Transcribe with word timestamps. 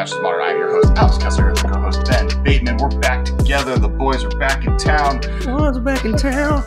Modern. 0.00 0.40
I'm 0.40 0.56
your 0.56 0.70
host, 0.70 0.96
Alex 0.96 1.18
Kessler, 1.18 1.52
the 1.52 1.60
co-host 1.60 2.06
Ben 2.06 2.42
Bateman. 2.42 2.78
We're 2.78 2.88
back 3.00 3.22
together. 3.22 3.76
The 3.76 3.86
boys 3.86 4.24
are 4.24 4.30
back 4.30 4.64
in 4.64 4.78
town. 4.78 5.20
Boys 5.44 5.76
are 5.76 5.80
back 5.80 6.06
in 6.06 6.16
town. 6.16 6.64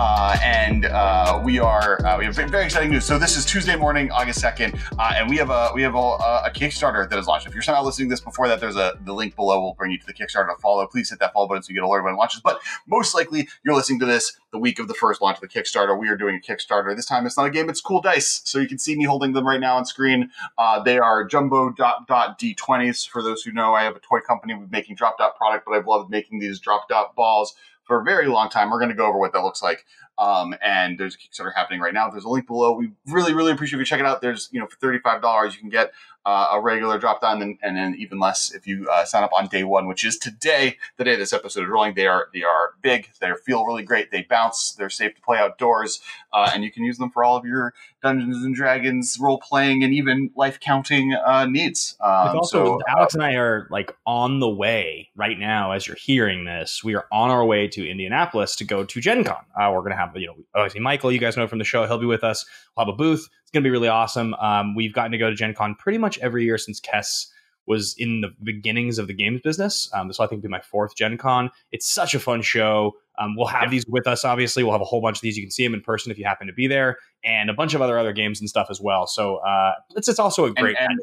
Uh, 0.00 0.36
and 0.44 0.84
uh, 0.84 1.40
we 1.42 1.58
are 1.58 2.00
uh, 2.06 2.16
we 2.16 2.24
have 2.24 2.36
very 2.36 2.64
exciting 2.64 2.88
news. 2.88 3.04
So 3.04 3.18
this 3.18 3.36
is 3.36 3.44
Tuesday 3.44 3.74
morning, 3.74 4.12
August 4.12 4.38
second, 4.40 4.78
uh, 4.96 5.14
and 5.16 5.28
we 5.28 5.36
have 5.38 5.50
a 5.50 5.72
we 5.74 5.82
have 5.82 5.96
a, 5.96 5.98
a, 5.98 6.52
Kickstarter 6.54 7.10
that 7.10 7.18
is 7.18 7.26
launched. 7.26 7.48
If 7.48 7.52
you're 7.52 7.64
somehow 7.64 7.82
listening 7.82 8.08
to 8.08 8.12
this 8.12 8.20
before 8.20 8.46
that, 8.46 8.60
there's 8.60 8.76
a 8.76 8.96
the 9.04 9.12
link 9.12 9.34
below 9.34 9.60
will 9.60 9.74
bring 9.74 9.90
you 9.90 9.98
to 9.98 10.06
the 10.06 10.14
Kickstarter 10.14 10.54
to 10.54 10.62
follow. 10.62 10.86
Please 10.86 11.10
hit 11.10 11.18
that 11.18 11.32
follow 11.32 11.48
button 11.48 11.64
so 11.64 11.70
you 11.70 11.74
get 11.74 11.82
alerted 11.82 12.04
when 12.04 12.14
it 12.14 12.16
launches. 12.16 12.40
But 12.40 12.60
most 12.86 13.12
likely, 13.12 13.48
you're 13.64 13.74
listening 13.74 13.98
to 13.98 14.06
this 14.06 14.38
the 14.52 14.58
week 14.58 14.78
of 14.78 14.86
the 14.86 14.94
first 14.94 15.20
launch 15.20 15.38
of 15.38 15.40
the 15.40 15.48
Kickstarter. 15.48 15.98
We 15.98 16.08
are 16.08 16.16
doing 16.16 16.36
a 16.36 16.38
Kickstarter. 16.40 16.94
This 16.94 17.06
time, 17.06 17.26
it's 17.26 17.36
not 17.36 17.46
a 17.46 17.50
game; 17.50 17.68
it's 17.68 17.80
cool 17.80 18.00
dice. 18.00 18.40
So 18.44 18.60
you 18.60 18.68
can 18.68 18.78
see 18.78 18.94
me 18.96 19.02
holding 19.02 19.32
them 19.32 19.48
right 19.48 19.58
now 19.58 19.78
on 19.78 19.84
screen. 19.84 20.30
Uh, 20.56 20.80
they 20.80 21.00
are 21.00 21.24
jumbo 21.24 21.70
dot 21.70 22.06
dot 22.06 22.38
d20s. 22.38 23.08
For 23.08 23.20
those 23.20 23.42
who 23.42 23.50
know, 23.50 23.74
I 23.74 23.82
have 23.82 23.96
a 23.96 24.00
toy 24.00 24.20
company 24.20 24.54
making 24.70 24.94
drop 24.94 25.18
dot 25.18 25.36
product, 25.36 25.64
but 25.66 25.72
I've 25.74 25.88
loved 25.88 26.08
making 26.08 26.38
these 26.38 26.60
drop 26.60 26.88
dot 26.88 27.16
balls 27.16 27.56
for 27.88 28.00
a 28.00 28.04
very 28.04 28.28
long 28.28 28.50
time. 28.50 28.70
We're 28.70 28.78
going 28.78 28.90
to 28.90 28.94
go 28.94 29.06
over 29.06 29.18
what 29.18 29.32
that 29.32 29.42
looks 29.42 29.62
like. 29.62 29.84
Um, 30.18 30.54
and 30.62 30.98
there's 30.98 31.14
a 31.14 31.18
Kickstarter 31.18 31.54
happening 31.54 31.80
right 31.80 31.94
now. 31.94 32.10
There's 32.10 32.24
a 32.24 32.28
link 32.28 32.46
below. 32.46 32.72
We 32.72 32.90
really, 33.06 33.32
really 33.34 33.52
appreciate 33.52 33.78
if 33.78 33.80
you 33.80 33.86
check 33.86 34.00
it 34.00 34.06
out. 34.06 34.20
There's, 34.20 34.48
you 34.52 34.60
know, 34.60 34.66
for 34.66 34.76
$35, 34.76 35.52
you 35.52 35.58
can 35.58 35.70
get 35.70 35.92
uh, 36.26 36.48
a 36.52 36.60
regular 36.60 36.98
drop 36.98 37.22
down 37.22 37.40
and, 37.40 37.56
and 37.62 37.76
then 37.76 37.94
even 37.98 38.18
less 38.18 38.52
if 38.52 38.66
you 38.66 38.88
uh, 38.90 39.04
sign 39.04 39.22
up 39.22 39.32
on 39.32 39.46
day 39.46 39.64
one, 39.64 39.86
which 39.86 40.04
is 40.04 40.18
today, 40.18 40.76
the 40.96 41.04
day 41.04 41.16
this 41.16 41.32
episode 41.32 41.62
is 41.62 41.68
rolling. 41.68 41.94
They 41.94 42.06
are, 42.06 42.28
they 42.34 42.42
are 42.42 42.74
big. 42.82 43.08
They 43.20 43.30
feel 43.46 43.64
really 43.64 43.84
great. 43.84 44.10
They 44.10 44.22
bounce. 44.22 44.72
They're 44.72 44.90
safe 44.90 45.14
to 45.14 45.22
play 45.22 45.38
outdoors. 45.38 46.00
Uh, 46.32 46.50
and 46.52 46.64
you 46.64 46.72
can 46.72 46.84
use 46.84 46.98
them 46.98 47.10
for 47.10 47.24
all 47.24 47.36
of 47.36 47.46
your 47.46 47.72
Dungeons 48.02 48.44
and 48.44 48.54
Dragons 48.54 49.16
role 49.20 49.38
playing 49.38 49.82
and 49.82 49.92
even 49.92 50.30
life 50.36 50.60
counting 50.60 51.14
uh, 51.14 51.46
needs. 51.46 51.96
Um, 52.00 52.36
also, 52.36 52.78
so, 52.78 52.80
Alex 52.88 53.14
and 53.14 53.22
I 53.22 53.34
are 53.34 53.66
like 53.70 53.94
on 54.06 54.40
the 54.40 54.48
way 54.48 55.10
right 55.16 55.38
now 55.38 55.72
as 55.72 55.86
you're 55.86 55.96
hearing 55.96 56.44
this. 56.44 56.82
We 56.84 56.94
are 56.94 57.06
on 57.10 57.30
our 57.30 57.44
way 57.44 57.68
to 57.68 57.88
Indianapolis 57.88 58.56
to 58.56 58.64
go 58.64 58.84
to 58.84 59.00
Gen 59.00 59.24
Con. 59.24 59.36
Uh, 59.60 59.70
we're 59.72 59.80
going 59.80 59.92
to 59.92 59.96
have, 59.96 60.16
you 60.16 60.28
know, 60.28 60.36
obviously 60.54 60.80
Michael, 60.80 61.10
you 61.10 61.18
guys 61.18 61.36
know 61.36 61.48
from 61.48 61.58
the 61.58 61.64
show, 61.64 61.86
he'll 61.86 61.98
be 61.98 62.06
with 62.06 62.24
us. 62.24 62.46
We'll 62.76 62.86
have 62.86 62.94
a 62.94 62.96
booth. 62.96 63.28
It's 63.42 63.50
going 63.50 63.62
to 63.62 63.66
be 63.66 63.70
really 63.70 63.88
awesome. 63.88 64.34
Um, 64.34 64.74
we've 64.74 64.92
gotten 64.92 65.12
to 65.12 65.18
go 65.18 65.30
to 65.30 65.36
Gen 65.36 65.54
Con 65.54 65.74
pretty 65.74 65.98
much 65.98 66.18
every 66.18 66.44
year 66.44 66.58
since 66.58 66.80
Kess 66.80 67.26
was 67.68 67.94
in 67.98 68.22
the 68.22 68.34
beginnings 68.42 68.98
of 68.98 69.06
the 69.06 69.14
games 69.14 69.42
business. 69.42 69.90
Um, 69.94 70.08
this 70.08 70.18
will, 70.18 70.24
I 70.24 70.28
think, 70.28 70.42
be 70.42 70.48
my 70.48 70.60
fourth 70.60 70.96
Gen 70.96 71.18
Con. 71.18 71.50
It's 71.70 71.86
such 71.86 72.14
a 72.14 72.18
fun 72.18 72.42
show. 72.42 72.96
Um, 73.18 73.36
we'll 73.36 73.46
have 73.46 73.70
these 73.70 73.84
with 73.86 74.06
us. 74.06 74.24
Obviously, 74.24 74.64
we'll 74.64 74.72
have 74.72 74.80
a 74.80 74.86
whole 74.86 75.00
bunch 75.00 75.18
of 75.18 75.22
these. 75.22 75.36
You 75.36 75.42
can 75.42 75.50
see 75.50 75.64
them 75.64 75.74
in 75.74 75.82
person 75.82 76.10
if 76.10 76.18
you 76.18 76.24
happen 76.24 76.46
to 76.46 76.52
be 76.52 76.66
there, 76.66 76.98
and 77.22 77.50
a 77.50 77.54
bunch 77.54 77.74
of 77.74 77.82
other 77.82 77.98
other 77.98 78.12
games 78.12 78.40
and 78.40 78.48
stuff 78.48 78.68
as 78.70 78.80
well. 78.80 79.06
So 79.06 79.36
uh, 79.36 79.74
it's 79.96 80.08
it's 80.08 80.18
also 80.18 80.46
a 80.46 80.52
great 80.52 80.76
and, 80.78 80.90
and, 80.90 81.00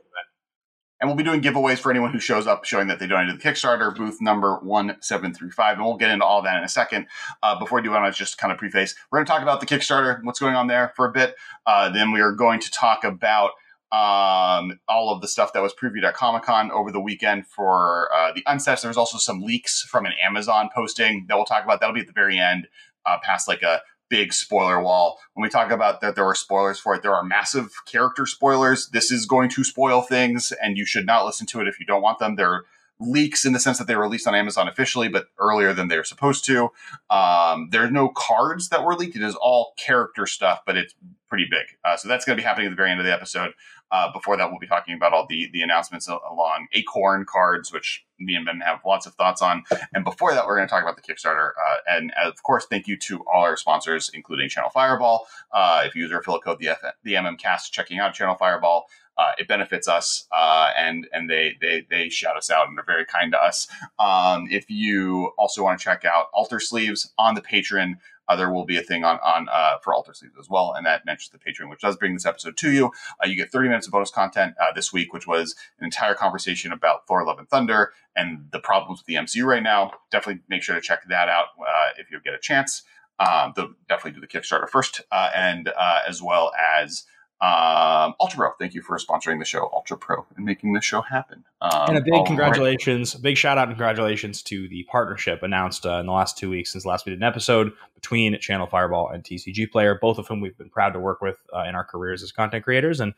and 1.01 1.09
we'll 1.09 1.17
be 1.17 1.23
doing 1.23 1.41
giveaways 1.41 1.77
for 1.77 1.91
anyone 1.91 2.11
who 2.11 2.19
shows 2.19 2.47
up 2.47 2.63
showing 2.65 2.87
that 2.87 2.99
they 2.99 3.07
donated 3.07 3.39
to 3.39 3.43
the 3.43 3.53
Kickstarter, 3.53 3.95
booth 3.95 4.21
number 4.21 4.57
1735. 4.59 5.77
And 5.77 5.85
we'll 5.85 5.97
get 5.97 6.09
into 6.09 6.25
all 6.25 6.41
that 6.41 6.57
in 6.57 6.63
a 6.63 6.69
second. 6.69 7.07
Uh, 7.43 7.59
before 7.59 7.79
we 7.79 7.83
do, 7.83 7.93
I 7.93 8.01
want 8.01 8.13
to 8.13 8.17
just 8.17 8.37
kind 8.37 8.51
of 8.51 8.57
preface 8.57 8.95
we're 9.11 9.19
going 9.19 9.25
to 9.25 9.31
talk 9.31 9.41
about 9.41 9.59
the 9.59 9.65
Kickstarter, 9.65 10.23
what's 10.23 10.39
going 10.39 10.55
on 10.55 10.67
there 10.67 10.93
for 10.95 11.05
a 11.05 11.11
bit. 11.11 11.35
Uh, 11.67 11.89
then 11.89 12.11
we 12.11 12.21
are 12.21 12.31
going 12.31 12.59
to 12.61 12.71
talk 12.71 13.03
about 13.03 13.51
um, 13.91 14.79
all 14.87 15.11
of 15.13 15.21
the 15.21 15.27
stuff 15.27 15.53
that 15.53 15.61
was 15.61 15.73
previewed 15.73 16.03
at 16.03 16.13
Comic 16.15 16.43
Con 16.43 16.71
over 16.71 16.91
the 16.91 16.99
weekend 16.99 17.47
for 17.47 18.09
uh, 18.13 18.31
the 18.33 18.43
unsets. 18.43 18.81
There 18.81 18.89
was 18.89 18.97
also 18.97 19.17
some 19.17 19.41
leaks 19.41 19.81
from 19.81 20.05
an 20.05 20.13
Amazon 20.23 20.69
posting 20.73 21.25
that 21.27 21.35
we'll 21.35 21.45
talk 21.45 21.63
about. 21.63 21.79
That'll 21.79 21.95
be 21.95 22.01
at 22.01 22.07
the 22.07 22.13
very 22.13 22.37
end, 22.37 22.67
uh, 23.05 23.17
past 23.23 23.47
like 23.47 23.61
a 23.61 23.81
big 24.09 24.33
spoiler 24.33 24.81
wall. 24.81 25.19
When 25.33 25.43
we 25.43 25.49
talk 25.49 25.71
about 25.71 26.01
that 26.01 26.15
there 26.15 26.25
are 26.25 26.35
spoilers 26.35 26.79
for 26.79 26.95
it, 26.95 27.03
there 27.03 27.15
are 27.15 27.23
massive 27.23 27.71
character 27.85 28.25
spoilers. 28.25 28.89
This 28.89 29.11
is 29.11 29.25
going 29.25 29.49
to 29.51 29.63
spoil 29.63 30.01
things, 30.01 30.51
and 30.61 30.77
you 30.77 30.85
should 30.85 31.05
not 31.05 31.25
listen 31.25 31.47
to 31.47 31.61
it 31.61 31.67
if 31.67 31.79
you 31.79 31.85
don't 31.85 32.01
want 32.01 32.19
them. 32.19 32.35
They're 32.35 32.63
leaks 32.99 33.45
in 33.45 33.53
the 33.53 33.59
sense 33.59 33.77
that 33.77 33.87
they 33.87 33.95
were 33.95 34.03
released 34.03 34.27
on 34.27 34.35
Amazon 34.35 34.67
officially, 34.67 35.09
but 35.09 35.27
earlier 35.37 35.73
than 35.73 35.89
they 35.89 35.97
were 35.97 36.03
supposed 36.03 36.45
to. 36.45 36.69
Um, 37.09 37.69
there's 37.71 37.91
no 37.91 38.09
cards 38.09 38.69
that 38.69 38.83
were 38.83 38.95
leaked. 38.95 39.15
It 39.15 39.21
is 39.21 39.35
all 39.35 39.73
character 39.77 40.25
stuff, 40.25 40.61
but 40.65 40.77
it's 40.77 40.95
pretty 41.27 41.45
big. 41.49 41.65
Uh, 41.83 41.97
so 41.97 42.07
that's 42.07 42.23
going 42.23 42.37
to 42.37 42.41
be 42.41 42.45
happening 42.45 42.67
at 42.67 42.69
the 42.69 42.75
very 42.75 42.91
end 42.91 42.99
of 42.99 43.05
the 43.05 43.11
episode. 43.11 43.51
Uh, 43.91 44.11
before 44.11 44.35
that, 44.37 44.49
we'll 44.49 44.59
be 44.59 44.67
talking 44.67 44.95
about 44.95 45.13
all 45.13 45.25
the 45.27 45.49
the 45.53 45.61
announcements 45.61 46.07
along 46.07 46.67
Acorn 46.73 47.25
cards, 47.25 47.71
which 47.71 48.05
me 48.19 48.35
and 48.35 48.45
Ben 48.45 48.59
have 48.61 48.79
lots 48.85 49.05
of 49.05 49.13
thoughts 49.13 49.41
on. 49.41 49.63
And 49.93 50.03
before 50.03 50.33
that, 50.33 50.45
we're 50.45 50.55
going 50.55 50.67
to 50.67 50.71
talk 50.71 50.83
about 50.83 50.95
the 50.95 51.01
Kickstarter. 51.01 51.49
Uh, 51.49 51.77
and 51.87 52.11
of 52.23 52.41
course, 52.43 52.65
thank 52.69 52.87
you 52.87 52.97
to 52.97 53.23
all 53.31 53.43
our 53.43 53.57
sponsors, 53.57 54.09
including 54.13 54.49
Channel 54.49 54.69
Fireball. 54.71 55.27
Uh, 55.51 55.83
if 55.85 55.95
you 55.95 56.03
use 56.03 56.11
our 56.11 56.19
affiliate 56.19 56.43
code 56.43 56.59
the 56.59 56.69
F- 56.69 56.95
the 57.03 57.13
MMCast, 57.13 57.71
checking 57.71 57.99
out 57.99 58.13
Channel 58.13 58.35
Fireball. 58.35 58.85
Uh, 59.17 59.31
it 59.37 59.47
benefits 59.47 59.87
us, 59.87 60.27
uh, 60.35 60.71
and 60.77 61.07
and 61.13 61.29
they, 61.29 61.55
they 61.61 61.85
they 61.89 62.09
shout 62.09 62.35
us 62.35 62.51
out 62.51 62.67
and 62.67 62.77
they're 62.77 62.83
very 62.83 63.05
kind 63.05 63.31
to 63.31 63.41
us. 63.41 63.65
Um, 63.97 64.45
if 64.51 64.69
you 64.69 65.31
also 65.37 65.63
want 65.63 65.79
to 65.79 65.83
check 65.83 66.03
out 66.03 66.25
Alter 66.33 66.59
Sleeves 66.59 67.13
on 67.17 67.33
the 67.33 67.41
Patreon, 67.41 67.93
uh, 68.27 68.35
there 68.35 68.51
will 68.51 68.65
be 68.65 68.77
a 68.77 68.81
thing 68.81 69.03
on 69.03 69.19
on 69.19 69.47
uh, 69.51 69.77
for 69.83 69.93
Alter 69.93 70.13
Sleeves 70.13 70.35
as 70.39 70.49
well, 70.49 70.73
and 70.75 70.85
that 70.85 71.05
mentions 71.05 71.29
the 71.29 71.37
Patreon, 71.37 71.69
which 71.69 71.81
does 71.81 71.95
bring 71.95 72.13
this 72.13 72.25
episode 72.25 72.57
to 72.57 72.71
you. 72.71 72.91
Uh, 73.23 73.27
you 73.27 73.35
get 73.35 73.51
30 73.51 73.69
minutes 73.69 73.87
of 73.87 73.93
bonus 73.93 74.11
content 74.11 74.55
uh, 74.59 74.71
this 74.73 74.91
week, 74.91 75.13
which 75.13 75.27
was 75.27 75.55
an 75.79 75.85
entire 75.85 76.13
conversation 76.13 76.71
about 76.71 77.07
Thor: 77.07 77.25
Love 77.25 77.39
and 77.39 77.49
Thunder 77.49 77.93
and 78.15 78.47
the 78.51 78.59
problems 78.59 78.99
with 78.99 79.07
the 79.07 79.15
MCU 79.15 79.45
right 79.45 79.63
now. 79.63 79.91
Definitely 80.11 80.41
make 80.49 80.63
sure 80.63 80.75
to 80.75 80.81
check 80.81 81.07
that 81.09 81.29
out 81.29 81.47
uh, 81.59 81.89
if 81.97 82.11
you 82.11 82.19
get 82.23 82.33
a 82.33 82.39
chance. 82.39 82.83
Um, 83.17 83.53
definitely 83.87 84.11
do 84.11 84.21
the 84.21 84.27
Kickstarter 84.27 84.67
first, 84.67 85.01
uh, 85.11 85.29
and 85.33 85.71
as 86.07 86.21
well 86.21 86.51
as 86.59 87.05
um, 87.41 88.15
Ultra 88.19 88.37
Pro, 88.37 88.51
thank 88.57 88.73
you 88.73 88.81
for 88.81 88.97
sponsoring 88.97 89.39
the 89.39 89.45
show, 89.45 89.69
Ultra 89.73 89.97
Pro, 89.97 90.25
and 90.37 90.45
making 90.45 90.73
this 90.73 90.85
show 90.85 91.01
happen. 91.01 91.43
Um, 91.61 91.89
and 91.89 91.97
a 91.97 92.01
big 92.01 92.25
congratulations, 92.25 93.13
right. 93.13 93.23
big 93.23 93.37
shout 93.37 93.57
out 93.57 93.67
and 93.67 93.75
congratulations 93.75 94.41
to 94.43 94.69
the 94.69 94.83
partnership 94.83 95.43
announced 95.43 95.85
uh, 95.85 95.99
in 95.99 96.05
the 96.05 96.13
last 96.13 96.37
two 96.37 96.49
weeks 96.49 96.71
since 96.71 96.85
last 96.85 97.05
we 97.05 97.11
did 97.11 97.19
an 97.19 97.23
episode 97.23 97.73
between 97.93 98.39
Channel 98.39 98.67
Fireball 98.67 99.09
and 99.09 99.23
TCG 99.23 99.69
Player, 99.69 99.97
both 100.01 100.17
of 100.17 100.27
whom 100.27 100.39
we've 100.39 100.57
been 100.57 100.69
proud 100.69 100.91
to 100.91 100.99
work 100.99 101.21
with 101.21 101.37
uh, 101.53 101.63
in 101.63 101.75
our 101.75 101.83
careers 101.83 102.23
as 102.23 102.31
content 102.31 102.63
creators. 102.63 103.01
And 103.01 103.13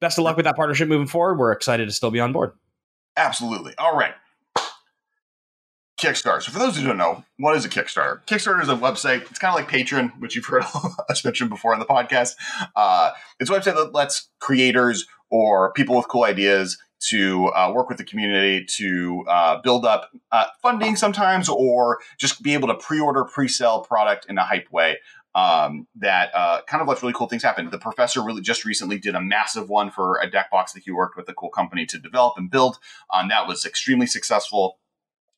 best 0.00 0.16
of 0.16 0.24
luck 0.24 0.36
with 0.36 0.44
that 0.44 0.54
partnership 0.54 0.88
moving 0.88 1.08
forward. 1.08 1.36
We're 1.38 1.52
excited 1.52 1.86
to 1.86 1.92
still 1.92 2.12
be 2.12 2.20
on 2.20 2.32
board. 2.32 2.52
Absolutely. 3.16 3.74
All 3.78 3.96
right. 3.96 4.14
Kickstarter. 6.04 6.42
So, 6.42 6.52
for 6.52 6.58
those 6.58 6.76
who 6.76 6.86
don't 6.86 6.98
know, 6.98 7.24
what 7.38 7.56
is 7.56 7.64
a 7.64 7.68
Kickstarter? 7.68 8.22
Kickstarter 8.26 8.62
is 8.62 8.68
a 8.68 8.76
website. 8.76 9.22
It's 9.30 9.38
kind 9.38 9.54
of 9.54 9.54
like 9.54 9.70
Patreon, 9.70 10.20
which 10.20 10.36
you've 10.36 10.44
heard 10.44 10.64
us 11.08 11.24
mention 11.24 11.48
before 11.48 11.72
on 11.72 11.80
the 11.80 11.86
podcast. 11.86 12.32
Uh, 12.76 13.12
it's 13.40 13.48
a 13.48 13.52
website 13.54 13.74
that 13.74 13.94
lets 13.94 14.28
creators 14.38 15.06
or 15.30 15.72
people 15.72 15.96
with 15.96 16.06
cool 16.08 16.24
ideas 16.24 16.76
to 17.08 17.46
uh, 17.48 17.72
work 17.74 17.88
with 17.88 17.96
the 17.96 18.04
community 18.04 18.66
to 18.76 19.24
uh, 19.28 19.60
build 19.62 19.86
up 19.86 20.10
uh, 20.30 20.46
funding 20.62 20.94
sometimes, 20.94 21.48
or 21.48 22.00
just 22.18 22.42
be 22.42 22.52
able 22.52 22.68
to 22.68 22.74
pre-order, 22.74 23.24
pre-sell 23.24 23.80
product 23.80 24.26
in 24.28 24.36
a 24.36 24.44
hype 24.44 24.70
way. 24.70 24.98
Um, 25.34 25.88
that 25.96 26.30
uh, 26.32 26.60
kind 26.68 26.80
of 26.80 26.86
lets 26.86 27.02
really 27.02 27.12
cool 27.12 27.26
things 27.26 27.42
happen. 27.42 27.68
The 27.68 27.78
professor 27.78 28.22
really 28.22 28.40
just 28.40 28.64
recently 28.64 28.98
did 28.98 29.16
a 29.16 29.20
massive 29.20 29.68
one 29.68 29.90
for 29.90 30.20
a 30.20 30.30
deck 30.30 30.48
box 30.48 30.74
that 30.74 30.84
he 30.84 30.92
worked 30.92 31.16
with 31.16 31.28
a 31.28 31.34
cool 31.34 31.48
company 31.48 31.86
to 31.86 31.98
develop 31.98 32.34
and 32.36 32.48
build. 32.48 32.78
Um, 33.12 33.28
that 33.30 33.48
was 33.48 33.64
extremely 33.64 34.06
successful 34.06 34.78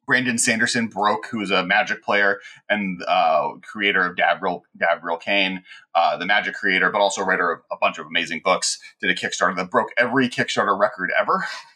Brandon 0.06 0.38
Sanderson 0.38 0.86
broke, 0.86 1.26
who 1.26 1.40
is 1.40 1.50
a 1.50 1.64
Magic 1.64 2.02
player 2.02 2.40
and 2.68 3.02
uh, 3.06 3.50
creator 3.62 4.06
of 4.06 4.16
Davriel, 4.16 4.62
Davriel 4.78 5.20
Cane, 5.20 5.62
uh, 5.94 6.16
the 6.16 6.26
Magic 6.26 6.54
creator, 6.54 6.90
but 6.90 7.00
also 7.00 7.22
writer 7.22 7.52
of 7.52 7.60
a 7.72 7.76
bunch 7.80 7.98
of 7.98 8.06
amazing 8.06 8.40
books, 8.44 8.78
did 9.00 9.10
a 9.10 9.14
Kickstarter 9.14 9.56
that 9.56 9.70
broke 9.70 9.90
every 9.96 10.28
Kickstarter 10.28 10.78
record 10.78 11.10
ever. 11.18 11.44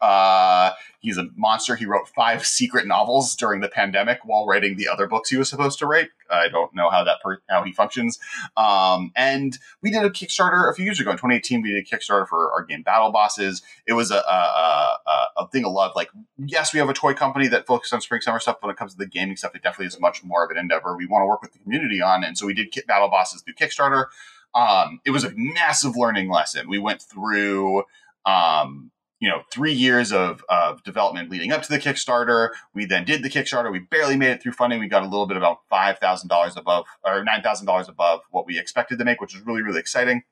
Uh, 0.00 0.72
he's 1.00 1.18
a 1.18 1.28
monster. 1.36 1.76
He 1.76 1.86
wrote 1.86 2.08
five 2.08 2.44
secret 2.46 2.86
novels 2.86 3.34
during 3.36 3.60
the 3.60 3.68
pandemic 3.68 4.20
while 4.24 4.46
writing 4.46 4.76
the 4.76 4.88
other 4.88 5.06
books 5.06 5.30
he 5.30 5.36
was 5.36 5.48
supposed 5.48 5.78
to 5.80 5.86
write. 5.86 6.08
I 6.30 6.48
don't 6.48 6.74
know 6.74 6.90
how 6.90 7.04
that 7.04 7.20
per- 7.22 7.42
how 7.48 7.62
he 7.62 7.72
functions. 7.72 8.18
Um, 8.56 9.12
and 9.14 9.58
we 9.82 9.90
did 9.90 10.02
a 10.02 10.10
Kickstarter 10.10 10.70
a 10.70 10.74
few 10.74 10.84
years 10.84 11.00
ago 11.00 11.10
in 11.10 11.16
2018. 11.16 11.62
We 11.62 11.72
did 11.72 11.86
a 11.86 11.96
Kickstarter 11.96 12.26
for 12.26 12.52
our 12.52 12.64
game 12.64 12.82
Battle 12.82 13.12
Bosses. 13.12 13.62
It 13.86 13.92
was 13.92 14.10
a, 14.10 14.16
a, 14.16 14.98
a, 15.06 15.26
a 15.38 15.48
thing 15.48 15.64
of 15.64 15.72
love. 15.72 15.92
Like, 15.94 16.10
yes, 16.38 16.72
we 16.72 16.80
have 16.80 16.88
a 16.88 16.94
toy 16.94 17.14
company 17.14 17.48
that 17.48 17.66
focuses 17.66 17.92
on 17.92 18.00
spring 18.00 18.20
summer 18.20 18.40
stuff. 18.40 18.56
When 18.60 18.70
it 18.70 18.76
comes 18.76 18.92
to 18.92 18.98
the 18.98 19.06
gaming 19.06 19.36
stuff, 19.36 19.54
it 19.54 19.62
definitely 19.62 19.86
is 19.86 20.00
much 20.00 20.24
more 20.24 20.44
of 20.44 20.50
an 20.50 20.56
endeavor 20.56 20.96
we 20.96 21.06
want 21.06 21.22
to 21.22 21.26
work 21.26 21.42
with 21.42 21.52
the 21.52 21.58
community 21.58 22.00
on. 22.00 22.24
And 22.24 22.36
so 22.36 22.46
we 22.46 22.54
did 22.54 22.74
Battle 22.86 23.08
Bosses 23.08 23.42
through 23.42 23.54
Kickstarter. 23.54 24.06
Um, 24.54 25.00
it 25.04 25.10
was 25.10 25.24
a 25.24 25.32
massive 25.34 25.96
learning 25.96 26.30
lesson. 26.30 26.68
We 26.68 26.78
went 26.78 27.02
through 27.02 27.84
um, 28.24 28.90
you 29.24 29.30
know 29.30 29.42
three 29.50 29.72
years 29.72 30.12
of, 30.12 30.44
of 30.50 30.84
development 30.84 31.30
leading 31.30 31.50
up 31.50 31.62
to 31.62 31.70
the 31.70 31.78
kickstarter 31.78 32.50
we 32.74 32.84
then 32.84 33.06
did 33.06 33.22
the 33.22 33.30
kickstarter 33.30 33.72
we 33.72 33.78
barely 33.78 34.18
made 34.18 34.28
it 34.28 34.42
through 34.42 34.52
funding 34.52 34.78
we 34.78 34.86
got 34.86 35.02
a 35.02 35.06
little 35.08 35.26
bit 35.26 35.38
about 35.38 35.60
$5000 35.72 36.56
above 36.58 36.84
or 37.02 37.24
$9000 37.24 37.88
above 37.88 38.20
what 38.30 38.44
we 38.44 38.58
expected 38.58 38.98
to 38.98 39.04
make 39.04 39.22
which 39.22 39.32
was 39.32 39.42
really 39.46 39.62
really 39.62 39.80
exciting 39.80 40.24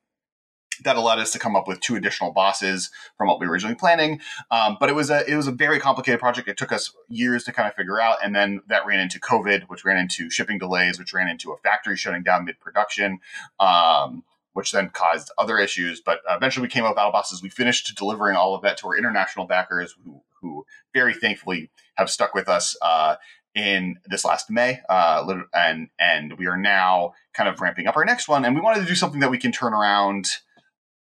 that 0.85 0.97
allowed 0.97 1.19
us 1.19 1.33
to 1.33 1.39
come 1.39 1.57
up 1.57 1.67
with 1.67 1.81
two 1.81 1.97
additional 1.97 2.33
bosses 2.33 2.91
from 3.17 3.29
what 3.29 3.41
we 3.41 3.47
were 3.47 3.53
originally 3.53 3.75
planning. 3.75 4.21
Um, 4.51 4.79
but 4.81 4.89
it 4.89 4.95
was 4.95 5.11
a 5.11 5.31
it 5.31 5.37
was 5.37 5.47
a 5.47 5.53
very 5.53 5.79
complicated 5.79 6.19
project. 6.19 6.49
It 6.49 6.57
took 6.57 6.73
us 6.73 6.93
years 7.09 7.45
to 7.45 7.53
kind 7.53 7.69
of 7.69 7.75
figure 7.75 8.01
out, 8.01 8.17
and 8.25 8.35
then 8.35 8.63
that 8.69 8.85
ran 8.87 8.99
into 8.99 9.21
COVID, 9.21 9.65
which 9.69 9.85
ran 9.85 9.99
into 9.99 10.31
shipping 10.31 10.59
delays, 10.59 10.99
which 10.99 11.13
ran 11.13 11.29
into 11.29 11.53
a 11.53 11.59
factory 11.59 11.97
shutting 11.97 12.23
down 12.23 12.47
mid 12.47 12.59
production. 12.59 13.21
Um, 13.61 14.25
which 14.53 14.73
then 14.73 14.91
caused 14.91 15.31
other 15.39 15.59
issues. 15.59 16.01
But 16.01 16.21
uh, 16.29 16.37
eventually, 16.37 16.63
we 16.63 16.69
came 16.69 16.85
up 16.85 16.91
with 16.91 16.97
Battle 16.97 17.13
Bosses. 17.13 17.43
We 17.43 17.49
finished 17.49 17.95
delivering 17.97 18.37
all 18.37 18.55
of 18.55 18.63
that 18.63 18.77
to 18.79 18.89
our 18.89 18.97
international 18.97 19.47
backers, 19.47 19.95
who, 20.05 20.23
who 20.41 20.67
very 20.95 21.15
thankfully 21.15 21.71
have 21.95 22.11
stuck 22.11 22.35
with 22.35 22.49
us 22.49 22.77
uh, 22.83 23.17
in 23.55 23.97
this 24.07 24.25
last 24.25 24.51
May, 24.51 24.81
uh, 24.89 25.25
and 25.55 25.89
and 25.99 26.39
we 26.39 26.47
are 26.47 26.57
now 26.57 27.13
kind 27.35 27.49
of 27.49 27.61
ramping 27.61 27.87
up 27.87 27.97
our 27.97 28.05
next 28.05 28.29
one. 28.29 28.45
And 28.45 28.55
we 28.55 28.61
wanted 28.61 28.81
to 28.81 28.87
do 28.87 28.95
something 28.95 29.21
that 29.21 29.31
we 29.31 29.39
can 29.39 29.53
turn 29.53 29.75
around 29.75 30.27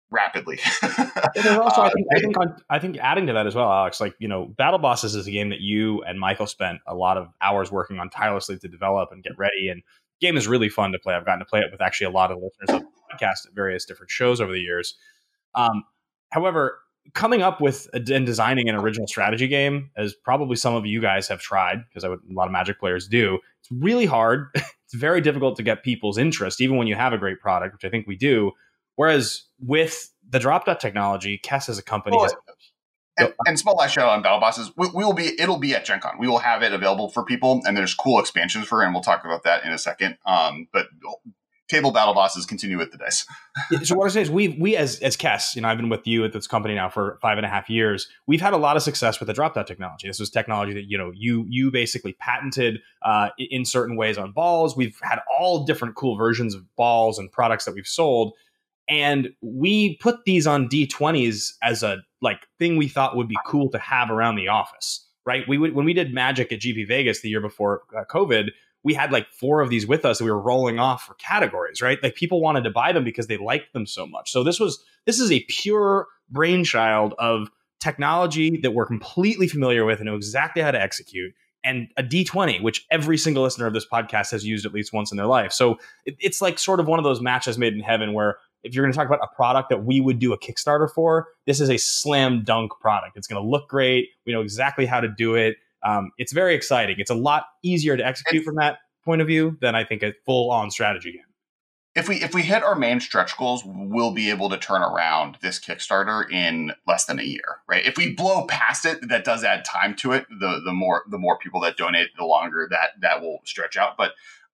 rapidly. 0.09 0.59
also, 0.83 1.81
I 1.81 1.91
think, 1.91 2.07
I 2.15 2.19
think, 2.19 2.38
on, 2.38 2.55
I 2.69 2.79
think 2.79 2.97
adding 3.00 3.27
to 3.27 3.33
that 3.33 3.47
as 3.47 3.55
well, 3.55 3.71
Alex, 3.71 4.00
like 4.00 4.15
you 4.19 4.27
know, 4.27 4.45
Battle 4.45 4.79
Bosses 4.79 5.15
is 5.15 5.27
a 5.27 5.31
game 5.31 5.50
that 5.50 5.59
you 5.59 6.03
and 6.03 6.19
Michael 6.19 6.47
spent 6.47 6.79
a 6.88 6.95
lot 6.95 7.17
of 7.17 7.27
hours 7.41 7.71
working 7.71 8.00
on 8.00 8.09
tirelessly 8.09 8.57
to 8.59 8.67
develop 8.67 9.09
and 9.11 9.23
get 9.23 9.38
ready. 9.38 9.69
And 9.69 9.83
game 10.21 10.38
is 10.38 10.47
really 10.47 10.69
fun 10.69 10.91
to 10.93 11.00
play. 11.00 11.13
I've 11.13 11.25
gotten 11.25 11.39
to 11.39 11.45
play 11.45 11.59
it 11.59 11.71
with 11.71 11.81
actually 11.81 12.07
a 12.07 12.11
lot 12.11 12.31
of 12.31 12.39
listeners 12.41 12.83
podcast 13.12 13.48
at 13.48 13.54
various 13.54 13.86
different 13.86 14.12
shows 14.12 14.42
over 14.42 14.51
the 14.51 14.59
years. 14.59 14.95
Um, 15.56 15.83
however, 16.31 16.80
coming 17.13 17.42
up 17.42 17.62
with 17.62 17.88
a, 17.94 17.98
and 18.13 18.25
designing 18.25 18.69
an 18.69 18.75
original 18.75 19.07
strategy 19.07 19.48
game, 19.48 19.92
as 19.98 20.13
probably 20.13 20.56
some 20.56 20.75
of 20.75 20.86
you 20.86 21.01
guys 21.01 21.27
have 21.27 21.39
tried, 21.39 21.83
because 21.88 22.04
a 22.04 22.18
lot 22.31 22.45
of 22.45 22.51
Magic 22.51 22.80
players 22.80 23.07
do, 23.07 23.39
it's 23.59 23.71
really 23.71 24.06
hard. 24.06 24.48
it's 24.56 24.94
very 24.94 25.21
difficult 25.21 25.56
to 25.57 25.63
get 25.63 25.83
people's 25.83 26.18
interest, 26.18 26.62
even 26.62 26.77
when 26.77 26.88
you 26.88 26.95
have 26.95 27.13
a 27.13 27.18
great 27.18 27.39
product, 27.39 27.74
which 27.74 27.86
I 27.86 27.89
think 27.89 28.07
we 28.07 28.15
do. 28.15 28.51
Whereas 28.95 29.44
with 29.60 30.12
the 30.27 30.39
drop 30.39 30.65
dot 30.65 30.80
technology, 30.80 31.39
Kess 31.44 31.69
as 31.69 31.77
a 31.77 31.83
company 31.83 32.18
has 32.19 32.36
and, 33.18 33.33
and 33.45 33.60
small 33.60 33.75
last 33.75 33.94
show 33.94 34.07
on 34.07 34.21
battle 34.21 34.39
bosses 34.39 34.71
we, 34.77 34.88
we, 34.94 35.03
will 35.03 35.13
be 35.13 35.39
it'll 35.39 35.57
be 35.57 35.74
at 35.74 35.86
gen 35.86 36.00
con 36.00 36.18
we 36.19 36.27
will 36.27 36.38
have 36.38 36.62
it 36.62 36.71
available 36.71 37.10
for 37.10 37.24
people 37.24 37.62
and 37.65 37.75
there's 37.75 37.94
cool 37.94 38.19
expansions 38.19 38.68
for 38.68 38.81
it 38.81 38.86
and 38.86 38.94
we'll 38.94 39.03
talk 39.03 39.25
about 39.25 39.44
that 39.44 39.65
in 39.65 39.71
a 39.71 39.77
second 39.77 40.18
um, 40.25 40.68
but 40.71 40.88
table 41.67 41.91
battle 41.91 42.13
bosses 42.13 42.45
continue 42.45 42.77
with 42.77 42.91
the 42.91 42.97
dice. 42.97 43.25
So 43.83 43.95
what 43.95 44.05
i 44.05 44.09
say 44.09 44.21
is 44.21 44.31
we 44.31 44.49
we 44.59 44.75
as 44.75 44.99
as 44.99 45.17
Kess, 45.17 45.55
you 45.55 45.61
know 45.61 45.67
i've 45.67 45.77
been 45.77 45.89
with 45.89 46.07
you 46.07 46.23
at 46.23 46.33
this 46.33 46.47
company 46.47 46.75
now 46.75 46.89
for 46.89 47.17
five 47.21 47.37
and 47.37 47.45
a 47.45 47.49
half 47.49 47.69
years 47.69 48.07
we've 48.25 48.41
had 48.41 48.53
a 48.53 48.57
lot 48.57 48.77
of 48.77 48.83
success 48.83 49.19
with 49.19 49.27
the 49.27 49.33
drop 49.33 49.53
dot 49.53 49.67
technology. 49.67 50.07
This 50.07 50.19
was 50.19 50.29
technology 50.29 50.73
that 50.73 50.85
you 50.89 50.97
know 50.97 51.11
you 51.13 51.45
you 51.49 51.71
basically 51.71 52.13
patented 52.13 52.79
uh, 53.03 53.29
in 53.37 53.65
certain 53.65 53.95
ways 53.95 54.17
on 54.17 54.31
balls. 54.31 54.75
We've 54.75 54.97
had 55.01 55.19
all 55.39 55.65
different 55.65 55.95
cool 55.95 56.17
versions 56.17 56.55
of 56.55 56.63
balls 56.75 57.19
and 57.19 57.31
products 57.31 57.65
that 57.65 57.75
we've 57.75 57.87
sold. 57.87 58.33
And 58.89 59.33
we 59.41 59.97
put 59.97 60.23
these 60.25 60.47
on 60.47 60.69
d20s 60.69 61.53
as 61.61 61.83
a 61.83 61.97
like 62.21 62.47
thing 62.57 62.77
we 62.77 62.87
thought 62.87 63.17
would 63.17 63.27
be 63.27 63.37
cool 63.45 63.69
to 63.71 63.79
have 63.79 64.09
around 64.09 64.35
the 64.35 64.47
office 64.47 65.03
right? 65.27 65.45
We 65.45 65.57
would 65.57 65.75
when 65.75 65.85
we 65.85 65.93
did 65.93 66.13
magic 66.13 66.51
at 66.51 66.61
gp 66.61 66.87
vegas 66.87 67.21
the 67.21 67.29
year 67.29 67.41
before 67.41 67.81
uh, 67.95 68.05
covid 68.09 68.51
we 68.88 68.94
had 68.94 69.12
like 69.12 69.28
four 69.31 69.60
of 69.60 69.69
these 69.69 69.86
with 69.86 70.06
us 70.06 70.18
that 70.18 70.24
we 70.24 70.31
were 70.31 70.42
rolling 70.42 70.80
off 70.80 71.04
for 71.04 71.13
categories 71.16 71.81
right 71.81 72.01
like 72.01 72.16
people 72.16 72.42
wanted 72.42 72.63
to 72.63 72.69
buy 72.69 72.94
them 72.94 73.04
because 73.04 73.28
they 73.28 73.38
liked 73.38 73.74
them 73.74 73.86
so 73.86 74.07
much 74.07 74.31
so 74.31 74.44
this 74.44 74.60
was 74.60 74.84
this 75.06 75.19
is 75.19 75.31
a 75.31 75.42
pure 75.50 76.07
brainchild 76.30 77.13
of 77.19 77.50
technology 77.80 78.57
that 78.62 78.72
we're 78.72 78.86
completely 78.86 79.48
familiar 79.48 79.86
with 79.86 80.00
and 80.00 80.06
know 80.06 80.16
exactly 80.16 80.62
how 80.62 80.72
to 80.72 80.81
execute 80.81 81.34
and 81.63 81.89
a 81.98 82.04
D20, 82.04 82.62
which 82.62 82.86
every 82.92 83.18
single 83.18 83.44
listener 83.44 83.66
of 83.66 83.74
this 83.74 83.86
podcast 83.86 84.31
has 84.31 84.45
used 84.45 84.66
at 84.66 84.74
least 84.74 84.94
once 84.94 85.12
in 85.12 85.18
their 85.18 85.25
life. 85.25 85.51
So 85.51 85.80
it, 86.06 86.16
it's 86.19 86.42
like 86.42 86.60
sort 86.60 86.80
of 86.80 86.88
one 86.88 86.98
of 86.98 87.04
those 87.04 87.19
matches 87.19 87.57
made 87.57 87.74
in 87.74 87.81
heaven 87.81 88.13
where 88.13 88.38
if 88.63 88.74
you're 88.74 88.86
going 88.86 88.94
to 88.94 88.98
talk 88.98 89.07
about 89.07 89.19
a 89.22 89.36
product 89.36 89.69
that 89.69 89.84
we 89.84 90.00
would 90.00 90.18
do 90.18 90.31
a 90.31 90.39
Kickstarter 90.39 90.89
for, 90.89 91.28
this 91.45 91.60
is 91.60 91.69
a 91.69 91.78
slam 91.78 92.44
dunk 92.44 92.72
product. 92.80 93.18
It's 93.18 93.28
going 93.28 93.42
to 93.42 93.48
look 93.48 93.68
great. 93.68 94.10
We 94.25 94.34
know 94.34 94.42
exactly 94.42 94.86
how 94.86 95.01
to 95.01 95.10
do 95.10 95.36
it. 95.36 95.57
Um, 95.83 96.12
it's 96.18 96.33
very 96.33 96.56
exciting. 96.56 96.95
It's 97.00 97.12
a 97.12 97.15
lot 97.15 97.45
easier 97.63 97.97
to 97.97 98.06
execute 98.06 98.44
from 98.44 98.56
that 98.56 98.79
point 99.06 99.21
of 99.21 99.27
view 99.27 99.57
than 99.62 99.75
I 99.75 99.83
think 99.83 100.03
a 100.03 100.13
full 100.25 100.51
on 100.51 100.71
strategy 100.71 101.13
game. 101.13 101.21
If 101.95 102.07
we 102.07 102.18
if 102.18 102.33
we 102.35 102.44
hit 102.44 102.62
our 102.62 102.75
main 102.75 103.00
stretch 103.00 103.35
goals, 103.38 103.63
we'll 103.65 104.13
be 104.13 104.29
able 104.29 104.50
to 104.50 104.57
turn 104.57 104.83
around 104.83 105.38
this 105.41 105.59
Kickstarter 105.59 106.31
in 106.31 106.71
less 106.85 107.06
than 107.06 107.19
a 107.19 107.24
year, 107.24 107.62
right? 107.68 107.83
If 107.83 107.97
we 107.97 108.13
blow 108.13 108.45
past 108.45 108.85
it, 108.85 109.09
that 109.09 109.25
does 109.25 109.44
add 109.44 109.65
time 109.65 109.95
to 109.95 110.12
it. 110.12 110.27
The 110.29 110.62
the 110.63 110.74
more 110.74 111.03
the 111.09 111.18
more 111.18 111.39
people 111.39 111.59
that 111.62 111.75
donate, 111.75 112.09
the 112.15 112.25
longer 112.25 112.68
that 112.69 112.91
that 113.01 113.21
will 113.21 113.39
stretch 113.45 113.77
out. 113.77 113.97
But 113.97 114.12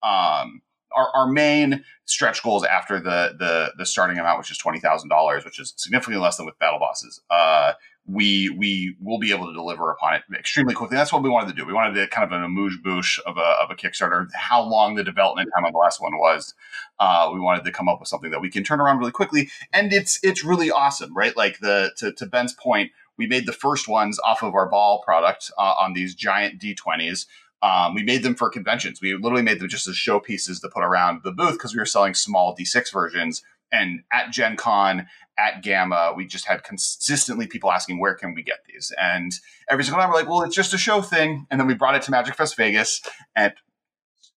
um, 0.07 0.61
our, 0.95 1.09
our 1.13 1.27
main 1.27 1.83
stretch 2.05 2.41
goals 2.43 2.63
after 2.63 2.99
the 2.99 3.35
the 3.37 3.73
the 3.77 3.85
starting 3.85 4.19
amount, 4.19 4.39
which 4.39 4.51
is 4.51 4.57
twenty 4.57 4.79
thousand 4.79 5.09
dollars, 5.09 5.43
which 5.43 5.59
is 5.59 5.73
significantly 5.75 6.21
less 6.21 6.37
than 6.37 6.45
with 6.45 6.57
battle 6.59 6.79
bosses. 6.79 7.21
Uh, 7.29 7.73
we 8.05 8.49
we 8.49 8.95
will 8.99 9.17
be 9.17 9.31
able 9.31 9.47
to 9.47 9.53
deliver 9.53 9.89
upon 9.91 10.15
it 10.15 10.23
extremely 10.37 10.73
quickly. 10.73 10.97
That's 10.97 11.13
what 11.13 11.23
we 11.23 11.29
wanted 11.29 11.49
to 11.49 11.53
do. 11.53 11.65
We 11.65 11.73
wanted 11.73 11.95
to 11.95 12.07
kind 12.07 12.25
of 12.25 12.37
an 12.37 12.43
amuse 12.43 12.77
bouche 12.83 13.19
of 13.25 13.37
a 13.37 13.55
of 13.61 13.71
a 13.71 13.75
Kickstarter. 13.75 14.27
How 14.33 14.61
long 14.61 14.95
the 14.95 15.03
development 15.03 15.49
time 15.55 15.65
on 15.65 15.71
the 15.71 15.77
last 15.77 16.01
one 16.01 16.17
was, 16.17 16.53
uh, 16.99 17.29
we 17.33 17.39
wanted 17.39 17.63
to 17.63 17.71
come 17.71 17.87
up 17.87 17.99
with 17.99 18.09
something 18.09 18.31
that 18.31 18.41
we 18.41 18.49
can 18.49 18.63
turn 18.63 18.81
around 18.81 18.99
really 18.99 19.11
quickly, 19.11 19.49
and 19.71 19.93
it's 19.93 20.19
it's 20.21 20.43
really 20.43 20.69
awesome, 20.69 21.15
right? 21.15 21.35
Like 21.37 21.59
the 21.59 21.91
to 21.97 22.11
to 22.11 22.25
Ben's 22.25 22.53
point, 22.53 22.91
we 23.17 23.25
made 23.25 23.45
the 23.45 23.53
first 23.53 23.87
ones 23.87 24.19
off 24.19 24.43
of 24.43 24.53
our 24.53 24.67
ball 24.67 25.01
product 25.03 25.49
uh, 25.57 25.75
on 25.79 25.93
these 25.93 26.13
giant 26.13 26.61
D20s. 26.61 27.25
Um, 27.61 27.95
we 27.95 28.03
made 28.03 28.23
them 28.23 28.35
for 28.35 28.49
conventions. 28.49 28.99
We 29.01 29.13
literally 29.13 29.41
made 29.41 29.61
them 29.61 29.69
just 29.69 29.87
as 29.87 29.95
showpieces 29.95 30.59
to 30.61 30.69
put 30.69 30.83
around 30.83 31.21
the 31.23 31.31
booth 31.31 31.53
because 31.53 31.73
we 31.73 31.79
were 31.79 31.85
selling 31.85 32.13
small 32.13 32.53
D6 32.53 32.91
versions. 32.91 33.41
And 33.71 34.03
at 34.11 34.31
Gen 34.31 34.57
Con, 34.57 35.07
at 35.37 35.63
GAMA, 35.63 36.13
we 36.15 36.25
just 36.25 36.45
had 36.45 36.63
consistently 36.63 37.47
people 37.47 37.71
asking, 37.71 37.99
where 37.99 38.15
can 38.15 38.33
we 38.33 38.43
get 38.43 38.59
these? 38.67 38.91
And 39.01 39.31
every 39.69 39.83
single 39.83 40.01
time 40.01 40.09
we're 40.09 40.15
like, 40.15 40.29
well, 40.29 40.43
it's 40.43 40.55
just 40.55 40.73
a 40.73 40.77
show 40.77 41.01
thing. 41.01 41.47
And 41.49 41.59
then 41.59 41.67
we 41.67 41.73
brought 41.73 41.95
it 41.95 42.01
to 42.03 42.11
Magic 42.11 42.35
Fest 42.35 42.55
Vegas 42.55 43.01
and 43.35 43.53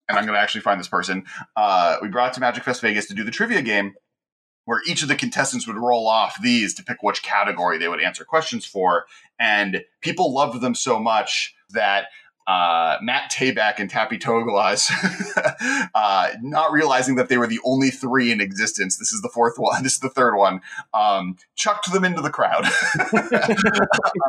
and 0.06 0.18
I'm 0.18 0.26
going 0.26 0.34
to 0.34 0.40
actually 0.40 0.60
find 0.60 0.78
this 0.78 0.88
person. 0.88 1.24
Uh, 1.56 1.96
we 2.02 2.08
brought 2.08 2.32
it 2.32 2.34
to 2.34 2.40
Magic 2.40 2.62
Fest 2.62 2.82
Vegas 2.82 3.06
to 3.06 3.14
do 3.14 3.24
the 3.24 3.30
trivia 3.30 3.62
game 3.62 3.94
where 4.66 4.80
each 4.86 5.02
of 5.02 5.08
the 5.08 5.14
contestants 5.14 5.66
would 5.66 5.76
roll 5.76 6.06
off 6.08 6.36
these 6.42 6.74
to 6.74 6.84
pick 6.84 7.02
which 7.02 7.22
category 7.22 7.78
they 7.78 7.88
would 7.88 8.02
answer 8.02 8.24
questions 8.24 8.64
for. 8.64 9.04
And 9.38 9.82
people 10.00 10.32
loved 10.32 10.60
them 10.60 10.74
so 10.74 10.98
much 10.98 11.54
that 11.70 12.06
uh, 12.46 12.98
Matt 13.00 13.32
Tabak 13.32 13.78
and 13.78 13.88
Tappy 13.88 14.18
Toeless, 14.18 14.90
uh, 15.94 16.30
not 16.42 16.72
realizing 16.72 17.14
that 17.16 17.28
they 17.28 17.38
were 17.38 17.46
the 17.46 17.60
only 17.64 17.90
three 17.90 18.30
in 18.30 18.40
existence. 18.40 18.98
This 18.98 19.12
is 19.12 19.22
the 19.22 19.28
fourth 19.28 19.54
one. 19.58 19.82
This 19.84 19.94
is 19.94 20.00
the 20.00 20.10
third 20.10 20.34
one. 20.36 20.60
Um, 20.94 21.36
chucked 21.56 21.92
them 21.92 22.04
into 22.04 22.22
the 22.22 22.30
crowd, 22.30 22.64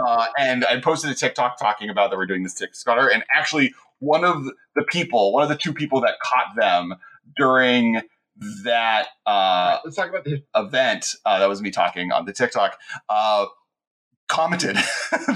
uh, 0.08 0.26
and 0.38 0.66
I 0.66 0.82
posted 0.82 1.12
a 1.12 1.16
TikTok 1.16 1.58
talking 1.58 1.90
about 1.90 2.10
that 2.10 2.18
we're 2.18 2.26
doing 2.26 2.44
this 2.44 2.60
Kickstarter. 2.60 3.14
And 3.14 3.24
actually, 3.34 3.74
one 4.00 4.26
of 4.26 4.46
the 4.76 4.84
people, 4.84 5.32
one 5.32 5.44
of 5.44 5.50
the 5.50 5.58
two 5.58 5.74
people 5.74 6.02
that 6.02 6.20
caught 6.22 6.56
them 6.58 6.96
during 7.38 8.02
that 8.64 9.08
uh, 9.26 9.30
right, 9.30 9.80
let's 9.86 9.96
talk 9.96 10.10
about 10.10 10.26
the 10.26 10.44
event. 10.56 11.16
Uh, 11.26 11.40
that 11.40 11.48
was 11.48 11.62
me 11.62 11.72
talking 11.72 12.12
on 12.12 12.26
the 12.26 12.34
TikTok 12.34 12.78
uh, 13.10 13.46
commented. 14.28 14.78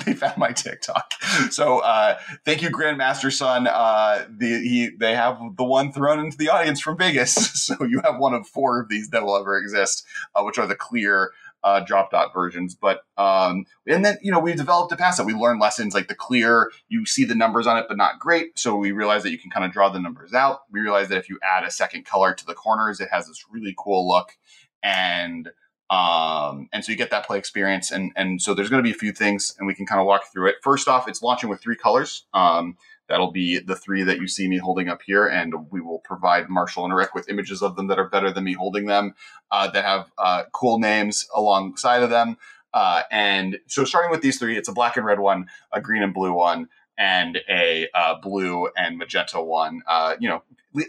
They 0.06 0.14
found 0.14 0.38
my 0.38 0.52
tiktok. 0.52 1.14
So 1.52 1.80
uh, 1.80 2.18
thank 2.46 2.62
you 2.62 2.70
grandmaster 2.70 3.32
son 3.32 3.68
uh, 3.68 4.26
the, 4.30 4.48
he, 4.48 4.90
they 4.98 5.16
have 5.16 5.40
the 5.58 5.64
one 5.64 5.92
thrown 5.92 6.20
into 6.20 6.38
the 6.38 6.50
audience 6.50 6.80
from 6.80 6.98
vegas. 6.98 7.36
So 7.70 7.84
you 7.84 8.02
have 8.04 8.18
one 8.18 8.34
of 8.34 8.48
four 8.48 8.82
of 8.82 8.90
these 8.90 9.10
that 9.10 9.24
will 9.24 9.38
ever 9.38 9.58
exist 9.58 10.06
uh, 10.36 10.44
which 10.44 10.58
are 10.58 10.68
the 10.68 10.76
clear 10.76 11.32
uh, 11.64 11.82
drop 11.82 12.12
dot 12.12 12.34
versions. 12.34 12.76
But 12.76 13.02
um, 13.18 13.66
and 13.86 14.04
then 14.04 14.18
you 14.22 14.32
know 14.32 14.40
we 14.40 14.54
developed 14.54 14.92
a 14.92 14.96
past 14.96 15.18
that 15.18 15.26
we 15.26 15.34
learned 15.34 15.60
lessons 15.60 15.94
like 15.94 16.08
the 16.08 16.16
clear 16.16 16.72
you 16.88 17.06
see 17.06 17.26
the 17.26 17.36
numbers 17.36 17.68
on 17.68 17.78
it 17.78 17.86
but 17.88 17.98
not 17.98 18.20
great. 18.20 18.58
So 18.58 18.76
we 18.76 18.92
realized 18.92 19.26
that 19.26 19.32
you 19.32 19.38
can 19.38 19.52
kind 19.52 19.66
of 19.66 19.72
draw 19.72 19.90
the 19.90 20.00
numbers 20.00 20.34
out. 20.34 20.62
We 20.72 20.80
realized 20.80 21.10
that 21.12 21.18
if 21.18 21.30
you 21.30 21.40
add 21.44 21.64
a 21.64 21.72
second 21.72 22.06
color 22.06 22.34
to 22.34 22.46
the 22.46 22.54
corners 22.54 23.00
it 23.00 23.10
has 23.12 23.28
this 23.28 23.46
really 23.52 23.76
cool 23.78 24.08
look. 24.08 24.38
And 24.82 25.50
um, 25.90 26.70
and 26.72 26.86
so 26.86 26.92
you 26.92 26.98
get 26.98 27.10
that 27.12 27.26
play 27.26 27.38
experience. 27.38 27.92
And, 27.92 28.12
and 28.16 28.42
so 28.42 28.54
there's 28.54 28.70
going 28.70 28.84
to 28.84 28.88
be 28.88 28.96
a 28.96 28.98
few 29.00 29.12
things 29.12 29.56
and 29.58 29.68
we 29.68 29.74
can 29.74 29.86
kind 29.86 30.00
of 30.00 30.06
walk 30.06 30.32
through 30.32 30.50
it. 30.50 30.56
First 30.62 30.88
off, 30.88 31.08
it's 31.08 31.22
launching 31.22 31.50
with 31.50 31.62
three 31.62 31.76
colors. 31.76 32.26
Um, 32.34 32.78
that'll 33.08 33.32
be 33.32 33.58
the 33.60 33.76
three 33.76 34.04
that 34.04 34.20
you 34.20 34.28
see 34.28 34.48
me 34.48 34.58
holding 34.58 34.88
up 34.88 35.02
here. 35.02 35.26
And 35.26 35.72
we 35.72 35.82
will 35.82 36.00
provide 36.00 36.48
Marshall 36.48 36.86
and 36.86 36.96
Rick 36.96 37.16
with 37.16 37.28
images 37.28 37.64
of 37.64 37.76
them 37.76 37.88
that 37.88 37.98
are 37.98 38.08
better 38.08 38.32
than 38.32 38.44
me 38.44 38.54
holding 38.54 38.86
them, 38.86 39.16
uh, 39.52 39.70
that 39.72 39.84
have 39.84 40.12
uh, 40.20 40.44
cool 40.54 40.78
names 40.78 41.28
alongside 41.36 42.04
of 42.04 42.12
them. 42.12 42.38
Uh, 42.72 43.02
and 43.10 43.58
so 43.66 43.84
starting 43.84 44.12
with 44.12 44.22
these 44.22 44.38
three, 44.38 44.56
it's 44.56 44.70
a 44.70 44.74
black 44.74 44.96
and 44.96 45.06
red 45.06 45.20
one, 45.20 45.48
a 45.74 45.82
green 45.82 46.04
and 46.04 46.14
blue 46.14 46.34
one, 46.34 46.68
and 47.00 47.40
a 47.50 47.88
uh, 47.96 48.14
blue 48.22 48.70
and 48.78 49.00
magenta 49.00 49.42
one. 49.42 49.82
Uh, 49.88 50.16
you 50.20 50.30
know, 50.30 50.44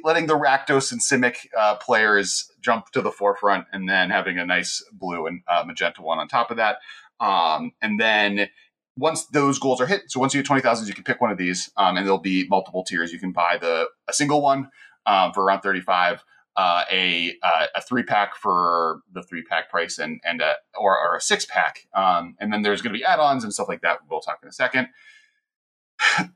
letting 0.04 0.26
the 0.26 0.38
Rakdos 0.38 0.92
and 0.92 1.00
Simic 1.00 1.46
uh, 1.56 1.76
players 1.76 2.50
jump 2.60 2.90
to 2.92 3.00
the 3.00 3.10
forefront, 3.10 3.66
and 3.72 3.88
then 3.88 4.10
having 4.10 4.38
a 4.38 4.46
nice 4.46 4.84
blue 4.92 5.26
and 5.26 5.42
uh, 5.48 5.64
magenta 5.66 6.02
one 6.02 6.18
on 6.18 6.28
top 6.28 6.50
of 6.50 6.56
that. 6.58 6.78
Um, 7.18 7.72
and 7.80 7.98
then 7.98 8.48
once 8.96 9.26
those 9.26 9.58
goals 9.58 9.80
are 9.80 9.86
hit, 9.86 10.02
so 10.08 10.20
once 10.20 10.34
you 10.34 10.40
get 10.40 10.46
twenty 10.46 10.62
thousand, 10.62 10.88
you 10.88 10.94
can 10.94 11.04
pick 11.04 11.20
one 11.20 11.30
of 11.30 11.38
these, 11.38 11.70
um, 11.76 11.96
and 11.96 12.06
there'll 12.06 12.18
be 12.18 12.46
multiple 12.48 12.84
tiers. 12.84 13.12
You 13.12 13.18
can 13.18 13.32
buy 13.32 13.58
the 13.60 13.88
a 14.08 14.12
single 14.12 14.42
one 14.42 14.70
um, 15.06 15.32
for 15.32 15.44
around 15.44 15.62
thirty 15.62 15.80
five. 15.80 16.22
Uh, 16.56 16.82
a 16.90 17.36
uh, 17.42 17.66
a 17.76 17.80
three 17.80 18.02
pack 18.02 18.34
for 18.34 19.00
the 19.14 19.22
three 19.22 19.42
pack 19.42 19.70
price 19.70 19.98
and 19.98 20.20
and 20.24 20.42
a, 20.42 20.56
or, 20.78 20.98
or 20.98 21.16
a 21.16 21.20
six 21.20 21.46
pack, 21.46 21.86
um, 21.94 22.34
and 22.40 22.52
then 22.52 22.62
there's 22.62 22.82
going 22.82 22.92
to 22.92 22.98
be 22.98 23.04
add 23.04 23.20
ons 23.20 23.44
and 23.44 23.54
stuff 23.54 23.68
like 23.68 23.80
that. 23.82 24.00
We'll 24.10 24.20
talk 24.20 24.40
in 24.42 24.48
a 24.48 24.52
second 24.52 24.88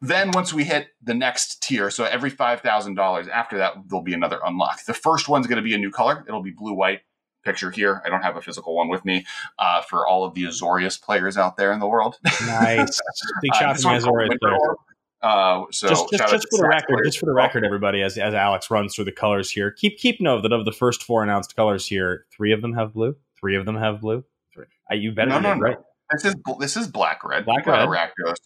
then 0.00 0.30
once 0.32 0.52
we 0.52 0.64
hit 0.64 0.88
the 1.02 1.14
next 1.14 1.62
tier, 1.62 1.90
so 1.90 2.04
every 2.04 2.30
five 2.30 2.60
thousand 2.60 2.94
dollars 2.94 3.28
after 3.28 3.58
that, 3.58 3.74
there'll 3.88 4.02
be 4.02 4.14
another 4.14 4.40
unlock. 4.44 4.84
The 4.84 4.94
first 4.94 5.28
one's 5.28 5.46
going 5.46 5.56
to 5.56 5.62
be 5.62 5.74
a 5.74 5.78
new 5.78 5.90
color. 5.90 6.24
It'll 6.26 6.42
be 6.42 6.50
blue 6.50 6.74
white 6.74 7.00
picture 7.44 7.70
here. 7.70 8.02
I 8.04 8.08
don't 8.08 8.22
have 8.22 8.36
a 8.36 8.42
physical 8.42 8.74
one 8.74 8.88
with 8.88 9.04
me 9.04 9.26
uh, 9.58 9.82
for 9.82 10.06
all 10.06 10.24
of 10.24 10.34
the 10.34 10.44
Azorius 10.44 11.00
players 11.00 11.36
out 11.36 11.56
there 11.56 11.72
in 11.72 11.80
the 11.80 11.86
world. 11.86 12.18
Nice, 12.46 13.00
big 13.42 13.54
shout 13.54 13.76
uh, 13.76 13.98
to 13.98 14.06
Azorius 14.06 14.38
players. 14.40 14.60
Uh, 15.22 15.64
so 15.70 15.88
just, 15.88 16.10
just, 16.10 16.30
just 16.30 16.46
for 16.50 16.58
the 16.58 16.68
record, 16.68 17.00
just 17.04 17.18
for 17.18 17.24
the 17.24 17.32
record, 17.32 17.64
everybody, 17.64 18.02
as 18.02 18.18
as 18.18 18.34
Alex 18.34 18.70
runs 18.70 18.94
through 18.94 19.06
the 19.06 19.12
colors 19.12 19.50
here, 19.50 19.70
keep 19.70 19.96
keep 19.98 20.20
note 20.20 20.42
that 20.42 20.52
of 20.52 20.66
the 20.66 20.72
first 20.72 21.02
four 21.02 21.22
announced 21.22 21.56
colors 21.56 21.86
here, 21.86 22.26
three 22.30 22.52
of 22.52 22.60
them 22.60 22.74
have 22.74 22.92
blue, 22.92 23.16
three 23.40 23.56
of 23.56 23.64
them 23.64 23.76
have 23.76 24.02
blue. 24.02 24.22
Three. 24.52 24.66
Uh, 24.90 24.96
you 24.96 25.12
better 25.12 25.30
no, 25.30 25.40
no, 25.40 25.54
no. 25.54 25.60
right. 25.60 25.78
This 26.12 26.26
is 26.26 26.34
this 26.60 26.76
is 26.76 26.88
black 26.88 27.24
red. 27.24 27.46
Black 27.46 27.66
red. 27.66 27.88
Rakdos. 27.88 28.36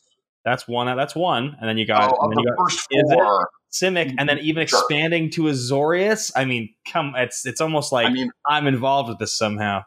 That's 0.49 0.67
one. 0.67 0.97
That's 0.97 1.15
one, 1.15 1.57
and 1.61 1.69
then 1.69 1.77
you 1.77 1.87
got, 1.87 2.11
oh, 2.19 2.29
then 2.31 2.39
you 2.39 2.47
got 2.47 2.57
first 2.59 2.89
four. 3.13 3.51
Simic, 3.71 4.15
and 4.19 4.27
then 4.27 4.39
even 4.39 4.67
sure. 4.67 4.79
expanding 4.79 5.31
to 5.33 5.43
Azorius. 5.43 6.33
I 6.35 6.47
mean, 6.47 6.75
come, 6.91 7.13
it's 7.17 7.45
it's 7.45 7.61
almost 7.61 7.93
like 7.93 8.07
I 8.07 8.11
mean, 8.11 8.31
I'm 8.47 8.67
involved 8.67 9.11
with 9.11 9.19
this 9.19 9.37
somehow. 9.37 9.83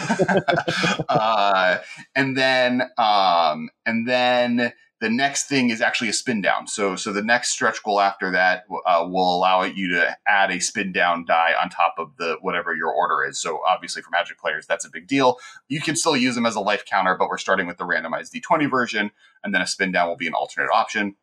uh, 1.09 1.77
and 2.15 2.37
then 2.37 2.83
um, 2.99 3.69
and 3.85 4.07
then 4.07 4.73
the 5.01 5.09
next 5.09 5.47
thing 5.47 5.69
is 5.69 5.81
actually 5.81 6.09
a 6.09 6.13
spin 6.13 6.41
down. 6.41 6.67
So, 6.67 6.95
so 6.95 7.13
the 7.13 7.23
next 7.23 7.49
stretch 7.49 7.81
goal 7.83 8.01
after 8.01 8.31
that 8.31 8.65
uh, 8.85 9.07
will 9.09 9.33
allow 9.35 9.63
you 9.63 9.87
to 9.93 10.17
add 10.27 10.51
a 10.51 10.59
spin 10.59 10.91
down 10.91 11.25
die 11.25 11.53
on 11.61 11.69
top 11.69 11.95
of 11.97 12.17
the 12.17 12.37
whatever 12.41 12.75
your 12.75 12.91
order 12.91 13.23
is. 13.23 13.41
So, 13.41 13.61
obviously, 13.65 14.01
for 14.01 14.09
Magic 14.11 14.37
players, 14.37 14.67
that's 14.67 14.85
a 14.85 14.89
big 14.89 15.07
deal. 15.07 15.37
You 15.69 15.79
can 15.79 15.95
still 15.95 16.17
use 16.17 16.35
them 16.35 16.45
as 16.45 16.55
a 16.55 16.59
life 16.59 16.83
counter, 16.85 17.15
but 17.17 17.29
we're 17.29 17.37
starting 17.37 17.65
with 17.65 17.77
the 17.77 17.85
randomized 17.85 18.31
D20 18.33 18.69
version, 18.69 19.11
and 19.43 19.53
then 19.53 19.61
a 19.61 19.67
spin 19.67 19.93
down 19.93 20.09
will 20.09 20.17
be 20.17 20.27
an 20.27 20.33
alternate 20.33 20.69
option. 20.71 21.15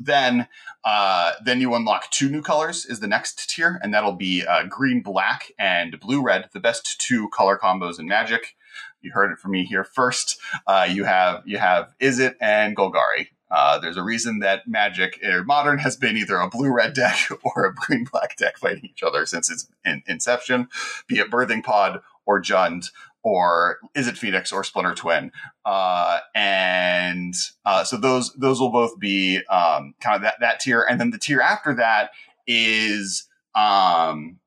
Then, 0.00 0.48
uh, 0.84 1.32
then 1.44 1.60
you 1.60 1.74
unlock 1.76 2.10
two 2.10 2.28
new 2.28 2.42
colors 2.42 2.84
is 2.84 2.98
the 2.98 3.06
next 3.06 3.48
tier, 3.48 3.78
and 3.82 3.94
that'll 3.94 4.16
be 4.16 4.44
uh, 4.44 4.64
green 4.68 5.02
black 5.02 5.52
and 5.56 6.00
blue 6.00 6.20
red, 6.20 6.48
the 6.52 6.58
best 6.58 7.00
two 7.00 7.28
color 7.28 7.56
combos 7.62 8.00
in 8.00 8.06
Magic 8.06 8.56
you 9.02 9.12
heard 9.12 9.32
it 9.32 9.38
from 9.38 9.52
me 9.52 9.64
here 9.64 9.84
first. 9.84 10.38
Uh, 10.66 10.88
you 10.90 11.04
have 11.04 11.42
you 11.46 11.58
have 11.58 11.94
Izzet 12.00 12.36
and 12.40 12.76
Golgari. 12.76 13.28
Uh, 13.50 13.78
there's 13.78 13.98
a 13.98 14.02
reason 14.02 14.38
that 14.38 14.66
Magic 14.66 15.20
or 15.22 15.44
Modern 15.44 15.78
has 15.78 15.94
been 15.94 16.16
either 16.16 16.36
a 16.36 16.48
blue 16.48 16.72
red 16.72 16.94
deck 16.94 17.18
or 17.44 17.66
a 17.66 17.74
green 17.74 18.06
black 18.10 18.36
deck 18.36 18.56
fighting 18.56 18.86
each 18.86 19.02
other 19.02 19.26
since 19.26 19.50
its 19.50 19.68
in- 19.84 20.02
inception, 20.06 20.68
be 21.06 21.18
it 21.18 21.30
Birthing 21.30 21.62
Pod 21.62 22.00
or 22.24 22.40
Jund 22.40 22.90
or 23.22 23.78
Izzet 23.94 24.16
Phoenix 24.16 24.52
or 24.52 24.64
Splinter 24.64 24.94
Twin. 24.94 25.32
Uh, 25.64 26.20
and 26.34 27.34
uh, 27.64 27.84
so 27.84 27.96
those 27.96 28.32
those 28.34 28.60
will 28.60 28.72
both 28.72 28.98
be 28.98 29.42
um, 29.50 29.94
kind 30.00 30.16
of 30.16 30.22
that 30.22 30.40
that 30.40 30.60
tier, 30.60 30.84
and 30.88 31.00
then 31.00 31.10
the 31.10 31.18
tier 31.18 31.40
after 31.40 31.74
that 31.74 32.10
is 32.46 33.28
um, 33.54 34.38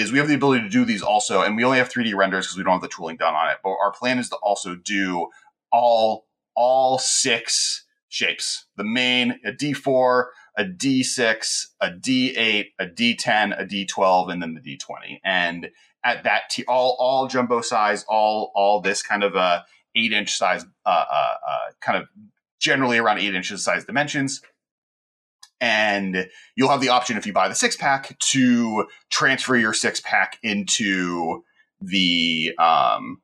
is 0.00 0.10
we 0.10 0.18
have 0.18 0.28
the 0.28 0.34
ability 0.34 0.62
to 0.62 0.68
do 0.68 0.84
these 0.84 1.02
also, 1.02 1.42
and 1.42 1.56
we 1.56 1.64
only 1.64 1.78
have 1.78 1.90
3D 1.90 2.14
renders 2.14 2.46
because 2.46 2.56
we 2.56 2.64
don't 2.64 2.72
have 2.72 2.82
the 2.82 2.88
tooling 2.88 3.16
done 3.16 3.34
on 3.34 3.50
it. 3.50 3.58
But 3.62 3.70
our 3.70 3.92
plan 3.92 4.18
is 4.18 4.30
to 4.30 4.36
also 4.36 4.74
do 4.74 5.28
all 5.70 6.26
all 6.56 6.98
six 6.98 7.84
shapes: 8.08 8.66
the 8.76 8.84
main, 8.84 9.38
a 9.44 9.52
D4, 9.52 10.26
a 10.56 10.64
D6, 10.64 11.66
a 11.80 11.90
D8, 11.90 12.64
a 12.78 12.86
D10, 12.86 13.60
a 13.60 13.64
D12, 13.64 14.32
and 14.32 14.42
then 14.42 14.54
the 14.54 14.60
D20. 14.60 15.20
And 15.22 15.70
at 16.02 16.24
that, 16.24 16.50
t- 16.50 16.64
all 16.66 16.96
all 16.98 17.28
jumbo 17.28 17.60
size, 17.60 18.04
all 18.08 18.52
all 18.54 18.80
this 18.80 19.02
kind 19.02 19.22
of 19.22 19.34
a 19.34 19.64
eight 19.94 20.12
inch 20.12 20.36
size, 20.36 20.64
uh, 20.86 21.04
uh, 21.10 21.34
uh, 21.46 21.58
kind 21.80 21.98
of 21.98 22.08
generally 22.58 22.98
around 22.98 23.18
eight 23.18 23.34
inches 23.34 23.64
size 23.64 23.84
dimensions 23.84 24.40
and 25.60 26.28
you'll 26.56 26.70
have 26.70 26.80
the 26.80 26.88
option 26.88 27.16
if 27.16 27.26
you 27.26 27.32
buy 27.32 27.48
the 27.48 27.54
six 27.54 27.76
pack 27.76 28.18
to 28.18 28.86
transfer 29.10 29.56
your 29.56 29.74
six 29.74 30.00
pack 30.00 30.38
into 30.42 31.44
the 31.80 32.52
um, 32.58 33.20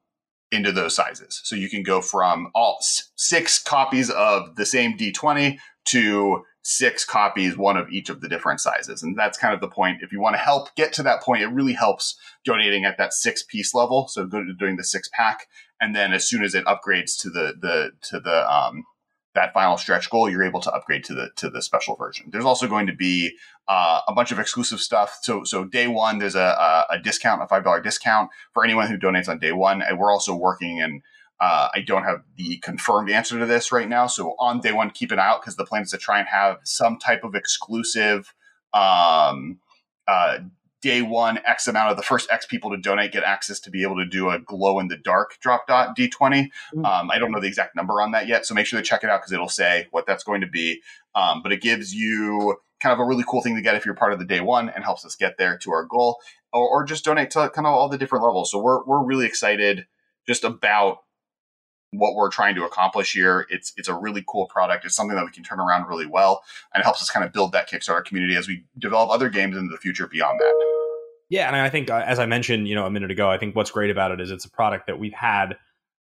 into 0.52 0.73
those 0.73 0.95
sizes. 0.95 1.40
So 1.45 1.57
you 1.57 1.69
can 1.69 1.83
go 1.83 2.00
from 2.00 2.50
all 2.55 2.78
six 2.81 3.62
copies 3.62 4.11
of 4.11 4.57
the 4.57 4.66
same 4.66 4.97
D20 4.97 5.59
to 5.87 6.45
six 6.62 7.05
copies, 7.05 7.57
one 7.57 7.76
of 7.76 7.90
each 7.90 8.11
of 8.11 8.21
the 8.21 8.28
different 8.28 8.61
sizes. 8.61 9.02
And 9.02 9.16
that's 9.16 9.38
kind 9.38 9.55
of 9.55 9.61
the 9.61 9.69
point. 9.69 10.02
If 10.02 10.12
you 10.12 10.21
want 10.21 10.35
to 10.35 10.43
help 10.43 10.75
get 10.75 10.93
to 10.95 11.02
that 11.05 11.23
point, 11.23 11.43
it 11.43 11.47
really 11.47 11.75
helps 11.75 12.19
donating 12.45 12.85
at 12.85 12.99
that 12.99 13.12
six 13.12 13.45
piece 13.45 13.73
level. 13.73 14.09
So 14.09 14.26
go 14.26 14.43
to 14.43 14.52
doing 14.52 14.76
the 14.76 14.85
six 14.85 15.09
pack. 15.12 15.47
And 15.81 15.95
then 15.95 16.12
as 16.12 16.28
soon 16.28 16.43
as 16.43 16.55
it 16.55 16.64
upgrades 16.64 17.16
to 17.21 17.31
the, 17.31 17.55
the, 17.61 17.93
to 18.09 18.19
the, 18.19 18.52
um, 18.52 18.85
that 19.37 19.52
final 19.52 19.76
stretch 19.76 20.11
goal, 20.11 20.28
you're 20.28 20.43
able 20.43 20.61
to 20.61 20.73
upgrade 20.73 21.05
to 21.05 21.14
the 21.14 21.31
to 21.37 21.49
the 21.49 21.62
special 21.62 21.95
version. 21.95 22.28
There's 22.31 22.45
also 22.45 22.66
going 22.66 22.88
to 22.88 22.93
be 22.93 23.37
uh, 23.69 24.00
a 24.09 24.12
bunch 24.12 24.33
of 24.33 24.40
exclusive 24.40 24.81
stuff. 24.81 25.21
So 25.23 25.45
so 25.45 25.64
day 25.64 25.87
one, 25.87 26.19
there's 26.19 26.35
a, 26.35 26.85
a, 26.90 26.99
discount, 26.99 27.43
a 27.43 27.47
five 27.47 27.62
dollar 27.62 27.81
discount 27.81 28.31
for 28.52 28.64
anyone 28.64 28.88
who 28.88 28.99
donates 28.99 29.28
on 29.28 29.38
day 29.38 29.52
one. 29.52 29.83
And 29.83 29.99
we're 29.99 30.12
also 30.12 30.35
working 30.35 30.83
and 30.83 31.02
uh, 31.38 31.69
I 31.75 31.83
don't 31.83 32.05
have 32.05 32.23
the 32.37 32.57
confirmed 32.59 33.11
answer 33.11 33.38
to 33.38 33.47
this 33.47 33.71
right 33.71 33.88
now. 33.88 34.07
So 34.07 34.35
on 34.38 34.61
day 34.61 34.73
one, 34.73 34.90
keep 34.90 35.12
an 35.12 35.19
eye 35.19 35.28
out 35.28 35.43
because 35.43 35.57
the 35.57 35.66
plan 35.66 35.83
is 35.83 35.90
to 35.90 35.99
try 35.99 36.19
and 36.19 36.28
have 36.28 36.59
some 36.64 36.99
type 36.99 37.25
of 37.25 37.35
exclusive 37.35 38.35
um, 38.73 39.59
uh, 40.09 40.38
day 40.83 41.02
one, 41.02 41.38
X 41.45 41.66
amount 41.66 41.90
of 41.90 41.97
the 41.97 42.02
first 42.02 42.30
X 42.30 42.47
people 42.47 42.71
to 42.71 42.76
donate 42.76 43.12
get 43.12 43.25
access 43.25 43.59
to 43.61 43.71
be 43.71 43.83
able 43.83 43.97
to 43.97 44.06
do 44.06 44.30
a 44.30 44.38
glow 44.38 44.78
in 44.78 44.88
the 44.88 44.97
dark 44.97 45.38
drop 45.40 45.66
dot 45.66 45.97
D20. 45.97 46.11
Mm-hmm. 46.21 46.85
Um, 46.85 47.11
I 47.11 47.18
don't 47.18 47.33
know 47.33 47.40
the 47.40 47.47
exact 47.47 47.75
number 47.75 48.00
on 48.00 48.12
that 48.12 48.26
yet, 48.26 48.47
so 48.47 48.54
make 48.54 48.66
sure 48.66 48.80
to 48.80 48.87
check 48.87 49.02
it 49.02 49.11
out 49.11 49.21
because 49.21 49.33
it'll 49.33 49.49
say 49.49 49.87
what 49.90 50.06
that's 50.06 50.25
going 50.25 50.40
to 50.42 50.47
be. 50.47 50.83
Um, 51.14 51.42
but 51.42 51.52
it 51.52 51.62
gives 51.62 51.95
you 51.95 52.56
kind 52.83 52.92
of 52.92 52.99
a 52.99 53.04
really 53.04 53.25
cool 53.26 53.42
thing 53.42 53.56
to 53.56 53.62
get 53.62 53.75
if 53.75 53.87
you're 53.87 53.95
part 53.95 54.12
of 54.12 54.18
the 54.18 54.25
day 54.25 54.40
one 54.40 54.68
and 54.68 54.85
helps 54.85 55.04
us 55.04 55.16
get 55.16 55.38
there 55.38 55.56
to 55.59 55.73
our 55.73 55.85
goal, 55.85 56.21
or, 56.52 56.68
or 56.68 56.85
just 56.85 57.04
donate 57.04 57.30
to 57.30 57.50
kind 57.50 57.66
of 57.66 57.73
all 57.73 57.88
the 57.88 57.99
different 57.99 58.25
levels. 58.25 58.50
So 58.50 58.59
we're 58.59 58.85
we're 58.85 59.04
really 59.04 59.26
excited 59.26 59.87
just 60.26 60.45
about 60.45 60.99
what 61.90 62.14
we're 62.14 62.30
trying 62.30 62.54
to 62.56 62.64
accomplish 62.64 63.12
here. 63.12 63.47
It's 63.49 63.73
it's 63.76 63.88
a 63.88 63.95
really 63.95 64.25
cool 64.26 64.47
product. 64.47 64.85
It's 64.85 64.95
something 64.95 65.16
that 65.16 65.25
we 65.25 65.33
can 65.33 65.42
turn 65.42 65.61
around 65.61 65.88
really 65.88 66.06
well, 66.06 66.42
and 66.75 66.80
it 66.80 66.85
helps 66.85 67.02
us 67.02 67.11
kind 67.11 67.25
of 67.25 67.33
build 67.33 67.52
that 67.52 67.71
Kickstarter 67.71 68.04
community 68.04 68.37
as 68.37 68.49
we 68.49 68.64
develop 68.78 69.11
other 69.11 69.28
games 69.28 69.56
into 69.56 69.71
the 69.71 69.78
future 69.78 70.06
beyond 70.06 70.40
that. 70.40 70.66
Yeah, 71.28 71.49
and 71.49 71.56
I 71.56 71.68
think 71.68 71.90
uh, 71.90 72.04
as 72.06 72.18
I 72.18 72.26
mentioned, 72.26 72.68
you 72.68 72.75
know, 72.75 72.87
a 72.87 72.90
minute 72.90 73.11
ago, 73.11 73.30
I 73.30 73.38
think 73.38 73.56
what's 73.56 73.71
great 73.71 73.90
about 73.90 74.12
it 74.12 74.21
is 74.21 74.30
it's 74.30 74.45
a 74.45 74.50
product 74.50 74.87
that 74.87 74.99
we've 74.99 75.12
had 75.12 75.56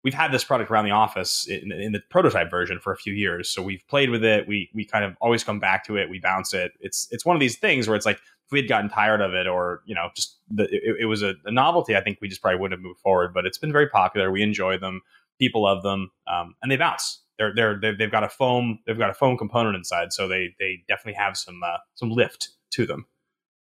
we've 0.05 0.15
had 0.15 0.33
this 0.33 0.45
product 0.45 0.71
around 0.71 0.85
the 0.85 0.93
office 0.93 1.47
in, 1.49 1.73
in, 1.73 1.93
the 1.93 2.01
prototype 2.09 2.51
version 2.51 2.79
for 2.79 2.93
a 2.93 2.97
few 2.97 3.13
years. 3.13 3.49
So 3.49 3.61
we've 3.61 3.83
played 3.89 4.11
with 4.11 4.25
it. 4.25 4.47
We 4.47 4.71
we 4.73 4.85
kind 4.85 5.05
of 5.05 5.17
always 5.21 5.43
come 5.43 5.59
back 5.59 5.85
to 5.87 5.97
it. 5.97 6.09
We 6.09 6.21
bounce 6.21 6.55
it. 6.55 6.73
It's 6.81 7.09
it's 7.11 7.25
one 7.25 7.37
of 7.37 7.41
these 7.41 7.59
things 7.59 7.89
where 7.89 7.97
it's 7.97 8.07
like 8.07 8.17
if 8.17 8.53
we 8.53 8.61
had 8.61 8.69
gotten 8.69 8.89
tired 8.89 9.21
of 9.21 9.35
it 9.35 9.47
or 9.47 9.83
you 9.87 9.95
know 9.95 10.11
just 10.15 10.39
the, 10.51 10.65
it, 10.65 10.97
it 11.01 11.05
was 11.07 11.23
a, 11.23 11.35
a, 11.45 11.51
novelty, 11.51 11.97
I 11.97 12.01
think 12.01 12.19
we 12.21 12.29
just 12.29 12.41
probably 12.41 12.61
wouldn't 12.61 12.79
have 12.79 12.85
moved 12.85 13.01
forward. 13.01 13.35
But 13.35 13.45
it's 13.45 13.59
been 13.59 13.73
very 13.73 13.89
popular. 13.89 14.31
We 14.31 14.43
enjoy 14.43 14.79
them. 14.79 15.01
People 15.39 15.65
love 15.65 15.83
them, 15.83 16.11
um, 16.27 16.55
and 16.63 16.71
they 16.71 16.77
bounce. 16.77 17.23
They're, 17.39 17.55
they're 17.55 17.97
they've 17.97 18.11
got 18.11 18.25
a 18.25 18.29
foam 18.29 18.81
they've 18.87 18.99
got 18.99 19.11
a 19.11 19.15
foam 19.15 19.37
component 19.37 19.77
inside, 19.77 20.13
so 20.13 20.29
they 20.29 20.55
they 20.59 20.83
definitely 20.89 21.15
have 21.15 21.37
some 21.37 21.61
uh, 21.65 21.79
some 21.95 22.11
lift 22.11 22.51
to 22.71 22.87
them. 22.87 23.07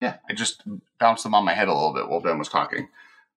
Yeah, 0.00 0.16
I 0.28 0.32
just 0.32 0.62
bounced 1.00 1.24
them 1.24 1.34
on 1.34 1.44
my 1.44 1.54
head 1.54 1.68
a 1.68 1.74
little 1.74 1.92
bit 1.92 2.08
while 2.08 2.20
Ben 2.20 2.38
was 2.38 2.48
talking. 2.48 2.88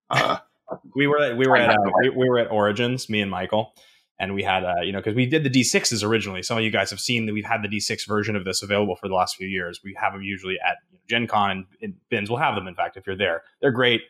Uh, 0.10 0.38
we 0.96 1.08
were 1.08 1.20
at, 1.20 1.38
we 1.38 1.48
were 1.48 1.58
at 1.58 1.70
uh, 1.70 1.92
we, 2.02 2.10
we, 2.10 2.30
were 2.30 2.40
at 2.40 2.52
Origins, 2.52 3.10
me 3.10 3.22
and 3.22 3.32
Michael, 3.32 3.74
and 4.20 4.36
we 4.36 4.44
had 4.44 4.64
uh, 4.64 4.82
you 4.84 4.92
know 4.92 5.00
because 5.00 5.16
we 5.16 5.26
did 5.26 5.44
the 5.44 5.50
D6s 5.50 6.04
originally. 6.04 6.44
Some 6.44 6.58
of 6.58 6.64
you 6.64 6.72
guys 6.72 6.90
have 6.92 7.00
seen 7.00 7.26
that 7.26 7.34
we've 7.34 7.46
had 7.46 7.64
the 7.64 7.68
D6 7.68 8.08
version 8.08 8.36
of 8.36 8.46
this 8.46 8.62
available 8.62 8.96
for 8.96 9.08
the 9.08 9.16
last 9.16 9.36
few 9.36 9.48
years. 9.48 9.82
We 9.84 9.96
have 10.00 10.14
them 10.14 10.22
usually 10.22 10.58
at 10.66 10.78
you 10.92 10.98
know, 10.98 11.04
Gen 11.10 11.28
Con 11.28 11.52
and, 11.52 11.66
and 11.82 11.96
bins. 12.10 12.30
We'll 12.30 12.40
have 12.40 12.56
them 12.56 12.68
in 12.68 12.76
fact 12.76 12.96
if 12.96 13.08
you're 13.08 13.18
there. 13.18 13.44
They're 13.60 13.72
great, 13.72 14.02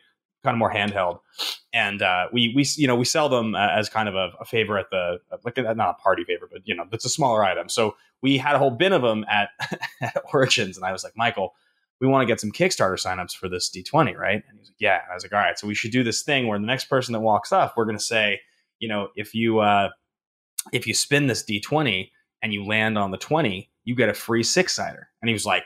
kind 0.44 0.54
of 0.54 0.58
more 0.58 0.72
handheld, 0.72 1.20
and 1.72 2.02
uh, 2.02 2.26
we 2.34 2.52
we 2.54 2.66
you 2.76 2.86
know 2.86 2.96
we 2.96 3.06
sell 3.06 3.30
them 3.30 3.54
uh, 3.54 3.68
as 3.70 3.88
kind 3.88 4.10
of 4.10 4.14
a, 4.14 4.30
a 4.40 4.44
favor 4.44 4.76
at 4.76 4.90
the 4.90 5.20
like 5.44 5.56
not 5.56 5.96
a 5.98 6.02
party 6.02 6.24
favor, 6.24 6.48
but 6.52 6.60
you 6.66 6.74
know 6.74 6.84
it's 6.92 7.06
a 7.06 7.10
smaller 7.10 7.42
item. 7.42 7.70
So 7.70 7.96
we 8.20 8.36
had 8.36 8.54
a 8.54 8.58
whole 8.58 8.70
bin 8.70 8.92
of 8.92 9.02
them 9.02 9.24
at, 9.28 9.48
at 10.00 10.22
Origins, 10.32 10.76
and 10.76 10.86
I 10.86 10.92
was 10.92 11.02
like, 11.02 11.16
Michael 11.16 11.54
we 12.02 12.08
want 12.08 12.22
to 12.22 12.26
get 12.26 12.40
some 12.40 12.50
Kickstarter 12.50 13.00
signups 13.00 13.32
for 13.32 13.48
this 13.48 13.70
D20, 13.70 14.16
right? 14.16 14.42
And 14.48 14.58
he's 14.58 14.68
like, 14.68 14.80
yeah. 14.80 14.98
I 15.08 15.14
was 15.14 15.22
like, 15.22 15.32
all 15.32 15.38
right, 15.38 15.56
so 15.56 15.68
we 15.68 15.74
should 15.74 15.92
do 15.92 16.02
this 16.02 16.22
thing 16.22 16.48
where 16.48 16.58
the 16.58 16.66
next 16.66 16.86
person 16.86 17.12
that 17.12 17.20
walks 17.20 17.52
up, 17.52 17.74
we're 17.76 17.84
going 17.84 17.96
to 17.96 18.02
say, 18.02 18.40
you 18.80 18.88
know, 18.88 19.08
if 19.14 19.36
you 19.36 19.60
uh, 19.60 19.90
if 20.72 20.88
you 20.88 20.94
spin 20.94 21.28
this 21.28 21.44
D20 21.44 22.10
and 22.42 22.52
you 22.52 22.66
land 22.66 22.98
on 22.98 23.12
the 23.12 23.16
20, 23.18 23.70
you 23.84 23.94
get 23.94 24.08
a 24.08 24.14
free 24.14 24.42
six 24.42 24.74
sider. 24.74 25.08
And 25.22 25.28
he 25.28 25.32
was 25.32 25.46
like, 25.46 25.62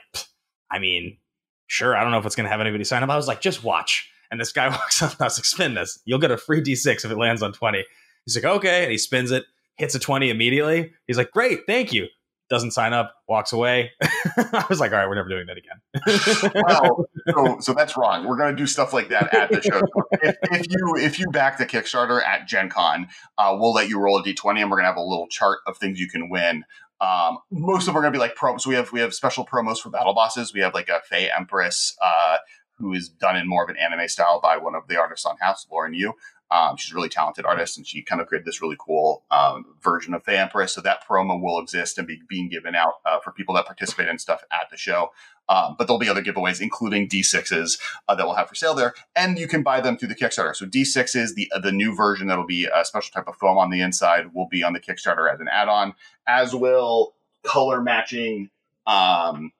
I 0.71 0.77
mean, 0.77 1.17
sure. 1.65 1.97
I 1.97 2.03
don't 2.03 2.11
know 2.11 2.19
if 2.19 2.25
it's 2.27 2.35
going 2.35 2.45
to 2.45 2.51
have 2.51 2.61
anybody 2.61 2.83
sign 2.83 3.01
up. 3.01 3.09
I 3.09 3.15
was 3.15 3.27
like, 3.27 3.41
just 3.41 3.63
watch. 3.63 4.07
And 4.29 4.39
this 4.39 4.51
guy 4.51 4.67
walks 4.69 5.01
up 5.01 5.13
and 5.13 5.21
I 5.21 5.25
was 5.25 5.39
like, 5.39 5.45
spin 5.45 5.73
this. 5.73 5.99
You'll 6.05 6.19
get 6.19 6.29
a 6.29 6.37
free 6.37 6.61
D6 6.61 7.03
if 7.03 7.09
it 7.09 7.17
lands 7.17 7.41
on 7.41 7.51
20. 7.51 7.83
He's 8.25 8.35
like, 8.35 8.45
okay. 8.45 8.83
And 8.83 8.91
he 8.91 8.99
spins 8.99 9.31
it, 9.31 9.45
hits 9.77 9.95
a 9.95 9.99
20 9.99 10.29
immediately. 10.29 10.91
He's 11.07 11.17
like, 11.17 11.31
great, 11.31 11.61
thank 11.65 11.93
you 11.93 12.07
doesn't 12.49 12.71
sign 12.71 12.93
up, 12.93 13.13
walks 13.27 13.51
away. 13.53 13.91
I 14.01 14.65
was 14.69 14.79
like, 14.79 14.91
all 14.91 14.97
right, 14.97 15.07
we're 15.07 15.15
never 15.15 15.29
doing 15.29 15.47
that 15.47 15.57
again. 15.57 16.53
well, 16.67 17.05
so, 17.33 17.59
so 17.59 17.73
that's 17.73 17.97
wrong. 17.97 18.25
We're 18.25 18.37
going 18.37 18.55
to 18.55 18.55
do 18.55 18.67
stuff 18.67 18.93
like 18.93 19.09
that 19.09 19.33
at 19.33 19.49
the 19.49 19.61
show. 19.61 19.81
if, 20.21 20.35
if, 20.43 20.65
you 20.69 20.95
if 20.97 21.19
you 21.19 21.27
back 21.31 21.57
the 21.57 21.65
Kickstarter 21.65 22.23
at 22.23 22.47
Gen 22.47 22.69
Con, 22.69 23.07
uh, 23.37 23.55
we'll 23.59 23.73
let 23.73 23.89
you 23.89 23.99
roll 23.99 24.17
a 24.17 24.23
d20, 24.23 24.61
and 24.61 24.71
we're 24.71 24.77
going 24.77 24.83
to 24.83 24.89
have 24.89 24.97
a 24.97 25.01
little 25.01 25.27
chart 25.27 25.59
of 25.67 25.77
things 25.77 25.99
you 25.99 26.09
can 26.09 26.29
win. 26.29 26.63
Um, 26.99 27.37
most 27.51 27.81
of 27.81 27.87
them 27.87 27.97
are 27.97 28.01
going 28.01 28.13
to 28.13 28.17
be 28.17 28.21
like 28.21 28.35
promos. 28.35 28.61
So 28.61 28.69
we 28.69 28.75
have 28.75 28.91
we 28.91 29.01
have 29.01 29.13
special 29.13 29.45
promos 29.45 29.77
for 29.77 29.89
battle 29.89 30.13
bosses. 30.13 30.53
We 30.53 30.61
have 30.61 30.73
like 30.73 30.89
a 30.89 31.01
Fey 31.01 31.29
Empress 31.29 31.95
uh, 32.01 32.37
who 32.77 32.93
is 32.93 33.09
done 33.09 33.35
in 33.35 33.47
more 33.47 33.63
of 33.63 33.69
an 33.69 33.77
anime 33.77 34.07
style 34.07 34.39
by 34.41 34.57
one 34.57 34.75
of 34.75 34.87
the 34.87 34.97
artists 34.97 35.25
on 35.25 35.37
House, 35.39 35.67
Lauren 35.71 35.93
Yu. 35.93 36.13
Um, 36.49 36.77
she's 36.77 36.91
a 36.91 36.95
really 36.95 37.09
talented 37.09 37.45
artist, 37.45 37.77
and 37.77 37.85
she 37.85 38.01
kind 38.01 38.21
of 38.21 38.27
created 38.27 38.45
this 38.45 38.61
really 38.61 38.77
cool 38.79 39.23
um, 39.31 39.65
version 39.83 40.13
of 40.13 40.23
the 40.23 40.37
Empress. 40.37 40.73
So 40.73 40.81
that 40.81 41.05
promo 41.07 41.41
will 41.41 41.59
exist 41.59 41.97
and 41.97 42.07
be 42.07 42.21
being 42.27 42.49
given 42.49 42.75
out 42.75 42.95
uh, 43.05 43.19
for 43.19 43.31
people 43.31 43.55
that 43.55 43.65
participate 43.65 44.07
in 44.07 44.17
stuff 44.17 44.43
at 44.51 44.69
the 44.69 44.77
show. 44.77 45.11
Um, 45.49 45.75
but 45.77 45.87
there'll 45.87 45.99
be 45.99 46.09
other 46.09 46.23
giveaways, 46.23 46.61
including 46.61 47.07
D6s 47.07 47.79
uh, 48.07 48.15
that 48.15 48.25
we'll 48.25 48.35
have 48.35 48.49
for 48.49 48.55
sale 48.55 48.75
there, 48.75 48.93
and 49.15 49.39
you 49.39 49.47
can 49.47 49.63
buy 49.63 49.79
them 49.79 49.97
through 49.97 50.09
the 50.09 50.15
Kickstarter. 50.15 50.55
So 50.55 50.65
D6s, 50.65 51.35
the 51.35 51.51
uh, 51.53 51.59
the 51.59 51.71
new 51.71 51.95
version 51.95 52.27
that'll 52.27 52.45
be 52.45 52.65
a 52.65 52.83
special 52.83 53.11
type 53.13 53.27
of 53.27 53.35
foam 53.35 53.57
on 53.57 53.69
the 53.69 53.81
inside, 53.81 54.33
will 54.33 54.47
be 54.49 54.63
on 54.63 54.73
the 54.73 54.79
Kickstarter 54.79 55.31
as 55.31 55.39
an 55.39 55.47
add-on, 55.47 55.93
as 56.27 56.53
will 56.53 57.13
color 57.43 57.81
matching 57.81 58.49
um, 58.85 59.51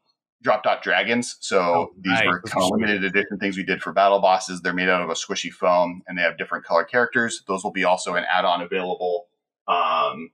drop 0.48 0.64
dot 0.64 0.82
dragons. 0.82 1.36
So 1.42 1.60
oh, 1.60 1.90
these 2.00 2.14
nice. 2.14 2.26
were 2.26 2.42
kind 2.42 2.64
of 2.64 2.72
limited 2.72 3.04
edition 3.04 3.38
things 3.38 3.58
we 3.58 3.64
did 3.64 3.82
for 3.82 3.92
battle 3.92 4.20
bosses. 4.20 4.62
They're 4.62 4.74
made 4.74 4.88
out 4.88 5.02
of 5.02 5.10
a 5.10 5.14
squishy 5.14 5.52
foam, 5.52 6.04
and 6.08 6.18
they 6.18 6.22
have 6.22 6.38
different 6.38 6.64
color 6.64 6.86
characters. 6.86 7.44
Those 7.48 7.66
will 7.66 7.74
be 7.74 7.84
also 7.84 8.16
an 8.16 8.24
add-on 8.24 8.62
available. 8.62 9.28
Um, 9.68 10.32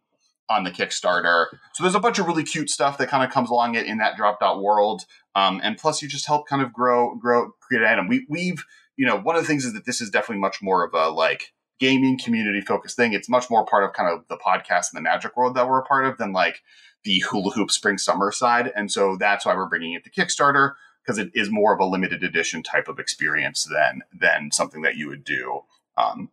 on 0.50 0.65
the 0.65 0.70
Kickstarter. 0.70 1.48
So 1.74 1.84
there's 1.84 1.96
a 1.96 2.00
bunch 2.00 2.20
of 2.20 2.27
really 2.27 2.43
cute 2.43 2.70
stuff 2.70 2.98
that 2.98 3.08
kind 3.08 3.24
of 3.24 3.32
comes 3.32 3.50
along 3.50 3.75
it 3.75 3.88
in 3.88 3.98
that 3.98 4.17
drop 4.17 4.39
dot 4.39 4.62
world. 4.62 5.05
Um, 5.36 5.60
and 5.63 5.77
plus 5.77 6.01
you 6.01 6.08
just 6.08 6.27
help 6.27 6.48
kind 6.48 6.62
of 6.62 6.72
grow, 6.72 7.15
grow, 7.15 7.51
create 7.62 7.82
an 7.82 7.88
item. 7.88 8.08
We, 8.08 8.27
we've, 8.29 8.63
you 8.98 9.08
know, 9.08 9.17
one 9.17 9.36
of 9.36 9.41
the 9.41 9.48
things 9.48 9.65
is 9.65 9.74
that 9.74 9.86
this 9.86 10.01
is 10.01 10.12
definitely 10.12 10.41
much 10.41 10.62
more 10.62 10.86
of 10.86 10.93
a 10.93 11.10
like 11.10 11.53
gaming 11.79 12.20
community 12.20 12.62
focused 12.62 12.98
thing. 12.98 13.13
It's 13.13 13.29
much 13.29 13.50
more 13.50 13.65
part 13.65 13.86
of 13.86 13.93
kind 13.93 14.13
of 14.13 14.27
the 14.27 14.38
podcast 14.38 14.91
and 14.91 14.98
the 14.98 15.01
magic 15.01 15.36
world 15.36 15.55
that 15.55 15.67
we're 15.67 15.79
a 15.79 15.86
part 15.86 16.05
of 16.05 16.17
than 16.17 16.34
like 16.34 16.62
the 17.03 17.19
hula 17.29 17.51
hoop 17.51 17.72
spring 17.72 17.98
summer 17.98 18.31
side. 18.31 18.72
And 18.75 18.91
so 18.91 19.15
that's 19.17 19.45
why 19.45 19.55
we're 19.55 19.67
bringing 19.67 19.93
it 19.93 20.03
to 20.05 20.10
Kickstarter 20.10 20.74
because 21.01 21.17
it 21.17 21.31
is 21.33 21.51
more 21.51 21.74
of 21.74 21.79
a 21.79 21.86
limited 21.86 22.24
edition 22.24 22.63
type 22.63 22.88
of 22.88 23.00
experience 23.00 23.65
than, 23.65 24.01
than 24.13 24.51
something 24.51 24.81
that 24.83 24.95
you 24.95 25.07
would 25.10 25.24
do. 25.24 25.62
Um, 25.98 26.29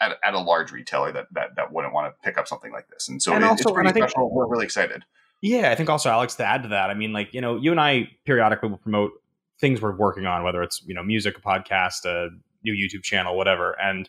at, 0.00 0.16
at 0.22 0.34
a 0.34 0.38
large 0.38 0.70
retailer 0.70 1.10
that, 1.12 1.26
that 1.32 1.56
that 1.56 1.72
wouldn't 1.72 1.92
want 1.92 2.12
to 2.12 2.22
pick 2.22 2.38
up 2.38 2.46
something 2.46 2.72
like 2.72 2.88
this. 2.88 3.08
And 3.08 3.22
so 3.22 3.32
and 3.32 3.42
it, 3.42 3.48
also, 3.48 3.70
it's 3.70 3.72
pretty 3.72 3.90
special. 3.90 4.28
Think, 4.28 4.32
We're 4.32 4.46
really 4.46 4.64
excited. 4.64 5.04
Yeah, 5.40 5.70
I 5.70 5.74
think 5.74 5.88
also 5.88 6.10
Alex 6.10 6.34
to 6.36 6.44
add 6.44 6.62
to 6.64 6.68
that. 6.70 6.90
I 6.90 6.94
mean, 6.94 7.12
like 7.12 7.34
you 7.34 7.40
know, 7.40 7.56
you 7.56 7.70
and 7.70 7.80
I 7.80 8.08
periodically 8.24 8.68
will 8.68 8.78
promote 8.78 9.12
things 9.60 9.80
we're 9.80 9.96
working 9.96 10.26
on, 10.26 10.44
whether 10.44 10.62
it's 10.62 10.82
you 10.86 10.94
know 10.94 11.02
music, 11.02 11.38
a 11.38 11.40
podcast, 11.40 12.04
a 12.04 12.30
new 12.64 12.74
YouTube 12.74 13.02
channel, 13.02 13.36
whatever, 13.36 13.76
and 13.80 14.08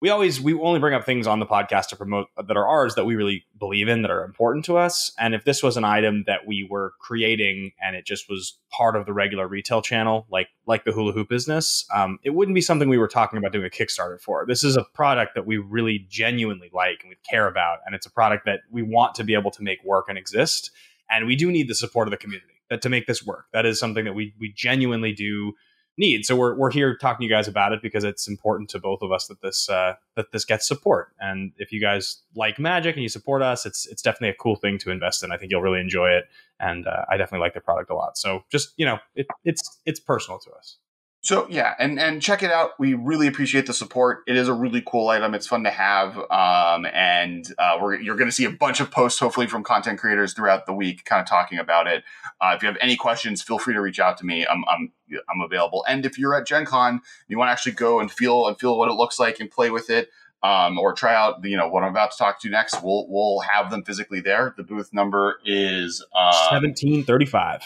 we 0.00 0.10
always 0.10 0.40
we 0.40 0.54
only 0.54 0.78
bring 0.78 0.94
up 0.94 1.04
things 1.04 1.26
on 1.26 1.40
the 1.40 1.46
podcast 1.46 1.88
to 1.88 1.96
promote 1.96 2.28
that 2.36 2.56
are 2.56 2.66
ours 2.66 2.94
that 2.94 3.04
we 3.04 3.16
really 3.16 3.44
believe 3.58 3.88
in 3.88 4.02
that 4.02 4.10
are 4.10 4.24
important 4.24 4.64
to 4.66 4.76
us. 4.76 5.12
And 5.18 5.34
if 5.34 5.44
this 5.44 5.62
was 5.62 5.76
an 5.76 5.84
item 5.84 6.24
that 6.26 6.46
we 6.46 6.66
were 6.70 6.92
creating 7.00 7.72
and 7.82 7.96
it 7.96 8.06
just 8.06 8.28
was 8.28 8.58
part 8.70 8.96
of 8.96 9.06
the 9.06 9.12
regular 9.12 9.48
retail 9.48 9.82
channel 9.82 10.26
like 10.30 10.48
like 10.66 10.84
the 10.84 10.92
hula 10.92 11.12
hoop 11.12 11.28
business 11.28 11.86
um, 11.94 12.18
it 12.22 12.30
wouldn't 12.30 12.54
be 12.54 12.60
something 12.60 12.88
we 12.88 12.98
were 12.98 13.08
talking 13.08 13.38
about 13.38 13.52
doing 13.52 13.64
a 13.64 13.70
kickstarter 13.70 14.20
for. 14.20 14.44
This 14.46 14.62
is 14.62 14.76
a 14.76 14.84
product 14.94 15.34
that 15.34 15.46
we 15.46 15.56
really 15.56 16.06
genuinely 16.08 16.70
like 16.72 17.00
and 17.02 17.10
we 17.10 17.16
care 17.28 17.48
about. 17.48 17.78
And 17.86 17.94
it's 17.94 18.06
a 18.06 18.10
product 18.10 18.44
that 18.46 18.60
we 18.70 18.82
want 18.82 19.14
to 19.16 19.24
be 19.24 19.34
able 19.34 19.50
to 19.52 19.62
make 19.62 19.82
work 19.84 20.06
and 20.08 20.18
exist. 20.18 20.70
And 21.10 21.26
we 21.26 21.36
do 21.36 21.50
need 21.50 21.68
the 21.68 21.74
support 21.74 22.06
of 22.06 22.10
the 22.10 22.18
community 22.18 22.54
that 22.70 22.82
to 22.82 22.88
make 22.88 23.06
this 23.06 23.24
work. 23.24 23.46
That 23.52 23.66
is 23.66 23.80
something 23.80 24.04
that 24.04 24.14
we 24.14 24.34
we 24.38 24.52
genuinely 24.52 25.12
do 25.12 25.54
need. 25.98 26.24
So 26.24 26.36
we're, 26.36 26.54
we're 26.54 26.70
here 26.70 26.96
talking 26.96 27.18
to 27.18 27.24
you 27.24 27.30
guys 27.30 27.48
about 27.48 27.72
it 27.72 27.82
because 27.82 28.04
it's 28.04 28.28
important 28.28 28.70
to 28.70 28.78
both 28.78 29.02
of 29.02 29.12
us 29.12 29.26
that 29.26 29.40
this 29.40 29.68
uh, 29.68 29.94
that 30.16 30.32
this 30.32 30.44
gets 30.44 30.66
support. 30.66 31.08
And 31.20 31.52
if 31.58 31.72
you 31.72 31.80
guys 31.80 32.22
like 32.34 32.58
Magic 32.58 32.94
and 32.94 33.02
you 33.02 33.08
support 33.08 33.42
us, 33.42 33.66
it's 33.66 33.86
it's 33.86 34.02
definitely 34.02 34.30
a 34.30 34.34
cool 34.34 34.56
thing 34.56 34.78
to 34.78 34.90
invest 34.90 35.22
in. 35.22 35.32
I 35.32 35.36
think 35.36 35.50
you'll 35.50 35.62
really 35.62 35.80
enjoy 35.80 36.10
it, 36.10 36.24
and 36.60 36.86
uh, 36.86 37.04
I 37.10 37.16
definitely 37.16 37.44
like 37.44 37.54
the 37.54 37.60
product 37.60 37.90
a 37.90 37.94
lot. 37.94 38.16
So 38.16 38.44
just 38.50 38.72
you 38.76 38.86
know, 38.86 38.98
it, 39.14 39.26
it's 39.44 39.78
it's 39.84 40.00
personal 40.00 40.38
to 40.40 40.50
us. 40.52 40.76
So 41.20 41.46
yeah, 41.50 41.74
and 41.78 41.98
and 41.98 42.22
check 42.22 42.42
it 42.42 42.50
out. 42.50 42.70
We 42.78 42.94
really 42.94 43.26
appreciate 43.26 43.66
the 43.66 43.74
support. 43.74 44.20
It 44.26 44.36
is 44.36 44.46
a 44.46 44.54
really 44.54 44.82
cool 44.86 45.08
item. 45.08 45.34
It's 45.34 45.48
fun 45.48 45.64
to 45.64 45.70
have, 45.70 46.16
um, 46.16 46.86
and 46.94 47.44
uh, 47.58 47.76
we're, 47.82 48.00
you're 48.00 48.16
going 48.16 48.30
to 48.30 48.34
see 48.34 48.44
a 48.44 48.50
bunch 48.50 48.78
of 48.80 48.90
posts, 48.90 49.18
hopefully 49.18 49.48
from 49.48 49.64
content 49.64 49.98
creators 49.98 50.32
throughout 50.32 50.66
the 50.66 50.72
week, 50.72 51.04
kind 51.04 51.20
of 51.20 51.26
talking 51.26 51.58
about 51.58 51.88
it. 51.88 52.04
Uh, 52.40 52.54
if 52.56 52.62
you 52.62 52.68
have 52.68 52.78
any 52.80 52.96
questions, 52.96 53.42
feel 53.42 53.58
free 53.58 53.74
to 53.74 53.80
reach 53.80 53.98
out 53.98 54.16
to 54.18 54.26
me. 54.26 54.46
I'm 54.46 54.64
I'm 54.68 54.92
I'm 55.28 55.40
available. 55.44 55.84
And 55.88 56.06
if 56.06 56.18
you're 56.18 56.36
at 56.36 56.46
Gen 56.46 56.64
Con, 56.64 57.00
you 57.26 57.36
want 57.36 57.48
to 57.48 57.52
actually 57.52 57.72
go 57.72 57.98
and 57.98 58.10
feel 58.10 58.46
and 58.46 58.58
feel 58.58 58.78
what 58.78 58.88
it 58.88 58.94
looks 58.94 59.18
like 59.18 59.40
and 59.40 59.50
play 59.50 59.70
with 59.70 59.90
it. 59.90 60.10
Um, 60.40 60.78
or 60.78 60.92
try 60.92 61.16
out, 61.16 61.44
you 61.44 61.56
know, 61.56 61.68
what 61.68 61.82
I'm 61.82 61.90
about 61.90 62.12
to 62.12 62.16
talk 62.16 62.40
to 62.42 62.48
next. 62.48 62.80
We'll 62.80 63.06
we'll 63.08 63.40
have 63.40 63.72
them 63.72 63.82
physically 63.82 64.20
there. 64.20 64.54
The 64.56 64.62
booth 64.62 64.94
number 64.94 65.40
is 65.44 66.00
um, 66.16 66.32
seventeen 66.48 67.02
thirty 67.02 67.26
five. 67.26 67.62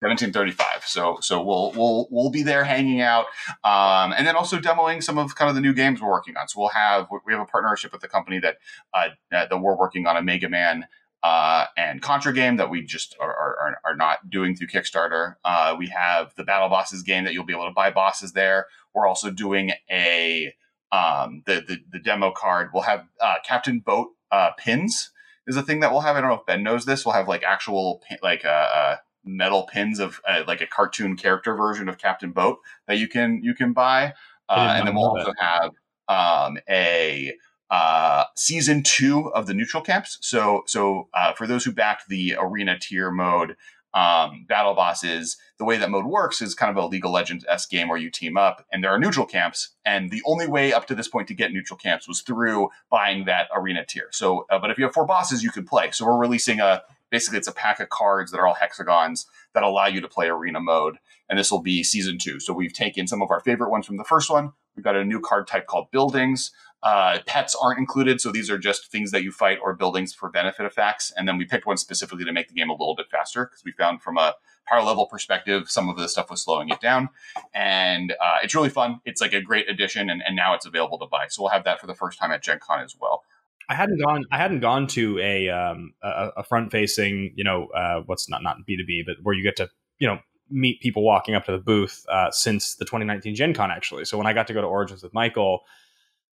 1735. 0.00 0.86
So 0.86 1.18
so 1.20 1.42
we'll 1.42 1.72
we'll 1.72 2.08
we'll 2.10 2.30
be 2.30 2.42
there 2.42 2.64
hanging 2.64 3.00
out, 3.00 3.26
um, 3.64 4.12
and 4.16 4.26
then 4.26 4.36
also 4.36 4.58
demoing 4.58 5.02
some 5.02 5.18
of 5.18 5.34
kind 5.34 5.48
of 5.48 5.54
the 5.54 5.60
new 5.60 5.72
games 5.72 6.00
we're 6.00 6.10
working 6.10 6.36
on. 6.36 6.48
So 6.48 6.60
we'll 6.60 6.68
have 6.70 7.08
we 7.24 7.32
have 7.32 7.42
a 7.42 7.46
partnership 7.46 7.92
with 7.92 8.02
the 8.02 8.08
company 8.08 8.38
that 8.40 8.58
uh, 8.92 9.08
that 9.30 9.50
we're 9.50 9.76
working 9.76 10.06
on 10.06 10.16
a 10.16 10.22
Mega 10.22 10.48
Man. 10.48 10.86
Uh, 11.22 11.64
and 11.76 12.02
Contra 12.02 12.32
game 12.32 12.56
that 12.56 12.70
we 12.70 12.82
just 12.82 13.16
are, 13.18 13.34
are, 13.34 13.80
are 13.84 13.96
not 13.96 14.30
doing 14.30 14.54
through 14.54 14.68
Kickstarter. 14.68 15.34
Uh, 15.44 15.74
we 15.76 15.88
have 15.88 16.32
the 16.36 16.44
Battle 16.44 16.68
Bosses 16.68 17.02
game 17.02 17.24
that 17.24 17.32
you'll 17.32 17.42
be 17.42 17.54
able 17.54 17.66
to 17.66 17.72
buy 17.72 17.90
bosses 17.90 18.32
there. 18.32 18.66
We're 18.94 19.08
also 19.08 19.30
doing 19.30 19.72
a 19.90 20.54
um, 20.92 21.42
the, 21.46 21.64
the, 21.66 21.78
the 21.90 21.98
demo 21.98 22.30
card. 22.30 22.70
We'll 22.72 22.84
have 22.84 23.06
uh, 23.20 23.36
Captain 23.44 23.80
Boat 23.80 24.10
uh, 24.30 24.50
pins 24.56 25.10
is 25.46 25.56
a 25.56 25.62
thing 25.62 25.80
that 25.80 25.92
we'll 25.92 26.00
have. 26.00 26.16
I 26.16 26.20
don't 26.20 26.30
know 26.30 26.36
if 26.36 26.46
Ben 26.46 26.62
knows 26.62 26.84
this. 26.84 27.04
We'll 27.04 27.14
have 27.14 27.28
like 27.28 27.42
actual 27.42 28.02
like 28.22 28.44
uh, 28.44 28.48
uh 28.48 28.96
metal 29.26 29.64
pins 29.64 29.98
of 29.98 30.20
uh, 30.26 30.44
like 30.46 30.60
a 30.60 30.66
cartoon 30.66 31.16
character 31.16 31.54
version 31.54 31.88
of 31.88 31.98
Captain 31.98 32.30
Boat 32.30 32.60
that 32.86 32.98
you 32.98 33.08
can 33.08 33.42
you 33.42 33.54
can 33.54 33.72
buy, 33.72 34.14
uh, 34.48 34.74
and 34.78 34.86
then 34.86 34.94
we'll 34.94 35.06
also 35.06 35.32
have 35.38 35.72
um, 36.08 36.58
a 36.68 37.34
uh, 37.70 38.24
season 38.36 38.82
two 38.82 39.32
of 39.34 39.46
the 39.46 39.54
neutral 39.54 39.82
camps. 39.82 40.18
So 40.20 40.62
so 40.66 41.08
uh, 41.12 41.32
for 41.32 41.46
those 41.46 41.64
who 41.64 41.72
backed 41.72 42.08
the 42.08 42.36
arena 42.38 42.78
tier 42.78 43.10
mode. 43.10 43.56
Um, 43.94 44.44
battle 44.46 44.74
bosses. 44.74 45.38
The 45.56 45.64
way 45.64 45.78
that 45.78 45.88
mode 45.88 46.04
works 46.04 46.42
is 46.42 46.54
kind 46.54 46.68
of 46.70 46.76
a 46.76 46.86
League 46.86 47.06
of 47.06 47.12
Legends 47.12 47.46
s 47.48 47.64
game 47.64 47.88
where 47.88 47.96
you 47.96 48.10
team 48.10 48.36
up, 48.36 48.66
and 48.70 48.84
there 48.84 48.90
are 48.90 48.98
neutral 48.98 49.24
camps. 49.24 49.70
And 49.86 50.10
the 50.10 50.20
only 50.26 50.46
way 50.46 50.74
up 50.74 50.86
to 50.88 50.94
this 50.94 51.08
point 51.08 51.28
to 51.28 51.34
get 51.34 51.50
neutral 51.50 51.78
camps 51.78 52.06
was 52.06 52.20
through 52.20 52.68
buying 52.90 53.24
that 53.24 53.48
arena 53.56 53.86
tier. 53.86 54.08
So, 54.10 54.44
uh, 54.50 54.58
but 54.58 54.70
if 54.70 54.76
you 54.76 54.84
have 54.84 54.92
four 54.92 55.06
bosses, 55.06 55.42
you 55.42 55.50
can 55.50 55.64
play. 55.64 55.92
So 55.92 56.04
we're 56.04 56.18
releasing 56.18 56.60
a 56.60 56.82
basically 57.10 57.38
it's 57.38 57.48
a 57.48 57.52
pack 57.52 57.80
of 57.80 57.88
cards 57.88 58.30
that 58.30 58.38
are 58.38 58.46
all 58.46 58.54
hexagons 58.54 59.26
that 59.54 59.62
allow 59.62 59.86
you 59.86 60.00
to 60.00 60.08
play 60.08 60.28
arena 60.28 60.60
mode 60.60 60.98
and 61.28 61.38
this 61.38 61.50
will 61.50 61.62
be 61.62 61.82
season 61.82 62.18
two. 62.18 62.38
So 62.40 62.52
we've 62.52 62.72
taken 62.72 63.06
some 63.06 63.22
of 63.22 63.30
our 63.30 63.40
favorite 63.40 63.70
ones 63.70 63.86
from 63.86 63.96
the 63.96 64.04
first 64.04 64.30
one. 64.30 64.52
We've 64.76 64.84
got 64.84 64.96
a 64.96 65.04
new 65.04 65.20
card 65.20 65.46
type 65.46 65.66
called 65.66 65.90
buildings. 65.90 66.52
Uh, 66.82 67.18
pets 67.26 67.56
aren't 67.60 67.78
included 67.78 68.20
so 68.20 68.30
these 68.30 68.50
are 68.50 68.58
just 68.58 68.92
things 68.92 69.10
that 69.10 69.22
you 69.22 69.32
fight 69.32 69.58
or 69.62 69.74
buildings 69.74 70.14
for 70.14 70.30
benefit 70.30 70.66
effects. 70.66 71.12
And 71.16 71.26
then 71.26 71.38
we 71.38 71.44
picked 71.44 71.66
one 71.66 71.78
specifically 71.78 72.24
to 72.24 72.32
make 72.32 72.48
the 72.48 72.54
game 72.54 72.68
a 72.68 72.74
little 72.74 72.94
bit 72.94 73.06
faster 73.10 73.46
because 73.46 73.64
we 73.64 73.72
found 73.72 74.02
from 74.02 74.18
a 74.18 74.34
power 74.68 74.82
level 74.82 75.06
perspective 75.06 75.70
some 75.70 75.88
of 75.88 75.96
the 75.96 76.08
stuff 76.08 76.30
was 76.30 76.42
slowing 76.42 76.68
it 76.68 76.80
down. 76.80 77.08
And 77.54 78.12
uh, 78.12 78.38
it's 78.42 78.54
really 78.54 78.68
fun. 78.68 79.00
It's 79.04 79.20
like 79.20 79.32
a 79.32 79.40
great 79.40 79.68
addition 79.68 80.10
and, 80.10 80.22
and 80.24 80.36
now 80.36 80.54
it's 80.54 80.66
available 80.66 80.98
to 80.98 81.06
buy. 81.06 81.26
So 81.28 81.42
we'll 81.42 81.52
have 81.52 81.64
that 81.64 81.80
for 81.80 81.86
the 81.86 81.94
first 81.94 82.18
time 82.18 82.30
at 82.30 82.42
gen 82.42 82.58
con 82.60 82.80
as 82.80 82.94
well 83.00 83.24
I 83.68 83.74
hadn't 83.74 84.00
gone. 84.00 84.24
I 84.30 84.38
hadn't 84.38 84.60
gone 84.60 84.86
to 84.88 85.18
a 85.18 85.48
um, 85.48 85.92
a, 86.02 86.28
a 86.38 86.44
front 86.44 86.70
facing, 86.70 87.32
you 87.34 87.44
know, 87.44 87.66
uh, 87.68 88.02
what's 88.06 88.28
not 88.28 88.42
not 88.42 88.64
B 88.66 88.76
two 88.76 88.84
B, 88.86 89.02
but 89.04 89.16
where 89.22 89.34
you 89.34 89.42
get 89.42 89.56
to, 89.56 89.68
you 89.98 90.06
know, 90.06 90.18
meet 90.50 90.80
people 90.80 91.02
walking 91.02 91.34
up 91.34 91.44
to 91.46 91.52
the 91.52 91.58
booth 91.58 92.04
uh, 92.08 92.30
since 92.30 92.76
the 92.76 92.84
2019 92.84 93.34
Gen 93.34 93.54
Con 93.54 93.70
actually. 93.70 94.04
So 94.04 94.16
when 94.16 94.26
I 94.26 94.32
got 94.32 94.46
to 94.48 94.52
go 94.52 94.60
to 94.60 94.66
Origins 94.66 95.02
with 95.02 95.12
Michael, 95.12 95.62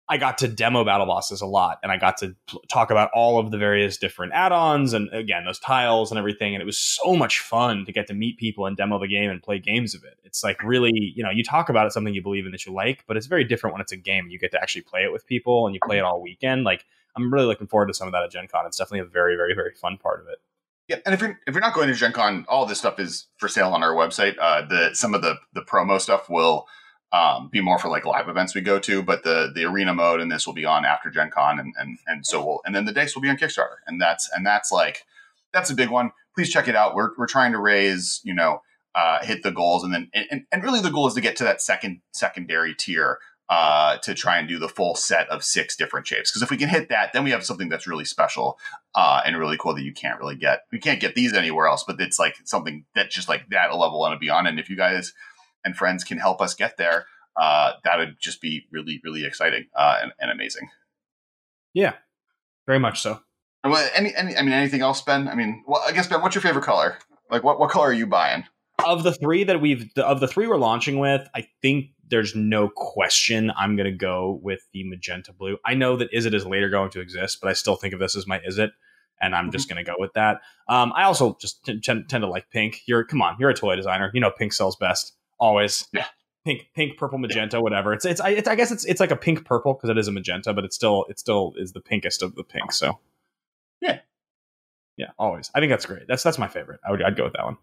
I 0.09 0.19
got 0.19 0.39
to 0.39 0.49
demo 0.49 0.85
battle 0.85 1.07
bosses 1.07 1.41
a 1.41 1.47
lot, 1.47 1.81
and 1.83 1.91
I 1.91 1.97
got 1.97 2.19
to 2.19 2.37
pl- 2.47 2.63
talk 2.71 2.93
about 2.93 3.11
all 3.13 3.41
of 3.41 3.51
the 3.51 3.59
various 3.59 3.97
different 3.97 4.33
add-ons 4.33 4.93
and 4.93 5.13
again 5.13 5.45
those 5.45 5.59
tiles 5.59 6.13
and 6.13 6.19
everything. 6.19 6.55
And 6.55 6.63
it 6.63 6.67
was 6.67 6.79
so 6.79 7.17
much 7.17 7.41
fun 7.41 7.85
to 7.87 7.93
get 7.93 8.07
to 8.07 8.15
meet 8.15 8.39
people 8.39 8.67
and 8.67 8.77
demo 8.77 9.01
the 9.01 9.09
game 9.09 9.31
and 9.31 9.43
play 9.43 9.59
games 9.59 9.97
of 9.97 10.05
it. 10.05 10.15
It's 10.23 10.45
like 10.45 10.63
really, 10.63 10.93
you 11.17 11.25
know, 11.25 11.31
you 11.31 11.43
talk 11.43 11.69
about 11.71 11.89
it 11.89 11.93
something 11.93 12.15
you 12.15 12.23
believe 12.23 12.47
in 12.47 12.53
that 12.53 12.67
you 12.67 12.73
like, 12.73 13.03
but 13.09 13.17
it's 13.17 13.27
very 13.27 13.43
different 13.43 13.75
when 13.75 13.81
it's 13.81 13.91
a 13.91 13.97
game. 13.97 14.29
You 14.29 14.39
get 14.39 14.53
to 14.53 14.63
actually 14.63 14.83
play 14.83 15.03
it 15.03 15.13
with 15.13 15.27
people 15.27 15.67
and 15.67 15.75
you 15.75 15.81
play 15.85 15.99
it 15.99 16.05
all 16.05 16.23
weekend. 16.23 16.63
Like 16.63 16.85
I'm 17.17 17.33
really 17.33 17.47
looking 17.47 17.67
forward 17.67 17.87
to 17.87 17.95
some 17.95 18.09
of 18.09 18.13
that 18.13 18.23
at 18.23 18.31
Gen 18.31 18.47
Con. 18.49 18.67
It's 18.67 18.77
definitely 18.77 19.01
a 19.01 19.11
very, 19.11 19.37
very, 19.37 19.55
very 19.55 19.73
fun 19.73 19.99
part 19.99 20.21
of 20.21 20.29
it. 20.29 20.39
Yeah, 20.89 20.99
and 21.05 21.15
if 21.15 21.21
you're 21.21 21.41
if 21.47 21.55
you're 21.55 21.61
not 21.61 21.75
going 21.75 21.89
to 21.89 21.95
Gen 21.95 22.13
Con, 22.13 22.45
all 22.49 22.65
this 22.65 22.79
stuff 22.79 23.01
is 23.01 23.27
for 23.39 23.49
sale 23.49 23.71
on 23.71 23.83
our 23.83 23.93
website. 23.93 24.37
Uh, 24.41 24.65
the 24.67 24.95
some 24.95 25.15
of 25.15 25.23
the 25.23 25.37
the 25.53 25.63
promo 25.63 26.01
stuff 26.01 26.31
will 26.31 26.67
um, 27.13 27.49
be 27.49 27.61
more 27.61 27.79
for 27.79 27.89
like 27.89 28.05
live 28.05 28.29
events 28.29 28.55
we 28.55 28.61
go 28.61 28.79
to, 28.79 29.03
but 29.03 29.25
the 29.25 29.51
the 29.53 29.65
arena 29.65 29.95
mode 29.95 30.21
and 30.21 30.31
this 30.31 30.47
will 30.47 30.55
be 30.55 30.65
on 30.65 30.85
after 30.85 31.11
Gen 31.11 31.31
Con, 31.31 31.59
and 31.59 31.75
and 31.77 31.99
and 32.07 32.25
so 32.25 32.45
we'll 32.45 32.61
and 32.65 32.75
then 32.75 32.85
the 32.85 32.93
days 32.93 33.15
will 33.15 33.23
be 33.23 33.29
on 33.29 33.37
Kickstarter, 33.37 33.79
and 33.87 34.01
that's 34.01 34.31
and 34.33 34.47
that's 34.47 34.71
like 34.71 35.05
that's 35.53 35.71
a 35.71 35.75
big 35.75 35.91
one. 35.91 36.13
Please 36.35 36.51
check 36.51 36.69
it 36.69 36.77
out. 36.77 36.95
We're 36.95 37.11
we're 37.19 37.27
trying 37.27 37.51
to 37.53 37.59
raise 37.59 38.21
you 38.23 38.35
know 38.35 38.63
uh, 38.95 39.25
hit 39.25 39.43
the 39.43 39.51
goals, 39.51 39.83
and 39.83 39.93
then 39.93 40.09
and, 40.15 40.45
and 40.53 40.63
really 40.63 40.81
the 40.81 40.91
goal 40.91 41.09
is 41.09 41.15
to 41.15 41.21
get 41.21 41.35
to 41.37 41.45
that 41.45 41.61
second 41.61 42.01
secondary 42.13 42.75
tier 42.75 43.19
uh, 43.49 43.99
to 43.99 44.15
try 44.15 44.39
and 44.39 44.49
do 44.49 44.59
the 44.59 44.69
full 44.69 44.95
set 44.95 45.29
of 45.29 45.45
six 45.45 45.77
different 45.77 46.07
shapes. 46.07 46.31
Because 46.31 46.43
if 46.43 46.51
we 46.51 46.57
can 46.57 46.69
hit 46.69 46.89
that, 46.89 47.13
then 47.13 47.25
we 47.25 47.31
have 47.31 47.45
something 47.45 47.69
that's 47.69 47.87
really 47.87 48.05
special 48.05 48.59
uh, 48.95 49.21
and 49.25 49.39
really 49.39 49.57
cool 49.57 49.75
that 49.75 49.85
you 49.85 49.93
can't 49.93 50.19
really 50.19 50.37
get. 50.37 50.63
We 50.73 50.79
can't 50.79 51.01
get 51.01 51.15
these 51.15 51.33
anywhere 51.33 51.67
else, 51.67 51.85
but 51.87 52.01
it's 52.01 52.19
like 52.19 52.37
something 52.45 52.85
that 52.95 53.11
just 53.11 53.29
like 53.29 53.49
that 53.51 53.71
a 53.71 53.77
level 53.77 54.05
and 54.05 54.19
beyond. 54.19 54.49
And 54.49 54.59
if 54.59 54.69
you 54.69 54.77
guys 54.77 55.13
and 55.65 55.77
friends 55.77 56.03
can 56.05 56.19
help 56.19 56.41
us 56.41 56.55
get 56.55 56.77
there, 56.77 57.07
uh, 57.37 57.73
that 57.85 57.99
would 57.99 58.17
just 58.19 58.41
be 58.41 58.67
really, 58.73 59.01
really 59.05 59.25
exciting 59.25 59.67
uh, 59.77 59.99
and, 60.03 60.13
and 60.19 60.31
amazing. 60.31 60.69
Yeah, 61.75 61.95
very 62.67 62.79
much 62.79 63.01
so. 63.01 63.21
Well, 63.63 63.89
any, 63.95 64.15
any, 64.15 64.37
I 64.37 64.43
mean, 64.43 64.53
anything 64.53 64.81
else, 64.81 65.03
Ben? 65.03 65.29
I 65.29 65.35
mean, 65.35 65.65
well, 65.67 65.83
I 65.87 65.93
guess 65.93 66.07
Ben, 66.07 66.23
what's 66.23 66.35
your 66.35 66.43
favorite 66.43 66.65
color? 66.65 66.99
Like, 67.31 67.43
what 67.43 67.59
what 67.59 67.71
color 67.71 67.89
are 67.89 67.93
you 67.93 68.07
buying? 68.07 68.45
Of 68.85 69.03
the 69.03 69.13
three 69.13 69.45
that 69.45 69.61
we've, 69.61 69.91
of 69.97 70.21
the 70.21 70.29
three 70.29 70.47
we're 70.47 70.57
launching 70.57 70.99
with, 70.99 71.29
I 71.35 71.49
think 71.63 71.87
there's 72.09 72.35
no 72.35 72.69
question 72.69 73.53
I'm 73.57 73.77
going 73.77 73.91
to 73.91 73.97
go 73.97 74.41
with 74.43 74.67
the 74.73 74.85
magenta 74.89 75.33
blue. 75.33 75.59
I 75.65 75.75
know 75.75 75.97
that 75.97 76.13
Izzet 76.13 76.35
is 76.35 76.47
later 76.47 76.69
going 76.69 76.91
to 76.91 77.01
exist, 77.01 77.41
but 77.41 77.49
I 77.49 77.53
still 77.53 77.77
think 77.77 77.95
of 77.95 78.01
this 78.01 78.17
as 78.17 78.27
my 78.27 78.39
Izzet, 78.41 78.71
and 79.21 79.35
I'm 79.35 79.51
just 79.51 79.69
going 79.69 79.85
to 79.85 79.91
go 79.91 79.97
with 79.99 80.13
that. 80.15 80.41
Um, 80.69 80.93
I 80.95 81.05
also 81.05 81.37
just 81.41 81.65
t- 81.65 81.81
tend, 81.81 82.09
tend 82.09 82.23
to 82.23 82.29
like 82.29 82.51
pink. 82.51 82.83
You're 82.87 83.05
come 83.05 83.23
on, 83.23 83.37
you're 83.39 83.51
a 83.51 83.55
toy 83.55 83.77
designer. 83.77 84.11
You 84.15 84.21
know 84.21 84.31
pink 84.31 84.53
sells 84.53 84.77
best 84.77 85.15
always. 85.39 85.87
Yeah. 85.93 86.07
Pink, 86.45 86.69
pink, 86.77 86.97
purple, 86.97 87.19
magenta, 87.19 87.61
whatever. 87.61 87.93
It's, 87.93 88.05
it's, 88.05 88.21
I, 88.21 88.29
it's, 88.29 88.47
I 88.47 88.55
guess 88.55 88.71
it's, 88.71 88.85
it's 88.85 89.01
like 89.01 89.11
a 89.11 89.17
pink 89.17 89.45
purple 89.45 89.75
because 89.75 89.91
it 89.91 89.99
is 89.99 90.07
a 90.07 90.13
magenta, 90.13 90.55
but 90.55 90.65
it's 90.65 90.77
still, 90.77 91.05
it 91.09 91.19
still 91.19 91.55
is 91.57 91.73
the 91.73 91.81
pinkest 91.81 92.23
of 92.23 92.37
the 92.37 92.45
pink. 92.45 92.71
So, 92.71 93.01
yeah, 93.81 93.99
yeah, 94.97 95.09
always. 95.19 95.51
I 95.57 95.59
think 95.59 95.71
that's 95.71 95.87
great. 95.87 96.07
That's, 96.07 96.23
that's 96.23 96.39
my 96.39 96.47
favorite. 96.47 96.79
I 96.87 96.93
would, 96.93 97.03
I'd 97.03 97.17
go 97.17 97.25
with 97.25 97.33
that 97.33 97.45
one. 97.45 97.57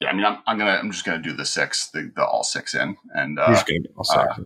Yeah, 0.00 0.10
I 0.10 0.12
mean, 0.12 0.24
I'm, 0.24 0.38
I'm 0.46 0.58
gonna, 0.58 0.78
I'm 0.80 0.92
just 0.92 1.04
gonna 1.04 1.22
do 1.22 1.32
the 1.32 1.44
six, 1.44 1.88
the, 1.88 2.12
the 2.14 2.24
all 2.24 2.44
six 2.44 2.74
in, 2.74 2.96
and 3.14 3.38
uh, 3.38 3.62
uh, 4.10 4.36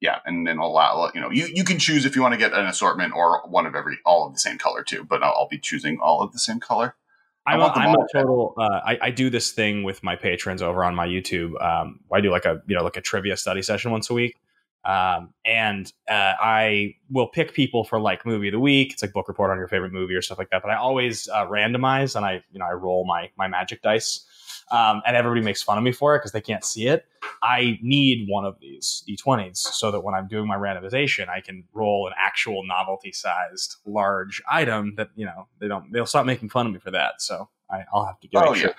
yeah, 0.00 0.18
and 0.24 0.46
then 0.46 0.58
a 0.58 0.66
lot, 0.66 1.14
you 1.14 1.20
know, 1.20 1.30
you 1.30 1.48
you 1.52 1.64
can 1.64 1.78
choose 1.78 2.06
if 2.06 2.16
you 2.16 2.22
want 2.22 2.32
to 2.32 2.38
get 2.38 2.52
an 2.54 2.66
assortment 2.66 3.12
or 3.14 3.46
one 3.46 3.66
of 3.66 3.74
every, 3.74 3.98
all 4.06 4.26
of 4.26 4.32
the 4.32 4.38
same 4.38 4.58
color 4.58 4.82
too. 4.82 5.04
But 5.04 5.22
I'll, 5.22 5.32
I'll 5.36 5.48
be 5.48 5.58
choosing 5.58 5.98
all 6.00 6.22
of 6.22 6.32
the 6.32 6.38
same 6.38 6.60
color. 6.60 6.96
I'm, 7.46 7.60
a, 7.60 7.66
I'm 7.66 7.94
a 7.94 8.06
total. 8.12 8.54
Uh, 8.56 8.80
I, 8.84 8.98
I, 9.02 9.10
do 9.10 9.28
this 9.28 9.50
thing 9.50 9.82
with 9.82 10.02
my 10.04 10.14
patrons 10.14 10.62
over 10.62 10.84
on 10.84 10.94
my 10.94 11.08
YouTube. 11.08 11.60
Um, 11.62 12.00
I 12.12 12.20
do 12.20 12.30
like 12.30 12.44
a 12.44 12.62
you 12.66 12.76
know 12.76 12.84
like 12.84 12.96
a 12.96 13.00
trivia 13.00 13.36
study 13.36 13.62
session 13.62 13.90
once 13.90 14.10
a 14.10 14.14
week, 14.14 14.36
um, 14.84 15.34
and 15.44 15.92
uh, 16.08 16.34
I 16.40 16.94
will 17.10 17.28
pick 17.28 17.52
people 17.52 17.84
for 17.84 18.00
like 18.00 18.24
movie 18.24 18.48
of 18.48 18.52
the 18.52 18.60
week. 18.60 18.92
It's 18.92 19.02
like 19.02 19.12
book 19.12 19.28
report 19.28 19.50
on 19.50 19.58
your 19.58 19.68
favorite 19.68 19.92
movie 19.92 20.14
or 20.14 20.22
stuff 20.22 20.38
like 20.38 20.50
that. 20.50 20.62
But 20.62 20.70
I 20.70 20.76
always 20.76 21.28
uh, 21.28 21.46
randomize 21.46 22.16
and 22.16 22.24
I 22.24 22.42
you 22.52 22.58
know 22.58 22.66
I 22.66 22.72
roll 22.72 23.04
my 23.04 23.30
my 23.36 23.46
magic 23.46 23.82
dice 23.82 24.24
um, 24.70 25.02
and 25.06 25.16
everybody 25.16 25.42
makes 25.42 25.62
fun 25.62 25.78
of 25.78 25.84
me 25.84 25.92
for 25.92 26.14
it 26.14 26.20
because 26.20 26.32
they 26.32 26.40
can't 26.40 26.64
see 26.64 26.86
it. 26.86 27.06
I 27.42 27.78
need 27.82 28.28
one 28.28 28.44
of 28.44 28.58
these 28.60 29.04
d20s 29.08 29.56
so 29.56 29.90
that 29.90 30.00
when 30.00 30.14
I'm 30.14 30.28
doing 30.28 30.46
my 30.46 30.56
randomization, 30.56 31.28
I 31.28 31.40
can 31.40 31.64
roll 31.72 32.06
an 32.06 32.14
actual 32.18 32.64
novelty 32.66 33.12
sized 33.12 33.76
large 33.84 34.42
item 34.50 34.94
that 34.96 35.10
you 35.16 35.26
know 35.26 35.48
they 35.58 35.68
don't 35.68 35.92
they'll 35.92 36.06
stop 36.06 36.26
making 36.26 36.50
fun 36.50 36.66
of 36.66 36.72
me 36.72 36.78
for 36.78 36.90
that. 36.92 37.20
So 37.20 37.48
I, 37.70 37.84
will 37.92 38.06
have 38.06 38.20
to 38.20 38.28
give 38.28 38.42
oh, 38.42 38.52
it. 38.52 38.62
Yeah. 38.62 38.72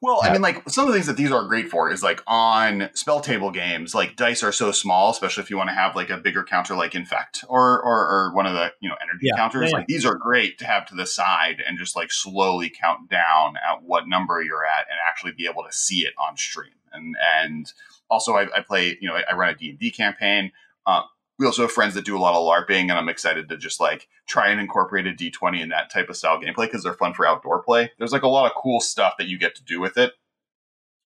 Well, 0.00 0.20
yeah. 0.22 0.30
I 0.30 0.32
mean, 0.32 0.42
like 0.42 0.68
some 0.68 0.84
of 0.84 0.88
the 0.88 0.94
things 0.94 1.06
that 1.06 1.16
these 1.16 1.32
are 1.32 1.44
great 1.46 1.68
for 1.70 1.90
is 1.90 2.02
like 2.02 2.22
on 2.26 2.90
spell 2.94 3.20
table 3.20 3.50
games, 3.50 3.94
like 3.94 4.16
dice 4.16 4.42
are 4.42 4.52
so 4.52 4.70
small, 4.70 5.10
especially 5.10 5.42
if 5.42 5.50
you 5.50 5.56
want 5.56 5.70
to 5.70 5.74
have 5.74 5.96
like 5.96 6.10
a 6.10 6.18
bigger 6.18 6.44
counter 6.44 6.76
like 6.76 6.94
infect 6.94 7.44
or 7.48 7.82
or, 7.82 8.08
or 8.08 8.32
one 8.34 8.46
of 8.46 8.52
the 8.52 8.72
you 8.80 8.88
know 8.88 8.96
energy 9.02 9.26
yeah. 9.26 9.36
counters. 9.36 9.70
Yeah. 9.70 9.78
Like 9.78 9.86
these 9.86 10.06
are 10.06 10.14
great 10.14 10.58
to 10.58 10.66
have 10.66 10.86
to 10.86 10.94
the 10.94 11.06
side 11.06 11.62
and 11.66 11.78
just 11.78 11.96
like 11.96 12.12
slowly 12.12 12.70
count 12.70 13.10
down 13.10 13.54
at 13.56 13.82
what 13.82 14.08
number 14.08 14.42
you're 14.42 14.64
at 14.64 14.86
and 14.88 14.98
actually 15.08 15.32
be 15.32 15.46
able 15.46 15.64
to 15.64 15.72
see 15.72 16.00
it 16.00 16.14
on 16.18 16.36
stream. 16.36 16.72
And 16.92 17.16
and 17.40 17.72
also 18.10 18.34
I, 18.34 18.46
I 18.56 18.60
play 18.60 18.96
you 19.00 19.08
know 19.08 19.14
I 19.16 19.34
run 19.34 19.48
a 19.50 19.54
D 19.54 19.70
and 19.70 19.78
D 19.78 19.90
campaign. 19.90 20.52
Uh, 20.86 21.02
we 21.38 21.46
also 21.46 21.62
have 21.62 21.72
friends 21.72 21.94
that 21.94 22.04
do 22.04 22.16
a 22.16 22.18
lot 22.18 22.34
of 22.34 22.42
LARPing, 22.42 22.82
and 22.82 22.92
I'm 22.92 23.08
excited 23.08 23.48
to 23.48 23.56
just 23.56 23.80
like 23.80 24.08
try 24.26 24.48
and 24.48 24.60
incorporate 24.60 25.06
a 25.06 25.12
D20 25.12 25.60
in 25.60 25.68
that 25.68 25.90
type 25.90 26.08
of 26.08 26.16
style 26.16 26.40
gameplay 26.40 26.66
because 26.66 26.82
they're 26.82 26.94
fun 26.94 27.14
for 27.14 27.26
outdoor 27.26 27.62
play. 27.62 27.92
There's 27.98 28.12
like 28.12 28.22
a 28.22 28.28
lot 28.28 28.46
of 28.46 28.56
cool 28.60 28.80
stuff 28.80 29.14
that 29.18 29.28
you 29.28 29.38
get 29.38 29.54
to 29.56 29.64
do 29.64 29.80
with 29.80 29.96
it. 29.96 30.12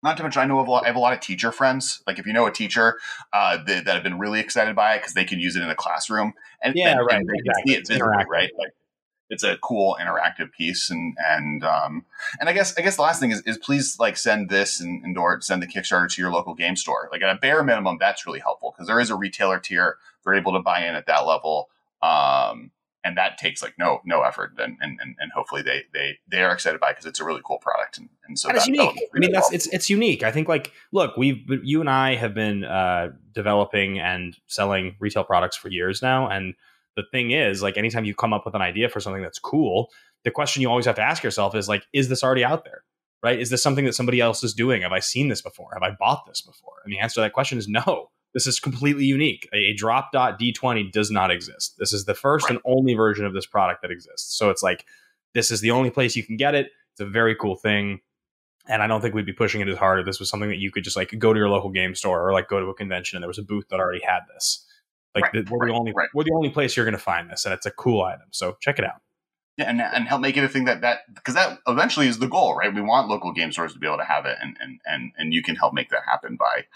Not 0.02 0.16
to 0.18 0.22
mention, 0.22 0.42
I 0.42 0.44
know 0.44 0.60
of 0.60 0.68
a 0.68 0.70
lot, 0.70 0.84
I 0.84 0.86
have 0.86 0.96
a 0.96 1.00
lot 1.00 1.12
of 1.12 1.20
teacher 1.20 1.50
friends. 1.50 2.02
Like 2.06 2.18
if 2.18 2.26
you 2.26 2.32
know 2.32 2.46
a 2.46 2.52
teacher 2.52 2.98
uh, 3.32 3.56
that, 3.64 3.84
that 3.84 3.94
have 3.94 4.02
been 4.04 4.18
really 4.18 4.38
excited 4.38 4.76
by 4.76 4.94
it 4.94 4.98
because 4.98 5.14
they 5.14 5.24
can 5.24 5.40
use 5.40 5.56
it 5.56 5.62
in 5.62 5.68
the 5.68 5.74
classroom 5.74 6.34
and 6.62 6.74
yeah, 6.76 6.92
and, 6.92 7.00
right, 7.06 7.16
and 7.16 7.28
exactly. 7.28 7.42
can 7.44 7.66
see 7.66 7.74
it 7.74 7.88
visibly, 7.88 8.24
right? 8.30 8.50
Like 8.56 8.74
it's 9.30 9.42
a 9.42 9.56
cool 9.58 9.96
interactive 10.00 10.52
piece 10.52 10.90
and 10.90 11.16
and 11.18 11.64
um 11.64 12.04
and 12.40 12.48
I 12.48 12.52
guess 12.52 12.76
I 12.78 12.82
guess 12.82 12.96
the 12.96 13.02
last 13.02 13.20
thing 13.20 13.30
is, 13.30 13.42
is 13.42 13.58
please 13.58 13.98
like 13.98 14.16
send 14.16 14.48
this 14.48 14.80
and, 14.80 15.02
and 15.04 15.18
or 15.18 15.40
send 15.40 15.62
the 15.62 15.66
Kickstarter 15.66 16.08
to 16.10 16.22
your 16.22 16.30
local 16.30 16.54
game 16.54 16.76
store. 16.76 17.08
Like 17.10 17.22
at 17.22 17.34
a 17.34 17.38
bare 17.38 17.62
minimum, 17.62 17.98
that's 17.98 18.26
really 18.26 18.40
helpful 18.40 18.72
because 18.74 18.86
there 18.86 19.00
is 19.00 19.10
a 19.10 19.16
retailer 19.16 19.58
tier. 19.58 19.98
They're 20.24 20.34
able 20.34 20.52
to 20.52 20.60
buy 20.60 20.86
in 20.86 20.94
at 20.94 21.06
that 21.06 21.20
level. 21.20 21.68
Um 22.02 22.70
and 23.04 23.16
that 23.16 23.38
takes 23.38 23.62
like 23.62 23.74
no 23.78 24.00
no 24.04 24.22
effort 24.22 24.52
and 24.58 24.76
and, 24.80 24.98
and 25.00 25.32
hopefully 25.32 25.62
they 25.62 25.82
they 25.92 26.18
they 26.28 26.42
are 26.42 26.52
excited 26.52 26.80
by 26.80 26.90
because 26.90 27.06
it 27.06 27.10
it's 27.10 27.20
a 27.20 27.24
really 27.24 27.40
cool 27.44 27.58
product 27.58 27.96
and, 27.96 28.08
and 28.26 28.38
so 28.38 28.48
that's 28.48 28.66
that, 28.66 28.74
unique. 28.74 28.96
Really 28.96 29.08
I 29.14 29.18
mean 29.18 29.32
that's 29.32 29.48
well. 29.48 29.54
it's 29.54 29.66
it's 29.68 29.88
unique. 29.88 30.22
I 30.22 30.32
think 30.32 30.48
like 30.48 30.72
look 30.92 31.16
we've 31.16 31.38
you 31.62 31.80
and 31.80 31.88
I 31.88 32.16
have 32.16 32.34
been 32.34 32.64
uh, 32.64 33.12
developing 33.32 33.98
and 33.98 34.36
selling 34.46 34.96
retail 34.98 35.24
products 35.24 35.56
for 35.56 35.68
years 35.68 36.02
now 36.02 36.28
and 36.28 36.54
the 36.98 37.04
thing 37.12 37.30
is, 37.30 37.62
like 37.62 37.78
anytime 37.78 38.04
you 38.04 38.12
come 38.12 38.32
up 38.32 38.44
with 38.44 38.56
an 38.56 38.60
idea 38.60 38.88
for 38.88 38.98
something 38.98 39.22
that's 39.22 39.38
cool, 39.38 39.88
the 40.24 40.32
question 40.32 40.62
you 40.62 40.68
always 40.68 40.84
have 40.84 40.96
to 40.96 41.02
ask 41.02 41.22
yourself 41.22 41.54
is 41.54 41.68
like, 41.68 41.84
is 41.92 42.08
this 42.08 42.24
already 42.24 42.44
out 42.44 42.64
there? 42.64 42.82
Right? 43.22 43.38
Is 43.38 43.50
this 43.50 43.62
something 43.62 43.84
that 43.84 43.94
somebody 43.94 44.20
else 44.20 44.42
is 44.42 44.52
doing? 44.52 44.82
Have 44.82 44.90
I 44.90 44.98
seen 44.98 45.28
this 45.28 45.40
before? 45.40 45.70
Have 45.74 45.84
I 45.84 45.94
bought 45.96 46.26
this 46.26 46.40
before? 46.40 46.74
And 46.84 46.92
the 46.92 46.98
answer 46.98 47.14
to 47.14 47.20
that 47.20 47.32
question 47.32 47.56
is 47.56 47.68
no. 47.68 48.10
This 48.34 48.46
is 48.46 48.60
completely 48.60 49.04
unique. 49.04 49.48
A, 49.52 49.56
a 49.56 49.74
drop 49.74 50.12
dot 50.12 50.38
D20 50.38 50.92
does 50.92 51.10
not 51.10 51.30
exist. 51.30 51.76
This 51.78 51.92
is 51.92 52.04
the 52.04 52.14
first 52.14 52.44
right. 52.44 52.52
and 52.52 52.60
only 52.64 52.94
version 52.94 53.24
of 53.24 53.32
this 53.32 53.46
product 53.46 53.82
that 53.82 53.90
exists. 53.90 54.36
So 54.36 54.50
it's 54.50 54.62
like 54.62 54.84
this 55.34 55.50
is 55.50 55.60
the 55.60 55.70
only 55.70 55.90
place 55.90 56.16
you 56.16 56.22
can 56.22 56.36
get 56.36 56.54
it. 56.54 56.68
It's 56.92 57.00
a 57.00 57.06
very 57.06 57.34
cool 57.34 57.56
thing. 57.56 58.00
And 58.68 58.82
I 58.82 58.86
don't 58.86 59.00
think 59.00 59.14
we'd 59.14 59.24
be 59.24 59.32
pushing 59.32 59.62
it 59.62 59.68
as 59.68 59.78
hard 59.78 59.98
if 59.98 60.04
this 60.04 60.20
was 60.20 60.28
something 60.28 60.50
that 60.50 60.58
you 60.58 60.70
could 60.70 60.84
just 60.84 60.96
like 60.96 61.18
go 61.18 61.32
to 61.32 61.38
your 61.38 61.48
local 61.48 61.70
game 61.70 61.94
store 61.94 62.26
or 62.26 62.32
like 62.32 62.48
go 62.48 62.60
to 62.60 62.66
a 62.66 62.74
convention 62.74 63.16
and 63.16 63.22
there 63.22 63.28
was 63.28 63.38
a 63.38 63.42
booth 63.42 63.68
that 63.70 63.80
already 63.80 64.02
had 64.04 64.20
this. 64.32 64.66
Like 65.14 65.24
right, 65.24 65.46
the, 65.46 65.50
we're 65.50 65.58
right, 65.58 65.68
the 65.68 65.78
only 65.78 65.92
right. 65.96 66.08
we're 66.14 66.24
the 66.24 66.34
only 66.34 66.50
place 66.50 66.76
you're 66.76 66.84
going 66.84 66.92
to 66.92 66.98
find 66.98 67.30
this, 67.30 67.46
and 67.46 67.54
it's 67.54 67.64
a 67.64 67.70
cool 67.70 68.02
item. 68.02 68.28
So 68.30 68.56
check 68.60 68.78
it 68.78 68.84
out. 68.84 69.00
Yeah, 69.58 69.68
and, 69.68 69.80
and 69.80 70.06
help 70.06 70.20
make 70.20 70.36
it 70.36 70.44
a 70.44 70.48
thing 70.48 70.66
that 70.66 70.82
that 70.82 71.00
because 71.12 71.34
that 71.34 71.58
eventually 71.66 72.06
is 72.06 72.20
the 72.20 72.28
goal, 72.28 72.54
right? 72.54 72.72
We 72.72 72.80
want 72.80 73.08
local 73.08 73.32
game 73.32 73.50
stores 73.50 73.72
to 73.72 73.80
be 73.80 73.88
able 73.88 73.98
to 73.98 74.04
have 74.04 74.24
it, 74.24 74.36
and 74.40 74.56
and 74.60 74.80
and 74.86 75.10
and 75.18 75.34
you 75.34 75.42
can 75.42 75.56
help 75.56 75.74
make 75.74 75.90
that 75.90 76.02
happen 76.06 76.36
by 76.36 76.66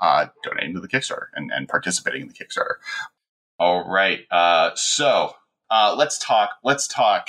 uh, 0.00 0.28
donating 0.44 0.74
to 0.74 0.80
the 0.80 0.86
Kickstarter 0.86 1.26
and, 1.34 1.50
and 1.52 1.68
participating 1.68 2.22
in 2.22 2.28
the 2.28 2.34
Kickstarter. 2.34 2.76
All 3.58 3.90
right, 3.90 4.20
uh, 4.30 4.70
so 4.76 5.32
uh, 5.68 5.96
let's 5.98 6.16
talk. 6.16 6.50
Let's 6.62 6.86
talk 6.86 7.26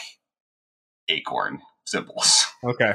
acorn 1.09 1.61
symbols. 1.85 2.45
Okay. 2.63 2.93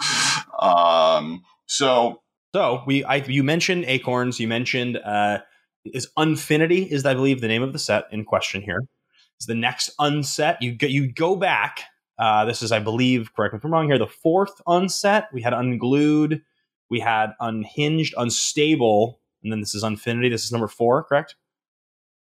um. 0.60 1.42
So 1.66 2.22
so 2.54 2.84
we 2.86 3.02
I 3.02 3.16
you 3.16 3.42
mentioned 3.42 3.84
acorns. 3.86 4.38
You 4.38 4.46
mentioned 4.46 4.96
uh 4.96 5.38
is 5.84 6.08
Unfinity 6.16 6.84
is 6.84 7.04
I 7.04 7.14
believe 7.14 7.40
the 7.40 7.48
name 7.48 7.64
of 7.64 7.72
the 7.72 7.80
set 7.80 8.04
in 8.12 8.24
question 8.24 8.62
here. 8.62 8.82
Is 9.40 9.46
the 9.46 9.54
next 9.54 9.90
unset 9.98 10.60
you 10.62 10.72
go, 10.72 10.86
you 10.86 11.10
go 11.10 11.36
back. 11.36 11.84
Uh, 12.18 12.44
this 12.44 12.62
is 12.62 12.72
I 12.72 12.80
believe 12.80 13.32
correct 13.34 13.54
me 13.54 13.58
if 13.58 13.64
I'm 13.64 13.72
wrong 13.72 13.86
here. 13.86 13.98
The 13.98 14.06
fourth 14.06 14.60
unset 14.66 15.28
we 15.32 15.42
had 15.42 15.52
unglued, 15.52 16.42
we 16.90 17.00
had 17.00 17.34
unhinged, 17.40 18.14
unstable, 18.16 19.20
and 19.42 19.52
then 19.52 19.60
this 19.60 19.74
is 19.74 19.82
Unfinity. 19.84 20.28
This 20.28 20.44
is 20.44 20.50
number 20.50 20.66
four, 20.66 21.04
correct? 21.04 21.36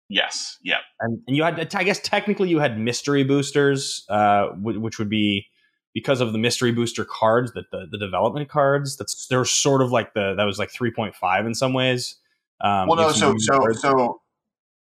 Yes. 0.08 0.58
Yeah. 0.62 0.78
And, 1.00 1.20
and 1.26 1.36
you 1.36 1.42
had 1.42 1.74
I 1.74 1.84
guess 1.84 2.00
technically 2.00 2.48
you 2.48 2.58
had 2.58 2.78
mystery 2.78 3.24
boosters, 3.24 4.06
uh, 4.08 4.48
which 4.56 4.98
would 4.98 5.10
be 5.10 5.46
because 5.94 6.20
of 6.20 6.32
the 6.32 6.38
mystery 6.38 6.72
booster 6.72 7.04
cards 7.04 7.52
that 7.52 7.70
the, 7.70 7.86
the 7.90 7.98
development 7.98 8.48
cards 8.48 8.96
that's 8.96 9.26
they're 9.28 9.44
sort 9.44 9.80
of 9.80 9.92
like 9.92 10.12
the 10.12 10.34
that 10.34 10.44
was 10.44 10.58
like 10.58 10.72
3.5 10.72 11.46
in 11.46 11.54
some 11.54 11.72
ways 11.72 12.16
um, 12.60 12.88
well, 12.88 12.96
no, 12.96 13.12
so 13.12 13.34
so 13.38 13.72
so 13.72 14.20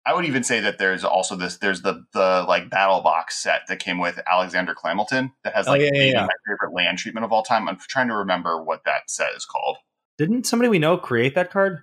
I 0.06 0.14
would 0.14 0.26
even 0.26 0.44
say 0.44 0.60
that 0.60 0.78
there's 0.78 1.04
also 1.04 1.36
this. 1.36 1.58
There's 1.58 1.82
the 1.82 2.06
the 2.14 2.46
like 2.48 2.70
battle 2.70 3.02
box 3.02 3.38
set 3.38 3.62
that 3.68 3.80
came 3.80 3.98
with 3.98 4.20
Alexander 4.28 4.76
Clamilton 4.76 5.32
that 5.44 5.56
has 5.56 5.68
oh, 5.68 5.72
like 5.72 5.82
oh, 5.82 5.90
yeah, 5.92 6.04
yeah, 6.04 6.22
my 6.22 6.34
favorite 6.48 6.76
land 6.76 7.00
treatment 7.00 7.26
of 7.26 7.32
all 7.32 7.42
time. 7.44 7.68
I'm 7.68 7.78
trying 7.78 8.10
to 8.10 8.16
remember 8.16 8.62
what 8.62 8.84
that 8.86 9.10
set 9.10 9.36
is 9.36 9.46
called. 9.46 9.78
Didn't 10.18 10.46
somebody 10.46 10.70
we 10.70 10.80
know 10.80 10.98
create 10.98 11.34
that 11.36 11.52
card? 11.52 11.80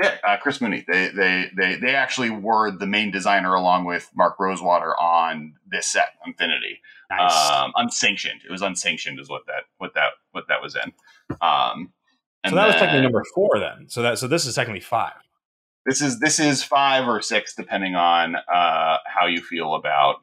Yeah, 0.00 0.16
uh, 0.22 0.36
Chris 0.36 0.60
Mooney. 0.60 0.84
They, 0.86 1.08
they 1.08 1.50
they 1.56 1.74
they 1.74 1.94
actually 1.94 2.30
were 2.30 2.70
the 2.70 2.86
main 2.86 3.10
designer 3.10 3.54
along 3.54 3.84
with 3.84 4.08
Mark 4.14 4.38
Rosewater 4.38 4.96
on 4.96 5.54
this 5.66 5.86
set, 5.86 6.10
Unfinity. 6.24 6.80
Nice. 7.10 7.50
Um, 7.50 7.72
unsanctioned. 7.74 8.42
It 8.48 8.52
was 8.52 8.62
unsanctioned, 8.62 9.18
is 9.18 9.28
what 9.28 9.46
that 9.46 9.64
what 9.78 9.94
that 9.94 10.12
what 10.30 10.44
that 10.48 10.62
was 10.62 10.76
in. 10.76 10.92
Um, 11.40 11.92
and 12.44 12.50
so 12.50 12.54
that 12.54 12.62
then, 12.62 12.66
was 12.66 12.74
technically 12.76 13.02
number 13.02 13.24
four 13.34 13.58
then. 13.58 13.88
So 13.88 14.02
that 14.02 14.18
so 14.18 14.28
this 14.28 14.46
is 14.46 14.54
technically 14.54 14.80
five. 14.80 15.14
This 15.88 16.02
is 16.02 16.20
this 16.20 16.38
is 16.38 16.62
five 16.62 17.08
or 17.08 17.22
six, 17.22 17.54
depending 17.54 17.94
on 17.94 18.36
uh, 18.36 18.98
how 19.06 19.26
you 19.26 19.40
feel 19.40 19.74
about 19.74 20.16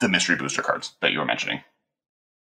the 0.00 0.08
mystery 0.08 0.36
booster 0.36 0.62
cards 0.62 0.96
that 1.00 1.12
you 1.12 1.20
were 1.20 1.24
mentioning. 1.24 1.60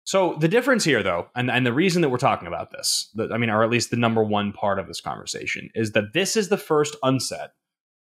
So 0.04 0.36
the 0.40 0.48
difference 0.48 0.84
here, 0.84 1.02
though, 1.02 1.28
and, 1.36 1.50
and 1.50 1.66
the 1.66 1.72
reason 1.72 2.00
that 2.00 2.08
we're 2.08 2.16
talking 2.16 2.48
about 2.48 2.70
this, 2.70 3.10
the, 3.14 3.28
I 3.30 3.36
mean, 3.36 3.50
or 3.50 3.62
at 3.62 3.68
least 3.68 3.90
the 3.90 3.96
number 3.98 4.24
one 4.24 4.52
part 4.52 4.78
of 4.78 4.86
this 4.86 5.02
conversation, 5.02 5.68
is 5.74 5.92
that 5.92 6.14
this 6.14 6.34
is 6.34 6.48
the 6.48 6.56
first 6.56 6.96
unset 7.02 7.50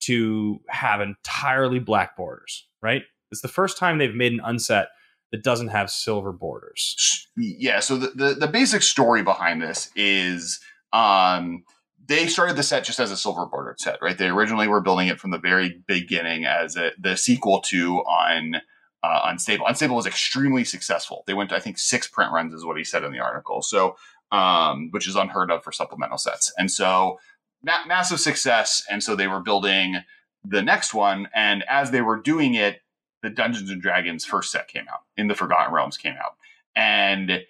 to 0.00 0.58
have 0.68 1.00
entirely 1.00 1.78
black 1.78 2.16
borders, 2.16 2.66
right? 2.82 3.02
It's 3.30 3.42
the 3.42 3.46
first 3.46 3.78
time 3.78 3.98
they've 3.98 4.12
made 4.12 4.32
an 4.32 4.40
unset 4.42 4.88
that 5.30 5.44
doesn't 5.44 5.68
have 5.68 5.90
silver 5.90 6.32
borders. 6.32 7.28
Yeah. 7.36 7.78
So 7.78 7.96
the, 7.96 8.08
the, 8.08 8.34
the 8.34 8.48
basic 8.48 8.82
story 8.82 9.22
behind 9.22 9.62
this 9.62 9.88
is 9.94 10.58
um, 10.92 11.62
they 12.06 12.26
started 12.26 12.56
the 12.56 12.62
set 12.62 12.84
just 12.84 13.00
as 13.00 13.10
a 13.10 13.16
silver 13.16 13.46
bordered 13.46 13.80
set, 13.80 13.98
right? 14.02 14.18
They 14.18 14.28
originally 14.28 14.68
were 14.68 14.80
building 14.80 15.08
it 15.08 15.20
from 15.20 15.30
the 15.30 15.38
very 15.38 15.80
beginning 15.86 16.44
as 16.44 16.76
a, 16.76 16.92
the 16.98 17.16
sequel 17.16 17.60
to 17.62 17.98
on 17.98 18.56
uh, 19.02 19.20
Unstable. 19.24 19.66
Unstable 19.66 19.96
was 19.96 20.06
extremely 20.06 20.64
successful. 20.64 21.24
They 21.26 21.34
went 21.34 21.50
to, 21.50 21.56
I 21.56 21.60
think, 21.60 21.78
six 21.78 22.06
print 22.08 22.32
runs, 22.32 22.54
is 22.54 22.64
what 22.64 22.76
he 22.76 22.84
said 22.84 23.04
in 23.04 23.12
the 23.12 23.20
article. 23.20 23.62
So, 23.62 23.96
um, 24.30 24.88
which 24.90 25.06
is 25.06 25.16
unheard 25.16 25.50
of 25.50 25.62
for 25.62 25.72
supplemental 25.72 26.18
sets. 26.18 26.52
And 26.56 26.70
so, 26.70 27.18
ma- 27.62 27.84
massive 27.86 28.20
success. 28.20 28.84
And 28.90 29.02
so 29.02 29.14
they 29.14 29.28
were 29.28 29.40
building 29.40 30.02
the 30.44 30.62
next 30.62 30.94
one. 30.94 31.28
And 31.34 31.62
as 31.68 31.90
they 31.90 32.00
were 32.00 32.20
doing 32.20 32.54
it, 32.54 32.82
the 33.22 33.30
Dungeons 33.30 33.70
and 33.70 33.80
Dragons 33.80 34.24
first 34.24 34.50
set 34.50 34.68
came 34.68 34.86
out, 34.92 35.02
in 35.16 35.28
the 35.28 35.34
Forgotten 35.34 35.72
Realms 35.72 35.96
came 35.96 36.14
out, 36.14 36.36
and 36.74 37.44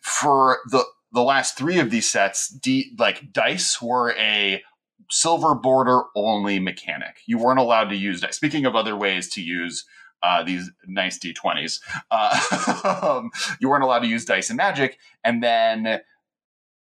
for 0.00 0.60
the 0.70 0.84
the 1.14 1.22
last 1.22 1.56
three 1.56 1.78
of 1.78 1.90
these 1.90 2.10
sets, 2.10 2.48
D, 2.48 2.92
like 2.98 3.32
dice 3.32 3.80
were 3.80 4.12
a 4.18 4.62
silver 5.10 5.54
border 5.54 6.02
only 6.16 6.58
mechanic. 6.58 7.18
You 7.26 7.38
weren't 7.38 7.60
allowed 7.60 7.88
to 7.90 7.96
use 7.96 8.20
dice. 8.20 8.36
Speaking 8.36 8.66
of 8.66 8.74
other 8.74 8.96
ways 8.96 9.30
to 9.30 9.40
use 9.40 9.84
uh, 10.24 10.42
these 10.42 10.70
nice 10.86 11.18
d20s, 11.18 11.78
uh, 12.10 13.22
you 13.60 13.68
weren't 13.68 13.84
allowed 13.84 14.00
to 14.00 14.08
use 14.08 14.24
dice 14.24 14.50
in 14.50 14.56
Magic, 14.56 14.98
and 15.22 15.40
then 15.40 16.00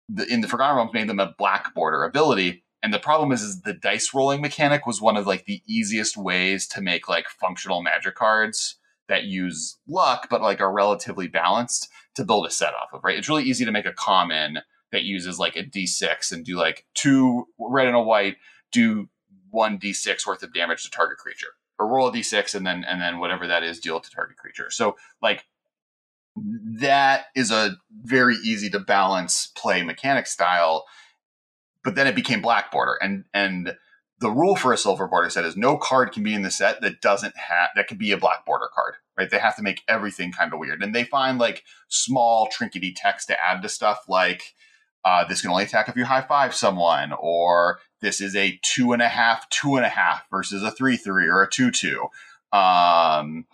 the, 0.08 0.26
in 0.26 0.40
the 0.40 0.48
Forgotten 0.48 0.76
Realms 0.76 0.92
made 0.92 1.08
them 1.08 1.20
a 1.20 1.34
black 1.38 1.72
border 1.72 2.02
ability. 2.02 2.64
And 2.82 2.92
the 2.92 2.98
problem 2.98 3.30
is, 3.30 3.42
is 3.42 3.62
the 3.62 3.74
dice 3.74 4.12
rolling 4.12 4.40
mechanic 4.40 4.84
was 4.84 5.00
one 5.00 5.16
of 5.16 5.28
like 5.28 5.44
the 5.44 5.62
easiest 5.66 6.16
ways 6.16 6.66
to 6.68 6.80
make 6.80 7.08
like 7.08 7.28
functional 7.28 7.82
magic 7.82 8.16
cards 8.16 8.77
that 9.08 9.24
use 9.24 9.78
luck, 9.86 10.28
but 10.30 10.42
like 10.42 10.60
are 10.60 10.72
relatively 10.72 11.28
balanced 11.28 11.88
to 12.14 12.24
build 12.24 12.46
a 12.46 12.50
set 12.50 12.74
off 12.74 12.92
of, 12.92 13.02
right? 13.04 13.18
It's 13.18 13.28
really 13.28 13.44
easy 13.44 13.64
to 13.64 13.72
make 13.72 13.86
a 13.86 13.92
common 13.92 14.58
that 14.92 15.02
uses 15.02 15.38
like 15.38 15.56
a 15.56 15.62
d6 15.62 16.32
and 16.32 16.44
do 16.44 16.56
like 16.56 16.86
two 16.94 17.46
red 17.58 17.86
and 17.86 17.96
a 17.96 18.02
white, 18.02 18.36
do 18.72 19.08
one 19.50 19.78
d6 19.78 20.26
worth 20.26 20.42
of 20.42 20.52
damage 20.54 20.84
to 20.84 20.90
target 20.90 21.18
creature, 21.18 21.54
or 21.78 21.86
roll 21.86 22.08
a 22.08 22.12
d6 22.12 22.54
and 22.54 22.66
then 22.66 22.84
and 22.84 23.00
then 23.00 23.18
whatever 23.18 23.46
that 23.46 23.62
is, 23.62 23.80
deal 23.80 24.00
to 24.00 24.10
target 24.10 24.36
creature. 24.36 24.70
So 24.70 24.96
like 25.22 25.44
that 26.36 27.26
is 27.34 27.50
a 27.50 27.76
very 28.02 28.36
easy 28.36 28.70
to 28.70 28.78
balance 28.78 29.48
play 29.56 29.82
mechanic 29.82 30.26
style. 30.26 30.86
But 31.84 31.94
then 31.94 32.06
it 32.06 32.14
became 32.14 32.42
black 32.42 32.70
border, 32.70 32.98
and 33.00 33.24
and 33.32 33.74
the 34.20 34.30
rule 34.30 34.56
for 34.56 34.72
a 34.72 34.78
silver 34.78 35.06
border 35.06 35.30
set 35.30 35.44
is 35.44 35.56
no 35.56 35.76
card 35.76 36.12
can 36.12 36.22
be 36.22 36.34
in 36.34 36.42
the 36.42 36.50
set 36.50 36.80
that 36.80 37.00
doesn't 37.00 37.36
have 37.36 37.70
that 37.76 37.86
can 37.86 37.98
be 37.98 38.12
a 38.12 38.16
black 38.16 38.44
border 38.44 38.68
card 38.74 38.96
right? 39.18 39.28
They 39.28 39.38
have 39.38 39.56
to 39.56 39.62
make 39.62 39.82
everything 39.88 40.30
kind 40.32 40.52
of 40.52 40.60
weird. 40.60 40.82
And 40.82 40.94
they 40.94 41.04
find 41.04 41.38
like 41.38 41.64
small 41.88 42.48
trinkety 42.48 42.94
text 42.94 43.26
to 43.28 43.44
add 43.44 43.60
to 43.62 43.68
stuff 43.68 44.04
like 44.08 44.54
uh, 45.04 45.24
this 45.24 45.40
can 45.40 45.50
only 45.50 45.64
attack 45.64 45.88
if 45.88 45.96
you 45.96 46.04
high 46.04 46.22
five 46.22 46.54
someone 46.54 47.12
or 47.18 47.80
this 48.00 48.20
is 48.20 48.36
a 48.36 48.58
two 48.62 48.92
and 48.92 49.02
a 49.02 49.08
half 49.08 49.48
two 49.48 49.76
and 49.76 49.84
a 49.84 49.90
half 49.90 50.22
versus 50.30 50.62
a 50.62 50.70
three 50.70 50.96
three 50.96 51.26
or 51.28 51.42
a 51.42 51.50
two 51.50 51.70
two 51.70 52.08
um, 52.52 53.46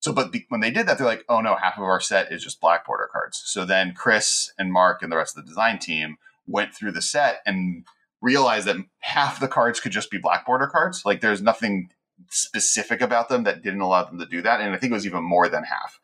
so 0.00 0.12
but 0.12 0.32
the, 0.32 0.44
when 0.48 0.60
they 0.60 0.70
did 0.70 0.86
that 0.86 0.98
they're 0.98 1.06
like 1.06 1.24
oh 1.28 1.40
no 1.40 1.56
half 1.56 1.76
of 1.76 1.84
our 1.84 2.00
set 2.00 2.32
is 2.32 2.42
just 2.42 2.60
black 2.60 2.86
border 2.86 3.08
cards. 3.12 3.42
So 3.44 3.64
then 3.64 3.94
chris 3.94 4.52
and 4.58 4.72
mark 4.72 5.02
and 5.02 5.12
the 5.12 5.16
rest 5.16 5.36
of 5.36 5.44
the 5.44 5.48
design 5.48 5.78
team 5.78 6.16
went 6.46 6.74
through 6.74 6.92
the 6.92 7.02
set 7.02 7.40
and 7.46 7.84
realized 8.22 8.66
that 8.66 8.76
half 8.98 9.40
the 9.40 9.48
cards 9.48 9.80
could 9.80 9.92
just 9.92 10.10
be 10.10 10.18
black 10.18 10.46
border 10.46 10.66
cards. 10.66 11.04
Like 11.04 11.20
there's 11.20 11.42
nothing 11.42 11.90
specific 12.28 13.00
about 13.00 13.28
them 13.28 13.44
that 13.44 13.62
didn't 13.62 13.80
allow 13.80 14.04
them 14.04 14.18
to 14.18 14.26
do 14.26 14.42
that. 14.42 14.60
And 14.60 14.74
I 14.74 14.78
think 14.78 14.90
it 14.90 14.94
was 14.94 15.06
even 15.06 15.22
more 15.22 15.48
than 15.48 15.64
half. 15.64 15.98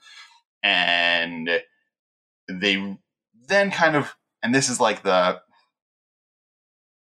And 0.62 1.60
they 2.48 2.98
then 3.48 3.70
kind 3.70 3.96
of, 3.96 4.16
and 4.42 4.54
this 4.54 4.68
is 4.68 4.80
like 4.80 5.02
the 5.02 5.40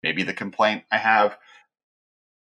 maybe 0.03 0.23
the 0.23 0.35
complaint 0.35 0.85
I 0.91 0.99
have. 0.99 1.37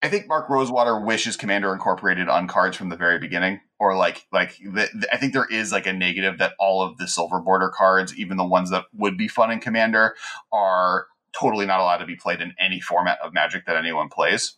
I 0.02 0.08
think 0.08 0.28
Mark 0.28 0.48
Rosewater 0.48 1.00
wishes 1.00 1.36
Commander 1.36 1.72
incorporated 1.72 2.28
on 2.28 2.46
cards 2.46 2.76
from 2.76 2.90
the 2.90 2.96
very 2.96 3.18
beginning, 3.18 3.60
or 3.80 3.96
like 3.96 4.26
like 4.30 4.56
the, 4.58 4.88
the, 4.94 5.08
I 5.12 5.16
think 5.16 5.32
there 5.32 5.46
is 5.50 5.72
like 5.72 5.86
a 5.86 5.92
negative 5.92 6.38
that 6.38 6.52
all 6.60 6.82
of 6.82 6.98
the 6.98 7.08
silver 7.08 7.40
border 7.40 7.70
cards, 7.70 8.16
even 8.16 8.36
the 8.36 8.44
ones 8.44 8.70
that 8.70 8.84
would 8.92 9.16
be 9.16 9.26
fun 9.26 9.50
in 9.50 9.58
Commander, 9.58 10.14
are 10.52 11.06
totally 11.38 11.66
not 11.66 11.80
allowed 11.80 11.98
to 11.98 12.06
be 12.06 12.16
played 12.16 12.40
in 12.40 12.54
any 12.58 12.80
format 12.80 13.18
of 13.22 13.34
Magic 13.34 13.66
that 13.66 13.76
anyone 13.76 14.08
plays. 14.08 14.56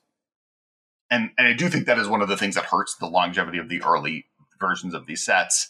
And 1.11 1.31
and 1.39 1.47
I 1.47 1.53
do 1.55 1.69
think 1.69 1.87
that 1.87 1.99
is 1.99 2.09
one 2.09 2.23
of 2.23 2.29
the 2.29 2.37
things 2.37 2.55
that 2.55 2.67
hurts 2.67 2.97
the 2.97 3.07
longevity 3.07 3.59
of 3.59 3.69
the 3.69 3.83
early 3.83 4.27
versions 4.61 4.95
of 4.95 5.07
these 5.07 5.25
sets. 5.25 5.69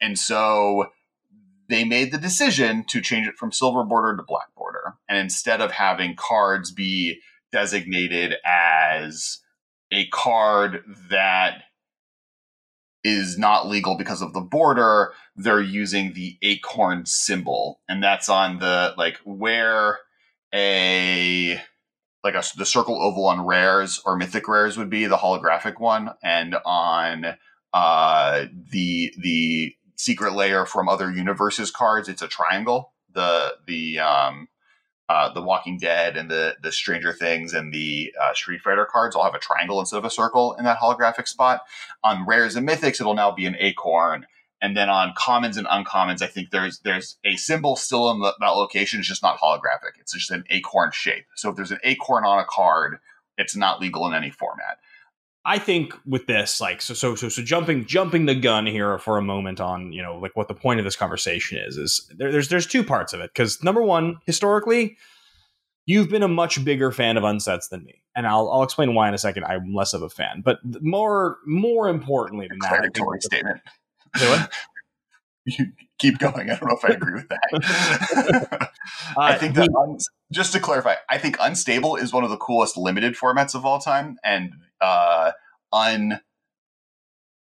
And 0.00 0.18
so 0.18 0.90
they 1.68 1.84
made 1.84 2.12
the 2.12 2.18
decision 2.18 2.84
to 2.88 3.00
change 3.00 3.26
it 3.26 3.36
from 3.36 3.50
silver 3.52 3.82
border 3.84 4.16
to 4.16 4.22
black 4.22 4.54
border. 4.56 4.94
And 5.08 5.18
instead 5.18 5.60
of 5.60 5.72
having 5.72 6.14
cards 6.14 6.70
be 6.70 7.20
designated 7.50 8.34
as 8.44 9.38
a 9.92 10.06
card 10.08 10.84
that 11.10 11.62
is 13.02 13.38
not 13.38 13.68
legal 13.68 13.96
because 13.96 14.20
of 14.20 14.32
the 14.32 14.40
border, 14.40 15.12
they're 15.36 15.60
using 15.60 16.12
the 16.12 16.36
acorn 16.42 17.06
symbol. 17.06 17.80
And 17.88 18.02
that's 18.02 18.28
on 18.28 18.58
the 18.58 18.94
like 18.96 19.18
where 19.24 19.98
a 20.54 21.60
like 22.24 22.34
a, 22.34 22.42
the 22.56 22.66
circle 22.66 23.00
oval 23.00 23.26
on 23.26 23.46
rares 23.46 24.00
or 24.04 24.16
mythic 24.16 24.48
rares 24.48 24.76
would 24.76 24.90
be 24.90 25.06
the 25.06 25.18
holographic 25.18 25.78
one, 25.78 26.10
and 26.22 26.56
on 26.64 27.36
uh, 27.72 28.44
the 28.72 29.12
the 29.18 29.74
secret 29.96 30.34
layer 30.34 30.66
from 30.66 30.88
other 30.88 31.10
universes 31.10 31.70
cards, 31.70 32.08
it's 32.08 32.22
a 32.22 32.28
triangle. 32.28 32.92
The 33.12 33.54
the 33.66 34.00
um, 34.00 34.48
uh, 35.08 35.32
the 35.32 35.42
Walking 35.42 35.78
Dead 35.78 36.16
and 36.16 36.30
the 36.30 36.56
the 36.62 36.72
Stranger 36.72 37.12
Things 37.12 37.54
and 37.54 37.72
the 37.72 38.12
uh, 38.20 38.34
Street 38.34 38.60
Fighter 38.60 38.88
cards 38.90 39.14
all 39.14 39.24
have 39.24 39.34
a 39.34 39.38
triangle 39.38 39.78
instead 39.78 39.98
of 39.98 40.04
a 40.04 40.10
circle 40.10 40.54
in 40.54 40.64
that 40.64 40.78
holographic 40.78 41.28
spot. 41.28 41.62
On 42.02 42.26
rares 42.26 42.56
and 42.56 42.68
mythics, 42.68 43.00
it'll 43.00 43.14
now 43.14 43.30
be 43.30 43.46
an 43.46 43.56
acorn. 43.58 44.26
And 44.62 44.76
then 44.76 44.88
on 44.88 45.12
commons 45.16 45.56
and 45.56 45.66
uncommons, 45.66 46.22
I 46.22 46.26
think 46.26 46.50
there's 46.50 46.80
there's 46.80 47.18
a 47.24 47.36
symbol 47.36 47.76
still 47.76 48.10
in 48.10 48.20
the, 48.20 48.34
that 48.40 48.48
location. 48.48 49.00
It's 49.00 49.08
just 49.08 49.22
not 49.22 49.38
holographic. 49.38 50.00
It's 50.00 50.14
just 50.14 50.30
an 50.30 50.44
acorn 50.48 50.90
shape. 50.92 51.26
So 51.34 51.50
if 51.50 51.56
there's 51.56 51.72
an 51.72 51.80
acorn 51.84 52.24
on 52.24 52.38
a 52.38 52.44
card, 52.48 52.98
it's 53.36 53.54
not 53.54 53.80
legal 53.80 54.06
in 54.06 54.14
any 54.14 54.30
format. 54.30 54.78
I 55.48 55.58
think 55.58 55.94
with 56.04 56.26
this, 56.26 56.60
like, 56.60 56.82
so, 56.82 56.92
so, 56.92 57.14
so, 57.14 57.28
so, 57.28 57.40
jumping, 57.40 57.86
jumping 57.86 58.26
the 58.26 58.34
gun 58.34 58.66
here 58.66 58.98
for 58.98 59.16
a 59.16 59.22
moment 59.22 59.60
on, 59.60 59.92
you 59.92 60.02
know, 60.02 60.16
like 60.16 60.34
what 60.34 60.48
the 60.48 60.54
point 60.54 60.80
of 60.80 60.84
this 60.84 60.96
conversation 60.96 61.58
is, 61.58 61.76
is 61.76 62.10
there, 62.16 62.32
there's, 62.32 62.48
there's 62.48 62.66
two 62.66 62.82
parts 62.82 63.12
of 63.12 63.20
it. 63.20 63.30
Because 63.32 63.62
number 63.62 63.80
one, 63.80 64.16
historically, 64.26 64.96
you've 65.84 66.08
been 66.08 66.24
a 66.24 66.28
much 66.28 66.64
bigger 66.64 66.90
fan 66.90 67.16
of 67.16 67.22
unsets 67.22 67.68
than 67.68 67.84
me, 67.84 68.02
and 68.16 68.26
I'll, 68.26 68.50
I'll 68.50 68.64
explain 68.64 68.92
why 68.92 69.06
in 69.06 69.14
a 69.14 69.18
second. 69.18 69.44
I'm 69.44 69.72
less 69.72 69.94
of 69.94 70.02
a 70.02 70.08
fan, 70.08 70.42
but 70.44 70.58
more, 70.80 71.36
more 71.46 71.88
importantly 71.88 72.48
than 72.48 72.58
that, 72.62 73.22
statement. 73.22 73.60
you 75.46 75.72
keep 75.98 76.18
going. 76.18 76.50
I 76.50 76.56
don't 76.56 76.68
know 76.68 76.76
if 76.76 76.84
I 76.84 76.94
agree 76.94 77.14
with 77.14 77.28
that. 77.28 78.70
uh, 79.16 79.18
I 79.18 79.36
think 79.36 79.54
that 79.54 79.68
un- 79.74 79.98
just 80.32 80.52
to 80.52 80.60
clarify, 80.60 80.96
I 81.08 81.18
think 81.18 81.36
unstable 81.40 81.96
is 81.96 82.12
one 82.12 82.24
of 82.24 82.30
the 82.30 82.36
coolest 82.36 82.76
limited 82.76 83.14
formats 83.14 83.54
of 83.54 83.64
all 83.64 83.78
time, 83.78 84.16
and 84.24 84.52
uh, 84.80 85.32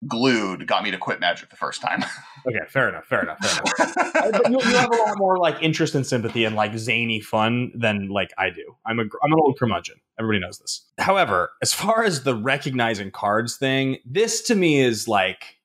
unglued 0.03 0.67
got 0.67 0.83
me 0.83 0.91
to 0.91 0.99
quit 0.99 1.21
Magic 1.21 1.51
the 1.51 1.57
first 1.57 1.81
time. 1.81 2.05
okay, 2.47 2.59
fair 2.69 2.89
enough. 2.89 3.07
Fair 3.07 3.23
enough. 3.23 3.39
Fair 3.39 3.63
enough. 3.63 4.41
you, 4.51 4.61
you, 4.61 4.77
have 4.77 4.93
a 4.93 4.97
lot 4.97 5.17
more 5.17 5.39
like 5.39 5.63
interest 5.63 5.95
and 5.95 6.07
sympathy 6.07 6.45
and 6.45 6.57
like 6.57 6.77
zany 6.77 7.21
fun 7.21 7.71
than 7.75 8.09
like 8.09 8.33
I 8.39 8.51
do. 8.51 8.77
I'm 8.87 8.99
a 8.99 9.03
I'm 9.03 9.33
an 9.33 9.39
old 9.41 9.57
curmudgeon. 9.59 9.97
Everybody 10.19 10.41
knows 10.41 10.59
this. 10.59 10.85
However, 10.99 11.53
as 11.63 11.73
far 11.73 12.05
as 12.05 12.25
the 12.25 12.35
recognizing 12.35 13.11
cards 13.11 13.57
thing, 13.57 13.99
this 14.05 14.43
to 14.43 14.55
me 14.55 14.81
is 14.81 15.09
like 15.09 15.57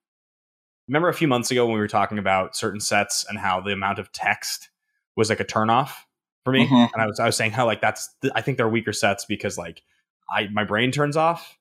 remember 0.90 1.08
a 1.08 1.14
few 1.14 1.28
months 1.28 1.52
ago 1.52 1.66
when 1.66 1.76
we 1.76 1.80
were 1.80 1.88
talking 1.88 2.18
about 2.18 2.56
certain 2.56 2.80
sets 2.80 3.26
and 3.30 3.38
how 3.38 3.62
the 3.62 3.72
amount 3.72 4.00
of 4.00 4.12
text 4.12 4.70
was 5.16 5.30
like 5.30 5.40
a 5.40 5.46
turnoff 5.46 5.92
for 6.44 6.52
me, 6.52 6.66
mm-hmm. 6.66 6.94
and 6.94 7.02
I 7.02 7.06
was 7.06 7.20
I 7.20 7.26
was 7.26 7.36
saying 7.36 7.52
how 7.52 7.66
like 7.66 7.80
that's 7.80 8.10
I 8.34 8.42
think 8.42 8.58
they're 8.58 8.68
weaker 8.68 8.94
sets 8.94 9.24
because 9.26 9.58
like 9.58 9.84
I 10.36 10.48
my 10.52 10.64
brain 10.64 10.92
turns 10.92 11.16
off. 11.16 11.58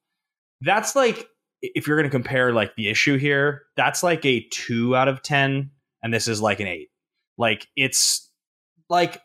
That's 0.62 0.96
like 0.96 1.28
if 1.60 1.86
you're 1.86 1.96
going 1.96 2.10
to 2.10 2.10
compare 2.10 2.52
like 2.52 2.74
the 2.76 2.88
issue 2.88 3.18
here, 3.18 3.62
that's 3.76 4.02
like 4.02 4.24
a 4.24 4.46
two 4.50 4.96
out 4.96 5.08
of 5.08 5.22
ten, 5.22 5.70
and 6.02 6.12
this 6.12 6.26
is 6.26 6.40
like 6.40 6.60
an 6.60 6.66
eight. 6.66 6.88
Like 7.36 7.68
it's 7.76 8.30
like 8.88 9.20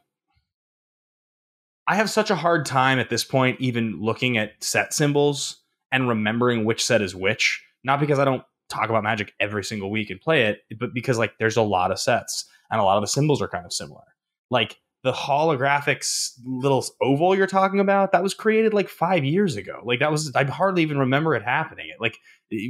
I 1.87 1.95
have 1.95 2.09
such 2.09 2.29
a 2.29 2.35
hard 2.35 2.65
time 2.65 2.99
at 2.99 3.09
this 3.09 3.23
point 3.23 3.61
even 3.61 4.01
looking 4.01 4.37
at 4.37 4.61
set 4.61 4.93
symbols 4.93 5.61
and 5.91 6.09
remembering 6.09 6.65
which 6.65 6.83
set 6.83 7.01
is 7.01 7.15
which. 7.15 7.63
Not 7.85 7.99
because 7.99 8.19
I 8.19 8.25
don't 8.25 8.43
talk 8.73 8.89
about 8.89 9.03
Magic 9.03 9.33
every 9.39 9.63
single 9.63 9.91
week 9.91 10.09
and 10.09 10.19
play 10.19 10.43
it, 10.43 10.61
but 10.79 10.93
because 10.93 11.17
like 11.17 11.33
there's 11.39 11.57
a 11.57 11.61
lot 11.61 11.91
of 11.91 11.99
sets 11.99 12.45
and 12.71 12.79
a 12.79 12.83
lot 12.83 12.97
of 12.97 13.03
the 13.03 13.07
symbols 13.07 13.41
are 13.41 13.47
kind 13.47 13.65
of 13.65 13.73
similar. 13.73 14.03
Like 14.49 14.79
the 15.03 15.11
holographics 15.11 16.31
little 16.45 16.85
oval 17.01 17.35
you're 17.35 17.45
talking 17.45 17.79
about, 17.79 18.13
that 18.13 18.23
was 18.23 18.33
created 18.33 18.73
like 18.73 18.89
five 18.89 19.25
years 19.25 19.55
ago. 19.57 19.81
Like 19.83 19.99
that 19.99 20.11
was 20.11 20.33
I 20.35 20.45
hardly 20.45 20.81
even 20.81 20.97
remember 20.97 21.35
it 21.35 21.43
happening. 21.43 21.91
Like 21.99 22.17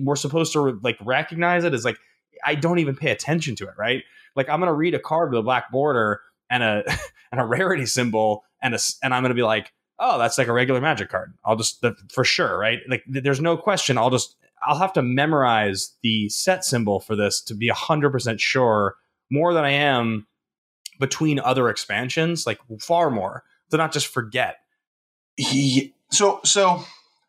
we're 0.02 0.16
supposed 0.16 0.54
to 0.54 0.80
like 0.82 0.98
recognize 1.02 1.64
it 1.64 1.74
as 1.74 1.86
like 1.86 1.98
I 2.44 2.56
don't 2.56 2.80
even 2.80 2.96
pay 2.96 3.12
attention 3.12 3.56
to 3.58 3.66
it, 3.66 3.76
right? 3.78 4.04
Like 4.36 4.50
I'm 4.50 4.60
gonna 4.60 4.74
read 4.74 4.96
a 4.96 5.00
card 5.00 5.32
with 5.32 5.40
a 5.40 5.44
black 5.44 5.72
border 5.72 6.22
and 6.50 6.64
a 6.64 6.84
and 7.32 7.40
a 7.40 7.46
rarity 7.46 7.86
symbol 7.86 8.44
and 8.62 8.74
a, 8.74 8.80
and 9.04 9.14
I'm 9.14 9.24
to 9.24 9.34
be 9.34 9.44
like, 9.44 9.72
oh, 10.00 10.18
that's 10.18 10.38
like 10.38 10.48
a 10.48 10.54
regular 10.54 10.82
magic 10.82 11.10
card. 11.10 11.34
I'll 11.46 11.56
just 11.56 11.82
the, 11.82 11.96
for 12.12 12.24
sure, 12.24 12.58
right? 12.58 12.80
Like 12.90 13.04
there's 13.08 13.42
no 13.42 13.58
question. 13.58 13.98
I'll 13.98 14.10
just 14.10 14.36
I'll 14.66 14.80
have 14.80 14.94
to 14.94 15.02
memorize 15.02 15.96
the 16.04 16.30
set 16.30 16.64
symbol 16.64 17.00
for 17.00 17.16
this 17.16 17.42
to 17.44 17.56
be 17.56 17.70
100% 17.70 18.40
sure 18.40 18.96
more 19.32 19.54
than 19.54 19.64
I 19.64 19.72
am 19.72 20.28
between 21.00 21.40
other 21.40 21.70
expansions, 21.70 22.46
like 22.46 22.60
far 22.80 23.10
more, 23.10 23.44
to 23.72 23.78
not 23.78 23.92
just 23.92 24.08
forget. 24.08 24.58
He, 25.36 25.96
so, 26.12 26.40
so 26.44 26.84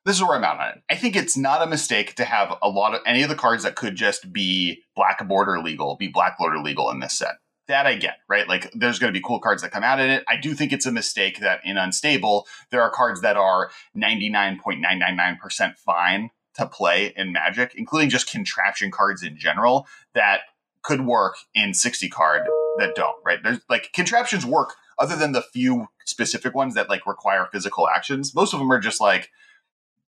this 0.05 0.17
is 0.17 0.23
where 0.23 0.37
I'm 0.37 0.45
at 0.45 0.61
on 0.61 0.69
it. 0.71 0.83
I 0.91 0.97
think 0.97 1.17
it's 1.17 1.37
not 1.37 1.63
a 1.63 1.67
mistake 1.67 2.15
to 2.17 2.25
have 2.25 2.57
a 2.63 2.69
lot 2.69 2.95
of 2.95 3.01
any 3.07 3.23
of 3.23 3.29
the 3.29 3.35
cards 3.35 3.65
that 3.65 3.75
could 3.75 3.97
just 3.97 4.33
be 4.33 4.83
black 4.95 5.27
border 5.27 5.59
legal, 5.61 5.97
be 5.97 6.09
black 6.09 6.39
border 6.39 6.59
legal 6.59 6.91
in 6.91 7.01
this 7.01 7.15
set. 7.15 7.37
That 7.67 7.87
I 7.87 7.95
get, 7.95 8.19
right? 8.29 8.47
Like 8.47 8.71
there's 8.75 8.99
going 8.99 9.11
to 9.11 9.19
be 9.19 9.25
cool 9.25 9.41
cards 9.41 9.63
that 9.63 9.71
come 9.71 9.83
out 9.83 9.99
in 9.99 10.11
it. 10.11 10.23
I 10.29 10.37
do 10.37 10.53
think 10.53 10.71
it's 10.71 10.85
a 10.85 10.93
mistake 10.93 11.41
that 11.41 11.61
in 11.65 11.79
Unstable, 11.79 12.47
there 12.71 12.83
are 12.83 12.91
cards 12.91 13.23
that 13.23 13.39
are 13.39 13.71
99.999% 13.97 15.79
fine 15.79 16.31
to 16.57 16.67
play 16.67 17.13
in 17.17 17.33
Magic, 17.33 17.75
including 17.77 18.11
just 18.11 18.31
contraption 18.31 18.91
cards 18.91 19.23
in 19.23 19.37
general 19.37 19.87
that 20.15 20.41
could 20.83 21.07
work 21.07 21.37
in 21.55 21.75
60 21.75 22.09
card 22.09 22.43
that 22.79 22.95
don't, 22.95 23.17
right? 23.25 23.39
There's 23.43 23.61
like 23.69 23.93
contraptions 23.93 24.45
work 24.45 24.75
other 24.99 25.17
than 25.17 25.33
the 25.33 25.43
few 25.43 25.89
specific 26.05 26.55
ones 26.55 26.75
that 26.75 26.89
like 26.89 27.07
require 27.07 27.49
physical 27.51 27.89
actions. 27.89 28.35
Most 28.35 28.53
of 28.53 28.61
them 28.61 28.71
are 28.71 28.81
just 28.81 29.01
like 29.01 29.31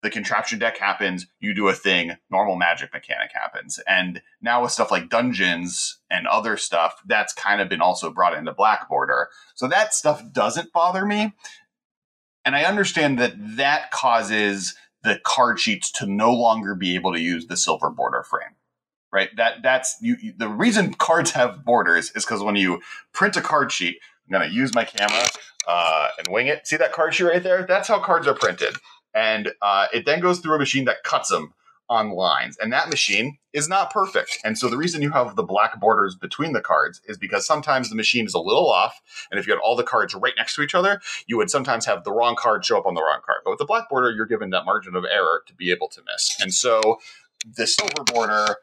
the 0.04 0.10
contraption 0.12 0.60
deck 0.60 0.78
happens, 0.78 1.26
you 1.40 1.54
do 1.54 1.68
a 1.68 1.74
thing, 1.74 2.16
normal 2.30 2.56
magic 2.56 2.94
mechanic 2.94 3.32
happens. 3.34 3.80
And 3.88 4.22
now 4.40 4.62
with 4.62 4.72
stuff 4.72 4.92
like 4.92 5.10
dungeons 5.10 5.98
and 6.12 6.28
other 6.28 6.58
stuff, 6.58 7.02
that's 7.08 7.34
kind 7.34 7.60
of 7.60 7.70
been 7.70 7.82
also 7.82 8.12
brought 8.12 8.36
into 8.36 8.54
Black 8.54 8.88
Border. 8.88 9.30
So 9.56 9.68
that 9.68 9.96
stuff 9.96 10.22
doesn't 10.32 10.72
bother 10.72 11.06
me. 11.06 11.34
And 12.46 12.56
I 12.56 12.66
understand 12.66 13.18
that 13.18 13.34
that 13.58 13.90
causes 13.90 14.76
the 15.06 15.22
card 15.24 15.60
sheets 15.60 15.90
to 15.92 16.06
no 16.06 16.34
longer 16.34 16.76
be 16.76 16.96
able 16.96 17.14
to 17.14 17.20
use 17.20 17.48
the 17.48 17.56
silver 17.58 17.90
border 17.90 18.24
frame 18.24 18.56
right? 19.16 19.30
That 19.38 19.64
that's 19.64 19.96
you, 20.02 20.18
you 20.22 20.34
the 20.38 20.50
reason 20.50 20.94
cards 20.94 21.32
have 21.32 21.64
borders 21.64 22.12
is 22.16 22.26
because 22.26 22.44
when 22.44 22.58
you 22.58 22.82
print 23.14 23.38
a 23.38 23.42
card 23.42 23.72
sheet 23.72 24.00
i'm 24.28 24.38
going 24.38 24.50
to 24.50 24.54
use 24.54 24.76
my 24.76 24.84
camera 24.84 25.26
uh, 25.68 26.10
and 26.18 26.28
wing 26.28 26.48
it. 26.48 26.68
See 26.68 26.78
that 26.78 26.94
card 26.94 27.14
sheet 27.14 27.24
right 27.24 27.44
there? 27.44 27.66
That's 27.68 27.88
how 27.88 28.00
cards 28.00 28.28
are 28.28 28.34
printed. 28.34 28.76
And 29.14 29.54
uh, 29.62 29.88
it 29.94 30.06
then 30.06 30.20
goes 30.20 30.40
through 30.40 30.56
a 30.56 30.60
machine 30.60 30.86
that 30.86 31.04
cuts 31.04 31.30
them 31.30 31.54
on 31.90 32.12
lines 32.12 32.58
and 32.62 32.74
that 32.74 32.90
machine 32.90 33.38
is 33.54 33.70
not 33.70 33.92
perfect. 33.92 34.40
And 34.44 34.58
so 34.58 34.68
the 34.68 34.78
reason 34.78 35.02
you 35.02 35.12
have 35.12 35.36
the 35.36 35.44
black 35.44 35.80
borders 35.80 36.16
between 36.16 36.54
the 36.54 36.62
cards 36.62 37.02
is 37.06 37.18
because 37.18 37.46
sometimes 37.46 37.90
the 37.90 37.96
machine 37.96 38.26
is 38.26 38.34
a 38.34 38.40
little 38.40 38.70
off 38.70 39.02
and 39.32 39.40
if 39.40 39.48
you 39.48 39.54
had 39.54 39.60
all 39.60 39.76
the 39.76 39.84
cards 39.84 40.16
right 40.16 40.34
next 40.38 40.56
to 40.56 40.62
each 40.62 40.76
other 40.76 41.02
you 41.28 41.38
would 41.38 41.50
sometimes 41.50 41.86
have 41.86 42.04
the 42.04 42.12
wrong 42.12 42.36
card 42.36 42.66
show 42.66 42.78
up 42.78 42.86
on 42.86 42.94
the 42.94 43.02
wrong 43.02 43.20
card. 43.26 43.42
But 43.44 43.52
with 43.52 43.60
the 43.60 43.66
black 43.66 43.90
border 43.90 44.12
you're 44.12 44.26
given 44.26 44.50
that 44.52 44.66
margin 44.66 44.96
of 44.96 45.06
error 45.06 45.44
to 45.48 45.54
be 45.54 45.72
able 45.72 45.90
to 45.90 46.02
miss. 46.12 46.36
And 46.42 46.54
so 46.54 47.00
the 47.58 47.68
silver 47.68 48.04
border 48.04 48.56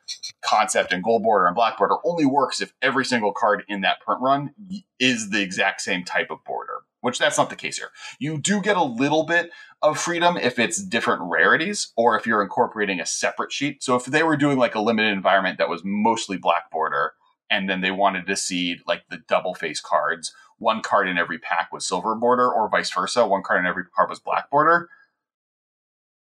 concept 0.44 0.92
and 0.92 1.02
gold 1.04 1.22
border 1.22 1.46
and 1.46 1.54
black 1.54 1.78
border 1.78 1.96
only 2.04 2.26
works 2.26 2.60
if 2.60 2.72
every 2.82 3.04
single 3.04 3.32
card 3.32 3.64
in 3.68 3.82
that 3.82 4.00
print 4.00 4.20
run 4.20 4.54
is 4.98 5.30
the 5.30 5.40
exact 5.40 5.80
same 5.80 6.04
type 6.04 6.30
of 6.30 6.42
border 6.44 6.71
which 7.02 7.18
that's 7.18 7.36
not 7.36 7.50
the 7.50 7.56
case 7.56 7.76
here. 7.76 7.90
You 8.18 8.38
do 8.38 8.62
get 8.62 8.76
a 8.76 8.82
little 8.82 9.24
bit 9.24 9.50
of 9.82 9.98
freedom 9.98 10.36
if 10.36 10.58
it's 10.58 10.82
different 10.82 11.22
rarities 11.22 11.92
or 11.96 12.16
if 12.16 12.26
you're 12.26 12.42
incorporating 12.42 13.00
a 13.00 13.06
separate 13.06 13.52
sheet. 13.52 13.82
So 13.82 13.96
if 13.96 14.06
they 14.06 14.22
were 14.22 14.36
doing 14.36 14.56
like 14.56 14.74
a 14.74 14.80
limited 14.80 15.12
environment 15.12 15.58
that 15.58 15.68
was 15.68 15.82
mostly 15.84 16.38
black 16.38 16.70
border 16.70 17.12
and 17.50 17.68
then 17.68 17.80
they 17.80 17.90
wanted 17.90 18.26
to 18.28 18.36
see 18.36 18.78
like 18.86 19.02
the 19.10 19.18
double 19.28 19.54
face 19.54 19.80
cards, 19.80 20.32
one 20.58 20.80
card 20.80 21.08
in 21.08 21.18
every 21.18 21.38
pack 21.38 21.72
was 21.72 21.86
silver 21.86 22.14
border 22.14 22.50
or 22.50 22.70
vice 22.70 22.92
versa, 22.92 23.26
one 23.26 23.42
card 23.42 23.60
in 23.60 23.66
every 23.66 23.84
card 23.94 24.08
was 24.08 24.20
black 24.20 24.48
border. 24.48 24.88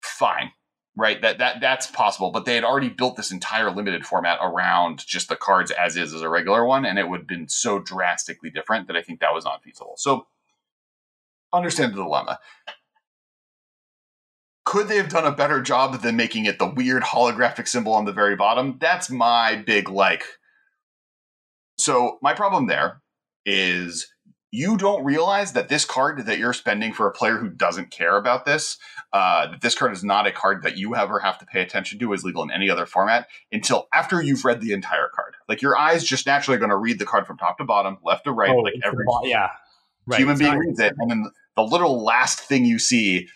Fine. 0.02 0.52
Right, 0.96 1.20
that 1.22 1.38
that 1.38 1.60
that's 1.60 1.88
possible, 1.88 2.30
but 2.30 2.44
they 2.44 2.54
had 2.54 2.62
already 2.62 2.88
built 2.88 3.16
this 3.16 3.32
entire 3.32 3.68
limited 3.68 4.06
format 4.06 4.38
around 4.40 5.04
just 5.04 5.28
the 5.28 5.34
cards 5.34 5.72
as 5.72 5.96
is 5.96 6.14
as 6.14 6.22
a 6.22 6.28
regular 6.28 6.64
one, 6.64 6.84
and 6.84 7.00
it 7.00 7.08
would 7.08 7.22
have 7.22 7.26
been 7.26 7.48
so 7.48 7.80
drastically 7.80 8.48
different 8.48 8.86
that 8.86 8.94
I 8.94 9.02
think 9.02 9.18
that 9.18 9.34
was 9.34 9.44
not 9.44 9.64
feasible. 9.64 9.94
So 9.96 10.28
understand 11.54 11.92
the 11.92 12.02
dilemma. 12.02 12.38
Could 14.64 14.88
they 14.88 14.96
have 14.96 15.10
done 15.10 15.26
a 15.26 15.32
better 15.32 15.60
job 15.60 16.00
than 16.00 16.16
making 16.16 16.46
it 16.46 16.58
the 16.58 16.66
weird 16.66 17.02
holographic 17.02 17.68
symbol 17.68 17.92
on 17.92 18.06
the 18.06 18.12
very 18.12 18.34
bottom? 18.34 18.78
That's 18.80 19.10
my 19.10 19.56
big 19.56 19.88
like. 19.88 20.24
So, 21.76 22.18
my 22.22 22.34
problem 22.34 22.66
there 22.66 23.02
is 23.44 24.06
you 24.54 24.76
don't 24.76 25.04
realize 25.04 25.52
that 25.54 25.68
this 25.68 25.84
card 25.84 26.26
that 26.26 26.38
you're 26.38 26.52
spending 26.52 26.92
for 26.92 27.08
a 27.08 27.12
player 27.12 27.38
who 27.38 27.50
doesn't 27.50 27.90
care 27.90 28.16
about 28.16 28.44
this, 28.44 28.78
uh, 29.12 29.50
that 29.50 29.60
this 29.60 29.74
card 29.74 29.92
is 29.92 30.04
not 30.04 30.28
a 30.28 30.30
card 30.30 30.62
that 30.62 30.76
you 30.78 30.94
ever 30.94 31.18
have 31.18 31.36
to 31.38 31.44
pay 31.44 31.60
attention 31.60 31.98
to 31.98 32.12
is 32.12 32.22
legal 32.22 32.44
in 32.44 32.52
any 32.52 32.70
other 32.70 32.86
format 32.86 33.26
until 33.50 33.88
after 33.92 34.22
you've 34.22 34.44
read 34.44 34.60
the 34.60 34.72
entire 34.72 35.10
card. 35.12 35.34
Like 35.48 35.60
your 35.60 35.76
eyes 35.76 36.04
just 36.04 36.24
naturally 36.24 36.56
going 36.56 36.70
to 36.70 36.76
read 36.76 37.00
the 37.00 37.04
card 37.04 37.26
from 37.26 37.36
top 37.36 37.58
to 37.58 37.64
bottom, 37.64 37.98
left 38.04 38.24
to 38.24 38.30
right, 38.30 38.50
oh, 38.50 38.58
like 38.58 38.74
every 38.84 39.04
yeah, 39.24 39.48
right. 40.06 40.20
human 40.20 40.38
being 40.38 40.56
reads 40.56 40.78
it, 40.78 40.94
and 40.98 41.10
then 41.10 41.26
the 41.56 41.62
little 41.62 42.02
last 42.02 42.40
thing 42.40 42.64
you 42.64 42.78
see 42.78 43.28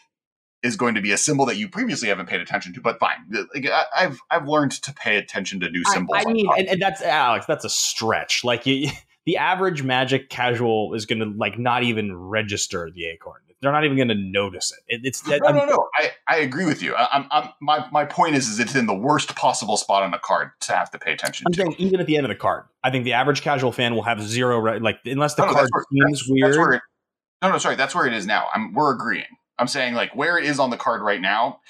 is 0.63 0.77
going 0.77 0.95
to 0.95 1.01
be 1.01 1.13
a 1.13 1.17
symbol 1.17 1.47
that 1.47 1.57
you 1.57 1.69
previously 1.69 2.09
haven't 2.09 2.27
paid 2.27 2.41
attention 2.41 2.73
to. 2.75 2.81
But 2.81 2.99
fine, 2.99 3.17
like, 3.55 3.69
I, 3.71 4.03
have 4.03 4.19
I've 4.31 4.49
learned 4.49 4.73
to 4.73 4.93
pay 4.93 5.17
attention 5.17 5.61
to 5.61 5.71
new 5.71 5.85
symbols. 5.85 6.19
I, 6.21 6.31
mean, 6.31 6.49
and, 6.57 6.69
and, 6.69 6.83
that's 6.83 7.01
Alex. 7.01 7.47
That's 7.47 7.65
a 7.65 7.71
stretch. 7.71 8.43
Like 8.45 8.67
you, 8.67 8.91
the 9.27 9.37
average 9.37 9.83
Magic 9.83 10.31
casual 10.31 10.95
is 10.95 11.07
going 11.07 11.21
to 11.21 11.33
like 11.37 11.59
not 11.59 11.83
even 11.85 12.17
register 12.17 12.91
the 12.93 13.07
acorn. 13.07 13.41
They're 13.61 13.73
not 13.73 13.85
even 13.85 13.97
going 13.97 14.09
to 14.09 14.15
notice 14.15 14.73
it. 14.73 14.95
it 14.95 15.01
it's 15.03 15.27
no, 15.27 15.37
I'm, 15.45 15.57
no, 15.57 15.65
no. 15.65 15.89
I, 15.97 16.13
I 16.29 16.37
agree 16.39 16.65
with 16.65 16.81
you. 16.81 16.95
I, 16.95 17.17
am 17.17 17.27
I'm, 17.33 17.49
my 17.61 17.89
my 17.91 18.05
point 18.05 18.37
is, 18.37 18.49
is 18.49 18.61
it's 18.61 18.77
in 18.77 18.87
the 18.87 18.95
worst 18.95 19.35
possible 19.35 19.77
spot 19.77 20.05
on 20.05 20.15
a 20.15 20.19
card 20.21 20.53
to 20.61 20.75
have 20.75 20.93
to 20.93 20.99
pay 20.99 21.13
attention. 21.13 21.45
I'm 21.47 21.53
to. 21.53 21.63
saying 21.63 21.75
even 21.79 21.99
at 21.99 22.07
the 22.07 22.17
end 22.17 22.25
of 22.25 22.29
the 22.29 22.37
card, 22.37 22.67
I 22.85 22.91
think 22.91 23.05
the 23.05 23.15
average 23.15 23.43
casual 23.43 23.73
fan 23.73 23.97
will 23.97 24.05
have 24.05 24.23
zero 24.23 24.79
like 24.79 25.01
unless 25.05 25.35
the 25.35 25.45
no, 25.45 25.53
card 25.53 25.69
seems 25.93 26.25
weird. 26.29 26.81
No, 27.43 27.51
no, 27.51 27.59
sorry, 27.59 27.77
that's 27.77 27.95
where 27.95 28.07
it 28.07 28.13
is 28.13 28.27
now. 28.27 28.49
I'm 28.53 28.73
we're 28.73 28.95
agreeing. 28.95 29.25
I'm 29.59 29.69
saying 29.69 29.95
like 29.95 30.15
where 30.15 30.39
it 30.39 30.45
is 30.45 30.59
on 30.59 30.71
the 30.71 30.77
card 30.77 31.03
right 31.03 31.21
now. 31.21 31.61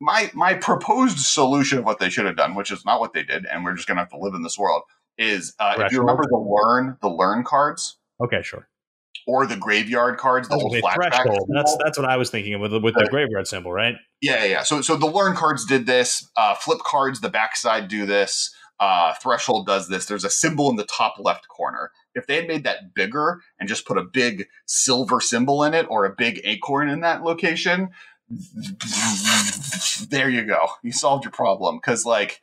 My 0.00 0.30
my 0.34 0.54
proposed 0.54 1.18
solution 1.18 1.78
of 1.78 1.84
what 1.84 1.98
they 1.98 2.08
should 2.08 2.26
have 2.26 2.36
done, 2.36 2.54
which 2.54 2.70
is 2.70 2.84
not 2.84 3.00
what 3.00 3.12
they 3.12 3.22
did, 3.22 3.44
and 3.46 3.64
we're 3.64 3.74
just 3.74 3.86
gonna 3.86 4.00
have 4.00 4.10
to 4.10 4.18
live 4.18 4.34
in 4.34 4.42
this 4.42 4.58
world, 4.58 4.82
is 5.18 5.54
uh, 5.58 5.74
if 5.78 5.92
you 5.92 6.00
remember 6.00 6.24
the 6.28 6.38
learn 6.38 6.96
the 7.02 7.08
learn 7.08 7.44
cards. 7.44 7.98
Okay, 8.22 8.42
sure. 8.42 8.66
Or 9.26 9.46
the 9.46 9.56
graveyard 9.56 10.18
cards, 10.18 10.48
the 10.48 10.54
old 10.54 10.72
flashback. 10.72 11.36
That's 11.48 11.76
that's 11.84 11.98
what 11.98 12.08
I 12.08 12.16
was 12.16 12.30
thinking 12.30 12.54
of 12.54 12.62
with 12.62 12.70
the, 12.70 12.80
with 12.80 12.94
the 12.94 13.06
graveyard 13.10 13.46
symbol, 13.46 13.70
right? 13.70 13.94
Yeah, 14.22 14.44
yeah. 14.44 14.62
So 14.62 14.80
so 14.80 14.96
the 14.96 15.06
learn 15.06 15.36
cards 15.36 15.66
did 15.66 15.86
this. 15.86 16.28
Uh, 16.36 16.54
flip 16.54 16.78
cards, 16.80 17.20
the 17.20 17.28
backside 17.28 17.88
do 17.88 18.06
this. 18.06 18.54
Uh, 18.80 19.12
threshold 19.22 19.66
does 19.66 19.88
this. 19.88 20.06
There's 20.06 20.24
a 20.24 20.30
symbol 20.30 20.70
in 20.70 20.76
the 20.76 20.84
top 20.84 21.16
left 21.18 21.46
corner 21.48 21.90
if 22.14 22.26
they 22.26 22.36
had 22.36 22.48
made 22.48 22.64
that 22.64 22.94
bigger 22.94 23.40
and 23.58 23.68
just 23.68 23.86
put 23.86 23.98
a 23.98 24.02
big 24.02 24.46
silver 24.66 25.20
symbol 25.20 25.62
in 25.64 25.74
it 25.74 25.86
or 25.88 26.04
a 26.04 26.14
big 26.14 26.40
acorn 26.44 26.88
in 26.88 27.00
that 27.00 27.22
location, 27.22 27.90
there 30.08 30.28
you 30.28 30.44
go. 30.44 30.68
You 30.82 30.92
solved 30.92 31.24
your 31.24 31.32
problem. 31.32 31.76
Because, 31.76 32.04
like, 32.04 32.40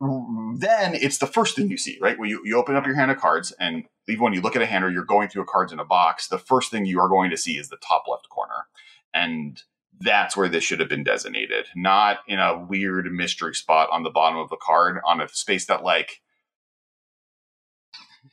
then 0.00 0.94
it's 0.94 1.18
the 1.18 1.26
first 1.26 1.56
thing 1.56 1.70
you 1.70 1.78
see, 1.78 1.98
right? 2.00 2.18
When 2.18 2.28
you, 2.28 2.42
you 2.44 2.56
open 2.56 2.76
up 2.76 2.86
your 2.86 2.94
hand 2.94 3.10
of 3.10 3.18
cards, 3.18 3.52
and 3.58 3.84
even 4.08 4.22
when 4.22 4.32
you 4.32 4.40
look 4.40 4.56
at 4.56 4.62
a 4.62 4.66
hand 4.66 4.84
or 4.84 4.90
you're 4.90 5.04
going 5.04 5.28
through 5.28 5.42
a 5.42 5.46
cards 5.46 5.72
in 5.72 5.80
a 5.80 5.84
box, 5.84 6.28
the 6.28 6.38
first 6.38 6.70
thing 6.70 6.86
you 6.86 7.00
are 7.00 7.08
going 7.08 7.30
to 7.30 7.36
see 7.36 7.56
is 7.58 7.68
the 7.68 7.76
top 7.76 8.04
left 8.08 8.28
corner. 8.28 8.66
And 9.12 9.62
that's 10.00 10.36
where 10.36 10.48
this 10.48 10.64
should 10.64 10.80
have 10.80 10.88
been 10.88 11.04
designated, 11.04 11.66
not 11.74 12.18
in 12.26 12.38
a 12.38 12.58
weird 12.58 13.10
mystery 13.12 13.54
spot 13.54 13.88
on 13.90 14.02
the 14.02 14.10
bottom 14.10 14.38
of 14.38 14.48
the 14.48 14.58
card 14.60 14.98
on 15.04 15.20
a 15.20 15.28
space 15.28 15.66
that, 15.66 15.82
like, 15.82 16.20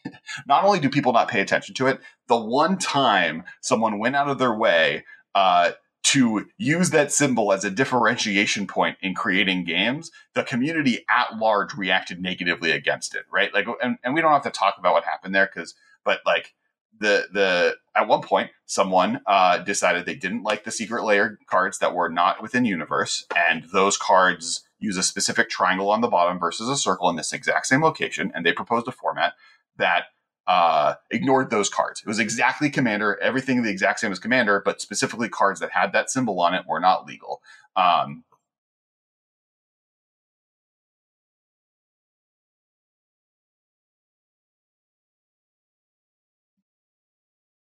not 0.47 0.63
only 0.63 0.79
do 0.79 0.89
people 0.89 1.13
not 1.13 1.29
pay 1.29 1.41
attention 1.41 1.73
to 1.75 1.87
it, 1.87 1.99
the 2.27 2.37
one 2.37 2.77
time 2.77 3.43
someone 3.61 3.99
went 3.99 4.15
out 4.15 4.29
of 4.29 4.37
their 4.37 4.55
way 4.55 5.05
uh, 5.33 5.71
to 6.03 6.45
use 6.57 6.91
that 6.91 7.11
symbol 7.11 7.51
as 7.51 7.63
a 7.63 7.71
differentiation 7.71 8.67
point 8.67 8.97
in 9.01 9.15
creating 9.15 9.63
games, 9.63 10.11
the 10.35 10.43
community 10.43 11.03
at 11.09 11.37
large 11.37 11.73
reacted 11.73 12.21
negatively 12.21 12.71
against 12.71 13.15
it, 13.15 13.25
right? 13.31 13.53
Like, 13.53 13.65
and, 13.81 13.97
and 14.03 14.13
we 14.13 14.21
don't 14.21 14.31
have 14.31 14.43
to 14.43 14.51
talk 14.51 14.75
about 14.77 14.93
what 14.93 15.03
happened 15.03 15.33
there 15.33 15.49
because, 15.53 15.73
but 16.03 16.19
like, 16.25 16.53
the 16.99 17.27
the 17.31 17.75
at 17.95 18.07
one 18.07 18.21
point 18.21 18.51
someone 18.65 19.21
uh, 19.27 19.57
decided 19.59 20.05
they 20.05 20.15
didn't 20.15 20.43
like 20.43 20.63
the 20.63 20.71
secret 20.71 21.03
layer 21.03 21.39
cards 21.47 21.79
that 21.79 21.93
were 21.93 22.09
not 22.09 22.41
within 22.41 22.65
universe 22.65 23.25
and 23.35 23.65
those 23.73 23.97
cards 23.97 24.63
use 24.79 24.97
a 24.97 25.03
specific 25.03 25.49
triangle 25.49 25.89
on 25.89 26.01
the 26.01 26.07
bottom 26.07 26.39
versus 26.39 26.69
a 26.69 26.77
circle 26.77 27.09
in 27.09 27.15
this 27.15 27.33
exact 27.33 27.67
same 27.67 27.81
location 27.81 28.31
and 28.33 28.45
they 28.45 28.51
proposed 28.51 28.87
a 28.87 28.91
format 28.91 29.33
that 29.77 30.05
uh, 30.47 30.93
ignored 31.09 31.49
those 31.49 31.69
cards. 31.69 32.01
It 32.01 32.07
was 32.07 32.19
exactly 32.19 32.69
Commander, 32.69 33.19
everything 33.21 33.63
the 33.63 33.71
exact 33.71 33.99
same 33.99 34.11
as 34.11 34.19
Commander, 34.19 34.61
but 34.63 34.79
specifically 34.79 35.27
cards 35.27 35.59
that 35.59 35.71
had 35.71 35.91
that 35.93 36.11
symbol 36.11 36.39
on 36.39 36.53
it 36.53 36.65
were 36.67 36.79
not 36.79 37.07
legal. 37.07 37.41
Um, 37.75 38.23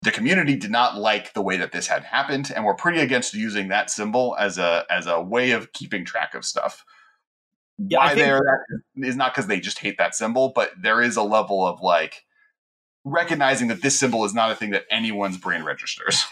the 0.01 0.11
community 0.11 0.55
did 0.55 0.71
not 0.71 0.97
like 0.97 1.33
the 1.33 1.41
way 1.41 1.57
that 1.57 1.71
this 1.71 1.87
had 1.87 2.03
happened 2.03 2.51
and 2.55 2.63
were 2.63 2.75
pretty 2.75 2.99
against 2.99 3.33
using 3.33 3.67
that 3.67 3.89
symbol 3.89 4.35
as 4.39 4.57
a 4.57 4.85
as 4.89 5.07
a 5.07 5.21
way 5.21 5.51
of 5.51 5.73
keeping 5.73 6.05
track 6.05 6.33
of 6.35 6.45
stuff. 6.45 6.85
Yeah, 7.77 7.99
Why 7.99 8.05
I 8.05 8.07
think- 8.09 8.19
they're 8.19 8.39
that 8.95 9.07
is 9.07 9.15
not 9.15 9.33
because 9.33 9.47
they 9.47 9.59
just 9.59 9.79
hate 9.79 9.97
that 9.97 10.15
symbol, 10.15 10.51
but 10.53 10.71
there 10.81 11.01
is 11.01 11.15
a 11.17 11.23
level 11.23 11.65
of 11.65 11.81
like 11.81 12.25
recognizing 13.05 13.67
that 13.69 13.81
this 13.81 13.97
symbol 13.99 14.25
is 14.25 14.33
not 14.33 14.51
a 14.51 14.55
thing 14.55 14.71
that 14.71 14.85
anyone's 14.91 15.37
brain 15.37 15.63
registers. 15.63 16.23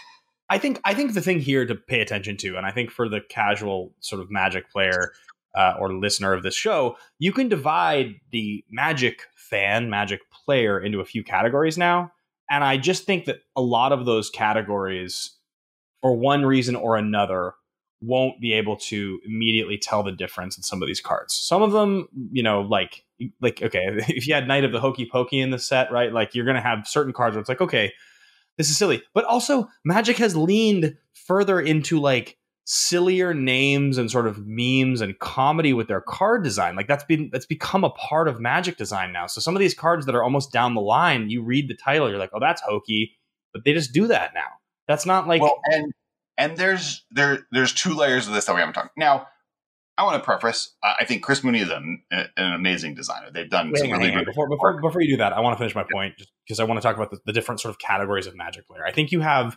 I 0.50 0.58
think 0.58 0.80
I 0.84 0.94
think 0.94 1.12
the 1.12 1.20
thing 1.20 1.40
here 1.40 1.66
to 1.66 1.74
pay 1.74 2.00
attention 2.00 2.36
to, 2.38 2.56
and 2.56 2.64
I 2.64 2.70
think 2.70 2.90
for 2.90 3.08
the 3.08 3.20
casual 3.20 3.92
sort 4.00 4.22
of 4.22 4.30
Magic 4.30 4.70
player 4.70 5.12
uh, 5.54 5.74
or 5.78 5.92
listener 5.92 6.32
of 6.32 6.42
this 6.42 6.54
show, 6.54 6.96
you 7.18 7.32
can 7.32 7.48
divide 7.48 8.14
the 8.32 8.64
Magic 8.70 9.22
fan, 9.36 9.90
Magic 9.90 10.20
player 10.30 10.80
into 10.80 11.00
a 11.00 11.04
few 11.04 11.22
categories 11.22 11.76
now, 11.76 12.12
and 12.50 12.64
I 12.64 12.76
just 12.76 13.04
think 13.04 13.26
that 13.26 13.40
a 13.56 13.62
lot 13.62 13.92
of 13.92 14.06
those 14.06 14.30
categories, 14.30 15.36
for 16.00 16.16
one 16.16 16.44
reason 16.44 16.76
or 16.76 16.96
another, 16.96 17.54
won't 18.00 18.40
be 18.40 18.52
able 18.52 18.76
to 18.76 19.18
immediately 19.26 19.76
tell 19.76 20.02
the 20.02 20.12
difference 20.12 20.56
in 20.56 20.62
some 20.62 20.82
of 20.82 20.86
these 20.86 21.00
cards. 21.00 21.34
Some 21.34 21.62
of 21.62 21.72
them, 21.72 22.08
you 22.32 22.42
know, 22.42 22.62
like 22.62 23.04
like 23.40 23.62
okay, 23.62 23.86
if 24.08 24.26
you 24.26 24.34
had 24.34 24.48
Knight 24.48 24.64
of 24.64 24.72
the 24.72 24.80
Hokey 24.80 25.08
Pokey 25.10 25.40
in 25.40 25.50
the 25.50 25.58
set, 25.58 25.90
right? 25.92 26.12
Like 26.12 26.34
you're 26.34 26.46
gonna 26.46 26.60
have 26.60 26.86
certain 26.86 27.12
cards 27.12 27.34
where 27.34 27.40
it's 27.40 27.48
like 27.48 27.60
okay 27.60 27.92
this 28.58 28.68
is 28.68 28.76
silly. 28.76 29.02
But 29.14 29.24
also, 29.24 29.68
Magic 29.84 30.18
has 30.18 30.36
leaned 30.36 30.96
further 31.14 31.60
into 31.60 31.98
like 31.98 32.36
sillier 32.70 33.32
names 33.32 33.96
and 33.96 34.10
sort 34.10 34.26
of 34.26 34.46
memes 34.46 35.00
and 35.00 35.18
comedy 35.20 35.72
with 35.72 35.88
their 35.88 36.02
card 36.02 36.44
design. 36.44 36.76
Like 36.76 36.86
that's 36.86 37.04
been 37.04 37.30
that's 37.32 37.46
become 37.46 37.82
a 37.82 37.88
part 37.88 38.28
of 38.28 38.40
Magic 38.40 38.76
design 38.76 39.10
now. 39.10 39.26
So 39.26 39.40
some 39.40 39.56
of 39.56 39.60
these 39.60 39.72
cards 39.72 40.04
that 40.04 40.14
are 40.14 40.22
almost 40.22 40.52
down 40.52 40.74
the 40.74 40.82
line, 40.82 41.30
you 41.30 41.42
read 41.42 41.68
the 41.68 41.74
title, 41.74 42.10
you're 42.10 42.18
like, 42.18 42.28
oh, 42.34 42.40
that's 42.40 42.60
hokey, 42.60 43.16
but 43.54 43.64
they 43.64 43.72
just 43.72 43.94
do 43.94 44.08
that 44.08 44.32
now. 44.34 44.50
That's 44.86 45.06
not 45.06 45.26
like 45.26 45.40
well, 45.40 45.58
and 45.72 45.92
and 46.36 46.58
there's 46.58 47.06
there 47.10 47.46
there's 47.52 47.72
two 47.72 47.94
layers 47.94 48.28
of 48.28 48.34
this 48.34 48.44
that 48.44 48.52
we 48.52 48.60
haven't 48.60 48.74
talked. 48.74 48.98
Now, 48.98 49.28
I 49.96 50.02
want 50.02 50.22
to 50.22 50.24
preface. 50.24 50.76
Uh, 50.82 50.92
I 51.00 51.06
think 51.06 51.22
Chris 51.22 51.42
Mooney 51.42 51.60
is 51.60 51.70
an, 51.70 52.02
an 52.10 52.28
amazing 52.52 52.94
designer. 52.94 53.30
They've 53.32 53.48
done 53.48 53.70
Wait, 53.70 53.80
some 53.80 53.92
on, 53.92 53.98
really 53.98 54.12
good 54.12 54.26
Before, 54.26 54.48
before, 54.48 54.78
before 54.80 55.00
you 55.00 55.14
do 55.14 55.16
that, 55.16 55.32
I 55.32 55.40
want 55.40 55.54
to 55.54 55.58
finish 55.58 55.74
my 55.74 55.84
point 55.90 56.14
because 56.46 56.60
I 56.60 56.64
want 56.64 56.78
to 56.78 56.82
talk 56.82 56.96
about 56.96 57.10
the, 57.10 57.18
the 57.24 57.32
different 57.32 57.62
sort 57.62 57.70
of 57.70 57.78
categories 57.78 58.26
of 58.26 58.36
Magic 58.36 58.68
player. 58.68 58.84
I 58.86 58.92
think 58.92 59.10
you 59.10 59.20
have. 59.20 59.56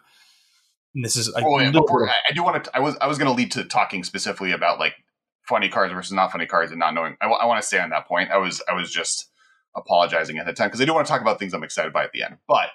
And 0.95 1.03
This 1.05 1.15
is 1.15 1.27
a 1.29 1.31
Oh, 1.43 1.59
yeah, 1.59 1.71
before, 1.71 2.09
I, 2.09 2.13
I 2.29 2.33
do 2.33 2.43
want 2.43 2.63
to. 2.63 2.75
I 2.75 2.79
was 2.79 2.95
I 3.01 3.07
was 3.07 3.17
going 3.17 3.27
to 3.29 3.33
lead 3.33 3.51
to 3.53 3.63
talking 3.63 4.03
specifically 4.03 4.51
about 4.51 4.79
like 4.79 4.95
funny 5.43 5.69
cards 5.69 5.93
versus 5.93 6.11
not 6.11 6.31
funny 6.31 6.45
cards 6.45 6.71
and 6.71 6.79
not 6.79 6.93
knowing. 6.93 7.17
I, 7.21 7.27
want 7.27 7.61
to 7.61 7.67
stay 7.67 7.79
on 7.79 7.89
that 7.89 8.07
point. 8.07 8.31
I 8.31 8.37
was 8.37 8.61
I 8.69 8.73
was 8.73 8.91
just 8.91 9.29
apologizing 9.75 10.37
at 10.37 10.45
the 10.45 10.53
time 10.53 10.67
because 10.67 10.81
I 10.81 10.85
do 10.85 10.93
want 10.93 11.07
to 11.07 11.11
talk 11.11 11.21
about 11.21 11.39
things 11.39 11.53
I'm 11.53 11.63
excited 11.63 11.93
by 11.93 12.03
at 12.03 12.11
the 12.11 12.23
end. 12.23 12.37
But 12.47 12.69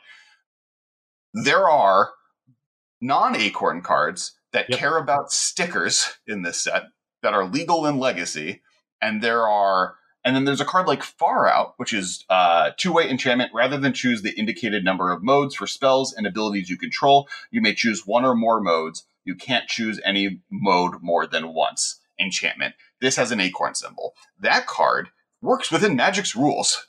there 1.35 1.69
are 1.69 2.11
non 3.01 3.37
Acorn 3.37 3.83
cards 3.83 4.33
that 4.53 4.71
Yep. 4.71 4.79
care 4.79 4.97
about 4.97 5.31
stickers 5.31 6.17
in 6.27 6.43
this 6.43 6.61
set 6.61 6.85
that 7.23 7.35
are 7.35 7.45
legal 7.45 7.87
in 7.87 7.99
Legacy, 7.99 8.63
and 9.01 9.23
there 9.23 9.47
are. 9.47 9.97
And 10.27 10.35
then 10.35 10.45
there's 10.45 10.61
a 10.61 10.65
card 10.65 10.89
like 10.89 11.05
Far 11.05 11.49
Out, 11.49 11.75
which 11.77 11.93
is 11.93 12.25
uh, 12.29 12.73
two-way 12.77 13.09
enchantment. 13.09 13.53
Rather 13.55 13.79
than 13.79 13.93
choose 13.93 14.23
the 14.23 14.37
indicated 14.37 14.85
number 14.85 15.13
of 15.13 15.23
modes 15.23 15.55
for 15.55 15.69
spells 15.69 16.13
and 16.13 16.27
abilities 16.27 16.69
you 16.69 16.77
control, 16.77 17.29
you 17.53 17.63
may 17.63 17.73
choose 17.73 18.09
one 18.09 18.25
or 18.25 18.35
more 18.35 18.61
modes. 18.61 19.05
You 19.25 19.37
can't 19.37 19.69
choose 19.69 20.01
any 20.05 20.41
mode 20.51 20.95
more 21.01 21.29
than 21.29 21.55
once. 21.55 22.01
Enchantment. 22.19 22.75
This 23.01 23.15
has 23.15 23.31
an 23.31 23.39
acorn 23.39 23.77
symbol. 23.77 24.15
That 24.41 24.67
card 24.67 25.11
works 25.41 25.71
within 25.71 25.95
Magic's 25.95 26.35
rules. 26.35 26.89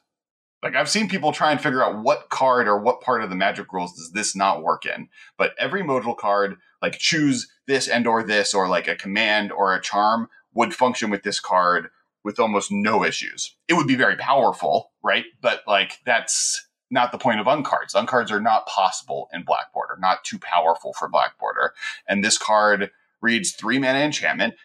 Like 0.63 0.75
I've 0.75 0.89
seen 0.89 1.07
people 1.07 1.31
try 1.31 1.51
and 1.51 1.61
figure 1.61 1.83
out 1.83 2.01
what 2.01 2.29
card 2.29 2.67
or 2.67 2.79
what 2.79 3.01
part 3.01 3.23
of 3.23 3.29
the 3.29 3.35
Magic 3.35 3.71
rules 3.71 3.93
does 3.93 4.13
this 4.13 4.35
not 4.35 4.63
work 4.63 4.83
in. 4.83 5.09
But 5.37 5.53
every 5.59 5.83
modal 5.83 6.15
card, 6.15 6.57
like 6.81 6.97
choose 6.97 7.47
this 7.67 7.87
and 7.87 8.07
or 8.07 8.23
this, 8.23 8.55
or 8.55 8.67
like 8.67 8.87
a 8.87 8.95
command 8.95 9.51
or 9.51 9.75
a 9.75 9.81
charm, 9.81 10.27
would 10.55 10.73
function 10.73 11.11
with 11.11 11.21
this 11.21 11.39
card 11.39 11.89
with 12.27 12.41
almost 12.41 12.73
no 12.73 13.05
issues. 13.05 13.55
It 13.69 13.75
would 13.75 13.87
be 13.87 13.95
very 13.95 14.17
powerful, 14.17 14.91
right? 15.01 15.23
But 15.39 15.61
like 15.65 15.99
that's 16.05 16.67
not 16.91 17.13
the 17.13 17.17
point 17.17 17.39
of 17.39 17.45
uncards. 17.45 17.95
Uncards 17.95 18.31
are 18.31 18.41
not 18.41 18.67
possible 18.67 19.29
in 19.33 19.45
Black 19.45 19.71
Border, 19.73 19.95
not 19.97 20.25
too 20.25 20.37
powerful 20.37 20.91
for 20.91 21.07
Black 21.07 21.39
Border. 21.39 21.71
And 22.05 22.25
this 22.25 22.37
card 22.37 22.91
reads 23.21 23.53
three 23.53 23.79
mana 23.79 23.99
enchantment. 23.99 24.55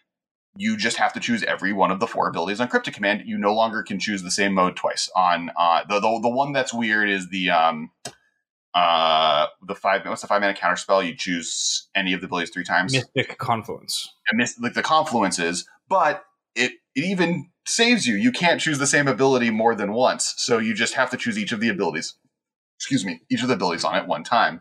You 0.57 0.77
just 0.77 0.97
have 0.97 1.13
to 1.13 1.21
choose 1.21 1.45
every 1.45 1.73
one 1.73 1.93
of 1.93 2.01
the 2.01 2.09
four 2.09 2.27
abilities 2.27 2.61
on 2.61 2.67
Cryptic 2.67 2.95
Command. 2.95 3.23
You 3.27 3.39
no 3.39 3.55
longer 3.55 3.85
can 3.85 4.01
choose 4.01 4.25
the 4.25 4.33
same 4.33 4.55
mode 4.55 4.75
twice. 4.75 5.09
On 5.15 5.53
uh, 5.57 5.85
the, 5.89 6.01
the 6.01 6.19
the 6.21 6.29
one 6.29 6.53
that's 6.53 6.75
weird 6.75 7.09
is 7.09 7.31
the 7.31 7.51
um 7.51 7.93
uh 8.75 9.47
the 9.65 9.77
five 9.77 10.05
what's 10.05 10.23
the 10.23 10.27
five 10.27 10.41
mana 10.41 10.55
counter 10.55 10.75
spell? 10.75 11.01
You 11.01 11.15
choose 11.15 11.89
any 11.95 12.13
of 12.13 12.21
the 12.21 12.27
abilities 12.27 12.51
three 12.51 12.65
times 12.65 12.93
Mystic 12.93 13.39
Confluence. 13.39 14.13
and 14.29 14.37
miss 14.37 14.59
like 14.59 14.75
the 14.75 14.83
confluences, 14.83 15.65
but 15.89 16.25
it 16.55 16.73
it 16.95 17.05
even 17.05 17.52
saves 17.67 18.07
you. 18.07 18.15
You 18.17 18.33
can't 18.33 18.61
choose 18.61 18.79
the 18.79 18.87
same 18.87 19.09
ability 19.09 19.51
more 19.51 19.75
than 19.75 19.93
once, 19.93 20.35
so 20.37 20.59
you 20.59 20.75
just 20.75 20.95
have 20.95 21.11
to 21.11 21.17
choose 21.17 21.39
each 21.39 21.53
of 21.53 21.61
the 21.61 21.69
abilities. 21.69 22.15
Excuse 22.79 23.05
me, 23.05 23.23
each 23.31 23.43
of 23.43 23.49
the 23.49 23.55
abilities 23.55 23.85
on 23.85 23.95
at 23.95 24.09
one 24.09 24.25
time. 24.25 24.61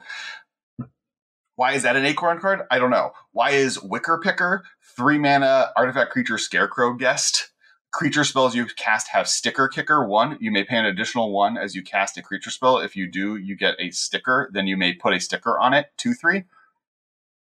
Why 1.55 1.73
is 1.73 1.83
that 1.83 1.95
an 1.95 2.05
acorn 2.05 2.39
card? 2.39 2.61
I 2.71 2.79
don't 2.79 2.89
know. 2.89 3.11
Why 3.31 3.51
is 3.51 3.81
Wicker 3.81 4.19
Picker 4.23 4.63
three 4.95 5.17
mana 5.17 5.71
artifact 5.75 6.11
creature 6.11 6.37
Scarecrow 6.37 6.93
Guest? 6.93 7.51
Creature 7.91 8.23
spells 8.23 8.55
you 8.55 8.65
cast 8.65 9.09
have 9.09 9.27
Sticker 9.27 9.67
Kicker 9.67 10.05
one. 10.05 10.37
You 10.39 10.49
may 10.49 10.63
pay 10.63 10.77
an 10.77 10.85
additional 10.85 11.31
one 11.31 11.57
as 11.57 11.75
you 11.75 11.83
cast 11.83 12.17
a 12.17 12.21
creature 12.21 12.49
spell. 12.49 12.79
If 12.79 12.95
you 12.95 13.05
do, 13.05 13.35
you 13.35 13.57
get 13.57 13.75
a 13.79 13.91
sticker. 13.91 14.49
Then 14.53 14.65
you 14.65 14.77
may 14.77 14.93
put 14.93 15.13
a 15.13 15.19
sticker 15.19 15.59
on 15.59 15.73
it. 15.73 15.87
Two 15.97 16.13
three. 16.13 16.45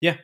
Yeah. 0.01 0.19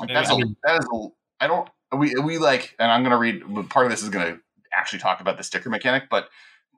Like 0.00 0.10
I 0.10 0.36
mean- 0.36 0.56
a, 0.64 0.68
that 0.68 0.80
is 0.80 0.86
a, 0.92 1.08
I 1.40 1.46
don't 1.46 1.68
we 1.96 2.14
we 2.22 2.38
like 2.38 2.74
and 2.78 2.90
I'm 2.90 3.02
gonna 3.02 3.18
read 3.18 3.42
part 3.70 3.86
of 3.86 3.90
this 3.90 4.02
is 4.02 4.08
gonna 4.08 4.38
actually 4.72 4.98
talk 4.98 5.20
about 5.20 5.36
the 5.36 5.44
sticker 5.44 5.70
mechanic, 5.70 6.04
but 6.10 6.28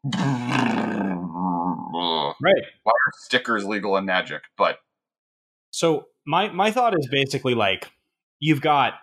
why 0.03 1.17
Right. 2.43 2.63
are 2.87 2.93
stickers 3.19 3.65
legal 3.65 3.97
in 3.97 4.07
Magic? 4.07 4.43
But 4.57 4.79
So 5.71 6.07
my 6.27 6.49
my 6.51 6.71
thought 6.71 6.99
is 6.99 7.09
basically 7.11 7.55
like 7.55 7.91
you've 8.39 8.61
got 8.61 8.95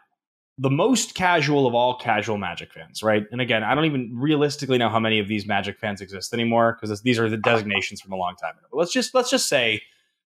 the 0.58 0.72
most 0.72 1.14
casual 1.14 1.68
of 1.68 1.76
all 1.76 2.00
casual 2.00 2.38
Magic 2.38 2.74
fans, 2.74 3.04
right? 3.04 3.26
And 3.32 3.40
again, 3.40 3.64
I 3.64 3.76
don't 3.76 3.86
even 3.86 4.12
realistically 4.16 4.80
know 4.80 4.90
how 4.90 5.00
many 5.00 5.20
of 5.20 5.28
these 5.28 5.46
Magic 5.46 5.78
fans 5.78 6.02
exist 6.02 6.34
anymore 6.34 6.78
because 6.80 7.00
these 7.02 7.20
are 7.20 7.30
the 7.30 7.38
designations 7.38 8.02
from 8.02 8.12
a 8.12 8.16
long 8.16 8.36
time 8.36 8.58
ago. 8.58 8.66
But 8.72 8.78
let's 8.78 8.92
just 8.92 9.14
let's 9.14 9.30
just 9.30 9.48
say 9.48 9.82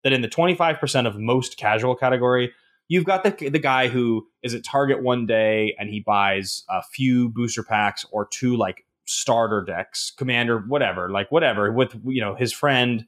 that 0.03 0.13
in 0.13 0.23
the 0.23 0.29
25% 0.29 1.07
of 1.07 1.19
most 1.19 1.57
casual 1.57 1.95
category, 1.95 2.53
you've 2.89 3.05
got 3.05 3.25
the 3.25 3.49
the 3.49 3.59
guy 3.59 3.89
who 3.89 4.27
is 4.43 4.55
at 4.55 4.65
Target 4.65 5.03
one 5.03 5.27
day 5.27 5.75
and 5.79 5.91
he 5.91 6.01
buys 6.01 6.65
a 6.69 6.83
few 6.83 7.29
booster 7.29 7.63
packs 7.63 8.05
or 8.11 8.27
two 8.27 8.57
like 8.57 8.85
starter 9.07 9.63
decks, 9.63 10.13
commander, 10.17 10.59
whatever, 10.67 11.11
like 11.11 11.31
whatever, 11.31 11.73
with 11.73 11.95
you 12.05 12.21
know 12.21 12.35
his 12.35 12.53
friend, 12.53 13.07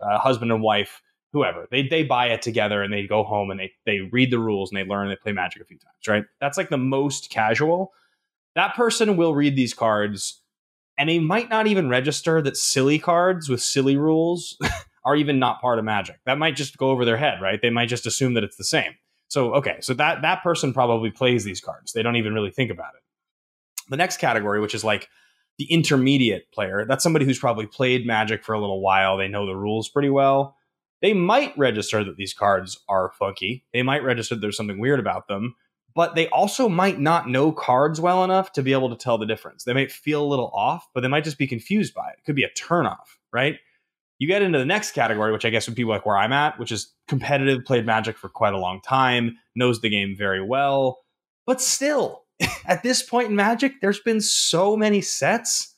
uh, 0.00 0.18
husband 0.18 0.52
and 0.52 0.62
wife 0.62 1.00
whoever. 1.32 1.66
They 1.70 1.82
they 1.86 2.02
buy 2.02 2.28
it 2.28 2.42
together 2.42 2.82
and 2.82 2.92
they 2.92 3.06
go 3.06 3.22
home 3.22 3.50
and 3.50 3.60
they 3.60 3.72
they 3.84 4.00
read 4.12 4.30
the 4.30 4.38
rules 4.38 4.70
and 4.70 4.78
they 4.78 4.84
learn 4.84 5.08
and 5.08 5.10
they 5.10 5.20
play 5.20 5.32
magic 5.32 5.62
a 5.62 5.64
few 5.64 5.78
times 5.78 6.08
right? 6.08 6.24
That's 6.40 6.56
like 6.56 6.70
the 6.70 6.78
most 6.78 7.30
casual. 7.30 7.92
That 8.54 8.74
person 8.74 9.16
will 9.16 9.34
read 9.34 9.56
these 9.56 9.74
cards 9.74 10.40
and 10.98 11.08
they 11.10 11.18
might 11.18 11.50
not 11.50 11.66
even 11.66 11.90
register 11.90 12.40
that 12.40 12.56
silly 12.56 12.98
cards 12.98 13.48
with 13.48 13.60
silly 13.60 13.96
rules 13.96 14.56
are 15.04 15.14
even 15.16 15.38
not 15.38 15.60
part 15.60 15.78
of 15.78 15.84
magic. 15.84 16.16
That 16.24 16.38
might 16.38 16.56
just 16.56 16.78
go 16.78 16.90
over 16.90 17.04
their 17.04 17.18
head 17.18 17.40
right? 17.42 17.60
They 17.60 17.70
might 17.70 17.88
just 17.88 18.06
assume 18.06 18.34
that 18.34 18.44
it's 18.44 18.56
the 18.56 18.64
same 18.64 18.94
so 19.28 19.54
okay 19.54 19.76
so 19.80 19.94
that 19.94 20.22
that 20.22 20.42
person 20.42 20.72
probably 20.72 21.10
plays 21.10 21.44
these 21.44 21.60
cards 21.60 21.92
they 21.92 22.02
don't 22.02 22.16
even 22.16 22.34
really 22.34 22.50
think 22.50 22.70
about 22.70 22.94
it 22.94 23.02
the 23.88 23.96
next 23.96 24.18
category 24.18 24.60
which 24.60 24.74
is 24.74 24.84
like 24.84 25.08
the 25.58 25.70
intermediate 25.70 26.50
player 26.52 26.84
that's 26.86 27.02
somebody 27.02 27.24
who's 27.24 27.38
probably 27.38 27.66
played 27.66 28.06
magic 28.06 28.44
for 28.44 28.54
a 28.54 28.60
little 28.60 28.80
while 28.80 29.16
they 29.16 29.28
know 29.28 29.46
the 29.46 29.56
rules 29.56 29.88
pretty 29.88 30.10
well 30.10 30.56
they 31.02 31.12
might 31.12 31.56
register 31.58 32.02
that 32.04 32.16
these 32.16 32.34
cards 32.34 32.78
are 32.88 33.12
funky. 33.18 33.64
They 33.72 33.82
might 33.82 34.02
register 34.02 34.34
there's 34.34 34.56
something 34.56 34.78
weird 34.78 34.98
about 34.98 35.28
them, 35.28 35.54
but 35.94 36.14
they 36.14 36.28
also 36.28 36.68
might 36.68 36.98
not 36.98 37.28
know 37.28 37.52
cards 37.52 38.00
well 38.00 38.24
enough 38.24 38.52
to 38.52 38.62
be 38.62 38.72
able 38.72 38.90
to 38.90 38.96
tell 38.96 39.18
the 39.18 39.26
difference. 39.26 39.64
They 39.64 39.74
might 39.74 39.92
feel 39.92 40.22
a 40.22 40.26
little 40.26 40.50
off, 40.54 40.88
but 40.94 41.02
they 41.02 41.08
might 41.08 41.24
just 41.24 41.38
be 41.38 41.46
confused 41.46 41.94
by 41.94 42.08
it. 42.08 42.18
It 42.18 42.24
could 42.24 42.36
be 42.36 42.44
a 42.44 42.50
turnoff, 42.50 43.18
right? 43.32 43.58
You 44.18 44.26
get 44.26 44.42
into 44.42 44.58
the 44.58 44.64
next 44.64 44.92
category, 44.92 45.32
which 45.32 45.44
I 45.44 45.50
guess 45.50 45.66
would 45.68 45.76
be 45.76 45.84
like 45.84 46.06
where 46.06 46.16
I'm 46.16 46.32
at, 46.32 46.58
which 46.58 46.72
is 46.72 46.92
competitive, 47.06 47.64
played 47.64 47.84
Magic 47.84 48.16
for 48.16 48.28
quite 48.28 48.54
a 48.54 48.58
long 48.58 48.80
time, 48.80 49.36
knows 49.54 49.80
the 49.80 49.90
game 49.90 50.14
very 50.16 50.42
well, 50.42 51.00
but 51.46 51.60
still, 51.60 52.24
at 52.66 52.82
this 52.82 53.02
point 53.02 53.28
in 53.28 53.36
Magic, 53.36 53.80
there's 53.80 54.00
been 54.00 54.20
so 54.20 54.76
many 54.76 55.00
sets 55.00 55.74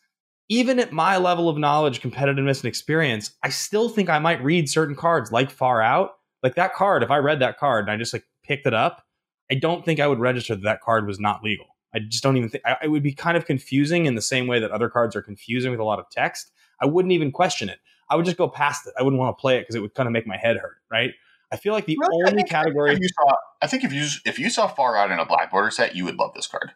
even 0.49 0.78
at 0.78 0.93
my 0.93 1.18
level 1.18 1.49
of 1.49 1.59
knowledge, 1.59 2.01
competitiveness, 2.01 2.61
and 2.61 2.64
experience, 2.64 3.32
I 3.43 3.51
still 3.51 3.89
think 3.89 4.09
I 4.09 4.18
might 4.18 4.43
read 4.43 4.68
certain 4.68 4.97
cards 4.97 5.30
like 5.30 5.51
Far 5.51 5.82
Out. 5.82 6.12
Like 6.43 6.55
that 6.55 6.74
card, 6.74 7.03
if 7.03 7.11
I 7.11 7.18
read 7.18 7.41
that 7.41 7.59
card 7.59 7.84
and 7.84 7.91
I 7.91 7.97
just 7.97 8.12
like 8.12 8.24
picked 8.45 8.66
it 8.66 8.74
up, 8.74 9.05
I 9.51 9.55
don't 9.55 9.84
think 9.84 10.01
I 10.01 10.07
would 10.07 10.20
register 10.20 10.55
that 10.55 10.62
that 10.62 10.80
card 10.82 11.07
was 11.07 11.18
not 11.18 11.43
legal. 11.43 11.76
I 11.95 11.99
just 11.99 12.22
don't 12.22 12.36
even 12.36 12.49
think 12.49 12.64
I, 12.64 12.76
it 12.84 12.89
would 12.89 13.03
be 13.03 13.12
kind 13.12 13.36
of 13.36 13.45
confusing 13.45 14.07
in 14.07 14.14
the 14.14 14.22
same 14.22 14.47
way 14.47 14.61
that 14.61 14.70
other 14.70 14.89
cards 14.89 15.16
are 15.16 15.22
confusing 15.22 15.70
with 15.70 15.80
a 15.80 15.84
lot 15.84 15.99
of 15.99 16.09
text. 16.11 16.51
I 16.80 16.86
wouldn't 16.86 17.12
even 17.12 17.32
question 17.32 17.68
it. 17.68 17.78
I 18.11 18.16
would 18.16 18.24
just 18.24 18.36
go 18.38 18.48
past 18.48 18.86
it. 18.86 18.94
I 18.98 19.02
wouldn't 19.02 19.18
want 19.20 19.36
to 19.36 19.40
play 19.40 19.56
it 19.59 19.62
because 19.62 19.74
it 19.74 19.80
would 19.80 19.94
kind 19.94 20.06
of 20.06 20.12
make 20.12 20.26
my 20.26 20.36
head 20.36 20.56
hurt, 20.56 20.76
right? 20.90 21.12
I 21.52 21.56
feel 21.56 21.72
like 21.72 21.86
the 21.86 21.96
Really? 22.00 22.24
I 22.24 22.28
only 22.30 22.36
think- 22.42 22.50
category. 22.50 22.92
If 22.92 23.00
you 23.00 23.09
saw, 23.09 23.34
I 23.62 23.66
think 23.66 23.84
if 23.84 23.92
you 23.92 24.06
if 24.26 24.38
you 24.38 24.50
saw 24.50 24.66
Far 24.68 24.96
Out 24.96 25.11
in 25.11 25.18
a 25.18 25.24
Black 25.26 25.50
Border 25.50 25.70
set, 25.70 25.94
you 25.96 26.04
would 26.04 26.16
love 26.16 26.32
this 26.34 26.46
card. 26.46 26.72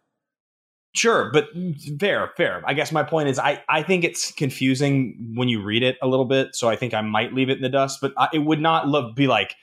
Sure, 0.95 1.31
but 1.33 1.49
fair, 1.99 2.31
fair. 2.37 2.63
I 2.67 2.75
guess 2.75 2.93
my 2.93 3.03
point 3.03 3.29
is, 3.31 3.39
I, 3.39 3.63
I 3.67 3.83
think 3.83 4.05
it's 4.05 4.31
confusing 4.33 5.33
when 5.35 5.49
you 5.49 5.63
read 5.63 5.83
it 5.83 5.97
a 6.03 6.07
little 6.07 6.27
bit. 6.27 6.55
So 6.55 6.69
I 6.69 6.77
think 6.77 6.93
I 6.93 7.01
might 7.01 7.33
leave 7.33 7.49
it 7.49 7.57
in 7.57 7.63
the 7.63 7.71
dust. 7.71 8.01
But 8.03 8.13
I, 8.19 8.29
it 8.35 8.41
would 8.41 8.61
not 8.61 8.89
look 8.89 9.17
be 9.17 9.27
like 9.27 9.55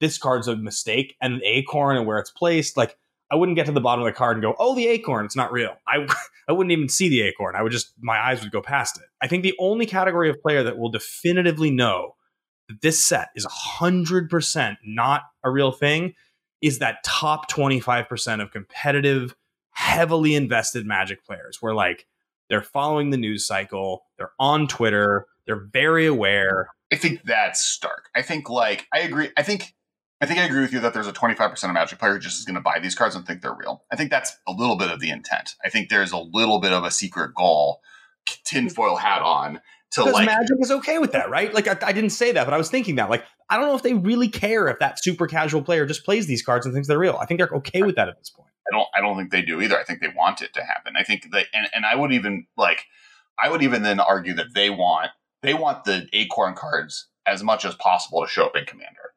this 0.00 0.16
card's 0.16 0.46
a 0.46 0.54
mistake 0.54 1.16
and 1.20 1.40
the 1.40 1.44
acorn 1.44 1.96
and 1.96 2.06
where 2.06 2.18
it's 2.18 2.30
placed. 2.30 2.76
Like 2.76 2.96
I 3.30 3.34
wouldn't 3.34 3.56
get 3.56 3.66
to 3.66 3.72
the 3.72 3.80
bottom 3.80 4.04
of 4.04 4.06
the 4.06 4.16
card 4.16 4.36
and 4.36 4.42
go, 4.42 4.54
oh, 4.58 4.74
the 4.74 4.86
acorn, 4.86 5.24
it's 5.24 5.36
not 5.36 5.52
real. 5.52 5.76
I 5.86 6.06
I 6.48 6.52
wouldn't 6.52 6.72
even 6.72 6.88
see 6.88 7.08
the 7.08 7.22
acorn. 7.22 7.56
I 7.56 7.62
would 7.62 7.72
just 7.72 7.92
my 8.00 8.18
eyes 8.18 8.42
would 8.42 8.52
go 8.52 8.62
past 8.62 8.98
it. 8.98 9.04
I 9.20 9.28
think 9.28 9.42
the 9.42 9.54
only 9.58 9.86
category 9.86 10.30
of 10.30 10.40
player 10.40 10.62
that 10.62 10.78
will 10.78 10.90
definitively 10.90 11.70
know 11.70 12.14
that 12.68 12.80
this 12.82 13.02
set 13.02 13.28
is 13.34 13.46
hundred 13.48 14.30
percent 14.30 14.78
not 14.84 15.22
a 15.44 15.50
real 15.50 15.72
thing 15.72 16.14
is 16.62 16.78
that 16.78 17.04
top 17.04 17.48
twenty 17.48 17.80
five 17.80 18.08
percent 18.08 18.42
of 18.42 18.50
competitive 18.50 19.34
heavily 19.70 20.34
invested 20.34 20.86
magic 20.86 21.24
players 21.24 21.58
where 21.60 21.74
like 21.74 22.06
they're 22.48 22.62
following 22.62 23.10
the 23.10 23.18
news 23.18 23.46
cycle 23.46 24.04
they're 24.16 24.32
on 24.40 24.66
twitter 24.66 25.26
they're 25.46 25.66
very 25.70 26.06
aware 26.06 26.70
I 26.92 26.96
think 26.96 27.22
that's 27.24 27.60
stark. 27.60 28.08
I 28.14 28.22
think 28.22 28.48
like 28.48 28.86
I 28.92 29.00
agree. 29.00 29.30
I 29.36 29.42
think 29.42 29.74
I 30.20 30.26
think 30.26 30.38
I 30.38 30.44
agree 30.44 30.62
with 30.62 30.72
you 30.72 30.80
that 30.80 30.94
there's 30.94 31.06
a 31.06 31.12
25% 31.12 31.64
of 31.64 31.70
Magic 31.72 31.98
player 31.98 32.14
who 32.14 32.18
just 32.18 32.38
is 32.38 32.44
going 32.44 32.54
to 32.54 32.60
buy 32.60 32.78
these 32.78 32.94
cards 32.94 33.14
and 33.14 33.26
think 33.26 33.42
they're 33.42 33.54
real. 33.54 33.84
I 33.92 33.96
think 33.96 34.10
that's 34.10 34.36
a 34.46 34.52
little 34.52 34.76
bit 34.76 34.90
of 34.90 35.00
the 35.00 35.10
intent. 35.10 35.54
I 35.64 35.68
think 35.68 35.88
there's 35.88 36.12
a 36.12 36.18
little 36.18 36.60
bit 36.60 36.72
of 36.72 36.84
a 36.84 36.90
secret 36.90 37.34
goal, 37.34 37.80
tinfoil 38.44 38.96
hat 38.96 39.22
on 39.22 39.60
to 39.92 40.00
because 40.00 40.14
like. 40.14 40.26
magic 40.26 40.56
is 40.60 40.72
okay 40.72 40.98
with 40.98 41.12
that 41.12 41.30
right 41.30 41.54
like 41.54 41.68
I, 41.68 41.88
I 41.88 41.92
didn't 41.92 42.10
say 42.10 42.32
that 42.32 42.44
but 42.44 42.52
i 42.52 42.58
was 42.58 42.68
thinking 42.68 42.96
that 42.96 43.08
like 43.08 43.24
i 43.48 43.56
don't 43.56 43.68
know 43.68 43.76
if 43.76 43.84
they 43.84 43.94
really 43.94 44.26
care 44.26 44.66
if 44.66 44.80
that 44.80 45.00
super 45.00 45.28
casual 45.28 45.62
player 45.62 45.86
just 45.86 46.04
plays 46.04 46.26
these 46.26 46.42
cards 46.42 46.66
and 46.66 46.74
thinks 46.74 46.88
they're 46.88 46.98
real 46.98 47.16
i 47.20 47.24
think 47.24 47.38
they're 47.38 47.56
okay 47.58 47.82
with 47.82 47.94
that 47.94 48.08
at 48.08 48.18
this 48.18 48.30
point 48.30 48.50
I 48.68 48.76
don't. 48.76 48.88
I 48.94 49.00
don't 49.00 49.16
think 49.16 49.30
they 49.30 49.42
do 49.42 49.60
either. 49.60 49.78
I 49.78 49.84
think 49.84 50.00
they 50.00 50.08
want 50.08 50.42
it 50.42 50.52
to 50.54 50.62
happen. 50.62 50.94
I 50.98 51.04
think 51.04 51.30
that, 51.32 51.46
and, 51.54 51.68
and 51.72 51.84
I 51.86 51.94
would 51.94 52.12
even 52.12 52.46
like, 52.56 52.86
I 53.42 53.48
would 53.48 53.62
even 53.62 53.82
then 53.82 54.00
argue 54.00 54.34
that 54.34 54.54
they 54.54 54.70
want 54.70 55.10
they 55.42 55.54
want 55.54 55.84
the 55.84 56.08
acorn 56.12 56.54
cards 56.54 57.08
as 57.26 57.42
much 57.42 57.64
as 57.64 57.74
possible 57.76 58.22
to 58.22 58.28
show 58.28 58.46
up 58.46 58.56
in 58.56 58.64
Commander. 58.64 59.12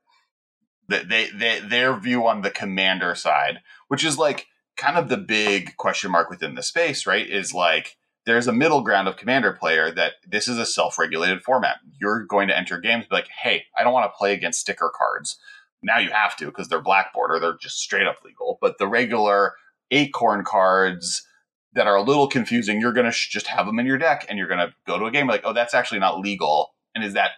They, 0.90 1.30
they 1.34 1.60
their 1.60 1.96
view 1.98 2.28
on 2.28 2.42
the 2.42 2.52
Commander 2.52 3.16
side, 3.16 3.60
which 3.88 4.04
is 4.04 4.18
like 4.18 4.48
kind 4.76 4.98
of 4.98 5.10
the 5.10 5.18
big 5.18 5.78
question 5.78 6.12
mark 6.12 6.30
within 6.30 6.56
the 6.56 6.64
space, 6.64 7.06
right? 7.06 7.28
Is 7.28 7.54
like 7.54 7.98
there's 8.26 8.48
a 8.48 8.54
middle 8.54 8.82
ground 8.82 9.08
of 9.08 9.18
Commander 9.18 9.54
player 9.54 9.92
that 9.92 10.14
this 10.28 10.48
is 10.48 10.58
a 10.58 10.66
self-regulated 10.66 11.42
format. 11.42 11.78
You're 12.00 12.26
going 12.26 12.48
to 12.48 12.58
enter 12.58 12.80
games 12.80 13.06
be 13.06 13.16
like, 13.16 13.30
hey, 13.44 13.64
I 13.78 13.84
don't 13.84 13.94
want 13.94 14.12
to 14.12 14.18
play 14.18 14.34
against 14.34 14.60
sticker 14.60 14.92
cards 14.94 15.38
now 15.82 15.98
you 15.98 16.12
have 16.12 16.36
to 16.38 16.46
because 16.46 16.68
they're 16.68 16.82
black 16.82 17.14
border 17.14 17.40
they're 17.40 17.58
just 17.58 17.80
straight 17.80 18.08
up 18.08 18.18
legal 18.24 18.58
but 18.62 18.78
the 18.78 18.88
regular 18.88 19.54
acorn 19.92 20.44
cards 20.44 21.26
that 21.74 21.88
are 21.88 21.96
a 21.96 22.02
little 22.02 22.28
confusing 22.28 22.80
you're 22.82 22.94
going 22.94 23.06
to 23.06 23.12
sh- 23.12 23.30
just 23.30 23.48
have 23.48 23.66
them 23.66 23.80
in 23.80 23.86
your 23.86 23.98
deck 23.98 24.26
and 24.30 24.38
you're 24.38 24.48
going 24.48 24.60
to 24.60 24.74
go 24.86 25.00
to 25.00 25.06
a 25.06 25.12
game 25.12 25.28
like 25.28 25.42
oh 25.44 25.54
that's 25.54 25.74
actually 25.74 26.00
not 26.00 26.20
legal 26.20 26.74
and 26.96 27.04
is 27.04 27.14
that 27.14 27.32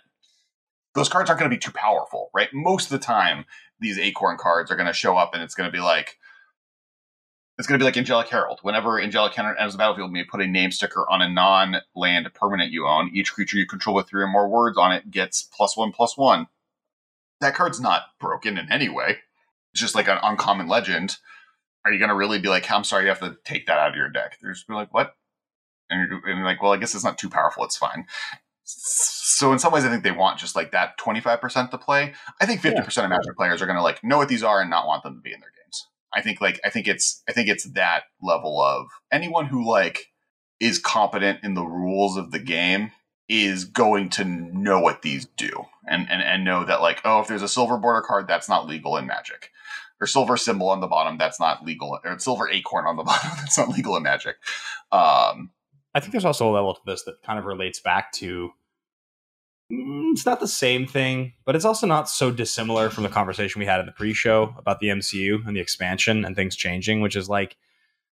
those 0.93 1.09
cards 1.09 1.29
aren't 1.29 1.39
going 1.39 1.49
to 1.49 1.55
be 1.55 1.59
too 1.59 1.71
powerful 1.71 2.29
right 2.33 2.49
most 2.53 2.85
of 2.85 2.99
the 2.99 3.05
time 3.05 3.45
these 3.79 3.97
acorn 3.97 4.37
cards 4.37 4.71
are 4.71 4.75
going 4.75 4.87
to 4.87 4.93
show 4.93 5.17
up 5.17 5.33
and 5.33 5.43
it's 5.43 5.55
going 5.55 5.67
to 5.67 5.75
be 5.75 5.83
like 5.83 6.17
it's 7.57 7.67
going 7.67 7.77
to 7.77 7.83
be 7.83 7.85
like 7.85 7.97
Angelic 7.97 8.27
Herald. 8.27 8.59
Whenever 8.63 8.99
Angelic 8.99 9.35
Herald 9.35 9.57
enters 9.59 9.73
the 9.73 9.77
battlefield, 9.77 10.15
you 10.15 10.25
put 10.25 10.41
a 10.41 10.47
name 10.47 10.71
sticker 10.71 11.05
on 11.07 11.21
a 11.21 11.29
non-land 11.29 12.31
permanent 12.33 12.71
you 12.71 12.87
own. 12.87 13.11
Each 13.13 13.31
creature 13.31 13.57
you 13.57 13.67
control 13.67 13.95
with 13.95 14.09
three 14.09 14.23
or 14.23 14.27
more 14.27 14.47
words 14.47 14.79
on 14.79 14.91
it 14.91 15.11
gets 15.11 15.43
plus 15.43 15.77
one, 15.77 15.91
plus 15.91 16.17
one 16.17 16.47
that 17.41 17.55
card's 17.55 17.81
not 17.81 18.03
broken 18.19 18.57
in 18.57 18.71
any 18.71 18.87
way. 18.87 19.17
It's 19.73 19.81
just 19.81 19.95
like 19.95 20.07
an 20.07 20.19
uncommon 20.23 20.67
legend. 20.67 21.17
Are 21.83 21.91
you 21.91 21.99
going 21.99 22.09
to 22.09 22.15
really 22.15 22.39
be 22.39 22.49
like, 22.49 22.71
I'm 22.71 22.83
sorry, 22.83 23.03
you 23.03 23.09
have 23.09 23.19
to 23.19 23.37
take 23.43 23.65
that 23.65 23.79
out 23.79 23.89
of 23.89 23.95
your 23.95 24.09
deck? 24.09 24.37
They're 24.41 24.53
just 24.53 24.67
be 24.67 24.75
like, 24.75 24.93
what? 24.93 25.15
And 25.89 26.07
you're, 26.07 26.19
and 26.29 26.37
you're 26.37 26.45
like, 26.45 26.61
well, 26.61 26.71
I 26.71 26.77
guess 26.77 26.95
it's 26.95 27.03
not 27.03 27.17
too 27.17 27.29
powerful. 27.29 27.65
It's 27.65 27.77
fine. 27.77 28.05
So 28.79 29.51
in 29.51 29.59
some 29.59 29.73
ways, 29.73 29.85
I 29.85 29.89
think 29.89 30.03
they 30.03 30.11
want 30.11 30.39
just 30.39 30.55
like 30.55 30.71
that 30.71 30.97
25% 30.97 31.71
to 31.71 31.77
play. 31.77 32.13
I 32.39 32.45
think 32.45 32.61
50% 32.61 33.03
of 33.03 33.09
Magic 33.09 33.35
players 33.35 33.61
are 33.61 33.65
going 33.65 33.77
to 33.77 33.81
like 33.81 34.03
know 34.03 34.17
what 34.17 34.29
these 34.29 34.43
are 34.43 34.61
and 34.61 34.69
not 34.69 34.87
want 34.87 35.03
them 35.03 35.15
to 35.15 35.21
be 35.21 35.33
in 35.33 35.39
their 35.39 35.49
games. 35.49 35.87
I 36.13 36.21
think 36.21 36.41
like 36.41 36.59
I 36.63 36.69
think 36.69 36.87
it's 36.87 37.23
I 37.27 37.31
think 37.31 37.47
it's 37.47 37.69
that 37.71 38.03
level 38.21 38.61
of 38.61 38.87
anyone 39.11 39.45
who 39.45 39.67
like 39.67 40.07
is 40.59 40.77
competent 40.77 41.39
in 41.43 41.53
the 41.53 41.63
rules 41.63 42.17
of 42.17 42.31
the 42.31 42.39
game 42.39 42.91
is 43.29 43.63
going 43.63 44.09
to 44.09 44.25
know 44.25 44.79
what 44.79 45.01
these 45.03 45.25
do 45.37 45.49
and, 45.87 46.09
and 46.11 46.21
and 46.21 46.43
know 46.43 46.65
that 46.65 46.81
like 46.81 47.01
oh 47.05 47.21
if 47.21 47.27
there's 47.27 47.41
a 47.41 47.47
silver 47.47 47.77
border 47.77 48.01
card 48.01 48.27
that's 48.27 48.49
not 48.49 48.67
legal 48.67 48.97
in 48.97 49.07
magic 49.07 49.51
or 50.01 50.07
silver 50.07 50.35
symbol 50.35 50.69
on 50.69 50.81
the 50.81 50.87
bottom 50.87 51.17
that's 51.17 51.39
not 51.39 51.63
legal 51.63 51.97
or 52.03 52.19
silver 52.19 52.49
acorn 52.49 52.85
on 52.85 52.97
the 52.97 53.03
bottom 53.05 53.31
that's 53.37 53.57
not 53.57 53.69
legal 53.69 53.95
in 53.95 54.03
magic 54.03 54.35
um 54.91 55.49
I 55.93 55.99
think 55.99 56.11
there's 56.11 56.25
also 56.25 56.49
a 56.49 56.53
level 56.53 56.73
to 56.73 56.81
this 56.85 57.03
that 57.03 57.21
kind 57.23 57.39
of 57.39 57.45
relates 57.45 57.79
back 57.79 58.11
to 58.13 58.51
Mm, 59.71 60.11
it's 60.11 60.25
not 60.25 60.39
the 60.39 60.47
same 60.47 60.85
thing, 60.85 61.33
but 61.45 61.55
it's 61.55 61.65
also 61.65 61.87
not 61.87 62.09
so 62.09 62.29
dissimilar 62.29 62.89
from 62.89 63.03
the 63.03 63.09
conversation 63.09 63.59
we 63.59 63.65
had 63.65 63.79
in 63.79 63.85
the 63.85 63.91
pre-show 63.91 64.53
about 64.57 64.79
the 64.79 64.87
MCU 64.87 65.45
and 65.47 65.55
the 65.55 65.61
expansion 65.61 66.25
and 66.25 66.35
things 66.35 66.55
changing, 66.55 67.01
which 67.01 67.15
is 67.15 67.29
like 67.29 67.55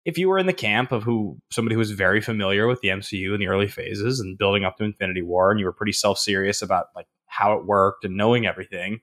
if 0.05 0.17
you 0.17 0.27
were 0.27 0.39
in 0.39 0.47
the 0.47 0.53
camp 0.53 0.91
of 0.91 1.03
who 1.03 1.37
somebody 1.51 1.75
who 1.75 1.79
was 1.79 1.91
very 1.91 2.21
familiar 2.21 2.67
with 2.67 2.81
the 2.81 2.89
MCU 2.89 3.33
in 3.33 3.39
the 3.39 3.47
early 3.47 3.67
phases 3.67 4.19
and 4.19 4.37
building 4.37 4.65
up 4.65 4.77
to 4.77 4.83
Infinity 4.83 5.21
War 5.21 5.51
and 5.51 5.59
you 5.59 5.65
were 5.65 5.73
pretty 5.73 5.93
self-serious 5.93 6.61
about 6.61 6.87
like 6.95 7.07
how 7.27 7.53
it 7.57 7.65
worked 7.65 8.03
and 8.03 8.17
knowing 8.17 8.45
everything. 8.45 8.99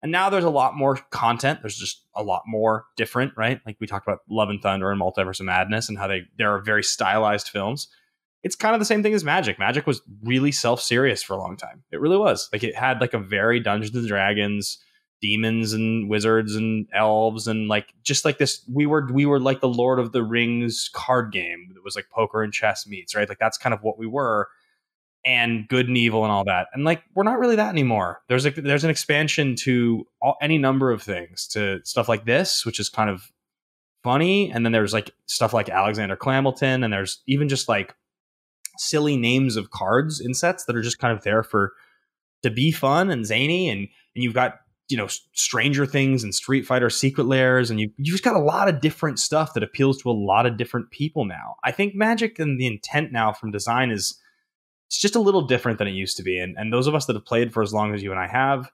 And 0.00 0.12
now 0.12 0.30
there's 0.30 0.44
a 0.44 0.50
lot 0.50 0.76
more 0.76 0.96
content. 1.10 1.60
There's 1.60 1.76
just 1.76 2.04
a 2.14 2.22
lot 2.22 2.42
more 2.46 2.84
different, 2.96 3.32
right? 3.36 3.60
Like 3.66 3.76
we 3.80 3.88
talked 3.88 4.06
about 4.06 4.20
Love 4.30 4.48
and 4.48 4.62
Thunder 4.62 4.92
and 4.92 5.00
Multiverse 5.00 5.40
of 5.40 5.46
Madness 5.46 5.88
and 5.88 5.98
how 5.98 6.06
they 6.06 6.22
there 6.38 6.54
are 6.54 6.60
very 6.60 6.84
stylized 6.84 7.48
films 7.48 7.88
it's 8.42 8.56
kind 8.56 8.74
of 8.74 8.80
the 8.80 8.86
same 8.86 9.02
thing 9.02 9.14
as 9.14 9.24
Magic. 9.24 9.58
Magic 9.58 9.86
was 9.86 10.00
really 10.22 10.52
self-serious 10.52 11.22
for 11.22 11.34
a 11.34 11.38
long 11.38 11.56
time. 11.56 11.82
It 11.90 12.00
really 12.00 12.16
was. 12.16 12.48
Like 12.52 12.62
it 12.62 12.74
had 12.74 13.00
like 13.00 13.14
a 13.14 13.18
very 13.18 13.60
Dungeons 13.60 13.96
and 13.96 14.06
Dragons, 14.06 14.78
demons 15.20 15.72
and 15.72 16.08
wizards 16.08 16.54
and 16.54 16.86
elves 16.94 17.48
and 17.48 17.66
like 17.66 17.92
just 18.04 18.24
like 18.24 18.38
this 18.38 18.62
we 18.72 18.86
were 18.86 19.08
we 19.12 19.26
were 19.26 19.40
like 19.40 19.60
the 19.60 19.68
Lord 19.68 19.98
of 19.98 20.12
the 20.12 20.22
Rings 20.22 20.90
card 20.92 21.32
game. 21.32 21.72
It 21.74 21.82
was 21.82 21.96
like 21.96 22.08
poker 22.10 22.42
and 22.42 22.52
chess 22.52 22.86
meets, 22.86 23.14
right? 23.14 23.28
Like 23.28 23.40
that's 23.40 23.58
kind 23.58 23.74
of 23.74 23.82
what 23.82 23.98
we 23.98 24.06
were. 24.06 24.48
And 25.24 25.68
good 25.68 25.88
and 25.88 25.96
evil 25.96 26.22
and 26.22 26.30
all 26.30 26.44
that. 26.44 26.68
And 26.72 26.84
like 26.84 27.02
we're 27.14 27.24
not 27.24 27.40
really 27.40 27.56
that 27.56 27.70
anymore. 27.70 28.22
There's 28.28 28.44
like 28.44 28.54
there's 28.54 28.84
an 28.84 28.90
expansion 28.90 29.56
to 29.56 30.06
all, 30.22 30.36
any 30.40 30.58
number 30.58 30.92
of 30.92 31.02
things 31.02 31.48
to 31.48 31.80
stuff 31.84 32.08
like 32.08 32.24
this, 32.24 32.64
which 32.64 32.78
is 32.78 32.88
kind 32.88 33.10
of 33.10 33.32
funny. 34.04 34.50
And 34.50 34.64
then 34.64 34.72
there's 34.72 34.92
like 34.92 35.10
stuff 35.26 35.52
like 35.52 35.68
Alexander 35.68 36.16
Clamilton, 36.16 36.84
and 36.84 36.92
there's 36.92 37.20
even 37.26 37.48
just 37.48 37.68
like 37.68 37.94
silly 38.80 39.16
names 39.16 39.56
of 39.56 39.70
cards 39.70 40.20
in 40.20 40.34
sets 40.34 40.64
that 40.64 40.76
are 40.76 40.82
just 40.82 40.98
kind 40.98 41.16
of 41.16 41.24
there 41.24 41.42
for 41.42 41.72
to 42.42 42.50
be 42.50 42.70
fun 42.70 43.10
and 43.10 43.26
zany 43.26 43.68
and 43.68 43.80
and 44.14 44.24
you've 44.24 44.34
got 44.34 44.60
you 44.88 44.96
know 44.96 45.08
stranger 45.32 45.84
things 45.84 46.24
and 46.24 46.34
street 46.34 46.66
fighter 46.66 46.88
secret 46.88 47.24
layers 47.24 47.70
and 47.70 47.80
you 47.80 47.90
you've 47.96 48.14
just 48.14 48.24
got 48.24 48.36
a 48.36 48.40
lot 48.40 48.68
of 48.68 48.80
different 48.80 49.18
stuff 49.18 49.54
that 49.54 49.62
appeals 49.62 50.00
to 50.00 50.10
a 50.10 50.12
lot 50.12 50.46
of 50.46 50.56
different 50.56 50.90
people 50.90 51.24
now. 51.24 51.56
I 51.64 51.72
think 51.72 51.94
magic 51.94 52.38
and 52.38 52.58
the 52.58 52.66
intent 52.66 53.12
now 53.12 53.32
from 53.32 53.50
design 53.50 53.90
is 53.90 54.18
it's 54.88 54.98
just 54.98 55.16
a 55.16 55.20
little 55.20 55.42
different 55.42 55.78
than 55.78 55.86
it 55.86 55.92
used 55.92 56.16
to 56.16 56.22
be 56.22 56.38
and 56.38 56.56
and 56.58 56.72
those 56.72 56.86
of 56.86 56.94
us 56.94 57.06
that 57.06 57.16
have 57.16 57.24
played 57.24 57.52
for 57.52 57.62
as 57.62 57.72
long 57.72 57.94
as 57.94 58.02
you 58.02 58.10
and 58.10 58.18
i 58.18 58.26
have 58.26 58.70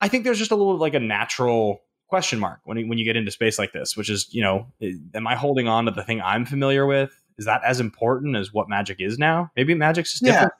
i 0.00 0.08
think 0.08 0.24
there's 0.24 0.38
just 0.38 0.50
a 0.50 0.56
little 0.56 0.76
like 0.76 0.94
a 0.94 1.00
natural 1.00 1.80
question 2.08 2.38
mark 2.38 2.60
when 2.64 2.88
when 2.88 2.98
you 2.98 3.04
get 3.04 3.16
into 3.16 3.30
space 3.30 3.58
like 3.58 3.72
this 3.72 3.96
which 3.96 4.10
is 4.10 4.28
you 4.32 4.42
know 4.42 4.66
eh, 4.82 4.92
am 5.14 5.26
i 5.26 5.36
holding 5.36 5.68
on 5.68 5.84
to 5.84 5.92
the 5.92 6.02
thing 6.02 6.20
i'm 6.20 6.44
familiar 6.44 6.84
with 6.84 7.21
is 7.38 7.46
that 7.46 7.62
as 7.64 7.80
important 7.80 8.36
as 8.36 8.52
what 8.52 8.68
magic 8.68 9.00
is 9.00 9.18
now? 9.18 9.50
Maybe 9.56 9.74
magic's 9.74 10.12
just 10.12 10.24
different. 10.24 10.52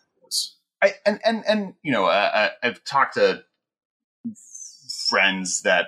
I, 0.83 0.95
and 1.07 1.21
and 1.25 1.45
and 1.47 1.75
you 1.83 1.93
know, 1.93 2.07
uh, 2.07 2.51
I've 2.63 2.83
talked 2.85 3.15
to 3.15 3.45
friends 5.09 5.63
that 5.63 5.87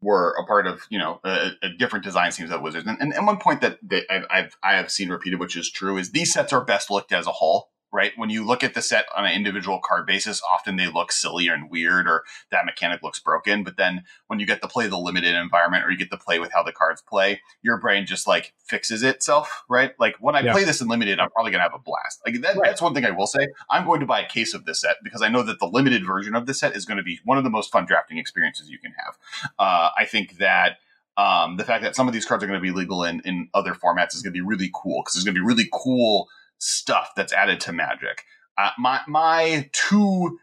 were 0.00 0.36
a 0.38 0.44
part 0.44 0.66
of 0.66 0.82
you 0.90 0.98
know 0.98 1.20
a, 1.24 1.50
a 1.62 1.68
different 1.68 2.04
design 2.04 2.32
teams 2.32 2.50
at 2.50 2.62
Wizards, 2.62 2.86
and, 2.86 3.00
and, 3.00 3.14
and 3.14 3.26
one 3.26 3.38
point 3.38 3.60
that, 3.60 3.78
that 3.88 4.04
I've, 4.10 4.26
I've 4.30 4.56
I 4.62 4.74
have 4.74 4.90
seen 4.90 5.08
repeated, 5.08 5.38
which 5.38 5.56
is 5.56 5.70
true, 5.70 5.96
is 5.96 6.10
these 6.10 6.32
sets 6.32 6.52
are 6.52 6.64
best 6.64 6.90
looked 6.90 7.12
as 7.12 7.26
a 7.26 7.32
whole. 7.32 7.70
Right 7.94 8.10
when 8.16 8.28
you 8.28 8.44
look 8.44 8.64
at 8.64 8.74
the 8.74 8.82
set 8.82 9.06
on 9.16 9.24
an 9.24 9.32
individual 9.32 9.78
card 9.78 10.04
basis, 10.04 10.42
often 10.42 10.74
they 10.74 10.88
look 10.88 11.12
silly 11.12 11.46
and 11.46 11.70
weird, 11.70 12.08
or 12.08 12.24
that 12.50 12.64
mechanic 12.66 13.04
looks 13.04 13.20
broken. 13.20 13.62
But 13.62 13.76
then 13.76 14.02
when 14.26 14.40
you 14.40 14.46
get 14.46 14.60
to 14.62 14.68
play 14.68 14.88
the 14.88 14.98
limited 14.98 15.36
environment, 15.36 15.84
or 15.84 15.92
you 15.92 15.96
get 15.96 16.10
to 16.10 16.16
play 16.16 16.40
with 16.40 16.52
how 16.52 16.64
the 16.64 16.72
cards 16.72 17.00
play, 17.02 17.40
your 17.62 17.78
brain 17.78 18.04
just 18.04 18.26
like 18.26 18.52
fixes 18.58 19.04
itself. 19.04 19.62
Right? 19.68 19.92
Like 20.00 20.16
when 20.18 20.34
I 20.34 20.40
Yeah. 20.40 20.50
play 20.50 20.64
this 20.64 20.80
in 20.80 20.88
limited, 20.88 21.20
I'm 21.20 21.30
probably 21.30 21.52
gonna 21.52 21.62
have 21.62 21.72
a 21.72 21.78
blast. 21.78 22.20
Like 22.26 22.40
that, 22.40 22.56
Right. 22.56 22.66
that's 22.66 22.82
one 22.82 22.94
thing 22.94 23.04
I 23.04 23.12
will 23.12 23.28
say. 23.28 23.46
I'm 23.70 23.86
going 23.86 24.00
to 24.00 24.06
buy 24.06 24.20
a 24.20 24.28
case 24.28 24.54
of 24.54 24.64
this 24.64 24.80
set 24.80 24.96
because 25.04 25.22
I 25.22 25.28
know 25.28 25.44
that 25.44 25.60
the 25.60 25.66
limited 25.66 26.04
version 26.04 26.34
of 26.34 26.46
this 26.46 26.58
set 26.58 26.74
is 26.74 26.84
going 26.84 26.98
to 26.98 27.04
be 27.04 27.20
one 27.24 27.38
of 27.38 27.44
the 27.44 27.50
most 27.50 27.70
fun 27.70 27.86
drafting 27.86 28.18
experiences 28.18 28.68
you 28.68 28.80
can 28.80 28.92
have. 29.04 29.16
Uh, 29.56 29.90
I 29.96 30.04
think 30.04 30.38
that 30.38 30.78
um, 31.16 31.58
the 31.58 31.64
fact 31.64 31.84
that 31.84 31.94
some 31.94 32.08
of 32.08 32.12
these 32.14 32.24
cards 32.26 32.42
are 32.42 32.48
going 32.48 32.58
to 32.58 32.62
be 32.62 32.72
legal 32.72 33.04
in, 33.04 33.20
in 33.20 33.48
other 33.54 33.72
formats 33.72 34.16
is 34.16 34.22
going 34.22 34.32
to 34.32 34.36
be 34.36 34.40
really 34.40 34.70
cool 34.74 35.02
because 35.02 35.14
there's 35.14 35.24
going 35.24 35.36
to 35.36 35.40
be 35.40 35.46
really 35.46 35.68
cool 35.72 36.28
stuff 36.64 37.10
that's 37.14 37.32
added 37.32 37.60
to 37.60 37.72
Magic. 37.72 38.24
Uh, 38.56 38.70
my 38.78 39.00
my 39.06 39.68
two 39.72 40.38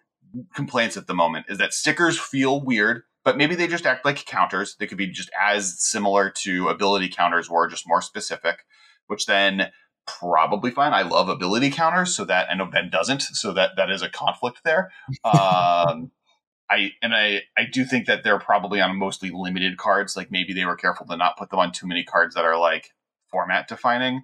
complaints 0.53 0.95
at 0.97 1.07
the 1.07 1.13
moment 1.13 1.45
is 1.49 1.57
that 1.57 1.74
stickers 1.74 2.19
feel 2.19 2.61
weird, 2.61 3.03
but 3.24 3.38
maybe 3.38 3.55
they 3.55 3.67
just 3.67 3.86
act 3.86 4.05
like 4.05 4.26
counters. 4.26 4.76
They 4.80 4.88
could 4.88 4.97
be 4.97 5.07
just 5.07 5.32
as 5.41 5.80
similar 5.80 6.30
to 6.43 6.69
ability 6.69 7.09
counters 7.09 7.49
or 7.49 7.67
just 7.67 7.88
more 7.88 8.01
specific, 8.01 8.65
which 9.07 9.26
then 9.26 9.72
probably 10.05 10.72
fine. 10.72 10.93
I 10.93 11.03
love 11.03 11.30
ability 11.30 11.72
counters, 11.72 12.13
so 12.15 12.26
that 12.26 12.49
I 12.49 12.55
know 12.55 12.65
Ben 12.65 12.89
doesn't, 12.89 13.22
so 13.22 13.53
that 13.53 13.72
that 13.78 13.89
is 13.89 14.01
a 14.01 14.09
conflict 14.09 14.61
there. 14.63 14.91
Um, 15.24 16.11
I 16.69 16.91
and 17.01 17.13
I 17.13 17.41
I 17.57 17.65
do 17.65 17.84
think 17.84 18.07
that 18.07 18.24
they're 18.24 18.39
probably 18.39 18.80
on 18.80 18.97
mostly 18.97 19.30
limited 19.34 19.78
cards. 19.78 20.15
Like 20.15 20.32
maybe 20.32 20.53
they 20.53 20.65
were 20.65 20.78
careful 20.78 21.05
to 21.07 21.17
not 21.17 21.38
put 21.38 21.49
them 21.49 21.59
on 21.59 21.72
too 21.72 21.88
many 21.88 22.03
cards 22.03 22.36
that 22.36 22.45
are 22.45 22.57
like 22.57 22.91
format 23.30 23.67
defining. 23.67 24.24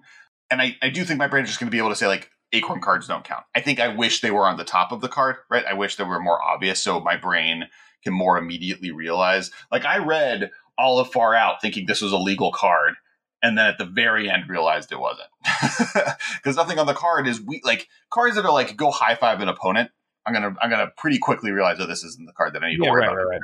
And 0.50 0.62
I, 0.62 0.76
I 0.82 0.88
do 0.90 1.04
think 1.04 1.18
my 1.18 1.28
brain 1.28 1.44
is 1.44 1.50
just 1.50 1.60
going 1.60 1.68
to 1.68 1.74
be 1.74 1.78
able 1.78 1.90
to 1.90 1.96
say 1.96 2.06
like 2.06 2.30
acorn 2.52 2.80
cards 2.80 3.06
don't 3.06 3.24
count. 3.24 3.44
I 3.54 3.60
think 3.60 3.80
I 3.80 3.88
wish 3.88 4.20
they 4.20 4.30
were 4.30 4.46
on 4.46 4.56
the 4.56 4.64
top 4.64 4.92
of 4.92 5.00
the 5.00 5.08
card, 5.08 5.36
right? 5.50 5.64
I 5.64 5.74
wish 5.74 5.96
they 5.96 6.04
were 6.04 6.20
more 6.20 6.42
obvious 6.42 6.82
so 6.82 7.00
my 7.00 7.16
brain 7.16 7.64
can 8.02 8.12
more 8.12 8.38
immediately 8.38 8.90
realize. 8.90 9.50
Like 9.70 9.84
I 9.84 9.98
read 9.98 10.50
all 10.78 10.98
of 10.98 11.10
Far 11.12 11.34
Out 11.34 11.60
thinking 11.60 11.86
this 11.86 12.00
was 12.00 12.12
a 12.12 12.18
legal 12.18 12.52
card, 12.52 12.94
and 13.42 13.58
then 13.58 13.66
at 13.66 13.78
the 13.78 13.84
very 13.84 14.30
end 14.30 14.48
realized 14.48 14.90
it 14.92 15.00
wasn't 15.00 15.28
because 16.36 16.56
nothing 16.56 16.78
on 16.78 16.86
the 16.86 16.94
card 16.94 17.26
is 17.26 17.40
we 17.40 17.60
like 17.64 17.88
cards 18.10 18.36
that 18.36 18.44
are 18.44 18.52
like 18.52 18.76
go 18.76 18.90
high 18.90 19.14
five 19.14 19.40
an 19.40 19.48
opponent. 19.48 19.90
I'm 20.26 20.32
gonna 20.32 20.54
I'm 20.62 20.70
gonna 20.70 20.92
pretty 20.96 21.18
quickly 21.18 21.50
realize 21.50 21.78
that 21.78 21.84
oh, 21.84 21.88
this 21.88 22.04
isn't 22.04 22.26
the 22.26 22.32
card 22.32 22.54
that 22.54 22.62
I 22.62 22.70
need 22.70 22.76
to 22.78 22.84
Yeah, 22.84 22.90
worry 22.90 23.00
right, 23.02 23.08
about. 23.12 23.16
right, 23.16 23.26
right. 23.32 23.40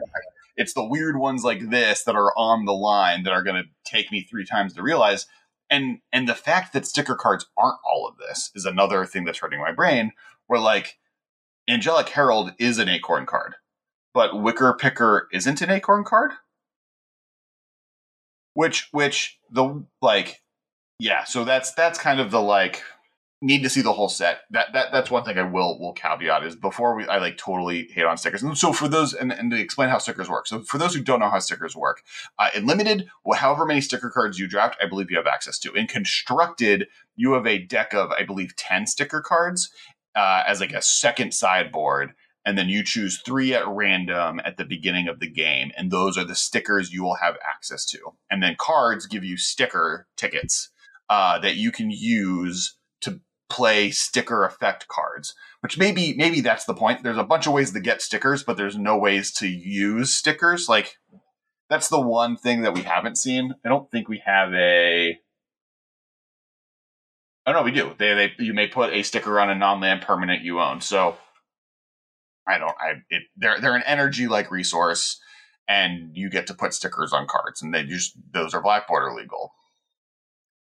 It's 0.57 0.75
the 0.75 0.85
weird 0.85 1.19
ones 1.19 1.43
like 1.43 1.71
this 1.71 2.05
that 2.05 2.15
are 2.15 2.33
on 2.37 2.65
the 2.65 2.73
line 2.73 3.25
that 3.25 3.33
are 3.33 3.43
gonna 3.43 3.65
take 3.85 4.13
me 4.13 4.23
three 4.23 4.45
times 4.47 4.75
to 4.75 4.83
realize. 4.83 5.27
And 5.71 5.99
and 6.13 6.29
the 6.29 6.35
fact 6.35 6.73
that 6.73 6.87
sticker 6.87 7.15
cards 7.15 7.47
aren't 7.57 7.79
all 7.85 8.07
of 8.07 8.19
this 8.19 8.51
is 8.55 8.65
another 8.65 9.05
thing 9.07 9.25
that's 9.25 9.39
hurting 9.39 9.61
my 9.61 9.73
brain. 9.73 10.13
Where 10.47 10.61
like 10.61 10.99
Angelic 11.69 12.09
Herald 12.11 12.53
is 12.59 12.79
an 12.79 12.89
acorn 12.89 13.27
card, 13.27 13.55
but 14.13 14.41
Wicker 14.41 14.75
Picker 14.75 15.29
isn't 15.33 15.63
an 15.63 15.71
acorn 15.71 16.05
card. 16.05 16.33
Which 18.53 18.89
which 18.93 19.39
the 19.51 19.85
like 20.01 20.43
yeah, 20.99 21.25
so 21.25 21.45
that's 21.45 21.73
that's 21.73 21.99
kind 21.99 22.21
of 22.21 22.31
the 22.31 22.41
like 22.41 22.83
need 23.45 23.63
to 23.63 23.69
see 23.69 23.83
the 23.83 23.93
whole 23.93 24.09
set. 24.09 24.41
That 24.51 24.73
that 24.73 24.91
that's 24.91 25.11
one 25.11 25.23
thing 25.23 25.39
I 25.39 25.43
will 25.43 25.79
will 25.79 25.93
caveat 25.93 26.45
is 26.45 26.57
before 26.57 26.97
we 26.97 27.07
I 27.07 27.19
like 27.19 27.37
totally 27.37 27.89
hate 27.93 28.07
on 28.07 28.17
stickers. 28.17 28.43
And 28.43 28.57
so 28.57 28.73
for 28.73 28.89
those 28.89 29.13
and, 29.13 29.31
and 29.31 29.51
to 29.51 29.61
explain 29.61 29.91
how 29.91 29.99
stickers 29.99 30.31
work. 30.31 30.47
So 30.47 30.63
for 30.63 30.79
those 30.79 30.95
who 30.95 31.03
don't 31.03 31.21
know 31.21 31.29
how 31.29 31.39
stickers 31.39 31.77
work, 31.77 32.03
uh, 32.39 32.49
in 32.55 32.67
limited, 32.67 33.07
well, 33.23 33.39
however 33.39 33.67
many 33.67 33.83
sticker 33.83 34.11
cards 34.11 34.39
you 34.39 34.49
draft, 34.49 34.79
I 34.83 34.87
believe 34.87 35.11
you 35.11 35.19
have 35.19 35.27
access 35.27 35.59
to. 35.61 35.73
In 35.75 35.87
constructed, 35.87 36.89
you 37.17 37.35
have 37.35 37.47
a 37.47 37.59
deck 37.59 37.93
of 37.93 38.11
I 38.13 38.25
believe 38.25 38.57
ten 38.57 38.87
sticker 38.87 39.21
cards 39.21 39.71
uh, 40.17 40.43
as 40.47 40.61
like 40.61 40.73
a 40.73 40.83
second 40.83 41.35
sideboard. 41.35 42.15
And 42.47 42.59
then 42.59 42.69
you 42.69 42.85
choose 42.85 43.23
three 43.25 43.55
at 43.55 43.67
random 43.67 44.39
at 44.45 44.59
the 44.59 44.67
beginning 44.67 45.09
of 45.09 45.19
the 45.19 45.31
game, 45.31 45.71
and 45.79 45.91
those 45.91 46.19
are 46.19 46.25
the 46.25 46.35
stickers 46.35 46.93
you 46.93 47.03
will 47.03 47.15
have 47.15 47.39
access 47.43 47.87
to. 47.87 47.99
And 48.31 48.43
then 48.43 48.57
cards 48.59 49.07
give 49.07 49.25
you 49.25 49.39
sticker 49.39 50.07
tickets 50.15 50.69
uh, 51.09 51.39
that 51.39 51.57
you 51.57 51.73
can 51.73 51.91
use 51.91 52.77
play 53.49 53.91
sticker 53.91 54.45
effect 54.45 54.89
cards. 54.89 55.35
Which 55.61 55.79
maybe 55.79 56.15
maybe 56.17 56.41
that's 56.41 56.65
the 56.65 56.75
point. 56.75 57.03
There's 57.03 57.17
a 57.17 57.25
bunch 57.25 57.47
of 57.47 57.53
ways 57.53 57.73
to 57.73 57.81
get 57.81 58.03
stickers, 58.03 58.43
but 58.43 58.57
there's 58.57 58.77
no 58.77 58.99
ways 58.99 59.33
to 59.35 59.49
use 59.49 60.13
stickers. 60.13 60.69
Like 60.69 60.97
that's 61.71 61.89
the 61.89 62.01
one 62.01 62.37
thing 62.37 62.63
that 62.63 62.75
we 62.75 62.83
haven't 62.83 63.17
seen. 63.17 63.55
I 63.65 63.69
don't 63.69 63.91
think 63.91 64.09
we 64.09 64.23
have 64.25 64.53
a. 64.53 65.19
Oh 67.47 67.53
no, 67.53 67.63
we 67.63 67.73
do. 67.73 67.95
They, 67.99 68.15
they 68.15 68.33
you 68.39 68.55
may 68.55 68.67
put 68.67 68.93
a 68.93 69.03
sticker 69.03 69.41
on 69.41 69.51
a 69.51 69.55
non-land 69.55 70.03
permanent 70.03 70.43
you 70.43 70.61
own. 70.61 70.81
So 70.81 71.17
I 72.47 72.59
don't. 72.59 72.77
I 72.79 73.03
it, 73.11 73.23
they're 73.37 73.59
they're 73.61 73.77
an 73.77 73.83
energy 73.87 74.29
like 74.29 74.51
resource, 74.51 75.19
and 75.69 76.11
you 76.15 76.29
get 76.31 76.47
to 76.49 76.55
put 76.55 76.75
stickers 76.75 77.13
on 77.13 77.27
cards, 77.27 77.63
and 77.63 77.73
they 77.73 77.85
just 77.85 78.13
those 78.33 78.55
are 78.55 78.63
black 78.63 78.87
border 78.87 79.15
legal. 79.15 79.53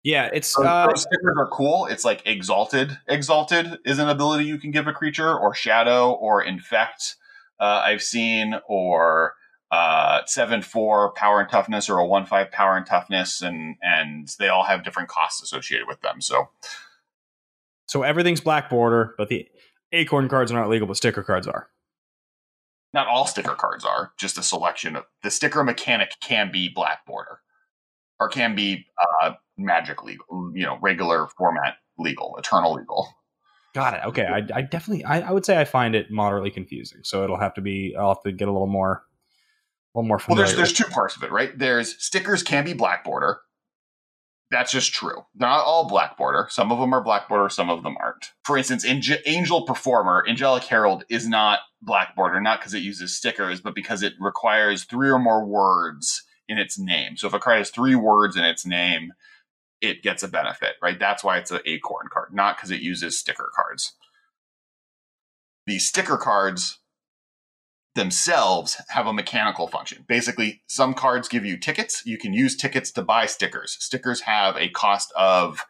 Yeah, 0.05 0.29
it's 0.31 0.55
uh, 0.55 0.93
stickers 0.93 1.35
are 1.35 1.47
cool. 1.47 1.87
It's 1.87 2.05
like 2.05 2.21
exalted. 2.27 2.95
Exalted 3.07 3.79
is 3.85 3.97
an 3.97 4.07
ability 4.07 4.45
you 4.45 4.59
can 4.59 4.69
give 4.69 4.85
a 4.87 4.93
creature, 4.93 5.35
or 5.35 5.55
shadow, 5.55 6.11
or 6.11 6.43
infect. 6.43 7.15
Uh, 7.59 7.81
I've 7.83 8.03
seen, 8.03 8.53
or 8.67 9.33
uh, 9.71 10.21
seven 10.27 10.61
four 10.61 11.11
power 11.13 11.39
and 11.39 11.49
toughness, 11.49 11.89
or 11.89 11.97
a 11.97 12.05
one 12.05 12.27
five 12.27 12.51
power 12.51 12.77
and 12.77 12.85
toughness, 12.85 13.41
and 13.41 13.77
and 13.81 14.29
they 14.37 14.47
all 14.47 14.63
have 14.63 14.83
different 14.83 15.09
costs 15.09 15.41
associated 15.41 15.87
with 15.87 16.01
them. 16.01 16.21
So 16.21 16.49
so 17.87 18.03
everything's 18.03 18.41
black 18.41 18.69
border, 18.69 19.15
but 19.17 19.29
the 19.29 19.47
acorn 19.91 20.29
cards 20.29 20.51
are 20.51 20.55
not 20.55 20.69
legal, 20.69 20.85
but 20.87 20.97
sticker 20.97 21.23
cards 21.23 21.47
are. 21.47 21.67
not 22.93 23.07
all 23.07 23.25
sticker 23.27 23.55
cards 23.55 23.83
are. 23.83 24.13
Just 24.17 24.37
a 24.37 24.43
selection 24.43 24.95
of 24.95 25.05
the 25.23 25.31
sticker 25.31 25.63
mechanic 25.63 26.11
can 26.21 26.51
be 26.51 26.69
black 26.69 27.05
border, 27.07 27.39
or 28.19 28.29
can 28.29 28.55
be 28.55 28.85
uh, 29.21 29.33
magic 29.57 30.03
legal. 30.03 30.51
You 30.53 30.65
know, 30.65 30.77
regular 30.81 31.27
format 31.37 31.75
legal, 31.97 32.35
eternal 32.37 32.73
legal. 32.73 33.07
Got 33.73 33.93
it. 33.95 34.05
Okay, 34.05 34.25
I, 34.25 34.37
I 34.57 34.61
definitely, 34.61 35.03
I, 35.03 35.19
I 35.19 35.31
would 35.31 35.45
say 35.45 35.59
I 35.59 35.65
find 35.65 35.95
it 35.95 36.09
moderately 36.09 36.49
confusing. 36.49 36.99
So 37.03 37.25
it'll 37.25 37.39
have 37.39 37.53
to 37.55 37.61
be, 37.61 37.93
I'll 37.99 38.13
have 38.13 38.23
to 38.23 38.31
get 38.31 38.47
a 38.47 38.51
little 38.51 38.67
more, 38.67 39.03
a 39.93 39.99
little 39.99 40.07
more 40.07 40.21
Well, 40.29 40.37
there's 40.37 40.55
there's 40.55 40.71
two 40.71 40.85
parts 40.85 41.17
of 41.17 41.23
it, 41.23 41.31
right? 41.31 41.57
There's 41.57 42.01
stickers 42.01 42.41
can 42.41 42.63
be 42.63 42.71
black 42.71 43.03
border. 43.03 43.39
That's 44.49 44.71
just 44.71 44.93
true. 44.93 45.25
They're 45.35 45.49
not 45.49 45.65
all 45.65 45.89
black 45.89 46.17
border. 46.17 46.47
Some 46.49 46.71
of 46.71 46.79
them 46.79 46.93
are 46.93 47.03
black 47.03 47.27
border, 47.27 47.49
some 47.49 47.69
of 47.69 47.83
them 47.83 47.97
aren't. 47.99 48.31
For 48.45 48.57
instance, 48.57 48.85
Ange- 48.85 49.21
Angel 49.25 49.63
Performer, 49.63 50.23
Angelic 50.25 50.63
Herald 50.63 51.03
is 51.09 51.27
not 51.27 51.59
black 51.81 52.15
border, 52.15 52.39
not 52.39 52.59
because 52.59 52.73
it 52.73 52.83
uses 52.83 53.17
stickers, 53.17 53.59
but 53.59 53.75
because 53.75 54.03
it 54.03 54.13
requires 54.21 54.85
three 54.85 55.09
or 55.09 55.19
more 55.19 55.45
words 55.45 56.23
in 56.47 56.57
its 56.57 56.77
name. 56.77 57.17
So 57.17 57.27
if 57.27 57.33
a 57.33 57.39
card 57.39 57.59
has 57.59 57.69
three 57.69 57.95
words 57.95 58.35
in 58.35 58.43
its 58.43 58.65
name, 58.65 59.13
it 59.81 60.03
gets 60.03 60.23
a 60.23 60.27
benefit, 60.27 60.75
right? 60.81 60.99
That's 60.99 61.23
why 61.23 61.37
it's 61.37 61.51
an 61.51 61.59
acorn 61.65 62.07
card, 62.11 62.33
not 62.33 62.57
because 62.57 62.71
it 62.71 62.81
uses 62.81 63.19
sticker 63.19 63.51
cards. 63.55 63.93
The 65.67 65.79
sticker 65.79 66.17
cards 66.17 66.79
themselves 67.95 68.77
have 68.89 69.07
a 69.07 69.13
mechanical 69.13 69.67
function. 69.67 70.05
Basically, 70.07 70.61
some 70.67 70.93
cards 70.93 71.27
give 71.27 71.45
you 71.45 71.57
tickets. 71.57 72.03
You 72.05 72.17
can 72.17 72.33
use 72.33 72.55
tickets 72.55 72.91
to 72.91 73.01
buy 73.01 73.25
stickers. 73.25 73.77
Stickers 73.79 74.21
have 74.21 74.57
a 74.57 74.69
cost 74.69 75.11
of 75.15 75.65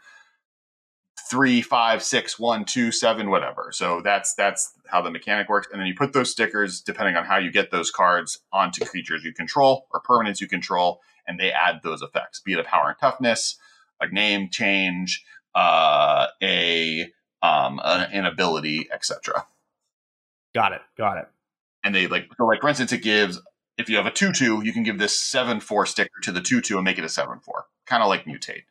three, 1.29 1.61
five, 1.61 2.03
six, 2.03 2.37
one, 2.39 2.65
two, 2.65 2.91
seven, 2.91 3.29
whatever. 3.29 3.69
So 3.71 4.01
that's 4.01 4.33
that's 4.35 4.73
how 4.87 5.01
the 5.01 5.09
mechanic 5.11 5.49
works. 5.49 5.67
And 5.71 5.79
then 5.79 5.87
you 5.87 5.95
put 5.95 6.13
those 6.13 6.31
stickers, 6.31 6.81
depending 6.81 7.15
on 7.15 7.25
how 7.25 7.37
you 7.37 7.51
get 7.51 7.71
those 7.71 7.91
cards, 7.91 8.39
onto 8.53 8.85
creatures 8.85 9.23
you 9.23 9.33
control 9.33 9.87
or 9.91 10.01
permanents 10.01 10.39
you 10.41 10.47
control, 10.47 11.01
and 11.27 11.39
they 11.39 11.51
add 11.51 11.81
those 11.83 12.01
effects, 12.01 12.39
be 12.39 12.53
it 12.53 12.59
a 12.59 12.63
power 12.63 12.89
and 12.89 12.97
toughness, 12.99 13.57
a 13.99 14.07
name 14.07 14.49
change, 14.49 15.23
uh, 15.55 16.27
a 16.41 17.03
um, 17.41 17.79
a- 17.79 18.09
an 18.11 18.25
ability, 18.25 18.87
etc 18.93 19.45
got 20.53 20.71
it. 20.71 20.81
Got 20.97 21.17
it. 21.17 21.27
and 21.83 21.93
they 21.93 22.07
like 22.07 22.29
so 22.37 22.45
like 22.45 22.61
for 22.61 22.69
instance 22.69 22.93
it 22.93 23.01
gives 23.03 23.41
if 23.77 23.89
you 23.89 23.97
have 23.97 24.05
a 24.05 24.11
2-2 24.11 24.63
you 24.63 24.71
can 24.71 24.83
give 24.83 24.97
this 24.97 25.19
7-4 25.21 25.85
sticker 25.85 26.21
to 26.23 26.31
the 26.31 26.39
2-2 26.39 26.75
and 26.75 26.85
make 26.85 26.97
it 26.97 27.03
a 27.03 27.07
7-4 27.07 27.39
kind 27.85 28.01
of 28.01 28.07
like 28.07 28.23
mutate 28.23 28.63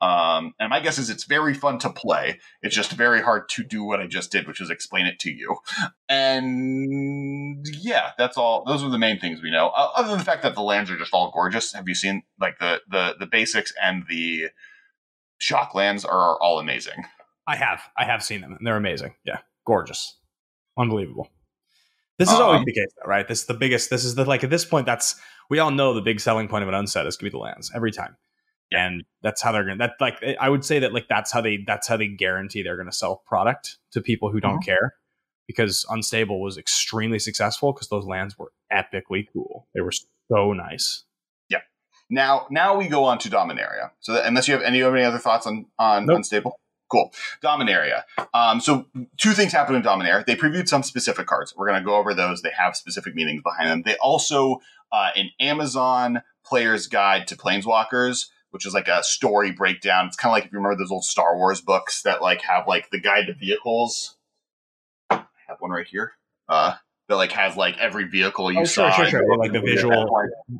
um, 0.00 0.54
and 0.60 0.70
my 0.70 0.80
guess 0.80 0.98
is 0.98 1.10
it's 1.10 1.24
very 1.24 1.54
fun 1.54 1.78
to 1.78 1.90
play 1.90 2.38
it's 2.62 2.74
just 2.74 2.92
very 2.92 3.20
hard 3.20 3.48
to 3.48 3.64
do 3.64 3.82
what 3.84 4.00
i 4.00 4.06
just 4.06 4.30
did 4.30 4.46
which 4.46 4.60
is 4.60 4.70
explain 4.70 5.06
it 5.06 5.18
to 5.18 5.30
you 5.30 5.56
and 6.08 7.66
yeah 7.80 8.10
that's 8.18 8.36
all 8.36 8.64
those 8.64 8.82
are 8.82 8.90
the 8.90 8.98
main 8.98 9.18
things 9.18 9.42
we 9.42 9.50
know 9.50 9.68
uh, 9.76 9.90
other 9.96 10.08
than 10.08 10.18
the 10.18 10.24
fact 10.24 10.42
that 10.42 10.54
the 10.54 10.62
lands 10.62 10.90
are 10.90 10.96
just 10.98 11.12
all 11.12 11.30
gorgeous 11.32 11.72
have 11.72 11.88
you 11.88 11.94
seen 11.94 12.22
like 12.40 12.58
the 12.58 12.80
the 12.88 13.14
the 13.18 13.26
basics 13.26 13.72
and 13.82 14.04
the 14.08 14.46
shock 15.38 15.74
lands 15.74 16.04
are 16.04 16.40
all 16.40 16.58
amazing 16.58 17.04
I 17.50 17.56
have. 17.56 17.80
I 17.96 18.04
have 18.04 18.22
seen 18.22 18.42
them, 18.42 18.52
and 18.52 18.66
they're 18.66 18.76
amazing. 18.76 19.14
Yeah, 19.24 19.38
gorgeous, 19.66 20.18
unbelievable. 20.76 21.30
This 22.18 22.28
is 22.28 22.34
Um, 22.34 22.42
always 22.42 22.64
the 22.66 22.74
case, 22.74 22.92
though, 23.02 23.08
right? 23.08 23.26
This 23.26 23.40
is 23.40 23.46
the 23.46 23.54
biggest. 23.54 23.88
This 23.88 24.04
is 24.04 24.16
the 24.16 24.26
like 24.26 24.44
at 24.44 24.50
this 24.50 24.66
point. 24.66 24.84
That's 24.84 25.14
we 25.48 25.58
all 25.58 25.70
know 25.70 25.94
the 25.94 26.02
big 26.02 26.20
selling 26.20 26.46
point 26.46 26.62
of 26.64 26.68
an 26.68 26.74
unset 26.74 27.06
is 27.06 27.16
going 27.16 27.30
to 27.30 27.34
be 27.34 27.38
the 27.38 27.42
lands 27.42 27.72
every 27.74 27.90
time, 27.90 28.18
and 28.72 29.04
that's 29.22 29.42
how 29.42 29.52
they're 29.52 29.64
to 29.64 29.76
That 29.76 29.94
like 30.00 30.22
I 30.40 30.48
would 30.48 30.64
say 30.64 30.78
that 30.78 30.92
like 30.92 31.06
that's 31.08 31.32
how 31.32 31.40
they 31.40 31.64
that's 31.66 31.88
how 31.88 31.96
they 31.96 32.08
guarantee 32.08 32.62
they're 32.62 32.76
going 32.76 32.90
to 32.90 32.96
sell 32.96 33.22
product 33.26 33.78
to 33.92 34.00
people 34.00 34.30
who 34.30 34.40
don't 34.40 34.62
care, 34.62 34.94
because 35.46 35.86
unstable 35.88 36.40
was 36.40 36.58
extremely 36.58 37.18
successful 37.18 37.72
because 37.72 37.88
those 37.88 38.04
lands 38.04 38.38
were 38.38 38.52
epically 38.72 39.26
cool. 39.32 39.66
They 39.74 39.80
were 39.80 39.92
so 40.30 40.52
nice. 40.52 41.04
Yeah. 41.48 41.60
Now, 42.10 42.46
now 42.50 42.76
we 42.76 42.88
go 42.88 43.04
on 43.04 43.18
to 43.20 43.30
Dominaria. 43.30 43.90
So, 44.00 44.12
that, 44.12 44.26
unless 44.26 44.46
you 44.48 44.54
have 44.54 44.62
any, 44.62 44.82
any 44.82 45.02
other 45.02 45.18
thoughts 45.18 45.46
on 45.46 45.66
on 45.78 46.06
Nope. 46.06 46.18
Unstable, 46.18 46.60
cool. 46.90 47.12
Dominaria. 47.42 48.02
Um, 48.34 48.60
so, 48.60 48.86
two 49.16 49.32
things 49.32 49.52
happen 49.52 49.74
in 49.74 49.82
Dominaria. 49.82 50.26
They 50.26 50.36
previewed 50.36 50.68
some 50.68 50.82
specific 50.82 51.26
cards. 51.26 51.54
We're 51.56 51.66
going 51.66 51.80
to 51.80 51.86
go 51.86 51.96
over 51.96 52.12
those. 52.14 52.42
They 52.42 52.52
have 52.58 52.76
specific 52.76 53.14
meanings 53.14 53.42
behind 53.42 53.70
them. 53.70 53.82
They 53.86 53.96
also 53.96 54.60
uh, 54.92 55.10
an 55.16 55.30
Amazon 55.40 56.22
Player's 56.44 56.86
Guide 56.86 57.26
to 57.28 57.36
Planeswalkers, 57.36 58.26
which 58.50 58.66
is 58.66 58.74
like 58.74 58.88
a 58.88 59.02
story 59.02 59.52
breakdown. 59.52 60.06
It's 60.06 60.16
kind 60.16 60.30
of 60.30 60.34
like 60.34 60.46
if 60.46 60.52
you 60.52 60.58
remember 60.58 60.76
those 60.76 60.90
old 60.90 61.04
Star 61.04 61.36
Wars 61.36 61.60
books 61.60 62.02
that 62.02 62.22
like 62.22 62.42
have 62.42 62.66
like 62.66 62.90
the 62.90 63.00
guide 63.00 63.26
to 63.26 63.34
vehicles 63.34 64.16
I 65.10 65.24
have 65.48 65.60
one 65.60 65.70
right 65.70 65.86
here. 65.86 66.12
Uh, 66.48 66.74
that 67.08 67.16
like 67.16 67.32
has 67.32 67.56
like 67.56 67.78
every 67.78 68.04
vehicle 68.04 68.52
you 68.52 68.60
oh, 68.60 68.64
saw. 68.64 68.90
Sure, 68.90 69.06
sure, 69.06 69.20
sure. 69.20 69.36
Like 69.38 69.52
the 69.52 69.60
visual 69.60 70.06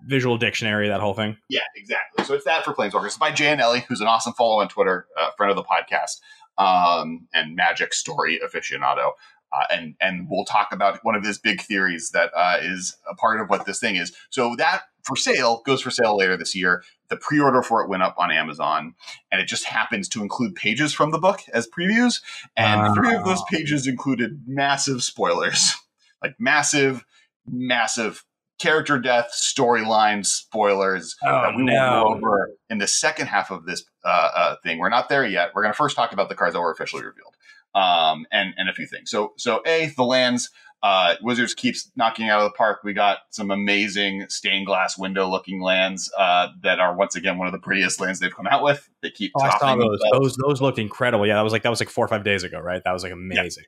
visual 0.07 0.39
dictionary, 0.39 0.89
that 0.89 1.01
whole 1.01 1.15
thing. 1.15 1.37
Yeah, 1.49 1.61
exactly. 1.77 2.25
So 2.25 2.35
it's 2.35 2.45
that 2.45 2.65
for 2.65 2.75
Planeswalkers. 2.75 3.07
It's 3.07 3.19
by 3.19 3.31
Jay 3.31 3.55
Annelli, 3.55 3.85
who's 3.87 4.01
an 4.01 4.07
awesome 4.07 4.33
follow 4.33 4.61
on 4.61 4.69
Twitter, 4.69 5.07
uh, 5.19 5.31
friend 5.37 5.51
of 5.51 5.57
the 5.57 5.65
podcast, 5.65 6.21
um, 6.57 7.29
and 7.35 7.55
Magic 7.55 7.93
story 7.93 8.41
aficionado. 8.45 9.13
Uh, 9.53 9.65
and 9.71 9.95
and 10.01 10.29
we'll 10.31 10.45
talk 10.45 10.69
about 10.73 10.99
one 11.03 11.15
of 11.15 11.25
his 11.25 11.39
big 11.39 11.63
theories 11.63 12.11
that 12.11 12.31
uh, 12.37 12.59
is 12.61 12.97
a 13.11 13.15
part 13.15 13.41
of 13.41 13.49
what 13.49 13.65
this 13.67 13.79
thing 13.81 13.97
is. 13.97 14.13
So 14.31 14.55
that 14.57 14.83
for 15.05 15.17
sale 15.17 15.63
goes 15.65 15.81
for 15.81 15.91
sale 15.91 16.17
later 16.17 16.37
this 16.37 16.55
year. 16.55 16.83
The 17.09 17.17
pre-order 17.17 17.63
for 17.63 17.83
it 17.83 17.89
went 17.89 18.03
up 18.03 18.15
on 18.19 18.31
Amazon, 18.31 18.95
and 19.33 19.41
it 19.41 19.47
just 19.47 19.65
happens 19.65 20.09
to 20.11 20.21
include 20.23 20.55
pages 20.55 20.93
from 20.93 21.11
the 21.11 21.19
book 21.19 21.41
as 21.55 21.67
previews. 21.67 22.21
And 22.57 22.95
three 22.95 23.15
of 23.15 23.25
those 23.25 23.43
pages 23.51 23.87
included 23.87 24.43
massive 24.47 25.03
spoilers, 25.03 25.73
like 26.23 26.35
massive, 26.39 27.07
massive 27.47 28.25
character 28.59 28.99
death, 28.99 29.31
storyline 29.33 30.27
spoilers 30.27 31.17
Oh, 31.25 31.31
that 31.31 31.57
we 31.57 31.63
will 31.63 31.73
no. 31.73 32.03
go 32.03 32.15
over 32.17 32.51
in 32.69 32.79
the 32.79 32.87
second 32.89 33.29
half 33.29 33.51
of 33.51 33.65
this 33.65 33.85
uh, 34.05 34.09
uh, 34.35 34.57
thing. 34.63 34.79
We're 34.79 34.89
not 34.89 35.09
there 35.09 35.25
yet. 35.25 35.53
We're 35.55 35.63
going 35.63 35.73
to 35.73 35.77
first 35.77 35.97
talk 35.97 36.13
about 36.13 36.29
the 36.29 36.35
cards 36.35 36.55
that 36.55 36.61
were 36.61 36.73
officially 36.73 37.05
revealed 37.05 37.35
um, 37.75 38.27
and 38.31 38.55
and 38.57 38.69
a 38.69 38.73
few 38.73 38.87
things. 38.87 39.11
So 39.11 39.35
so 39.37 39.63
a 39.67 39.93
the 39.97 40.05
lands. 40.05 40.51
Uh, 40.81 41.17
Wizards 41.23 41.55
keeps 41.55 41.91
knocking 41.97 42.29
out 42.29 42.41
of 42.41 42.45
the 42.45 42.57
park. 42.57 42.83
We 42.85 42.93
got 42.93 43.19
some 43.31 43.51
amazing 43.51 44.27
stained 44.29 44.67
glass 44.67 44.97
window 44.97 45.29
looking 45.29 45.61
lands 45.61 46.09
uh, 46.17 46.51
that 46.63 46.79
are 46.79 46.95
once 46.95 47.17
again 47.17 47.37
one 47.37 47.49
of 47.49 47.53
the 47.53 47.59
prettiest 47.59 48.01
lands 48.01 48.21
they've 48.21 48.35
come 48.35 48.47
out 48.47 48.63
with. 48.63 48.89
They 49.03 49.11
keep 49.11 49.33
Oh, 49.35 49.43
I 49.43 49.59
saw 49.59 49.75
those. 49.75 49.99
Those 50.13 50.37
those 50.37 50.61
looked 50.61 50.79
incredible. 50.79 51.27
Yeah, 51.27 51.35
that 51.35 51.43
was 51.43 51.53
like 51.53 51.65
that 51.65 51.71
was 51.71 51.81
like 51.81 51.91
four 51.91 52.05
or 52.05 52.09
five 52.09 52.23
days 52.23 52.45
ago, 52.45 52.61
right? 52.61 52.81
That 52.85 52.93
was 52.93 53.03
like 53.03 53.13
amazing. 53.13 53.65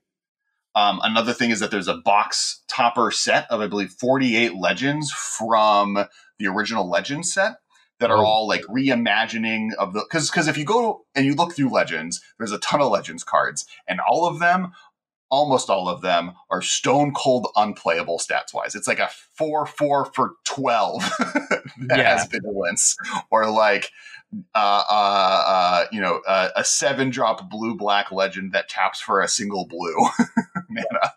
Um, 0.76 1.01
another 1.03 1.32
thing 1.32 1.51
is 1.51 1.59
that 1.61 1.72
there's 1.72 1.88
a 1.88 1.96
box 1.96 2.62
topper 2.68 3.11
set 3.11 3.51
of 3.51 3.61
I 3.61 3.66
believe 3.66 3.90
48 3.90 4.55
legends 4.55 5.11
from 5.11 6.07
the 6.38 6.46
original 6.46 6.88
legend 6.88 7.26
set 7.26 7.55
that 8.01 8.11
are 8.11 8.18
Oh. 8.18 8.26
all 8.26 8.48
like 8.48 8.62
reimagining 8.62 9.72
of 9.78 9.92
the 9.92 10.01
because 10.01 10.30
because 10.30 10.48
if 10.48 10.59
you 10.59 10.64
go 10.64 11.05
and 11.14 11.24
you 11.24 11.34
look 11.34 11.55
through 11.55 11.70
Legends, 11.70 12.20
there's 12.38 12.53
a 12.53 12.59
ton 12.59 12.80
of 12.80 12.90
Legends 12.90 13.22
cards, 13.24 13.66
and 13.86 14.01
all 14.01 14.26
of 14.26 14.38
them, 14.40 14.72
almost 15.30 15.70
all 15.70 15.88
of 15.88 16.02
them, 16.02 16.32
are 16.50 16.62
stone 16.62 17.12
cold 17.14 17.48
unplayable 17.56 18.18
stats 18.18 18.52
wise. 18.52 18.74
It's 18.74 18.88
like 18.88 18.98
a 18.98 19.08
four 19.34 19.66
four 19.66 20.06
for 20.06 20.32
twelve 20.44 21.00
that 21.18 21.98
Yeah. 21.98 22.16
has 22.18 22.26
vigilance, 22.26 22.96
or 23.30 23.50
like 23.50 23.90
uh, 24.54 24.84
uh, 24.88 25.44
uh, 25.46 25.84
you 25.90 26.00
know, 26.00 26.20
uh, 26.26 26.50
a 26.54 26.62
seven 26.64 27.10
drop 27.10 27.50
blue 27.50 27.74
black 27.76 28.12
legend 28.12 28.52
that 28.52 28.68
taps 28.68 29.00
for 29.00 29.20
a 29.20 29.26
single 29.26 29.66
blue 29.66 29.96
mana. 30.68 31.10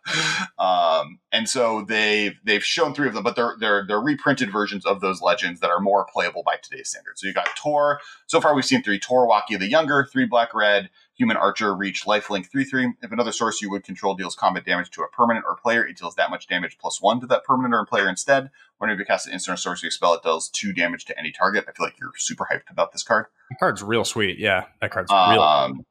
Um, 0.58 1.20
and 1.32 1.48
so 1.48 1.86
they've 1.88 2.34
they've 2.44 2.64
shown 2.64 2.94
three 2.96 3.08
of 3.08 3.14
them, 3.14 3.24
but 3.24 3.36
they're 3.36 3.56
they're 3.60 3.86
they're 3.88 4.02
reprinted 4.02 4.52
versions 4.52 4.84
of 4.86 5.00
those 5.02 5.22
legends 5.22 5.60
that 5.60 5.70
are 5.70 5.80
more 5.80 6.06
playable 6.12 6.42
by 6.44 6.56
today's 6.62 6.90
standards. 6.90 7.22
So 7.22 7.28
you 7.28 7.34
got 7.34 7.50
Tor. 7.56 8.00
So 8.26 8.42
far, 8.42 8.56
we've 8.56 8.66
seen 8.66 8.82
three 8.82 9.00
Tor 9.00 9.28
Wauki 9.30 9.60
the 9.60 9.68
Younger, 9.68 10.08
three 10.12 10.26
Black 10.26 10.54
Red, 10.56 10.90
Human 11.16 11.38
Archer, 11.38 11.76
Reach, 11.76 12.06
Lifelink, 12.06 12.50
three 12.50 12.64
three. 12.64 12.94
If 13.02 13.12
another 13.12 13.32
source 13.32 13.62
you 13.62 13.70
would 13.70 13.84
control 13.84 14.16
deals 14.16 14.36
combat 14.36 14.66
damage 14.66 14.90
to 14.92 15.04
a 15.04 15.08
permanent 15.08 15.46
or 15.48 15.56
player, 15.56 15.86
it 15.86 15.98
deals 15.98 16.16
that 16.16 16.30
much 16.30 16.48
damage 16.48 16.78
plus 16.80 17.02
one 17.02 17.20
to 17.22 17.28
that 17.28 17.44
permanent 17.44 17.74
or 17.74 17.86
player 17.86 18.10
instead. 18.10 18.50
Whenever 18.80 19.00
you 19.00 19.06
cast 19.06 19.28
an 19.28 19.34
instant 19.34 19.54
or 19.54 19.58
sorcery 19.58 19.92
spell, 19.92 20.16
it 20.16 20.24
deals 20.24 20.50
two 20.50 20.74
damage 20.74 21.06
to 21.06 21.20
any 21.20 21.32
target. 21.32 21.66
I 21.68 21.72
feel 21.72 21.86
like 21.86 22.00
you're 22.00 22.14
super 22.18 22.48
hyped 22.52 22.72
about 22.72 22.92
this 22.92 23.04
card. 23.04 23.28
That 23.50 23.60
card's 23.60 23.84
real 23.84 24.06
sweet. 24.06 24.40
Yeah, 24.40 24.66
that 24.82 24.92
card's 24.92 25.12
real. 25.12 25.42
Um, 25.42 25.86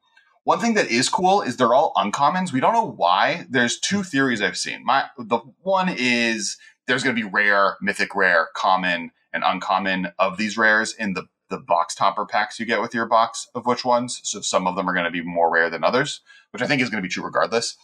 one 0.44 0.58
thing 0.58 0.74
that 0.74 0.90
is 0.90 1.08
cool 1.08 1.40
is 1.42 1.56
they're 1.56 1.74
all 1.74 1.92
uncommons. 1.96 2.52
We 2.52 2.58
don't 2.58 2.72
know 2.72 2.90
why. 2.90 3.46
There's 3.48 3.78
two 3.78 4.02
theories 4.02 4.42
I've 4.42 4.56
seen. 4.56 4.84
My 4.84 5.04
the 5.16 5.38
one 5.62 5.88
is 5.88 6.56
there's 6.88 7.04
going 7.04 7.14
to 7.14 7.22
be 7.22 7.28
rare, 7.28 7.76
mythic 7.80 8.16
rare, 8.16 8.48
common, 8.54 9.12
and 9.32 9.44
uncommon 9.46 10.12
of 10.18 10.36
these 10.36 10.58
rares 10.58 10.94
in 10.94 11.14
the 11.14 11.26
the 11.52 11.58
box 11.58 11.94
topper 11.94 12.24
packs 12.24 12.58
you 12.58 12.64
get 12.64 12.80
with 12.80 12.94
your 12.94 13.06
box 13.06 13.46
of 13.54 13.66
which 13.66 13.84
ones. 13.84 14.20
So 14.24 14.40
some 14.40 14.66
of 14.66 14.74
them 14.74 14.88
are 14.88 14.94
going 14.94 15.04
to 15.04 15.10
be 15.10 15.22
more 15.22 15.52
rare 15.52 15.68
than 15.68 15.84
others, 15.84 16.22
which 16.50 16.62
I 16.62 16.66
think 16.66 16.80
is 16.80 16.88
going 16.88 17.02
to 17.02 17.06
be 17.06 17.12
true 17.12 17.22
regardless. 17.22 17.76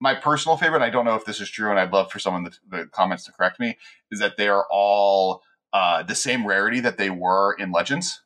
My 0.00 0.14
personal 0.14 0.56
favorite, 0.56 0.82
I 0.82 0.90
don't 0.90 1.04
know 1.04 1.14
if 1.14 1.26
this 1.26 1.40
is 1.40 1.48
true, 1.48 1.70
and 1.70 1.78
I'd 1.78 1.92
love 1.92 2.10
for 2.10 2.18
someone 2.18 2.46
in 2.46 2.52
the, 2.68 2.86
comments 2.86 3.24
to 3.26 3.32
correct 3.32 3.60
me, 3.60 3.78
is 4.10 4.18
that 4.18 4.36
they 4.36 4.48
are 4.48 4.66
all 4.68 5.42
uh, 5.72 6.02
the 6.02 6.16
same 6.16 6.44
rarity 6.44 6.80
that 6.80 6.98
they 6.98 7.10
were 7.10 7.52
in 7.52 7.70
Legends. 7.70 8.20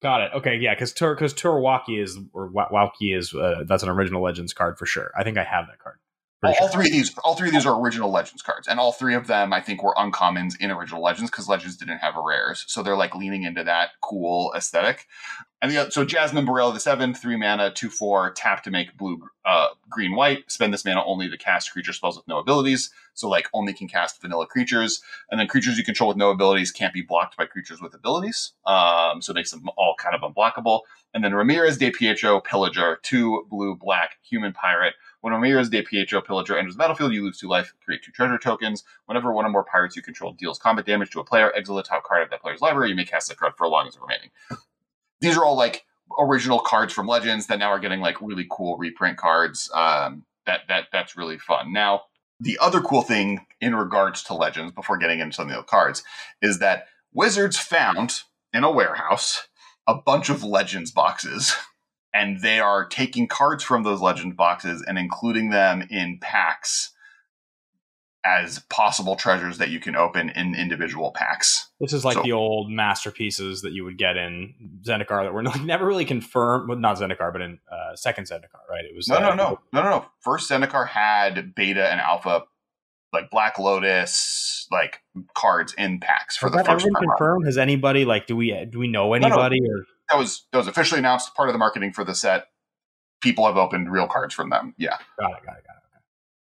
Got 0.00 0.22
it. 0.22 0.30
Okay, 0.34 0.56
yeah, 0.56 0.74
because 0.74 0.92
Tur 0.92 1.14
because 1.14 1.34
Tor 1.34 1.60
Wauki 1.60 2.02
is 2.02 2.18
or 2.32 2.46
Wa- 2.46 2.70
Wauki 2.70 3.16
is 3.16 3.34
uh, 3.34 3.64
that's 3.66 3.82
an 3.82 3.88
original 3.88 4.22
Legends 4.22 4.54
card 4.54 4.78
for 4.78 4.86
sure. 4.86 5.12
I 5.16 5.22
think 5.22 5.36
I 5.36 5.44
have 5.44 5.66
that 5.66 5.78
card. 5.78 5.98
All, 6.44 6.54
all 6.60 6.68
three 6.68 6.86
of 6.86 6.92
these, 6.92 7.16
all 7.22 7.36
three 7.36 7.48
of 7.48 7.54
these 7.54 7.66
are 7.66 7.80
original 7.80 8.10
Legends 8.10 8.42
cards, 8.42 8.66
and 8.66 8.80
all 8.80 8.90
three 8.90 9.14
of 9.14 9.28
them, 9.28 9.52
I 9.52 9.60
think, 9.60 9.82
were 9.82 9.94
uncommons 9.94 10.54
in 10.58 10.72
original 10.72 11.00
Legends 11.00 11.30
because 11.30 11.48
Legends 11.48 11.76
didn't 11.76 11.98
have 11.98 12.14
rares, 12.16 12.64
so 12.66 12.82
they're 12.82 12.96
like 12.96 13.14
leaning 13.14 13.44
into 13.44 13.62
that 13.64 13.90
cool 14.00 14.52
aesthetic. 14.56 15.06
And 15.60 15.70
the, 15.70 15.90
so 15.90 16.04
Jasmine 16.04 16.44
Boreal, 16.44 16.72
the 16.72 16.80
seven, 16.80 17.14
three 17.14 17.36
mana, 17.36 17.70
two 17.72 17.88
four, 17.88 18.32
tap 18.32 18.64
to 18.64 18.72
make 18.72 18.96
blue, 18.96 19.22
uh, 19.44 19.68
green, 19.88 20.16
white. 20.16 20.50
Spend 20.50 20.74
this 20.74 20.84
mana 20.84 21.04
only 21.04 21.30
to 21.30 21.38
cast 21.38 21.72
creature 21.72 21.92
spells 21.92 22.16
with 22.16 22.26
no 22.26 22.38
abilities, 22.38 22.90
so 23.14 23.28
like 23.28 23.48
only 23.54 23.72
can 23.72 23.86
cast 23.86 24.20
vanilla 24.20 24.48
creatures, 24.48 25.00
and 25.30 25.38
then 25.38 25.46
creatures 25.46 25.78
you 25.78 25.84
control 25.84 26.08
with 26.08 26.16
no 26.16 26.30
abilities 26.30 26.72
can't 26.72 26.92
be 26.92 27.02
blocked 27.02 27.36
by 27.36 27.46
creatures 27.46 27.80
with 27.80 27.94
abilities. 27.94 28.52
Um, 28.66 29.22
so 29.22 29.30
it 29.30 29.36
makes 29.36 29.52
them 29.52 29.68
all 29.76 29.94
kind 29.96 30.16
of 30.16 30.22
unblockable. 30.22 30.80
And 31.14 31.22
then 31.22 31.34
Ramirez 31.34 31.78
DePietro 31.78 32.42
Pillager, 32.42 32.96
two 33.02 33.46
blue, 33.48 33.76
black, 33.76 34.16
human 34.22 34.52
pirate. 34.52 34.94
When 35.22 35.32
Ramirez 35.32 35.70
DePietro 35.70 36.24
Pillager 36.24 36.58
enters 36.58 36.74
the 36.74 36.78
battlefield, 36.78 37.12
you 37.12 37.22
lose 37.22 37.38
two 37.38 37.48
life, 37.48 37.72
create 37.84 38.02
two 38.02 38.10
treasure 38.10 38.38
tokens. 38.38 38.82
Whenever 39.06 39.32
one 39.32 39.46
or 39.46 39.50
more 39.50 39.64
pirates 39.64 39.94
you 39.94 40.02
control 40.02 40.32
deals 40.32 40.58
combat 40.58 40.84
damage 40.84 41.10
to 41.10 41.20
a 41.20 41.24
player, 41.24 41.52
exile 41.54 41.76
the 41.76 41.84
top 41.84 42.02
card 42.02 42.24
of 42.24 42.30
that 42.30 42.42
player's 42.42 42.60
library. 42.60 42.90
You 42.90 42.96
may 42.96 43.04
cast 43.04 43.28
that 43.28 43.38
card 43.38 43.52
for 43.56 43.66
as 43.66 43.70
long 43.70 43.86
as 43.86 43.96
remaining. 43.98 44.30
These 45.20 45.36
are 45.36 45.44
all 45.44 45.56
like 45.56 45.86
original 46.18 46.58
cards 46.58 46.92
from 46.92 47.06
Legends 47.06 47.46
that 47.46 47.60
now 47.60 47.68
are 47.68 47.78
getting 47.78 48.00
like 48.00 48.20
really 48.20 48.46
cool 48.50 48.76
reprint 48.76 49.16
cards. 49.16 49.70
Um, 49.72 50.24
that 50.44 50.62
that 50.68 50.88
that's 50.92 51.16
really 51.16 51.38
fun. 51.38 51.72
Now, 51.72 52.02
the 52.40 52.58
other 52.60 52.80
cool 52.80 53.02
thing 53.02 53.46
in 53.60 53.76
regards 53.76 54.24
to 54.24 54.34
Legends, 54.34 54.72
before 54.72 54.98
getting 54.98 55.20
into 55.20 55.34
some 55.34 55.46
of 55.46 55.52
the 55.52 55.58
other 55.58 55.66
cards, 55.66 56.02
is 56.42 56.58
that 56.58 56.86
Wizards 57.12 57.56
found 57.56 58.22
in 58.52 58.64
a 58.64 58.70
warehouse 58.72 59.46
a 59.86 59.94
bunch 59.94 60.30
of 60.30 60.42
Legends 60.42 60.90
boxes 60.90 61.54
and 62.14 62.40
they 62.40 62.60
are 62.60 62.84
taking 62.86 63.26
cards 63.26 63.64
from 63.64 63.82
those 63.82 64.00
legend 64.00 64.36
boxes 64.36 64.82
and 64.86 64.98
including 64.98 65.50
them 65.50 65.86
in 65.90 66.18
packs 66.20 66.90
as 68.24 68.60
possible 68.70 69.16
treasures 69.16 69.58
that 69.58 69.70
you 69.70 69.80
can 69.80 69.96
open 69.96 70.30
in 70.30 70.54
individual 70.54 71.10
packs. 71.10 71.70
This 71.80 71.92
is 71.92 72.04
like 72.04 72.14
So- 72.14 72.22
the 72.22 72.32
old 72.32 72.70
masterpieces 72.70 73.62
that 73.62 73.72
you 73.72 73.84
would 73.84 73.98
get 73.98 74.16
in 74.16 74.54
Zendikar 74.86 75.24
that 75.24 75.34
were 75.34 75.42
like, 75.42 75.62
never 75.62 75.84
really 75.84 76.04
confirmed. 76.04 76.68
Well, 76.68 76.78
not 76.78 76.98
Zendikar, 76.98 77.32
but 77.32 77.42
in 77.42 77.58
uh, 77.70 77.96
second 77.96 78.24
Zendikar, 78.28 78.62
right? 78.70 78.84
It 78.84 78.94
was 78.94 79.08
No, 79.08 79.16
uh, 79.16 79.20
no, 79.20 79.34
no, 79.34 79.58
no, 79.72 79.82
no, 79.82 79.90
no. 79.90 80.06
First 80.20 80.48
Zendikar 80.50 80.86
had 80.86 81.54
beta 81.56 81.90
and 81.90 82.00
alpha, 82.00 82.44
like 83.12 83.28
Black 83.30 83.58
Lotus, 83.58 84.68
like 84.70 85.00
cards 85.34 85.74
in 85.76 85.98
packs 85.98 86.36
for 86.36 86.48
the 86.48 86.58
first 86.58 86.68
ever 86.68 86.80
time. 86.80 87.08
confirmed? 87.08 87.46
Has 87.46 87.58
anybody 87.58 88.04
like 88.04 88.26
do 88.28 88.36
we 88.36 88.54
do 88.70 88.78
we 88.78 88.86
know 88.86 89.08
no. 89.08 89.14
anybody 89.14 89.58
or 89.68 89.84
That 90.12 90.18
was 90.18 90.44
that 90.52 90.58
was 90.58 90.68
officially 90.68 90.98
announced, 90.98 91.34
part 91.34 91.48
of 91.48 91.54
the 91.54 91.58
marketing 91.58 91.92
for 91.92 92.04
the 92.04 92.14
set. 92.14 92.48
People 93.22 93.46
have 93.46 93.56
opened 93.56 93.90
real 93.90 94.06
cards 94.06 94.34
from 94.34 94.50
them. 94.50 94.74
Yeah. 94.76 94.98
got 95.18 95.30
it, 95.30 95.46
got 95.46 95.56
it, 95.56 95.64
got 95.66 95.76
it. 95.76 96.02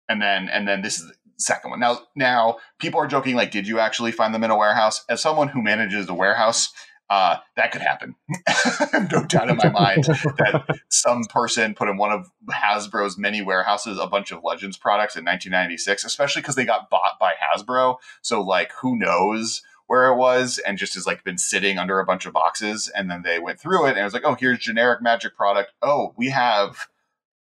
and 0.09 0.23
then 0.23 0.49
and 0.49 0.67
then 0.67 0.81
this 0.81 0.99
is 0.99 1.09
the 1.09 1.15
second 1.37 1.71
one. 1.71 1.81
Now 1.81 2.01
now 2.17 2.59
people 2.79 2.99
are 3.01 3.07
joking 3.07 3.37
like, 3.37 3.51
did 3.51 3.67
you 3.67 3.79
actually 3.79 4.13
find 4.13 4.35
them 4.35 4.43
in 4.43 4.51
a 4.51 4.57
warehouse? 4.57 5.05
As 5.09 5.21
someone 5.21 5.49
who 5.49 5.63
manages 5.63 6.09
a 6.09 6.15
warehouse, 6.15 6.73
uh, 7.11 7.37
that 7.57 7.73
could 7.73 7.81
happen. 7.83 8.15
no 9.11 9.25
doubt 9.25 9.49
in 9.49 9.57
my 9.57 9.71
mind 9.71 10.05
that 10.05 10.65
some 10.89 11.25
person 11.25 11.75
put 11.75 11.89
in 11.89 11.97
one 11.97 12.13
of 12.13 12.31
Hasbro's 12.51 13.17
many 13.17 13.41
warehouses 13.41 13.99
a 13.99 14.07
bunch 14.07 14.31
of 14.31 14.45
Legends 14.45 14.77
products 14.77 15.17
in 15.17 15.25
1996, 15.25 16.05
especially 16.05 16.43
because 16.43 16.55
they 16.55 16.67
got 16.67 16.91
bought 16.91 17.19
by 17.19 17.33
Hasbro. 17.33 17.97
So 18.23 18.43
like, 18.43 18.73
who 18.81 18.99
knows? 18.99 19.63
Where 19.89 20.07
it 20.07 20.17
was, 20.17 20.59
and 20.59 20.79
just 20.79 20.95
has 20.95 21.07
like 21.07 21.25
been 21.25 21.39
sitting 21.39 21.79
under 21.79 21.99
a 21.99 22.05
bunch 22.05 22.27
of 22.27 22.33
boxes, 22.33 22.91
and 22.95 23.11
then 23.11 23.23
they 23.23 23.39
went 23.39 23.59
through 23.59 23.87
it, 23.87 23.91
and 23.91 23.99
it 23.99 24.05
was 24.05 24.13
like, 24.13 24.25
oh, 24.25 24.35
here's 24.35 24.59
generic 24.59 25.03
Magic 25.03 25.35
product. 25.35 25.73
Oh, 25.83 26.15
we 26.17 26.29
have 26.29 26.89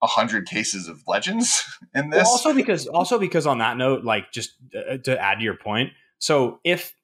a 0.01 0.07
hundred 0.07 0.47
cases 0.47 0.89
of 0.89 1.03
Legends 1.07 1.65
in 1.95 2.11
this. 2.11 2.25
Well, 2.25 2.33
also 2.33 2.55
because 2.55 2.87
also 2.87 3.19
because 3.19 3.47
on 3.47 3.59
that 3.59 3.77
note, 3.77 4.05
like 4.05 4.33
just 4.33 4.53
uh, 4.75 4.99
to 4.99 5.21
add 5.21 5.39
to 5.39 5.45
your 5.45 5.57
point, 5.57 5.93
so 6.19 6.61
if 6.65 6.95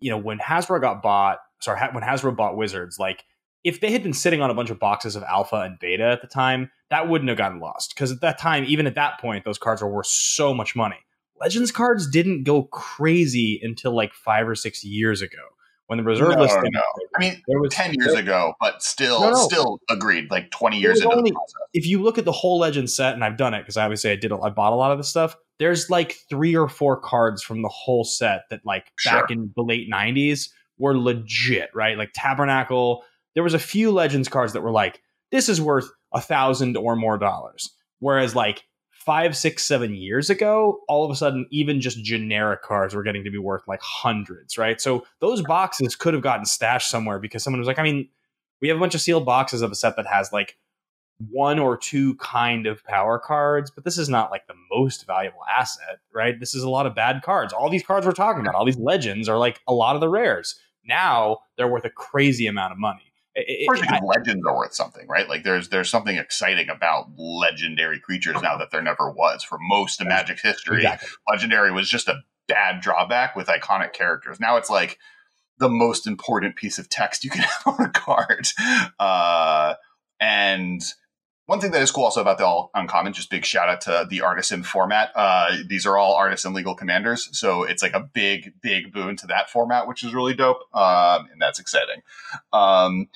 you 0.00 0.10
know 0.10 0.18
when 0.18 0.38
Hasbro 0.38 0.80
got 0.80 1.02
bought, 1.02 1.38
sorry, 1.60 1.80
when 1.92 2.02
Hasbro 2.02 2.34
bought 2.34 2.56
Wizards, 2.56 2.98
like 2.98 3.24
if 3.64 3.80
they 3.80 3.92
had 3.92 4.02
been 4.02 4.12
sitting 4.12 4.42
on 4.42 4.50
a 4.50 4.54
bunch 4.54 4.70
of 4.70 4.78
boxes 4.78 5.16
of 5.16 5.22
alpha 5.22 5.56
and 5.56 5.78
beta 5.78 6.04
at 6.04 6.20
the 6.20 6.26
time, 6.26 6.70
that 6.90 7.08
wouldn't 7.08 7.28
have 7.28 7.38
gotten 7.38 7.60
lost 7.60 7.94
because 7.94 8.10
at 8.10 8.20
that 8.20 8.38
time, 8.38 8.64
even 8.66 8.86
at 8.86 8.94
that 8.94 9.20
point, 9.20 9.44
those 9.44 9.58
cards 9.58 9.82
were 9.82 9.88
worth 9.88 10.06
so 10.06 10.52
much 10.52 10.74
money. 10.74 10.98
Legends 11.42 11.72
cards 11.72 12.08
didn't 12.08 12.44
go 12.44 12.64
crazy 12.64 13.60
until 13.62 13.94
like 13.94 14.14
five 14.14 14.48
or 14.48 14.54
six 14.54 14.84
years 14.84 15.22
ago 15.22 15.38
when 15.86 15.98
the 15.98 16.04
reserve 16.04 16.36
no, 16.36 16.42
list. 16.42 16.54
No, 16.54 16.70
no. 16.72 16.82
I 17.16 17.20
mean, 17.20 17.42
there 17.48 17.60
was 17.60 17.72
ten 17.72 17.92
years 17.94 18.12
there, 18.12 18.22
ago, 18.22 18.54
but 18.60 18.82
still, 18.82 19.20
no, 19.20 19.34
still 19.34 19.80
agreed. 19.90 20.30
Like 20.30 20.50
twenty 20.50 20.78
years 20.78 21.00
into 21.00 21.14
only. 21.14 21.32
If 21.74 21.86
you 21.86 22.02
look 22.02 22.16
at 22.16 22.24
the 22.24 22.32
whole 22.32 22.58
Legend 22.58 22.88
set, 22.88 23.14
and 23.14 23.24
I've 23.24 23.36
done 23.36 23.54
it 23.54 23.62
because 23.62 23.76
I 23.76 23.84
obviously 23.84 24.10
I 24.10 24.16
did, 24.16 24.32
I 24.32 24.50
bought 24.50 24.72
a 24.72 24.76
lot 24.76 24.92
of 24.92 24.98
this 24.98 25.08
stuff. 25.08 25.36
There's 25.58 25.90
like 25.90 26.16
three 26.30 26.56
or 26.56 26.68
four 26.68 27.00
cards 27.00 27.42
from 27.42 27.62
the 27.62 27.68
whole 27.68 28.04
set 28.04 28.42
that, 28.50 28.60
like 28.64 28.92
Sure. 28.98 29.20
back 29.20 29.30
in 29.30 29.52
the 29.56 29.62
late 29.62 29.90
'90s, 29.90 30.48
were 30.78 30.96
legit, 30.96 31.70
right? 31.74 31.98
Like 31.98 32.10
Tabernacle. 32.14 33.04
There 33.34 33.42
was 33.42 33.54
a 33.54 33.58
few 33.58 33.90
Legends 33.90 34.28
cards 34.28 34.52
that 34.52 34.62
were 34.62 34.70
like, 34.70 35.00
this 35.30 35.48
is 35.48 35.60
worth 35.60 35.90
a 36.12 36.20
thousand 36.20 36.76
or 36.76 36.96
more 36.96 37.18
dollars. 37.18 37.74
Whereas 37.98 38.34
like 38.34 38.64
five, 39.04 39.36
six, 39.36 39.64
seven 39.64 39.94
years 39.94 40.30
ago, 40.30 40.80
all 40.88 41.04
of 41.04 41.10
a 41.10 41.16
sudden, 41.16 41.46
even 41.50 41.80
just 41.80 42.02
generic 42.04 42.62
cards 42.62 42.94
were 42.94 43.02
getting 43.02 43.24
to 43.24 43.30
be 43.30 43.38
worth 43.38 43.66
like 43.66 43.80
hundreds, 43.82 44.56
right? 44.56 44.80
So 44.80 45.04
those 45.20 45.42
boxes 45.42 45.96
could 45.96 46.14
have 46.14 46.22
gotten 46.22 46.44
stashed 46.44 46.88
somewhere 46.88 47.18
because 47.18 47.42
someone 47.42 47.58
was 47.60 47.66
like, 47.66 47.78
I 47.78 47.82
mean, 47.82 48.08
we 48.60 48.68
have 48.68 48.76
a 48.76 48.80
bunch 48.80 48.94
of 48.94 49.00
sealed 49.00 49.26
boxes 49.26 49.60
of 49.60 49.72
a 49.72 49.74
set 49.74 49.96
that 49.96 50.06
has 50.06 50.32
like 50.32 50.56
one 51.30 51.58
or 51.58 51.76
two 51.76 52.14
kind 52.16 52.66
of 52.66 52.84
power 52.84 53.18
cards, 53.18 53.70
but 53.70 53.84
this 53.84 53.98
is 53.98 54.08
not 54.08 54.30
like 54.30 54.46
the 54.46 54.54
most 54.70 55.06
valuable 55.06 55.44
asset, 55.52 55.98
right? 56.14 56.38
This 56.38 56.54
is 56.54 56.62
a 56.62 56.70
lot 56.70 56.86
of 56.86 56.94
bad 56.94 57.22
cards. 57.22 57.52
All 57.52 57.68
these 57.68 57.84
cards 57.84 58.06
we're 58.06 58.12
talking 58.12 58.40
about, 58.40 58.54
all 58.54 58.64
these 58.64 58.78
legends 58.78 59.28
are 59.28 59.38
like 59.38 59.60
a 59.66 59.74
lot 59.74 59.94
of 59.96 60.00
the 60.00 60.08
rares. 60.08 60.58
Now 60.84 61.38
they're 61.56 61.68
worth 61.68 61.84
a 61.84 61.90
crazy 61.90 62.46
amount 62.46 62.72
of 62.72 62.78
money. 62.78 63.11
It, 63.34 63.68
because 63.70 64.00
legends 64.04 64.44
are 64.46 64.54
worth 64.54 64.74
something, 64.74 65.08
right? 65.08 65.28
Like 65.28 65.42
there's 65.42 65.70
there's 65.70 65.88
something 65.88 66.16
exciting 66.16 66.68
about 66.68 67.06
legendary 67.16 67.98
creatures 67.98 68.36
now 68.42 68.58
that 68.58 68.70
there 68.70 68.82
never 68.82 69.10
was. 69.10 69.42
For 69.42 69.58
most 69.60 70.00
of 70.00 70.06
Magic 70.06 70.38
history, 70.40 70.78
exactly. 70.78 71.08
legendary 71.30 71.72
was 71.72 71.88
just 71.88 72.08
a 72.08 72.16
bad 72.46 72.80
drawback 72.82 73.34
with 73.34 73.46
iconic 73.46 73.94
characters. 73.94 74.38
Now 74.38 74.56
it's 74.56 74.68
like 74.68 74.98
the 75.58 75.70
most 75.70 76.06
important 76.06 76.56
piece 76.56 76.78
of 76.78 76.88
text 76.88 77.24
you 77.24 77.30
can 77.30 77.40
have 77.64 77.78
on 77.78 77.86
a 77.86 77.90
card. 77.90 78.48
Uh, 78.98 79.74
and 80.20 80.82
one 81.46 81.60
thing 81.60 81.72
that 81.72 81.82
is 81.82 81.90
cool 81.90 82.04
also 82.04 82.20
about 82.20 82.38
the 82.38 82.46
all 82.46 82.70
uncommon, 82.74 83.12
just 83.12 83.30
big 83.30 83.44
shout 83.44 83.68
out 83.68 83.80
to 83.82 84.06
the 84.08 84.20
artisan 84.20 84.62
format. 84.62 85.10
Uh, 85.14 85.56
these 85.66 85.86
are 85.86 85.96
all 85.98 86.14
artisan 86.14 86.54
legal 86.54 86.74
commanders, 86.74 87.28
so 87.36 87.64
it's 87.64 87.82
like 87.82 87.94
a 87.94 88.00
big, 88.00 88.52
big 88.62 88.92
boon 88.92 89.16
to 89.16 89.26
that 89.26 89.50
format, 89.50 89.86
which 89.88 90.04
is 90.04 90.14
really 90.14 90.34
dope, 90.34 90.58
um, 90.74 91.28
and 91.32 91.40
that's 91.40 91.58
exciting. 91.58 92.02
Um, 92.52 93.08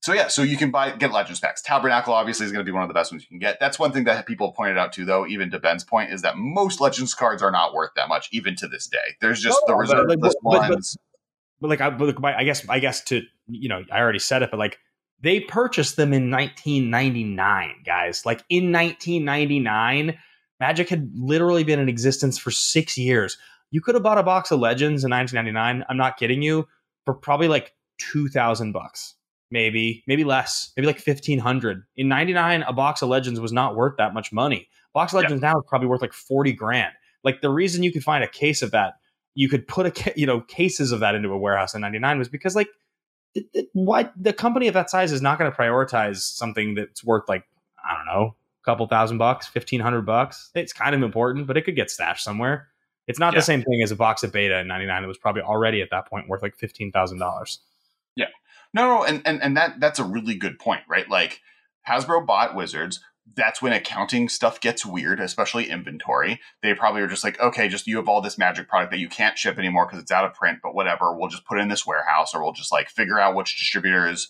so 0.00 0.12
yeah, 0.14 0.28
so 0.28 0.42
you 0.42 0.56
can 0.56 0.70
buy 0.70 0.92
get 0.92 1.12
Legends 1.12 1.40
packs. 1.40 1.60
Tabernacle 1.60 2.14
obviously 2.14 2.46
is 2.46 2.52
going 2.52 2.64
to 2.64 2.68
be 2.68 2.72
one 2.72 2.82
of 2.82 2.88
the 2.88 2.94
best 2.94 3.10
ones 3.12 3.22
you 3.24 3.28
can 3.28 3.40
get. 3.40 3.58
That's 3.58 3.78
one 3.78 3.90
thing 3.92 4.04
that 4.04 4.24
people 4.26 4.52
pointed 4.52 4.78
out 4.78 4.92
too, 4.92 5.04
though. 5.04 5.26
Even 5.26 5.50
to 5.50 5.58
Ben's 5.58 5.82
point, 5.82 6.12
is 6.12 6.22
that 6.22 6.36
most 6.38 6.80
Legends 6.80 7.12
cards 7.14 7.42
are 7.42 7.50
not 7.50 7.74
worth 7.74 7.90
that 7.96 8.08
much, 8.08 8.28
even 8.32 8.54
to 8.56 8.68
this 8.68 8.86
day. 8.86 9.16
There's 9.20 9.40
just 9.40 9.60
No, 9.66 9.72
the 9.72 9.72
but, 9.72 9.78
reserve 9.80 10.08
like, 10.08 10.18
list 10.20 10.36
but- 10.42 10.50
but- 10.60 10.70
ones. 10.70 10.96
But 11.60 11.70
like, 11.70 11.80
I, 11.80 11.90
but 11.90 12.22
like, 12.22 12.36
I 12.36 12.44
guess, 12.44 12.66
I 12.68 12.78
guess 12.78 13.02
to 13.06 13.22
you 13.48 13.68
know, 13.68 13.82
I 13.90 13.98
already 13.98 14.20
said 14.20 14.42
it, 14.42 14.50
but 14.52 14.58
like, 14.58 14.78
they 15.20 15.40
purchased 15.40 15.96
them 15.96 16.12
in 16.12 16.30
1999, 16.30 17.82
guys. 17.84 18.24
Like 18.24 18.44
in 18.48 18.72
1999, 18.72 20.18
Magic 20.60 20.88
had 20.88 21.10
literally 21.14 21.64
been 21.64 21.78
in 21.80 21.88
existence 21.88 22.38
for 22.38 22.50
six 22.50 22.96
years. 22.96 23.36
You 23.70 23.80
could 23.80 23.94
have 23.94 24.02
bought 24.02 24.18
a 24.18 24.22
box 24.22 24.50
of 24.50 24.60
Legends 24.60 25.04
in 25.04 25.10
1999. 25.10 25.84
I'm 25.88 25.96
not 25.96 26.16
kidding 26.16 26.42
you, 26.42 26.66
for 27.04 27.14
probably 27.14 27.48
like 27.48 27.74
two 27.98 28.28
thousand 28.28 28.72
bucks, 28.72 29.14
maybe, 29.50 30.02
maybe 30.06 30.24
less, 30.24 30.72
maybe 30.76 30.86
like 30.86 31.00
1500. 31.04 31.82
In 31.96 32.08
99, 32.08 32.62
a 32.62 32.72
box 32.72 33.02
of 33.02 33.08
Legends 33.08 33.40
was 33.40 33.52
not 33.52 33.76
worth 33.76 33.96
that 33.98 34.14
much 34.14 34.32
money. 34.32 34.68
Box 34.94 35.12
of 35.12 35.18
Yeah. 35.18 35.22
Legends 35.22 35.42
now 35.42 35.58
is 35.58 35.64
probably 35.68 35.88
worth 35.88 36.00
like 36.00 36.12
40 36.12 36.52
grand. 36.52 36.92
Like 37.24 37.40
the 37.40 37.50
reason 37.50 37.82
you 37.82 37.92
could 37.92 38.04
find 38.04 38.24
a 38.24 38.28
case 38.28 38.62
of 38.62 38.70
that 38.70 38.94
you 39.38 39.48
could 39.48 39.68
put 39.68 39.86
a 39.86 40.12
you 40.16 40.26
know 40.26 40.40
cases 40.40 40.90
of 40.90 40.98
that 41.00 41.14
into 41.14 41.28
a 41.30 41.38
warehouse 41.38 41.72
in 41.72 41.80
99 41.80 42.18
was 42.18 42.28
because 42.28 42.56
like 42.56 42.68
why 43.72 44.10
the 44.16 44.32
company 44.32 44.68
of 44.68 44.74
that 44.74 44.90
size 44.90 45.12
is 45.12 45.22
not 45.22 45.38
going 45.38 45.50
to 45.50 45.56
prioritize 45.56 46.18
something 46.18 46.74
that's 46.74 47.02
worth 47.04 47.28
like 47.28 47.44
i 47.88 47.94
don't 47.96 48.06
know 48.06 48.34
a 48.62 48.64
couple 48.64 48.86
thousand 48.86 49.18
bucks 49.18 49.46
1500 49.54 50.02
bucks 50.02 50.50
it's 50.54 50.72
kind 50.72 50.94
of 50.94 51.02
important 51.02 51.46
but 51.46 51.56
it 51.56 51.62
could 51.62 51.76
get 51.76 51.90
stashed 51.90 52.24
somewhere 52.24 52.68
it's 53.06 53.18
not 53.18 53.32
Yeah. 53.32 53.38
the 53.40 53.44
same 53.44 53.62
thing 53.62 53.80
as 53.82 53.90
a 53.90 53.96
box 53.96 54.22
of 54.22 54.32
beta 54.32 54.58
in 54.58 54.66
99 54.68 55.02
that 55.02 55.08
was 55.08 55.18
probably 55.18 55.42
already 55.42 55.80
at 55.82 55.90
that 55.90 56.06
point 56.08 56.28
worth 56.28 56.42
like 56.42 56.56
$15000 56.58 57.58
No, 58.16 58.26
no, 58.74 59.02
and, 59.04 59.22
and 59.24 59.42
and 59.42 59.56
that 59.56 59.80
that's 59.80 59.98
a 59.98 60.04
really 60.04 60.34
good 60.34 60.58
point, 60.58 60.82
right? 60.88 61.08
Like 61.08 61.40
Hasbro 61.88 62.26
bought 62.26 62.54
Wizards. 62.54 63.00
That's 63.34 63.62
when 63.62 63.72
accounting 63.72 64.28
stuff 64.28 64.60
gets 64.60 64.84
weird, 64.84 65.20
especially 65.20 65.70
inventory. 65.70 66.40
They 66.62 66.74
probably 66.74 67.02
are 67.02 67.08
just 67.08 67.24
like, 67.24 67.38
okay, 67.40 67.68
just 67.68 67.86
you 67.86 67.96
have 67.96 68.08
all 68.08 68.20
this 68.20 68.38
magic 68.38 68.68
product 68.68 68.90
that 68.92 68.98
you 68.98 69.08
can't 69.08 69.38
ship 69.38 69.58
anymore 69.58 69.86
because 69.86 70.00
it's 70.00 70.10
out 70.10 70.24
of 70.24 70.34
print, 70.34 70.58
but 70.62 70.74
whatever, 70.74 71.14
we'll 71.14 71.28
just 71.28 71.44
put 71.44 71.58
it 71.58 71.62
in 71.62 71.68
this 71.68 71.86
warehouse 71.86 72.34
or 72.34 72.42
we'll 72.42 72.52
just 72.52 72.72
like 72.72 72.88
figure 72.88 73.18
out 73.18 73.34
which 73.34 73.58
distributors. 73.58 74.28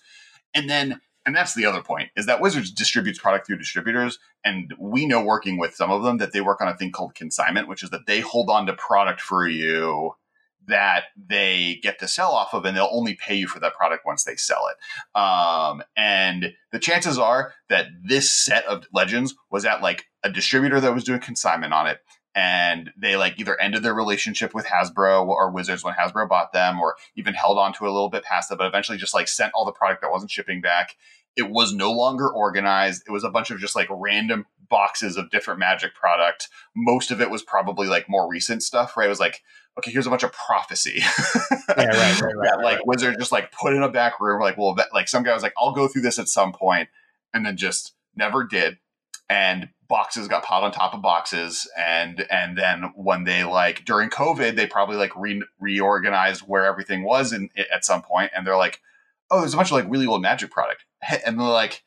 And 0.55 0.69
then 0.69 1.01
and 1.27 1.37
that's 1.37 1.55
the 1.55 1.67
other 1.67 1.83
point 1.83 2.09
is 2.17 2.25
that 2.25 2.41
Wizards 2.41 2.71
distributes 2.71 3.19
product 3.19 3.47
through 3.47 3.59
distributors, 3.59 4.19
and 4.45 4.73
we 4.79 5.05
know 5.05 5.23
working 5.23 5.59
with 5.59 5.75
some 5.75 5.91
of 5.91 6.03
them 6.03 6.17
that 6.19 6.33
they 6.33 6.41
work 6.41 6.63
on 6.63 6.69
a 6.69 6.77
thing 6.77 6.91
called 6.91 7.15
consignment, 7.15 7.69
which 7.69 7.83
is 7.83 7.91
that 7.91 8.07
they 8.07 8.21
hold 8.21 8.49
on 8.49 8.65
to 8.65 8.73
product 8.73 9.21
for 9.21 9.47
you 9.47 10.15
that 10.69 11.05
they 11.17 11.81
get 11.83 11.99
to 11.99 12.09
sell 12.09 12.33
off 12.33 12.55
of, 12.55 12.65
and 12.65 12.77
they'll 12.77 12.89
only 12.91 13.15
pay 13.15 13.35
you 13.35 13.49
for 13.49 13.61
that 13.61 13.75
product 13.75 14.07
once 14.07 14.25
they 14.25 14.37
sell 14.37 14.69
it. 14.69 15.21
Um, 15.21 15.83
and 15.97 16.55
the 16.73 16.79
chances 16.79 17.19
are 17.19 17.53
that 17.69 17.87
this 18.03 18.33
set 18.33 18.65
of 18.67 18.87
legends 18.93 19.35
was 19.51 19.65
at 19.65 19.83
like 19.83 20.07
a 20.23 20.31
distributor 20.31 20.81
that 20.81 20.95
was 20.95 21.05
doing 21.05 21.21
consignment 21.21 21.73
on 21.73 21.87
it. 21.87 21.99
And 22.35 22.91
they 22.97 23.17
like 23.17 23.41
either 23.41 23.61
ended 23.61 23.83
their 23.83 23.95
relationship 23.95 24.55
with 24.55 24.67
Hasbro 24.67 25.27
or 25.27 25.51
Wizards 25.51 25.83
when 25.83 25.95
Hasbro 25.95 26.29
bought 26.29 26.53
them, 26.53 26.79
or 26.79 26.95
even 27.17 27.35
held 27.35 27.59
on 27.59 27.73
to 27.75 27.85
a 27.85 27.91
little 27.91 28.11
bit 28.11 28.23
past 28.23 28.49
that, 28.49 28.59
but 28.59 28.67
eventually 28.67 28.99
just 28.99 29.15
like 29.15 29.27
sent 29.27 29.53
all 29.55 29.65
the 29.65 29.73
product 29.73 30.03
that 30.03 30.13
wasn't 30.13 30.31
shipping 30.31 30.61
back. 30.61 30.95
It 31.37 31.51
was 31.51 31.73
no 31.73 31.91
longer 31.91 32.29
organized. 32.29 33.03
It 33.09 33.13
was 33.13 33.25
a 33.25 33.31
bunch 33.31 33.51
of 33.51 33.59
just 33.59 33.75
like 33.75 33.89
random 33.91 34.47
boxes 34.71 35.17
of 35.17 35.31
different 35.31 35.61
magic 35.61 35.95
product. 35.95 36.49
Most 36.77 37.11
of 37.11 37.21
it 37.21 37.31
was 37.31 37.43
probably 37.43 37.87
like 37.87 38.09
more 38.09 38.29
recent 38.29 38.63
stuff, 38.63 38.97
right? 38.97 39.07
It 39.07 39.11
was 39.11 39.21
like, 39.21 39.43
okay, 39.79 39.91
here's 39.91 40.07
a 40.07 40.11
bunch 40.11 40.23
of 40.23 40.33
prophecy. 40.33 41.03
Yeah, 41.77 41.85
right, 41.85 42.21
right, 42.23 42.35
right, 42.35 42.51
that 42.51 42.61
like. 42.63 42.87
Wizard 42.87 43.17
just 43.19 43.31
like 43.31 43.53
put 43.53 43.75
in 43.75 43.83
a 43.83 43.91
back 43.91 44.21
room, 44.21 44.41
like, 44.41 44.57
well, 44.57 44.75
that, 44.77 44.89
like 44.95 45.07
some 45.07 45.23
guy 45.23 45.35
was 45.35 45.43
like, 45.43 45.53
I'll 45.59 45.75
go 45.75 45.87
through 45.87 46.01
this 46.01 46.19
at 46.19 46.27
some 46.27 46.51
point, 46.51 46.89
and 47.35 47.45
then 47.45 47.59
just 47.59 47.93
never 48.17 48.43
did. 48.43 48.79
And 49.29 49.69
boxes 49.87 50.29
got 50.29 50.45
piled 50.45 50.65
on 50.65 50.73
top 50.73 50.95
of 50.95 51.03
boxes, 51.03 51.69
and 51.77 52.27
and 52.31 52.57
then 52.57 52.93
when 52.97 53.25
they 53.25 53.45
like 53.45 53.85
during 53.85 54.09
COVID, 54.09 54.57
they 54.57 54.67
probably 54.67 54.97
like 54.97 55.15
re- 55.15 55.45
reorganized 55.61 56.41
where 56.41 56.65
everything 56.65 57.05
was 57.05 57.35
in 57.35 57.51
at 57.71 57.85
some 57.85 58.01
point, 58.01 58.31
and 58.35 58.47
they're 58.47 58.57
like, 58.57 58.81
oh, 59.31 59.41
there's 59.41 59.53
a 59.53 59.57
bunch 59.59 59.69
of 59.69 59.73
like 59.73 59.91
really 59.91 60.07
old 60.07 60.23
magic 60.23 60.51
product, 60.51 60.87
and 61.27 61.39
they're 61.39 61.47
like. 61.47 61.83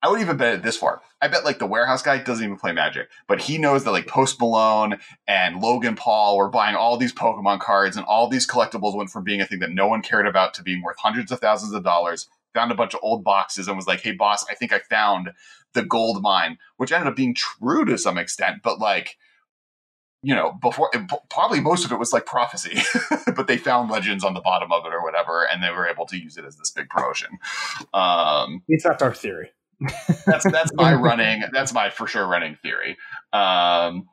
"Pr- 0.00 0.06
I 0.06 0.10
would 0.10 0.20
even 0.20 0.36
bet 0.36 0.54
it 0.54 0.62
this 0.62 0.76
far. 0.76 1.02
I 1.20 1.28
bet 1.28 1.44
like 1.44 1.58
the 1.58 1.66
warehouse 1.66 2.02
guy 2.02 2.18
doesn't 2.18 2.44
even 2.44 2.56
play 2.56 2.72
Magic, 2.72 3.08
but 3.26 3.40
he 3.40 3.58
knows 3.58 3.84
that 3.84 3.90
like 3.90 4.06
Post 4.06 4.40
Malone 4.40 4.98
and 5.26 5.60
Logan 5.60 5.96
Paul 5.96 6.36
were 6.36 6.48
buying 6.48 6.76
all 6.76 6.96
these 6.96 7.12
Pokemon 7.12 7.60
cards 7.60 7.96
and 7.96 8.06
all 8.06 8.28
these 8.28 8.46
collectibles 8.46 8.96
went 8.96 9.10
from 9.10 9.24
being 9.24 9.40
a 9.40 9.46
thing 9.46 9.58
that 9.58 9.72
no 9.72 9.88
one 9.88 10.02
cared 10.02 10.26
about 10.26 10.54
to 10.54 10.62
being 10.62 10.82
worth 10.82 10.98
hundreds 10.98 11.32
of 11.32 11.40
thousands 11.40 11.72
of 11.72 11.82
dollars. 11.82 12.28
Found 12.54 12.70
a 12.72 12.76
bunch 12.76 12.94
of 12.94 13.00
old 13.02 13.24
boxes 13.24 13.68
and 13.68 13.76
was 13.76 13.86
like, 13.86 14.00
"Hey 14.00 14.12
boss, 14.12 14.44
I 14.48 14.54
think 14.54 14.72
I 14.72 14.78
found 14.78 15.32
the 15.74 15.84
gold 15.84 16.22
mine," 16.22 16.58
which 16.76 16.92
ended 16.92 17.08
up 17.08 17.16
being 17.16 17.34
true 17.34 17.84
to 17.84 17.98
some 17.98 18.18
extent, 18.18 18.62
but 18.62 18.78
like 18.78 19.16
you 20.22 20.34
know, 20.34 20.52
before 20.60 20.90
probably 21.30 21.60
most 21.60 21.84
of 21.84 21.92
it 21.92 21.98
was 21.98 22.12
like 22.12 22.26
prophecy, 22.26 22.80
but 23.36 23.46
they 23.46 23.56
found 23.56 23.90
legends 23.90 24.24
on 24.24 24.34
the 24.34 24.40
bottom 24.40 24.72
of 24.72 24.84
it 24.84 24.92
or 24.92 25.02
whatever, 25.02 25.44
and 25.44 25.62
they 25.62 25.70
were 25.70 25.86
able 25.86 26.06
to 26.06 26.18
use 26.18 26.36
it 26.36 26.44
as 26.44 26.56
this 26.56 26.70
big 26.70 26.88
promotion. 26.88 27.38
Um, 27.94 28.62
at 28.72 28.82
that's 28.82 29.02
our 29.02 29.14
theory 29.14 29.50
that's 30.26 30.50
that's 30.50 30.72
my 30.74 30.94
running 30.94 31.42
that's 31.52 31.72
my 31.72 31.90
for 31.90 32.06
sure 32.06 32.26
running 32.26 32.56
theory 32.62 32.96
um 33.32 34.08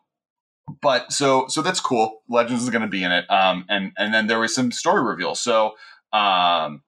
but 0.81 1.11
so 1.11 1.45
so 1.47 1.61
that's 1.61 1.79
cool 1.79 2.21
legends 2.29 2.63
is 2.63 2.69
going 2.69 2.81
to 2.81 2.87
be 2.87 3.03
in 3.03 3.11
it 3.11 3.29
um 3.29 3.65
and 3.69 3.91
and 3.97 4.13
then 4.13 4.27
there 4.27 4.39
was 4.39 4.53
some 4.53 4.71
story 4.71 5.03
reveals 5.03 5.39
so 5.39 5.67
um 6.13 6.81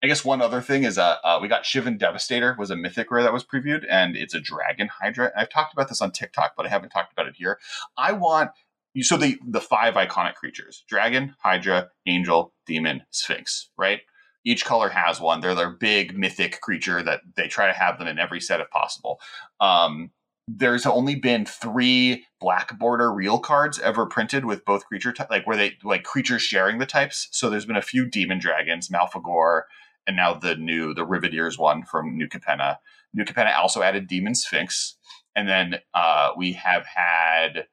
I 0.00 0.06
guess 0.06 0.24
one 0.24 0.40
other 0.40 0.60
thing 0.60 0.84
is 0.84 0.96
uh, 0.96 1.16
uh 1.24 1.38
we 1.42 1.48
got 1.48 1.64
Shivan 1.64 1.98
Devastator 1.98 2.54
was 2.58 2.70
a 2.70 2.76
mythic 2.76 3.10
rare 3.10 3.22
that 3.24 3.32
was 3.32 3.44
previewed 3.44 3.84
and 3.90 4.16
it's 4.16 4.34
a 4.34 4.40
dragon 4.40 4.88
hydra. 5.00 5.32
I've 5.36 5.48
talked 5.48 5.72
about 5.72 5.88
this 5.88 6.00
on 6.00 6.12
TikTok, 6.12 6.52
but 6.56 6.66
I 6.66 6.68
haven't 6.68 6.90
talked 6.90 7.12
about 7.12 7.26
it 7.26 7.34
here. 7.36 7.58
I 7.96 8.12
want 8.12 8.50
you 8.94 9.02
so 9.02 9.16
the 9.16 9.38
the 9.46 9.60
five 9.60 9.94
iconic 9.94 10.34
creatures: 10.34 10.84
dragon, 10.88 11.34
hydra, 11.40 11.88
angel, 12.06 12.52
demon, 12.66 13.02
sphinx. 13.10 13.70
Right? 13.76 14.00
Each 14.48 14.64
color 14.64 14.88
has 14.88 15.20
one. 15.20 15.42
They're 15.42 15.54
their 15.54 15.68
big 15.68 16.16
mythic 16.16 16.62
creature 16.62 17.02
that 17.02 17.20
they 17.36 17.48
try 17.48 17.66
to 17.66 17.78
have 17.78 17.98
them 17.98 18.08
in 18.08 18.18
every 18.18 18.40
set 18.40 18.60
if 18.60 18.70
possible. 18.70 19.20
Um, 19.60 20.10
there's 20.48 20.86
only 20.86 21.16
been 21.16 21.44
three 21.44 22.24
black 22.40 22.78
border 22.78 23.12
real 23.12 23.38
cards 23.38 23.78
ever 23.78 24.06
printed 24.06 24.46
with 24.46 24.64
both 24.64 24.86
creature 24.86 25.12
ty- 25.12 25.26
like 25.28 25.46
where 25.46 25.58
they 25.58 25.76
like 25.84 26.04
creatures 26.04 26.40
sharing 26.40 26.78
the 26.78 26.86
types. 26.86 27.28
So 27.30 27.50
there's 27.50 27.66
been 27.66 27.76
a 27.76 27.82
few 27.82 28.06
demon 28.06 28.38
dragons, 28.38 28.88
Malfegor, 28.88 29.64
and 30.06 30.16
now 30.16 30.32
the 30.32 30.56
new 30.56 30.94
the 30.94 31.04
Riveteers 31.04 31.58
one 31.58 31.84
from 31.84 32.16
New 32.16 32.26
Capenna. 32.26 32.78
New 33.12 33.26
Capenna 33.26 33.54
also 33.54 33.82
added 33.82 34.06
Demon 34.06 34.34
Sphinx, 34.34 34.96
and 35.36 35.46
then 35.46 35.80
uh, 35.92 36.30
we 36.38 36.54
have 36.54 36.86
had 36.86 37.66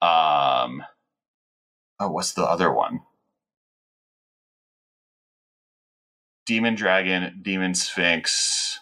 um, 0.00 0.84
oh, 1.98 2.10
what's 2.10 2.34
the 2.34 2.44
other 2.44 2.72
one? 2.72 3.00
Demon 6.50 6.74
Dragon, 6.74 7.38
Demon 7.40 7.76
Sphinx. 7.76 8.80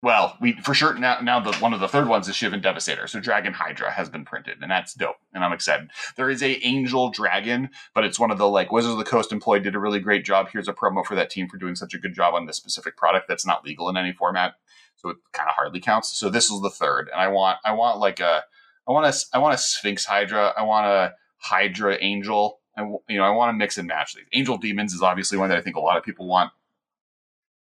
Well, 0.00 0.36
we 0.40 0.52
for 0.62 0.74
sure 0.74 0.94
now. 0.94 1.18
Now 1.20 1.40
the 1.40 1.52
one 1.54 1.74
of 1.74 1.80
the 1.80 1.88
third 1.88 2.06
ones 2.06 2.28
is 2.28 2.36
Shivan 2.36 2.62
Devastator. 2.62 3.08
So 3.08 3.18
Dragon 3.18 3.52
Hydra 3.52 3.90
has 3.90 4.08
been 4.08 4.24
printed, 4.24 4.58
and 4.62 4.70
that's 4.70 4.94
dope. 4.94 5.16
And 5.34 5.42
I'm 5.42 5.52
excited. 5.52 5.90
There 6.14 6.30
is 6.30 6.40
a 6.40 6.64
Angel 6.64 7.10
Dragon, 7.10 7.70
but 7.96 8.04
it's 8.04 8.20
one 8.20 8.30
of 8.30 8.38
the 8.38 8.46
like 8.46 8.70
Wizards 8.70 8.92
of 8.92 8.98
the 8.98 9.04
Coast 9.04 9.32
employee 9.32 9.58
did 9.58 9.74
a 9.74 9.80
really 9.80 9.98
great 9.98 10.24
job. 10.24 10.50
Here's 10.52 10.68
a 10.68 10.72
promo 10.72 11.04
for 11.04 11.16
that 11.16 11.30
team 11.30 11.48
for 11.48 11.56
doing 11.56 11.74
such 11.74 11.94
a 11.94 11.98
good 11.98 12.14
job 12.14 12.32
on 12.32 12.46
this 12.46 12.56
specific 12.56 12.96
product 12.96 13.26
that's 13.26 13.44
not 13.44 13.64
legal 13.64 13.88
in 13.88 13.96
any 13.96 14.12
format, 14.12 14.54
so 14.94 15.08
it 15.08 15.16
kind 15.32 15.48
of 15.48 15.56
hardly 15.56 15.80
counts. 15.80 16.16
So 16.16 16.30
this 16.30 16.48
is 16.48 16.60
the 16.60 16.70
third, 16.70 17.08
and 17.12 17.20
I 17.20 17.26
want 17.26 17.58
I 17.64 17.72
want 17.72 17.98
like 17.98 18.20
a 18.20 18.44
I 18.86 18.92
want 18.92 19.12
a 19.12 19.18
I 19.34 19.38
want 19.38 19.56
a 19.56 19.58
Sphinx 19.58 20.04
Hydra. 20.04 20.54
I 20.56 20.62
want 20.62 20.86
a 20.86 21.14
Hydra 21.38 21.98
Angel. 22.00 22.60
I 22.78 22.82
you 23.08 23.18
know 23.18 23.24
I 23.24 23.30
want 23.30 23.48
to 23.52 23.58
mix 23.58 23.78
and 23.78 23.88
match 23.88 24.14
these. 24.14 24.26
Angel 24.32 24.56
Demons 24.58 24.94
is 24.94 25.02
obviously 25.02 25.38
one 25.38 25.48
that 25.48 25.58
I 25.58 25.60
think 25.60 25.74
a 25.74 25.80
lot 25.80 25.96
of 25.96 26.04
people 26.04 26.28
want. 26.28 26.52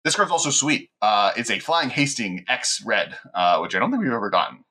This 0.07 0.15
card's 0.15 0.31
also 0.31 0.51
sweet. 0.51 0.91
Uh, 1.03 1.33
it's 1.37 1.51
a 1.51 1.59
Flying 1.59 1.91
Hasting 1.91 2.45
X 2.47 2.81
Red, 2.87 3.19
uh, 3.35 3.59
which 3.59 3.75
I 3.75 3.81
don't 3.81 3.91
think 3.91 4.05
we've 4.05 4.13
ever 4.13 4.31
gotten. 4.31 4.63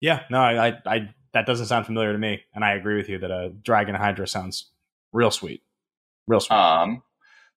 Yeah, 0.00 0.22
no, 0.30 0.38
I, 0.38 0.68
I, 0.68 0.78
I, 0.86 1.14
that 1.32 1.46
doesn't 1.46 1.66
sound 1.66 1.84
familiar 1.84 2.12
to 2.12 2.18
me, 2.18 2.42
and 2.54 2.64
I 2.64 2.74
agree 2.74 2.94
with 2.94 3.08
you 3.08 3.18
that 3.18 3.32
a 3.32 3.50
Dragon 3.50 3.96
Hydra 3.96 4.28
sounds 4.28 4.70
real 5.12 5.32
sweet, 5.32 5.64
real 6.28 6.38
sweet. 6.38 6.54
Um, 6.54 7.02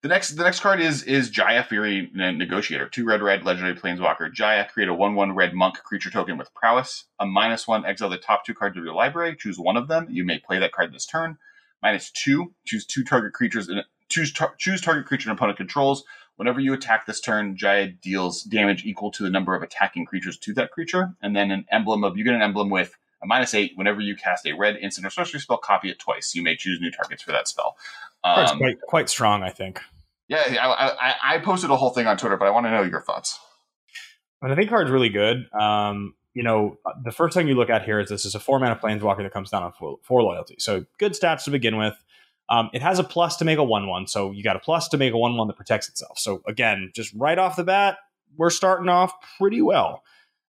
the 0.02 0.08
next 0.08 0.32
the 0.32 0.44
next 0.44 0.62
card 0.62 0.82
is 0.82 1.04
is 1.04 1.30
Jaya 1.30 1.64
Fiery 1.64 2.10
Negotiator. 2.16 2.90
Two 2.90 3.06
red 3.06 3.22
red 3.22 3.46
legendary 3.46 3.76
planeswalker. 3.76 4.34
Jaya 4.34 4.68
create 4.74 4.90
a 4.90 4.96
one 4.96 5.14
one 5.14 5.36
red 5.36 5.54
monk 5.54 5.76
creature 5.84 6.10
token 6.10 6.40
with 6.40 6.52
prowess. 6.56 7.06
A 7.20 7.28
minus 7.28 7.68
one 7.68 7.86
exile 7.86 8.10
the 8.10 8.18
top 8.18 8.48
two 8.48 8.56
cards 8.56 8.76
of 8.80 8.84
your 8.84 8.96
library. 8.96 9.36
Choose 9.36 9.60
one 9.60 9.78
of 9.78 9.88
them. 9.88 10.08
You 10.10 10.26
may 10.26 10.40
play 10.40 10.58
that 10.58 10.72
card 10.72 10.92
this 10.92 11.06
turn. 11.06 11.38
Minus 11.84 12.10
two. 12.10 12.56
Choose 12.66 12.84
two 12.84 13.04
target 13.04 13.34
creatures 13.34 13.70
choose 14.14 14.32
tar- 14.32 14.56
choose 14.58 14.80
target 14.80 15.06
creature 15.06 15.30
an 15.30 15.36
opponent 15.36 15.58
controls. 15.58 16.04
Whenever 16.36 16.60
you 16.60 16.74
attack 16.74 17.06
this 17.06 17.20
turn, 17.20 17.56
Jaya 17.58 17.88
deals 17.88 18.44
damage 18.44 18.86
equal 18.86 19.12
to 19.12 19.24
the 19.24 19.30
number 19.30 19.56
of 19.56 19.62
attacking 19.62 20.06
creatures 20.06 20.38
to 20.40 20.54
that 20.54 20.72
creature, 20.72 21.14
and 21.22 21.36
then 21.36 21.52
an 21.52 21.66
emblem 21.72 22.04
of 22.04 22.18
you 22.18 22.24
get 22.24 22.34
an 22.34 22.42
emblem 22.42 22.70
with 22.70 22.96
a 23.22 23.28
minus 23.28 23.54
eight. 23.54 23.74
Whenever 23.76 24.02
you 24.02 24.16
cast 24.16 24.46
a 24.46 24.54
red 24.54 24.78
instant 24.78 25.06
or 25.06 25.10
sorcery 25.10 25.40
spell, 25.40 25.58
copy 25.58 25.90
it 25.90 26.00
twice. 26.00 26.34
You 26.36 26.44
may 26.44 26.56
choose 26.56 26.80
new 26.80 26.92
targets 26.92 27.24
for 27.24 27.32
that 27.32 27.48
spell. 27.48 27.76
Um, 28.24 28.36
That's 28.38 28.52
quite 28.54 28.82
quite 28.88 29.10
strong, 29.10 29.44
I 29.44 29.50
think. 29.50 29.82
Yeah, 30.28 30.44
I, 30.62 30.88
I, 30.90 31.36
I, 31.36 31.38
posted 31.40 31.70
a 31.70 31.76
whole 31.76 31.90
thing 31.90 32.08
on 32.08 32.18
Twitter, 32.18 32.38
but 32.38 32.48
I 32.48 32.52
want 32.52 32.66
to 32.66 32.72
know 32.72 32.82
your 32.82 33.02
thoughts. 33.02 33.38
And 34.42 34.52
I 34.52 34.56
think 34.56 34.70
card's 34.70 34.90
really 34.90 35.10
good. 35.10 35.46
Um, 35.54 36.16
you 36.34 36.44
know, 36.44 36.78
the 37.04 37.12
first 37.12 37.36
thing 37.36 37.48
you 37.48 37.56
look 37.56 37.70
at 37.70 37.84
here 37.84 38.00
is 38.00 38.10
this 38.10 38.26
is 38.26 38.34
a 38.34 38.40
four 38.40 38.60
mana 38.60 38.76
planeswalker 38.76 39.22
that 39.22 39.34
comes 39.34 39.50
down 39.50 39.64
on 39.64 39.74
four, 39.74 39.98
four 40.02 40.24
loyalty. 40.24 40.56
So 40.60 40.86
good 40.98 41.12
stats 41.12 41.44
to 41.44 41.52
begin 41.52 41.78
with. 41.78 41.96
Um, 42.50 42.70
it 42.74 42.82
has 42.82 43.00
a 43.00 43.04
plus 43.04 43.38
to 43.38 43.46
make 43.46 43.58
a 43.58 43.64
1 43.64 43.88
1. 43.88 44.08
So 44.08 44.32
you 44.32 44.44
got 44.44 44.56
a 44.56 44.60
plus 44.60 44.88
to 44.90 44.98
make 44.98 45.14
a 45.14 45.18
1 45.18 45.38
1 45.38 45.48
that 45.48 45.56
protects 45.56 45.88
itself. 45.88 46.18
So 46.20 46.42
again, 46.48 46.92
just 46.94 47.14
right 47.14 47.38
off 47.38 47.56
the 47.56 47.64
bat, 47.64 47.98
we're 48.38 48.50
starting 48.50 48.90
off 48.90 49.14
pretty 49.38 49.62
well. 49.62 50.04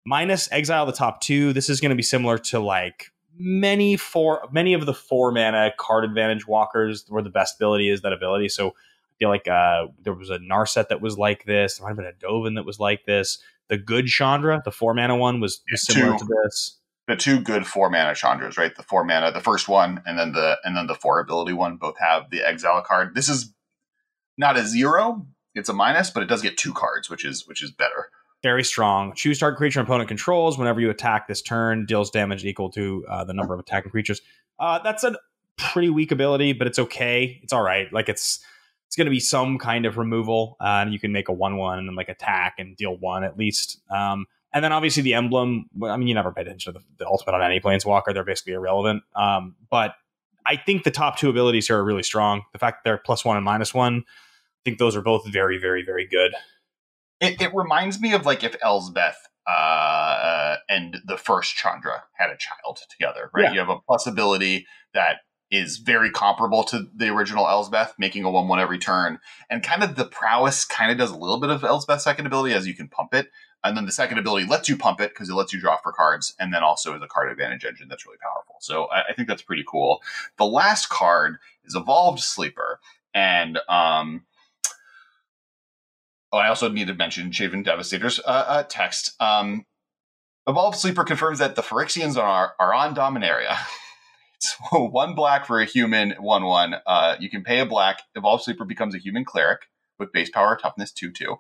Minus 0.04 0.48
exile 0.52 0.86
the 0.86 0.92
top 0.92 1.20
two. 1.20 1.52
This 1.52 1.68
is 1.68 1.80
going 1.80 1.90
to 1.90 1.96
be 1.96 2.02
similar 2.02 2.38
to 2.38 2.60
like 2.60 3.12
many 3.38 3.96
four 3.96 4.48
many 4.50 4.74
of 4.74 4.84
the 4.84 4.94
four 4.94 5.30
mana 5.30 5.72
card 5.78 6.04
advantage 6.04 6.46
walkers 6.46 7.04
where 7.08 7.22
the 7.22 7.30
best 7.30 7.56
ability 7.56 7.88
is 7.88 8.02
that 8.02 8.12
ability. 8.12 8.48
So 8.48 8.68
I 8.70 9.14
feel 9.18 9.28
like 9.28 9.48
uh, 9.48 9.88
there 10.02 10.14
was 10.14 10.30
a 10.30 10.38
Narset 10.38 10.88
that 10.88 11.00
was 11.00 11.18
like 11.18 11.44
this. 11.44 11.78
There 11.78 11.84
might 11.84 11.90
have 11.90 11.96
been 11.96 12.06
a 12.06 12.26
Dovin 12.26 12.54
that 12.56 12.64
was 12.64 12.78
like 12.78 13.04
this. 13.04 13.38
The 13.68 13.76
good 13.76 14.06
Chandra, 14.06 14.62
the 14.64 14.70
four 14.70 14.94
mana 14.94 15.16
one, 15.16 15.40
was, 15.40 15.60
was 15.70 15.84
similar 15.84 16.12
two. 16.12 16.18
to 16.18 16.34
this 16.44 16.78
the 17.08 17.16
two 17.16 17.40
good 17.40 17.66
four 17.66 17.90
mana 17.90 18.10
Chandras, 18.10 18.58
right? 18.58 18.76
The 18.76 18.82
four 18.82 19.02
mana, 19.02 19.32
the 19.32 19.40
first 19.40 19.66
one, 19.66 20.02
and 20.06 20.18
then 20.18 20.32
the 20.32 20.58
and 20.62 20.76
then 20.76 20.86
the 20.86 20.94
four 20.94 21.18
ability 21.18 21.54
one 21.54 21.76
both 21.76 21.98
have 21.98 22.30
the 22.30 22.46
exile 22.46 22.82
card. 22.82 23.14
This 23.14 23.28
is 23.28 23.52
not 24.36 24.56
a 24.56 24.64
zero; 24.64 25.26
it's 25.54 25.70
a 25.70 25.72
minus, 25.72 26.10
but 26.10 26.22
it 26.22 26.26
does 26.26 26.42
get 26.42 26.58
two 26.58 26.72
cards, 26.72 27.10
which 27.10 27.24
is 27.24 27.48
which 27.48 27.62
is 27.62 27.72
better. 27.72 28.10
Very 28.42 28.62
strong. 28.62 29.14
Choose 29.14 29.38
target 29.38 29.56
creature 29.56 29.80
opponent 29.80 30.06
controls. 30.06 30.58
Whenever 30.58 30.80
you 30.80 30.90
attack 30.90 31.26
this 31.26 31.42
turn, 31.42 31.86
deals 31.86 32.10
damage 32.10 32.44
equal 32.44 32.70
to 32.70 33.04
uh, 33.08 33.24
the 33.24 33.32
number 33.32 33.54
of 33.54 33.58
attacking 33.58 33.90
creatures. 33.90 34.20
Uh, 34.60 34.78
that's 34.80 35.02
a 35.02 35.16
pretty 35.56 35.88
weak 35.88 36.12
ability, 36.12 36.52
but 36.52 36.66
it's 36.66 36.78
okay. 36.78 37.40
It's 37.42 37.52
all 37.54 37.62
right. 37.62 37.90
Like 37.92 38.10
it's 38.10 38.44
it's 38.86 38.96
going 38.96 39.06
to 39.06 39.10
be 39.10 39.20
some 39.20 39.58
kind 39.58 39.86
of 39.86 39.96
removal, 39.96 40.58
uh, 40.60 40.82
and 40.82 40.92
you 40.92 41.00
can 41.00 41.10
make 41.10 41.28
a 41.30 41.32
one-one 41.32 41.78
and 41.78 41.88
then 41.88 41.94
like 41.94 42.10
attack 42.10 42.56
and 42.58 42.76
deal 42.76 42.96
one 42.96 43.24
at 43.24 43.38
least. 43.38 43.80
Um, 43.90 44.26
and 44.52 44.64
then 44.64 44.72
obviously 44.72 45.02
the 45.02 45.14
emblem. 45.14 45.66
I 45.84 45.96
mean, 45.96 46.08
you 46.08 46.14
never 46.14 46.32
pay 46.32 46.42
attention 46.42 46.72
to 46.72 46.78
the, 46.78 46.84
the 46.98 47.06
ultimate 47.06 47.34
on 47.34 47.42
any 47.42 47.60
planeswalker; 47.60 48.12
they're 48.14 48.24
basically 48.24 48.54
irrelevant. 48.54 49.02
Um, 49.14 49.56
but 49.70 49.94
I 50.46 50.56
think 50.56 50.84
the 50.84 50.90
top 50.90 51.18
two 51.18 51.28
abilities 51.28 51.66
here 51.66 51.78
are 51.78 51.84
really 51.84 52.02
strong. 52.02 52.42
The 52.52 52.58
fact 52.58 52.78
that 52.78 52.88
they're 52.88 52.98
plus 52.98 53.24
one 53.24 53.36
and 53.36 53.44
minus 53.44 53.74
one, 53.74 54.04
I 54.06 54.60
think 54.64 54.78
those 54.78 54.96
are 54.96 55.02
both 55.02 55.26
very, 55.26 55.58
very, 55.58 55.84
very 55.84 56.06
good. 56.06 56.32
It, 57.20 57.40
it 57.40 57.54
reminds 57.54 58.00
me 58.00 58.14
of 58.14 58.24
like 58.24 58.44
if 58.44 58.56
Elspeth 58.62 59.16
uh, 59.46 60.56
and 60.68 60.98
the 61.04 61.16
first 61.16 61.54
Chandra 61.56 62.04
had 62.14 62.30
a 62.30 62.36
child 62.36 62.80
together, 62.90 63.30
right? 63.34 63.44
Yeah. 63.44 63.52
You 63.52 63.58
have 63.60 63.68
a 63.68 63.80
plus 63.86 64.06
ability 64.06 64.66
that 64.94 65.18
is 65.50 65.78
very 65.78 66.10
comparable 66.10 66.62
to 66.64 66.86
the 66.94 67.08
original 67.08 67.48
Elspeth, 67.48 67.94
making 67.98 68.24
a 68.24 68.30
1 68.30 68.48
1 68.48 68.60
every 68.60 68.78
turn. 68.78 69.18
And 69.48 69.62
kind 69.62 69.82
of 69.82 69.96
the 69.96 70.04
prowess 70.04 70.64
kind 70.64 70.90
of 70.92 70.98
does 70.98 71.10
a 71.10 71.16
little 71.16 71.40
bit 71.40 71.50
of 71.50 71.64
Elspeth's 71.64 72.04
second 72.04 72.26
ability 72.26 72.54
as 72.54 72.66
you 72.66 72.74
can 72.74 72.88
pump 72.88 73.14
it. 73.14 73.28
And 73.64 73.76
then 73.76 73.86
the 73.86 73.92
second 73.92 74.18
ability 74.18 74.46
lets 74.46 74.68
you 74.68 74.76
pump 74.76 75.00
it 75.00 75.10
because 75.10 75.28
it 75.28 75.34
lets 75.34 75.52
you 75.52 75.60
draw 75.60 75.76
for 75.78 75.92
cards, 75.92 76.34
and 76.38 76.54
then 76.54 76.62
also 76.62 76.94
is 76.94 77.02
a 77.02 77.08
card 77.08 77.30
advantage 77.30 77.64
engine 77.64 77.88
that's 77.88 78.06
really 78.06 78.18
powerful. 78.18 78.56
So 78.60 78.84
I, 78.86 79.08
I 79.10 79.12
think 79.14 79.28
that's 79.28 79.42
pretty 79.42 79.64
cool. 79.66 80.00
The 80.36 80.46
last 80.46 80.88
card 80.88 81.38
is 81.64 81.74
Evolved 81.74 82.20
Sleeper, 82.20 82.78
and 83.12 83.58
um, 83.68 84.24
oh, 86.32 86.38
I 86.38 86.48
also 86.48 86.68
need 86.68 86.86
to 86.86 86.94
mention 86.94 87.30
Shivan 87.30 87.64
Devastator's 87.64 88.20
uh, 88.20 88.44
uh, 88.46 88.62
text. 88.62 89.20
Um, 89.20 89.66
Evolved 90.46 90.78
Sleeper 90.78 91.04
confirms 91.04 91.40
that 91.40 91.56
the 91.56 91.62
Phyrexians 91.62 92.16
are 92.16 92.54
are 92.58 92.72
on 92.72 92.94
Dominaria. 92.94 93.56
it's 94.36 94.56
one 94.70 95.14
black 95.14 95.46
for 95.46 95.60
a 95.60 95.64
human, 95.64 96.12
one 96.12 96.44
one. 96.44 96.76
Uh, 96.86 97.16
you 97.18 97.28
can 97.28 97.42
pay 97.42 97.58
a 97.58 97.66
black. 97.66 98.02
Evolved 98.14 98.44
Sleeper 98.44 98.64
becomes 98.64 98.94
a 98.94 98.98
human 98.98 99.24
cleric 99.24 99.62
with 99.98 100.12
base 100.12 100.30
power, 100.30 100.56
toughness 100.56 100.92
two 100.92 101.10
two. 101.10 101.36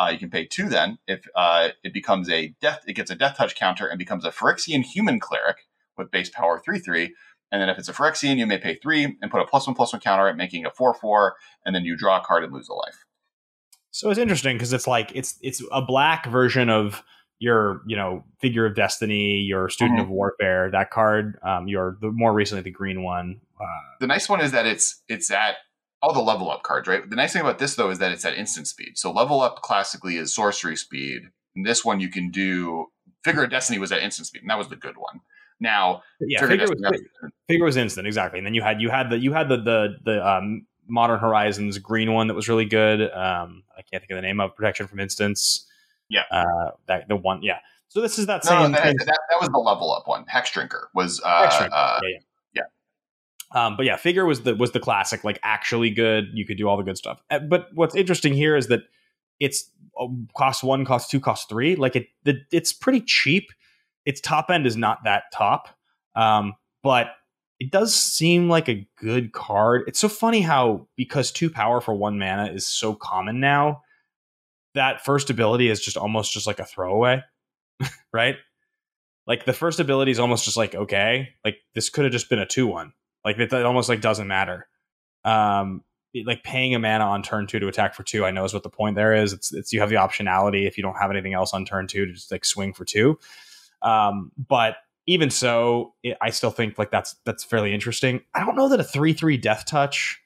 Uh, 0.00 0.08
you 0.08 0.18
can 0.18 0.30
pay 0.30 0.46
two 0.46 0.68
then 0.68 0.98
if 1.06 1.26
uh, 1.36 1.68
it 1.84 1.92
becomes 1.92 2.30
a 2.30 2.54
death. 2.60 2.82
It 2.86 2.94
gets 2.94 3.10
a 3.10 3.14
death 3.14 3.36
touch 3.36 3.54
counter 3.54 3.86
and 3.86 3.98
becomes 3.98 4.24
a 4.24 4.30
Phyrexian 4.30 4.82
human 4.82 5.20
cleric 5.20 5.68
with 5.98 6.10
base 6.10 6.30
power 6.30 6.58
three 6.58 6.78
three. 6.78 7.14
And 7.52 7.60
then 7.60 7.68
if 7.68 7.78
it's 7.78 7.88
a 7.88 7.92
Phyrexian, 7.92 8.38
you 8.38 8.46
may 8.46 8.58
pay 8.58 8.76
three 8.76 9.18
and 9.20 9.30
put 9.30 9.42
a 9.42 9.44
plus 9.44 9.66
one 9.66 9.74
plus 9.74 9.92
one 9.92 10.00
counter 10.00 10.28
at 10.28 10.36
making 10.36 10.64
a 10.64 10.70
four 10.70 10.94
four, 10.94 11.34
and 11.66 11.74
then 11.74 11.84
you 11.84 11.96
draw 11.96 12.18
a 12.18 12.24
card 12.24 12.44
and 12.44 12.52
lose 12.52 12.68
a 12.68 12.74
life. 12.74 13.04
So 13.90 14.08
it's 14.08 14.18
interesting 14.18 14.56
because 14.56 14.72
it's 14.72 14.86
like 14.86 15.12
it's 15.14 15.38
it's 15.42 15.62
a 15.70 15.82
black 15.82 16.26
version 16.26 16.70
of 16.70 17.02
your 17.38 17.82
you 17.86 17.96
know 17.96 18.24
figure 18.40 18.64
of 18.64 18.74
destiny, 18.74 19.40
your 19.40 19.68
student 19.68 19.98
mm-hmm. 19.98 20.06
of 20.06 20.10
warfare. 20.10 20.70
That 20.70 20.90
card, 20.90 21.38
um, 21.42 21.68
your 21.68 21.98
the 22.00 22.10
more 22.10 22.32
recently 22.32 22.62
the 22.62 22.70
green 22.70 23.02
one. 23.02 23.40
Uh, 23.60 23.66
the 23.98 24.06
nice 24.06 24.28
one 24.28 24.40
is 24.40 24.52
that 24.52 24.64
it's 24.64 25.02
it's 25.08 25.30
at 25.30 25.56
all 26.02 26.12
the 26.12 26.20
level 26.20 26.50
up 26.50 26.62
cards, 26.62 26.88
right? 26.88 27.08
The 27.08 27.16
nice 27.16 27.32
thing 27.32 27.42
about 27.42 27.58
this 27.58 27.74
though 27.74 27.90
is 27.90 27.98
that 27.98 28.12
it's 28.12 28.24
at 28.24 28.34
instant 28.34 28.66
speed. 28.66 28.96
So 28.96 29.12
level 29.12 29.40
up 29.40 29.62
classically 29.62 30.16
is 30.16 30.34
sorcery 30.34 30.76
speed. 30.76 31.22
And 31.54 31.66
this 31.66 31.84
one 31.84 32.00
you 32.00 32.08
can 32.08 32.30
do 32.30 32.86
Figure 33.24 33.44
of 33.44 33.50
Destiny 33.50 33.78
was 33.78 33.92
at 33.92 34.02
instant 34.02 34.26
speed, 34.26 34.42
and 34.42 34.50
that 34.50 34.58
was 34.58 34.68
the 34.68 34.76
good 34.76 34.96
one. 34.96 35.20
Now, 35.60 36.02
yeah, 36.20 36.40
figure, 36.40 36.66
was, 36.66 37.02
figure 37.48 37.64
was 37.66 37.76
instant 37.76 38.06
exactly, 38.06 38.38
and 38.38 38.46
then 38.46 38.54
you 38.54 38.62
had 38.62 38.80
you 38.80 38.88
had 38.88 39.10
the 39.10 39.18
you 39.18 39.32
had 39.32 39.50
the 39.50 39.58
the 39.58 39.88
the 40.04 40.26
um, 40.26 40.66
Modern 40.88 41.18
Horizons 41.18 41.76
green 41.78 42.12
one 42.14 42.28
that 42.28 42.34
was 42.34 42.48
really 42.48 42.64
good. 42.64 43.02
Um, 43.02 43.64
I 43.76 43.82
can't 43.82 44.02
think 44.02 44.10
of 44.10 44.16
the 44.16 44.22
name 44.22 44.40
of 44.40 44.56
Protection 44.56 44.86
from 44.86 45.00
instance. 45.00 45.66
Yeah, 46.08 46.22
uh, 46.30 46.70
that 46.86 47.08
the 47.08 47.16
one. 47.16 47.42
Yeah, 47.42 47.58
so 47.88 48.00
this 48.00 48.18
is 48.18 48.24
that 48.26 48.44
same. 48.44 48.72
No, 48.72 48.78
that, 48.78 48.84
that, 48.84 49.06
that, 49.06 49.38
was 49.38 49.50
the 49.50 49.58
level 49.58 49.92
up 49.92 50.08
one. 50.08 50.24
Hexdrinker 50.24 50.84
was. 50.94 51.20
Uh, 51.22 51.46
Hexdrinker. 51.46 51.68
Uh, 51.72 52.00
yeah, 52.04 52.08
yeah. 52.08 52.18
Um, 53.52 53.76
but 53.76 53.84
yeah, 53.84 53.96
figure 53.96 54.24
was 54.24 54.42
the 54.42 54.54
was 54.54 54.72
the 54.72 54.80
classic, 54.80 55.24
like 55.24 55.38
actually 55.42 55.90
good. 55.90 56.28
You 56.32 56.46
could 56.46 56.56
do 56.56 56.68
all 56.68 56.76
the 56.76 56.82
good 56.82 56.96
stuff. 56.96 57.20
Uh, 57.30 57.40
but 57.40 57.68
what's 57.74 57.94
interesting 57.94 58.32
here 58.32 58.56
is 58.56 58.68
that 58.68 58.82
it's 59.40 59.70
uh, 59.98 60.06
cost 60.36 60.62
one, 60.62 60.84
cost 60.84 61.10
two, 61.10 61.20
cost 61.20 61.48
three. 61.48 61.74
Like 61.74 61.96
it, 61.96 62.08
the, 62.24 62.40
it's 62.52 62.72
pretty 62.72 63.00
cheap. 63.00 63.50
Its 64.06 64.20
top 64.20 64.50
end 64.50 64.66
is 64.66 64.76
not 64.76 64.98
that 65.04 65.24
top, 65.32 65.68
um, 66.14 66.54
but 66.82 67.08
it 67.58 67.70
does 67.70 67.94
seem 67.94 68.48
like 68.48 68.68
a 68.68 68.86
good 68.96 69.32
card. 69.32 69.82
It's 69.86 69.98
so 69.98 70.08
funny 70.08 70.40
how 70.40 70.86
because 70.96 71.32
two 71.32 71.50
power 71.50 71.80
for 71.80 71.92
one 71.92 72.18
mana 72.18 72.52
is 72.52 72.66
so 72.66 72.94
common 72.94 73.40
now, 73.40 73.82
that 74.74 75.04
first 75.04 75.28
ability 75.28 75.68
is 75.68 75.80
just 75.80 75.96
almost 75.96 76.32
just 76.32 76.46
like 76.46 76.60
a 76.60 76.64
throwaway, 76.64 77.22
right? 78.12 78.36
Like 79.26 79.44
the 79.44 79.52
first 79.52 79.80
ability 79.80 80.12
is 80.12 80.20
almost 80.20 80.44
just 80.44 80.56
like 80.56 80.74
okay, 80.74 81.30
like 81.44 81.56
this 81.74 81.90
could 81.90 82.04
have 82.04 82.12
just 82.12 82.30
been 82.30 82.38
a 82.38 82.46
two 82.46 82.68
one 82.68 82.92
like 83.24 83.38
it, 83.38 83.52
it 83.52 83.66
almost 83.66 83.88
like 83.88 84.00
doesn't 84.00 84.28
matter. 84.28 84.68
Um, 85.24 85.82
like 86.24 86.42
paying 86.42 86.74
a 86.74 86.78
mana 86.78 87.04
on 87.04 87.22
turn 87.22 87.46
two 87.46 87.60
to 87.60 87.68
attack 87.68 87.94
for 87.94 88.02
two, 88.02 88.24
I 88.24 88.30
know 88.30 88.44
is 88.44 88.52
what 88.52 88.62
the 88.62 88.70
point 88.70 88.96
there 88.96 89.14
is. 89.14 89.32
It's 89.32 89.52
it's 89.52 89.72
you 89.72 89.80
have 89.80 89.90
the 89.90 89.96
optionality 89.96 90.66
if 90.66 90.76
you 90.76 90.82
don't 90.82 90.96
have 90.96 91.10
anything 91.10 91.34
else 91.34 91.54
on 91.54 91.64
turn 91.64 91.86
two 91.86 92.06
to 92.06 92.12
just 92.12 92.32
like 92.32 92.44
swing 92.44 92.72
for 92.72 92.84
two. 92.84 93.18
Um, 93.82 94.32
but 94.36 94.76
even 95.06 95.30
so, 95.30 95.94
it, 96.02 96.16
I 96.20 96.30
still 96.30 96.50
think 96.50 96.78
like 96.78 96.90
that's 96.90 97.16
that's 97.24 97.44
fairly 97.44 97.72
interesting. 97.72 98.22
I 98.34 98.44
don't 98.44 98.56
know 98.56 98.68
that 98.68 98.80
a 98.80 98.84
three 98.84 99.12
three 99.12 99.36
death 99.36 99.64
touch 99.66 100.20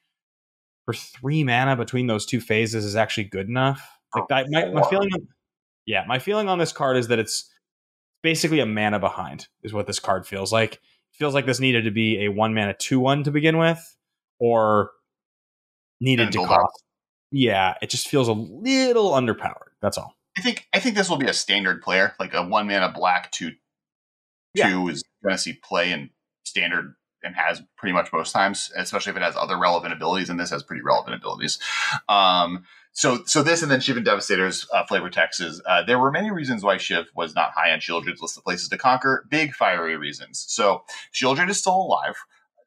for 0.84 0.94
three 0.94 1.44
mana 1.44 1.76
between 1.76 2.06
those 2.06 2.26
two 2.26 2.40
phases 2.40 2.84
is 2.84 2.96
actually 2.96 3.24
good 3.24 3.48
enough. 3.48 3.98
Like 4.14 4.28
that, 4.28 4.46
my, 4.50 4.66
my 4.70 4.88
feeling, 4.88 5.10
yeah, 5.86 6.04
my 6.06 6.18
feeling 6.18 6.48
on 6.48 6.58
this 6.58 6.72
card 6.72 6.96
is 6.96 7.08
that 7.08 7.18
it's 7.18 7.50
basically 8.22 8.60
a 8.60 8.66
mana 8.66 8.98
behind. 8.98 9.48
Is 9.62 9.72
what 9.72 9.86
this 9.86 9.98
card 9.98 10.26
feels 10.26 10.52
like. 10.52 10.80
Feels 11.18 11.34
like 11.34 11.46
this 11.46 11.60
needed 11.60 11.84
to 11.84 11.90
be 11.90 12.24
a 12.24 12.28
one 12.28 12.54
mana 12.54 12.74
two 12.74 13.00
one 13.00 13.24
to 13.24 13.30
begin 13.30 13.58
with, 13.58 13.78
or 14.38 14.90
needed 16.00 16.32
to 16.32 16.38
cost. 16.38 16.82
Yeah, 17.30 17.74
it 17.82 17.90
just 17.90 18.08
feels 18.08 18.28
a 18.28 18.32
little 18.32 19.12
underpowered. 19.12 19.72
That's 19.80 19.98
all. 19.98 20.14
I 20.36 20.40
think 20.40 20.66
I 20.72 20.80
think 20.80 20.96
this 20.96 21.08
will 21.08 21.16
be 21.16 21.26
a 21.26 21.32
standard 21.32 21.82
player, 21.82 22.14
like 22.18 22.34
a 22.34 22.44
one 22.44 22.66
mana 22.66 22.92
black 22.92 23.30
two 23.30 23.52
yeah. 24.54 24.70
two 24.70 24.88
is 24.88 25.04
going 25.22 25.34
to 25.34 25.38
see 25.38 25.52
play 25.52 25.92
in 25.92 26.10
standard 26.44 26.94
and 27.22 27.34
has 27.34 27.62
pretty 27.76 27.92
much 27.92 28.12
most 28.12 28.32
times, 28.32 28.70
especially 28.76 29.10
if 29.10 29.16
it 29.16 29.22
has 29.22 29.36
other 29.36 29.58
relevant 29.58 29.92
abilities, 29.92 30.28
and 30.28 30.38
this 30.38 30.50
has 30.50 30.62
pretty 30.62 30.82
relevant 30.82 31.14
abilities. 31.14 31.58
Um, 32.08 32.64
so, 32.94 33.24
so 33.26 33.42
this 33.42 33.60
and 33.62 33.70
then 33.70 33.80
Shivan 33.80 34.04
Devastator's 34.04 34.68
uh, 34.72 34.86
flavor 34.86 35.10
text 35.10 35.40
is 35.40 35.60
uh, 35.66 35.82
there 35.82 35.98
were 35.98 36.12
many 36.12 36.30
reasons 36.30 36.62
why 36.62 36.76
Shiv 36.76 37.06
was 37.16 37.34
not 37.34 37.50
high 37.50 37.72
on 37.72 37.80
Sheoldred's 37.80 38.22
list 38.22 38.38
of 38.38 38.44
places 38.44 38.68
to 38.68 38.78
conquer. 38.78 39.26
Big 39.28 39.52
fiery 39.52 39.96
reasons. 39.96 40.44
So 40.48 40.84
Sheoldred 41.12 41.50
is 41.50 41.58
still 41.58 41.74
alive. 41.74 42.14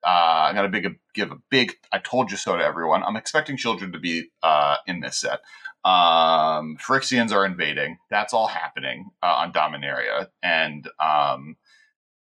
Uh, 0.05 0.47
I'm 0.49 0.55
gonna 0.55 0.67
big, 0.67 0.99
give 1.13 1.31
a 1.31 1.37
big 1.49 1.77
"I 1.93 1.99
told 1.99 2.29
you 2.29 2.37
so" 2.37 2.57
to 2.57 2.63
everyone. 2.63 3.03
I'm 3.03 3.15
expecting 3.15 3.55
Sheoldred 3.55 3.93
to 3.93 3.99
be 3.99 4.29
uh, 4.43 4.75
in 4.85 4.99
this 4.99 5.17
set. 5.17 5.39
Um, 5.85 6.77
Phyrexians 6.77 7.31
are 7.31 7.45
invading. 7.45 7.97
That's 8.09 8.33
all 8.33 8.47
happening 8.47 9.09
uh, 9.23 9.27
on 9.27 9.53
Dominaria, 9.53 10.27
and 10.43 10.89
um, 10.99 11.55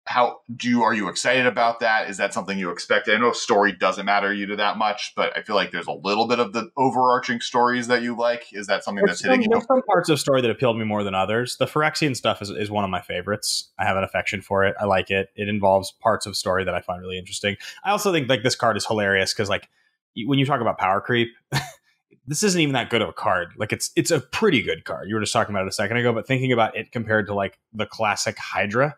how 0.05 0.39
do 0.53 0.69
you 0.69 0.83
are 0.83 0.93
you 0.93 1.07
excited 1.07 1.45
about 1.45 1.79
that? 1.79 2.09
Is 2.09 2.17
that 2.17 2.33
something 2.33 2.57
you 2.57 2.71
expected 2.71 3.15
i 3.15 3.17
know 3.17 3.31
story 3.31 3.71
doesn't 3.71 4.05
matter 4.05 4.33
you 4.33 4.45
to 4.47 4.55
that 4.57 4.77
much 4.77 5.13
but 5.15 5.35
i 5.37 5.41
feel 5.41 5.55
like 5.55 5.71
there's 5.71 5.87
a 5.87 5.93
little 5.93 6.27
bit 6.27 6.39
of 6.39 6.53
the 6.53 6.69
overarching 6.77 7.39
stories 7.39 7.87
that 7.87 8.01
you 8.01 8.15
like. 8.15 8.45
Is 8.51 8.67
that 8.67 8.83
something 8.83 9.03
there's 9.05 9.21
that's 9.21 9.23
hitting 9.23 9.41
you? 9.43 9.49
there's 9.49 9.65
some 9.65 9.81
parts 9.83 10.09
of 10.09 10.19
story 10.19 10.41
that 10.41 10.51
appealed 10.51 10.77
me 10.77 10.85
more 10.85 11.03
than 11.03 11.15
others. 11.15 11.57
The 11.57 11.65
phyrexian 11.65 12.15
stuff 12.15 12.41
is, 12.41 12.49
is 12.49 12.69
one 12.69 12.83
of 12.83 12.89
my 12.89 13.01
favorites. 13.01 13.71
I 13.79 13.85
have 13.85 13.97
an 13.97 14.03
affection 14.03 14.41
for 14.41 14.63
it. 14.65 14.75
I 14.79 14.85
like 14.85 15.09
it. 15.09 15.29
It 15.35 15.47
involves 15.47 15.91
parts 15.91 16.25
of 16.25 16.35
story 16.35 16.63
that 16.65 16.73
i 16.73 16.81
find 16.81 17.01
really 17.01 17.17
interesting. 17.17 17.55
I 17.83 17.91
also 17.91 18.11
think 18.11 18.29
like 18.29 18.43
this 18.43 18.55
card 18.55 18.77
is 18.77 18.85
hilarious 18.85 19.33
because 19.33 19.49
like 19.49 19.69
when 20.25 20.39
you 20.39 20.45
talk 20.45 20.61
about 20.61 20.77
power 20.77 21.01
creep 21.01 21.29
this 22.27 22.43
isn't 22.43 22.61
even 22.61 22.73
that 22.73 22.89
good 22.89 23.01
of 23.01 23.09
a 23.09 23.13
card. 23.13 23.49
Like 23.57 23.73
it's 23.73 23.91
it's 23.95 24.11
a 24.11 24.19
pretty 24.19 24.61
good 24.61 24.85
card. 24.85 25.09
You 25.09 25.15
were 25.15 25.21
just 25.21 25.33
talking 25.33 25.53
about 25.53 25.65
it 25.65 25.69
a 25.69 25.73
second 25.73 25.97
ago, 25.97 26.13
but 26.13 26.27
thinking 26.27 26.51
about 26.51 26.75
it 26.75 26.91
compared 26.91 27.27
to 27.27 27.33
like 27.33 27.59
the 27.73 27.85
classic 27.85 28.37
Hydra, 28.37 28.95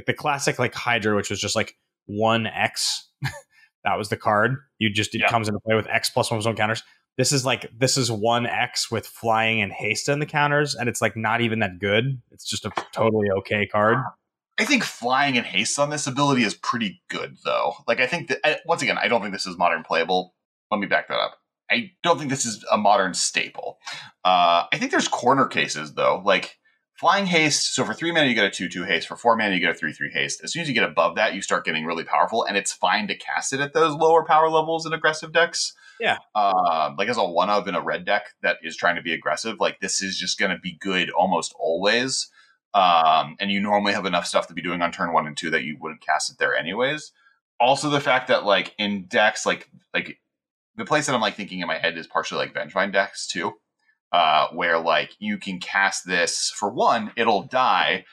like 0.00 0.06
the 0.06 0.14
classic 0.14 0.58
like 0.58 0.74
Hydra, 0.74 1.14
which 1.14 1.28
was 1.30 1.40
just 1.40 1.54
like 1.54 1.76
one 2.06 2.46
X. 2.46 3.08
that 3.84 3.96
was 3.98 4.08
the 4.08 4.16
card. 4.16 4.56
You 4.78 4.90
just 4.90 5.14
it 5.14 5.20
yeah. 5.20 5.28
comes 5.28 5.48
into 5.48 5.60
play 5.60 5.76
with 5.76 5.86
X 5.88 6.08
plus 6.10 6.30
one 6.30 6.40
zone 6.40 6.56
counters. 6.56 6.82
This 7.18 7.32
is 7.32 7.44
like 7.44 7.70
this 7.76 7.98
is 7.98 8.10
one 8.10 8.46
X 8.46 8.90
with 8.90 9.06
flying 9.06 9.60
and 9.60 9.70
haste 9.70 10.08
in 10.08 10.20
the 10.20 10.26
counters, 10.26 10.74
and 10.74 10.88
it's 10.88 11.02
like 11.02 11.16
not 11.16 11.42
even 11.42 11.58
that 11.58 11.78
good. 11.78 12.20
It's 12.30 12.48
just 12.48 12.64
a 12.64 12.70
totally 12.92 13.28
okay 13.38 13.66
card. 13.66 13.98
I 14.58 14.64
think 14.64 14.84
flying 14.84 15.36
and 15.36 15.46
haste 15.46 15.78
on 15.78 15.90
this 15.90 16.06
ability 16.06 16.44
is 16.44 16.54
pretty 16.54 17.02
good, 17.08 17.36
though. 17.44 17.74
Like 17.86 18.00
I 18.00 18.06
think 18.06 18.28
that 18.28 18.60
once 18.64 18.80
again, 18.80 18.96
I 18.98 19.08
don't 19.08 19.20
think 19.20 19.34
this 19.34 19.46
is 19.46 19.58
modern 19.58 19.82
playable. 19.82 20.34
Let 20.70 20.80
me 20.80 20.86
back 20.86 21.08
that 21.08 21.18
up. 21.18 21.36
I 21.70 21.92
don't 22.02 22.18
think 22.18 22.30
this 22.30 22.46
is 22.46 22.64
a 22.72 22.78
modern 22.78 23.14
staple. 23.14 23.78
Uh, 24.24 24.64
I 24.72 24.78
think 24.78 24.90
there's 24.90 25.08
corner 25.08 25.46
cases 25.46 25.94
though, 25.94 26.22
like 26.24 26.56
Flying 27.00 27.24
haste. 27.24 27.74
So 27.74 27.82
for 27.82 27.94
three 27.94 28.12
mana, 28.12 28.26
you 28.26 28.34
get 28.34 28.44
a 28.44 28.50
two 28.50 28.68
two 28.68 28.84
haste. 28.84 29.08
For 29.08 29.16
four 29.16 29.34
mana, 29.34 29.54
you 29.54 29.60
get 29.60 29.70
a 29.70 29.74
three 29.74 29.94
three 29.94 30.10
haste. 30.10 30.44
As 30.44 30.52
soon 30.52 30.60
as 30.60 30.68
you 30.68 30.74
get 30.74 30.84
above 30.84 31.14
that, 31.14 31.32
you 31.32 31.40
start 31.40 31.64
getting 31.64 31.86
really 31.86 32.04
powerful, 32.04 32.44
and 32.44 32.58
it's 32.58 32.74
fine 32.74 33.08
to 33.08 33.14
cast 33.14 33.54
it 33.54 33.60
at 33.60 33.72
those 33.72 33.94
lower 33.94 34.22
power 34.22 34.50
levels 34.50 34.84
in 34.84 34.92
aggressive 34.92 35.32
decks. 35.32 35.72
Yeah. 35.98 36.18
Um, 36.34 36.96
like 36.98 37.08
as 37.08 37.16
a 37.16 37.24
one 37.24 37.48
of 37.48 37.66
in 37.66 37.74
a 37.74 37.80
red 37.80 38.04
deck 38.04 38.34
that 38.42 38.58
is 38.62 38.76
trying 38.76 38.96
to 38.96 39.02
be 39.02 39.14
aggressive, 39.14 39.56
like 39.58 39.80
this 39.80 40.02
is 40.02 40.18
just 40.18 40.38
going 40.38 40.50
to 40.50 40.58
be 40.58 40.76
good 40.78 41.08
almost 41.08 41.54
always. 41.58 42.28
Um, 42.74 43.34
and 43.40 43.50
you 43.50 43.62
normally 43.62 43.94
have 43.94 44.04
enough 44.04 44.26
stuff 44.26 44.48
to 44.48 44.54
be 44.54 44.60
doing 44.60 44.82
on 44.82 44.92
turn 44.92 45.14
one 45.14 45.26
and 45.26 45.34
two 45.34 45.48
that 45.48 45.64
you 45.64 45.78
wouldn't 45.80 46.02
cast 46.02 46.30
it 46.30 46.36
there 46.36 46.54
anyways. 46.54 47.12
Also, 47.58 47.88
the 47.88 48.00
fact 48.00 48.28
that 48.28 48.44
like 48.44 48.74
in 48.76 49.06
decks, 49.06 49.46
like 49.46 49.70
like 49.94 50.18
the 50.76 50.84
place 50.84 51.06
that 51.06 51.14
I'm 51.14 51.22
like 51.22 51.34
thinking 51.34 51.60
in 51.60 51.66
my 51.66 51.78
head 51.78 51.96
is 51.96 52.06
partially 52.06 52.40
like 52.44 52.52
Vengevine 52.52 52.92
decks 52.92 53.26
too 53.26 53.54
uh, 54.12 54.48
where 54.48 54.78
like 54.78 55.12
you 55.18 55.38
can 55.38 55.58
cast 55.58 56.06
this 56.06 56.50
for 56.50 56.70
one, 56.70 57.12
it'll 57.16 57.42
die, 57.42 58.04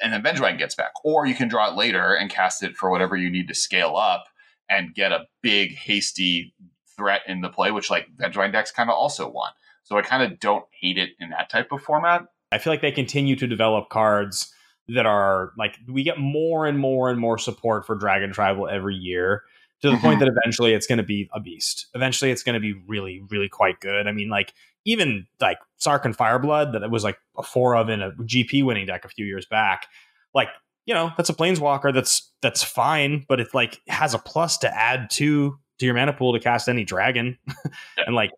and 0.00 0.12
then 0.12 0.22
Vengevine 0.22 0.58
gets 0.58 0.74
back, 0.74 0.92
or 1.04 1.26
you 1.26 1.34
can 1.34 1.48
draw 1.48 1.70
it 1.70 1.76
later 1.76 2.14
and 2.14 2.30
cast 2.30 2.62
it 2.62 2.76
for 2.76 2.90
whatever 2.90 3.16
you 3.16 3.30
need 3.30 3.48
to 3.48 3.54
scale 3.54 3.96
up 3.96 4.24
and 4.68 4.94
get 4.94 5.12
a 5.12 5.26
big 5.42 5.74
hasty 5.74 6.54
threat 6.96 7.22
in 7.26 7.40
the 7.40 7.48
play, 7.48 7.70
which 7.70 7.90
like 7.90 8.08
Vengevine 8.16 8.52
decks 8.52 8.70
kind 8.70 8.90
of 8.90 8.96
also 8.96 9.28
want. 9.28 9.54
So 9.84 9.98
I 9.98 10.02
kind 10.02 10.22
of 10.22 10.38
don't 10.38 10.64
hate 10.80 10.98
it 10.98 11.10
in 11.18 11.30
that 11.30 11.50
type 11.50 11.72
of 11.72 11.82
format. 11.82 12.22
I 12.52 12.58
feel 12.58 12.72
like 12.72 12.82
they 12.82 12.92
continue 12.92 13.36
to 13.36 13.46
develop 13.46 13.88
cards 13.88 14.52
that 14.88 15.06
are 15.06 15.52
like 15.56 15.78
we 15.88 16.02
get 16.02 16.18
more 16.18 16.66
and 16.66 16.78
more 16.78 17.10
and 17.10 17.18
more 17.18 17.38
support 17.38 17.86
for 17.86 17.94
Dragon 17.94 18.32
Tribal 18.32 18.68
every 18.68 18.94
year 18.94 19.42
to 19.80 19.88
the 19.88 19.96
mm-hmm. 19.96 20.06
point 20.06 20.20
that 20.20 20.28
eventually 20.28 20.74
it's 20.74 20.86
going 20.86 20.98
to 20.98 21.04
be 21.04 21.28
a 21.32 21.40
beast. 21.40 21.86
Eventually 21.94 22.30
it's 22.30 22.42
going 22.42 22.54
to 22.54 22.60
be 22.60 22.74
really, 22.86 23.22
really 23.30 23.48
quite 23.48 23.80
good. 23.80 24.06
I 24.06 24.12
mean, 24.12 24.28
like 24.28 24.52
even 24.84 25.26
like 25.40 25.58
Sarkhan 25.80 26.16
Fireblood 26.16 26.72
that 26.72 26.82
it 26.82 26.90
was 26.90 27.04
like 27.04 27.18
a 27.36 27.42
four 27.42 27.76
of 27.76 27.88
in 27.88 28.02
a 28.02 28.12
GP 28.12 28.64
winning 28.64 28.86
deck 28.86 29.04
a 29.04 29.08
few 29.08 29.24
years 29.24 29.46
back. 29.46 29.86
Like, 30.34 30.48
you 30.86 30.94
know, 30.94 31.12
that's 31.16 31.28
a 31.28 31.34
planeswalker 31.34 31.92
that's 31.92 32.32
that's 32.40 32.62
fine, 32.62 33.24
but 33.28 33.40
it 33.40 33.48
like 33.54 33.80
has 33.88 34.14
a 34.14 34.18
plus 34.18 34.58
to 34.58 34.76
add 34.76 35.10
to 35.10 35.58
to 35.78 35.86
your 35.86 35.94
mana 35.94 36.12
pool 36.12 36.32
to 36.32 36.40
cast 36.40 36.68
any 36.68 36.84
dragon. 36.84 37.38
and 38.06 38.14
like 38.14 38.30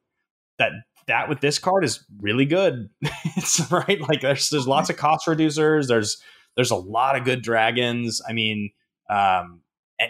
that 0.58 0.72
that 1.06 1.28
with 1.28 1.40
this 1.40 1.58
card 1.58 1.84
is 1.84 2.04
really 2.20 2.44
good. 2.44 2.88
it's 3.36 3.70
right. 3.70 4.00
Like 4.08 4.20
there's 4.20 4.50
there's 4.50 4.68
lots 4.68 4.90
of 4.90 4.96
cost 4.96 5.26
reducers. 5.26 5.88
There's 5.88 6.20
there's 6.56 6.70
a 6.70 6.76
lot 6.76 7.16
of 7.16 7.24
good 7.24 7.42
dragons. 7.42 8.20
I 8.28 8.32
mean, 8.32 8.70
um 9.08 9.60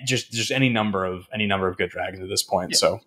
just 0.06 0.32
just 0.32 0.50
any 0.50 0.68
number 0.68 1.04
of 1.04 1.28
any 1.32 1.46
number 1.46 1.68
of 1.68 1.76
good 1.76 1.90
dragons 1.90 2.22
at 2.22 2.28
this 2.28 2.42
point. 2.42 2.72
Yeah. 2.72 2.78
So 2.78 3.00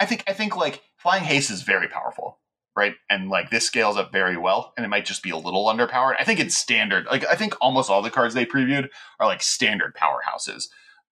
I 0.00 0.06
think 0.06 0.24
I 0.26 0.32
think 0.32 0.56
like 0.56 0.82
flying 0.96 1.24
haste 1.24 1.50
is 1.50 1.62
very 1.62 1.88
powerful 1.88 2.38
right? 2.76 2.94
And 3.10 3.28
like 3.28 3.50
this 3.50 3.66
scales 3.66 3.96
up 3.96 4.12
very 4.12 4.36
well, 4.36 4.72
and 4.76 4.84
it 4.84 4.88
might 4.88 5.04
just 5.04 5.22
be 5.22 5.30
a 5.30 5.36
little 5.36 5.66
underpowered. 5.66 6.16
I 6.18 6.24
think 6.24 6.40
it's 6.40 6.56
standard. 6.56 7.06
Like 7.06 7.24
I 7.26 7.34
think 7.34 7.54
almost 7.60 7.90
all 7.90 8.02
the 8.02 8.10
cards 8.10 8.34
they 8.34 8.46
previewed 8.46 8.88
are 9.20 9.26
like 9.26 9.42
standard 9.42 9.94
powerhouses, 9.94 10.68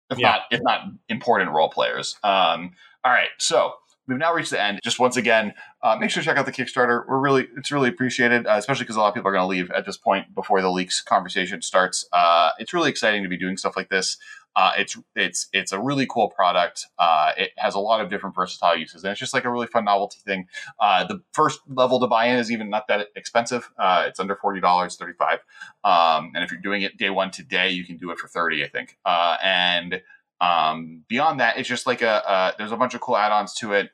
if 0.09 0.17
yeah. 0.17 0.29
not 0.29 0.41
if 0.51 0.61
not 0.63 0.81
important 1.09 1.51
role 1.51 1.69
players. 1.69 2.17
Um, 2.23 2.71
all 3.03 3.11
right, 3.11 3.29
so 3.37 3.73
we've 4.07 4.17
now 4.17 4.33
reached 4.33 4.49
the 4.49 4.61
end. 4.61 4.79
Just 4.83 4.99
once 4.99 5.15
again, 5.15 5.53
uh, 5.83 5.95
make 5.97 6.09
sure 6.09 6.21
to 6.21 6.27
check 6.27 6.37
out 6.37 6.45
the 6.45 6.51
Kickstarter. 6.51 7.03
We're 7.07 7.19
really 7.19 7.47
it's 7.55 7.71
really 7.71 7.89
appreciated, 7.89 8.47
uh, 8.47 8.55
especially 8.57 8.83
because 8.83 8.95
a 8.95 8.99
lot 8.99 9.09
of 9.09 9.13
people 9.13 9.29
are 9.29 9.33
going 9.33 9.43
to 9.43 9.47
leave 9.47 9.71
at 9.71 9.85
this 9.85 9.97
point 9.97 10.33
before 10.33 10.61
the 10.61 10.71
leaks 10.71 11.01
conversation 11.01 11.61
starts. 11.61 12.05
Uh, 12.11 12.51
it's 12.59 12.73
really 12.73 12.89
exciting 12.89 13.23
to 13.23 13.29
be 13.29 13.37
doing 13.37 13.55
stuff 13.55 13.77
like 13.77 13.89
this. 13.89 14.17
Uh, 14.55 14.71
it's 14.77 14.97
it's 15.15 15.47
it's 15.53 15.71
a 15.71 15.79
really 15.79 16.05
cool 16.09 16.29
product. 16.29 16.87
Uh, 16.97 17.31
it 17.37 17.51
has 17.57 17.75
a 17.75 17.79
lot 17.79 18.01
of 18.01 18.09
different 18.09 18.35
versatile 18.35 18.75
uses, 18.75 19.03
and 19.03 19.11
it's 19.11 19.19
just 19.19 19.33
like 19.33 19.45
a 19.45 19.51
really 19.51 19.67
fun 19.67 19.85
novelty 19.85 20.19
thing. 20.25 20.47
Uh, 20.79 21.05
the 21.05 21.21
first 21.33 21.61
level 21.67 21.99
to 21.99 22.07
buy 22.07 22.25
in 22.25 22.37
is 22.37 22.51
even 22.51 22.69
not 22.69 22.87
that 22.87 23.07
expensive. 23.15 23.69
Uh, 23.77 24.05
it's 24.07 24.19
under 24.19 24.35
forty 24.35 24.59
dollars, 24.59 24.95
thirty 24.95 25.13
five. 25.13 25.39
Um, 25.83 26.31
and 26.35 26.43
if 26.43 26.51
you're 26.51 26.61
doing 26.61 26.81
it 26.81 26.97
day 26.97 27.09
one 27.09 27.31
today, 27.31 27.69
you 27.69 27.85
can 27.85 27.97
do 27.97 28.11
it 28.11 28.17
for 28.17 28.27
thirty, 28.27 28.63
I 28.63 28.67
think. 28.67 28.97
Uh, 29.05 29.37
and 29.43 30.01
um, 30.41 31.03
beyond 31.07 31.39
that, 31.39 31.57
it's 31.57 31.69
just 31.69 31.85
like 31.85 32.01
a, 32.01 32.53
there's 32.57 32.71
a 32.71 32.77
bunch 32.77 32.93
of 32.93 33.01
cool 33.01 33.17
add-ons 33.17 33.53
to 33.55 33.73
it 33.73 33.91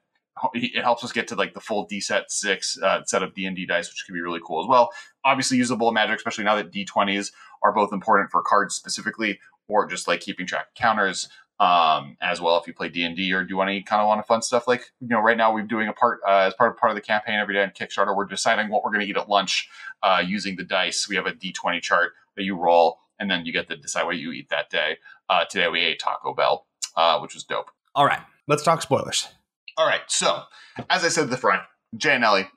it 0.53 0.83
helps 0.83 1.03
us 1.03 1.11
get 1.11 1.27
to 1.29 1.35
like 1.35 1.53
the 1.53 1.61
full 1.61 1.85
D 1.85 2.01
set 2.01 2.29
six 2.29 2.77
uh, 2.81 3.03
set 3.05 3.23
of 3.23 3.33
D 3.33 3.45
and 3.45 3.55
D 3.55 3.65
dice, 3.65 3.89
which 3.89 4.03
can 4.05 4.13
be 4.13 4.21
really 4.21 4.41
cool 4.45 4.61
as 4.61 4.67
well. 4.67 4.89
Obviously 5.23 5.57
usable 5.57 5.91
Magic, 5.91 6.17
especially 6.17 6.43
now 6.43 6.55
that 6.55 6.71
D 6.71 6.85
twenties 6.85 7.31
are 7.63 7.73
both 7.73 7.93
important 7.93 8.31
for 8.31 8.41
cards 8.41 8.75
specifically 8.75 9.39
or 9.67 9.85
just 9.87 10.07
like 10.07 10.21
keeping 10.21 10.45
track 10.45 10.67
of 10.67 10.75
counters 10.75 11.29
um, 11.59 12.17
as 12.21 12.41
well 12.41 12.57
if 12.57 12.67
you 12.67 12.73
play 12.73 12.89
d&d 12.89 13.31
or 13.31 13.43
do 13.43 13.61
any 13.61 13.81
kind 13.81 14.01
of 14.01 14.07
want 14.07 14.19
of 14.19 14.25
fun 14.25 14.41
stuff 14.41 14.67
like 14.67 14.91
you 14.99 15.07
know 15.07 15.21
right 15.21 15.37
now 15.37 15.53
we're 15.53 15.61
doing 15.61 15.87
a 15.87 15.93
part 15.93 16.19
uh, 16.27 16.39
as 16.39 16.53
part 16.53 16.71
of 16.71 16.77
part 16.77 16.91
of 16.91 16.95
the 16.95 17.01
campaign 17.01 17.35
every 17.35 17.53
day 17.53 17.63
on 17.63 17.69
kickstarter 17.69 18.15
we're 18.15 18.25
deciding 18.25 18.69
what 18.69 18.83
we're 18.83 18.91
going 18.91 19.01
to 19.01 19.07
eat 19.07 19.17
at 19.17 19.29
lunch 19.29 19.69
uh, 20.03 20.21
using 20.25 20.55
the 20.55 20.63
dice. 20.63 21.07
We 21.07 21.15
have 21.15 21.25
a 21.25 21.31
d20 21.31 21.81
chart 21.81 22.11
that 22.35 22.43
you 22.43 22.57
roll 22.57 22.99
and 23.19 23.31
then 23.31 23.45
you 23.45 23.53
get 23.53 23.69
to 23.69 23.77
decide 23.77 24.03
what 24.03 24.17
you 24.17 24.33
eat 24.33 24.49
that 24.49 24.69
day. 24.69 24.97
Uh, 25.29 25.45
today 25.45 25.69
we 25.69 25.79
ate 25.79 25.99
taco 25.99 26.33
bell 26.33 26.67
uh, 26.97 27.19
which 27.19 27.33
was 27.33 27.43
dope. 27.43 27.71
All 27.93 28.05
right 28.05 28.21
let's 28.47 28.63
talk 28.63 28.81
spoilers. 28.81 29.29
All 29.77 29.87
right 29.87 30.01
so 30.07 30.43
as 30.89 31.05
i 31.05 31.07
said 31.07 31.25
at 31.25 31.29
the 31.29 31.37
front 31.37 31.61
Jay 31.95 32.11
Annelli 32.11 32.47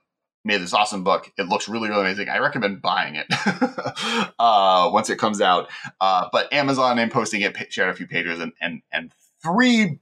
made 0.48 0.60
this 0.60 0.74
awesome 0.74 1.04
book. 1.04 1.30
It 1.36 1.46
looks 1.46 1.68
really, 1.68 1.88
really 1.88 2.00
amazing. 2.00 2.28
I 2.28 2.38
recommend 2.38 2.82
buying 2.82 3.14
it 3.14 3.26
uh, 4.38 4.90
once 4.92 5.10
it 5.10 5.18
comes 5.18 5.40
out. 5.40 5.68
Uh, 6.00 6.28
but 6.32 6.52
Amazon 6.52 6.98
and 6.98 7.12
posting 7.12 7.42
it 7.42 7.72
shared 7.72 7.90
a 7.90 7.94
few 7.94 8.08
pages 8.08 8.40
and 8.40 8.52
and 8.60 8.82
and 8.90 9.12
three 9.40 10.00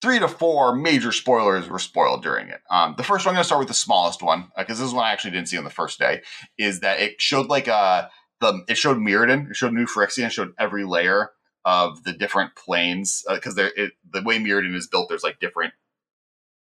three 0.00 0.20
to 0.20 0.28
four 0.28 0.76
major 0.76 1.10
spoilers 1.10 1.68
were 1.68 1.80
spoiled 1.80 2.22
during 2.22 2.48
it. 2.48 2.60
Um, 2.70 2.94
the 2.96 3.02
first 3.02 3.26
one, 3.26 3.32
I'm 3.32 3.36
going 3.36 3.42
to 3.42 3.46
start 3.46 3.58
with 3.58 3.68
the 3.68 3.74
smallest 3.74 4.22
one 4.22 4.52
because 4.56 4.78
uh, 4.78 4.84
this 4.84 4.88
is 4.90 4.94
one 4.94 5.06
I 5.06 5.10
actually 5.10 5.32
didn't 5.32 5.48
see 5.48 5.58
on 5.58 5.64
the 5.64 5.70
first 5.70 5.98
day. 5.98 6.20
Is 6.56 6.80
that 6.80 7.00
it 7.00 7.20
showed 7.20 7.48
like 7.48 7.66
a 7.66 7.74
uh, 7.74 8.08
the 8.40 8.64
it 8.68 8.76
showed 8.76 8.98
Mirrodin, 8.98 9.50
it 9.50 9.56
showed 9.56 9.72
new 9.72 9.86
Phyrexian, 9.86 10.26
it 10.26 10.32
showed 10.32 10.52
every 10.58 10.84
layer 10.84 11.30
of 11.64 12.04
the 12.04 12.12
different 12.12 12.54
planes 12.54 13.24
because 13.28 13.58
uh, 13.58 13.70
the 14.12 14.22
way 14.22 14.38
Mirrodin 14.38 14.74
is 14.74 14.86
built, 14.86 15.08
there's 15.08 15.24
like 15.24 15.40
different 15.40 15.72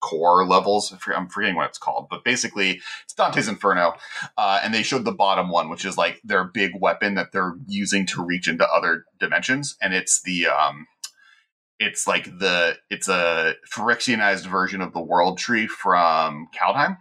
core 0.02 0.46
levels. 0.48 0.94
I'm 1.16 1.28
forgetting 1.28 1.56
what 1.56 1.70
it's 1.70 1.78
called, 1.78 2.08
but 2.10 2.24
basically 2.24 2.82
it's 3.04 3.14
Dante's 3.14 3.48
Inferno. 3.48 3.94
Uh, 4.38 4.60
and 4.64 4.74
they 4.74 4.84
showed 4.84 5.06
the 5.06 5.12
bottom 5.12 5.50
one, 5.50 5.70
which 5.70 5.86
is 5.86 5.98
like 5.98 6.22
their 6.24 6.44
big 6.44 6.72
weapon 6.80 7.16
that 7.16 7.32
they're 7.32 7.56
using 7.68 8.06
to 8.08 8.24
reach 8.24 8.48
into 8.48 8.68
other 8.68 9.06
dimensions. 9.20 9.78
And 9.82 9.94
it's 9.94 10.22
the, 10.22 10.48
um, 10.48 10.88
it's 11.80 12.08
like 12.08 12.26
the, 12.40 12.78
it's 12.90 13.08
a 13.08 13.56
Phyrexianized 13.74 14.46
version 14.46 14.82
of 14.82 14.94
the 14.94 15.02
world 15.02 15.38
tree 15.38 15.68
from 15.68 16.48
Kaldheim. 16.58 16.98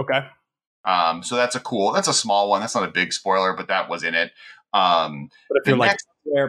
Okay. 0.00 0.26
Um, 0.84 1.22
so 1.22 1.36
that's 1.36 1.54
a 1.54 1.60
cool, 1.60 1.92
that's 1.92 2.08
a 2.08 2.14
small 2.14 2.48
one. 2.48 2.60
That's 2.60 2.74
not 2.74 2.88
a 2.88 2.92
big 2.92 3.12
spoiler, 3.12 3.54
but 3.56 3.68
that 3.68 3.88
was 3.88 4.02
in 4.02 4.14
it. 4.14 4.32
Um, 4.72 5.28
but 5.48 5.58
if 5.60 5.68
you're 5.68 5.76
like, 5.76 5.98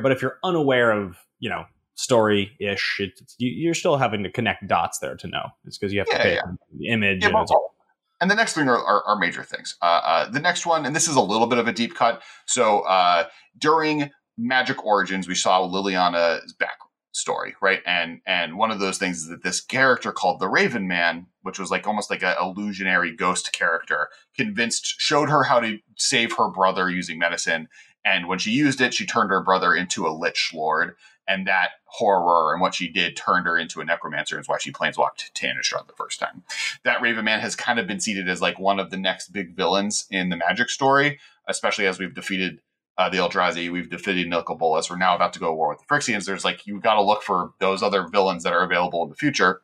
but 0.02 0.12
if 0.12 0.22
you're 0.22 0.38
unaware 0.44 0.92
of, 0.92 1.18
you 1.40 1.50
know, 1.50 1.66
story 2.02 2.52
ish. 2.60 2.98
It's, 3.00 3.36
you're 3.38 3.74
still 3.74 3.98
having 3.98 4.24
to 4.24 4.32
connect 4.32 4.68
dots 4.68 5.00
there 5.00 5.16
to 5.16 5.28
know. 5.28 5.50
It's 5.66 5.78
because 5.78 5.94
you 5.94 6.00
have 6.00 6.08
yeah, 6.10 6.18
to 6.18 6.24
pay 6.24 6.34
yeah. 6.36 6.42
the 6.78 6.88
image. 6.88 7.22
Yeah, 7.22 7.28
and, 7.28 7.34
well, 7.36 7.74
and, 8.20 8.32
the 8.32 8.36
next 8.36 8.54
thing 8.54 8.68
are, 8.68 8.78
are, 8.78 9.04
are 9.04 9.20
major 9.20 9.44
things. 9.44 9.76
Uh, 9.82 10.02
uh, 10.04 10.30
the 10.30 10.40
next 10.40 10.66
one, 10.66 10.86
and 10.86 10.96
this 10.96 11.08
is 11.08 11.16
a 11.16 11.22
little 11.22 11.48
bit 11.48 11.60
of 11.60 11.68
a 11.68 11.72
deep 11.72 11.96
cut. 11.96 12.22
So 12.48 12.80
uh, 12.82 13.28
during 13.58 14.10
Magic 14.38 14.84
Origins, 14.84 15.28
we 15.28 15.36
saw 15.36 15.62
Liliana's 15.62 16.56
backstory, 16.56 17.54
right? 17.62 17.82
And 17.86 18.22
and 18.26 18.58
one 18.58 18.72
of 18.72 18.80
those 18.80 18.98
things 18.98 19.20
is 19.20 19.30
that 19.30 19.44
this 19.44 19.62
character 19.62 20.12
called 20.12 20.40
the 20.40 20.50
Raven 20.50 20.88
Man, 20.88 21.28
which 21.44 21.60
was 21.60 21.70
like 21.70 21.86
almost 21.88 22.10
like 22.10 22.24
an 22.24 22.36
illusionary 22.42 23.16
ghost 23.16 23.54
character, 23.54 24.10
convinced 24.36 24.96
showed 24.98 25.30
her 25.30 25.44
how 25.44 25.60
to 25.60 25.78
save 25.98 26.36
her 26.38 26.50
brother 26.50 26.90
using 26.90 27.20
medicine. 27.20 27.68
And 28.04 28.28
when 28.28 28.40
she 28.40 28.50
used 28.50 28.82
it, 28.82 28.96
she 28.96 29.06
turned 29.06 29.30
her 29.30 29.44
brother 29.44 29.76
into 29.76 30.08
a 30.08 30.10
Lich 30.10 30.52
Lord 30.56 30.96
and 31.32 31.48
that 31.48 31.70
horror 31.86 32.54
and 32.54 32.62
what 32.62 32.76
she 32.76 32.90
did 32.90 33.16
turned 33.16 33.46
her 33.46 33.58
into 33.58 33.80
a 33.80 33.86
necromancer 33.86 34.40
is 34.40 34.48
why 34.48 34.58
she 34.60 34.72
planeswalked 34.72 35.32
to 35.34 35.48
the 35.88 35.94
first 35.96 36.20
time. 36.20 36.44
That 36.84 37.02
Raven 37.02 37.26
Man 37.26 37.40
has 37.40 37.56
kind 37.56 37.80
of 37.80 37.88
been 37.88 38.00
seated 38.00 38.30
as 38.30 38.42
like 38.42 38.60
one 38.60 38.80
of 38.80 38.90
the 38.90 38.98
next 38.98 39.32
big 39.32 39.56
villains 39.56 40.08
in 40.12 40.30
the 40.30 40.36
Magic 40.36 40.70
story, 40.70 41.20
especially 41.48 41.88
as 41.88 42.00
we've 42.00 42.14
defeated 42.14 42.62
uh, 42.98 43.10
the 43.10 43.18
Eldrazi, 43.18 43.72
we've 43.72 43.90
defeated 43.90 44.28
Nicol 44.28 44.58
Bolas. 44.58 44.90
We're 44.90 44.98
now 44.98 45.16
about 45.16 45.34
to 45.34 45.40
go 45.40 45.48
to 45.48 45.54
war 45.54 45.70
with 45.70 45.80
the 45.80 45.86
Phyrexians. 45.86 46.26
There's 46.26 46.46
like 46.46 46.68
you've 46.68 46.84
got 46.84 46.96
to 46.96 47.02
look 47.02 47.24
for 47.24 47.52
those 47.60 47.82
other 47.82 48.08
villains 48.08 48.44
that 48.44 48.54
are 48.54 48.64
available 48.64 49.04
in 49.04 49.10
the 49.10 49.16
future. 49.16 49.62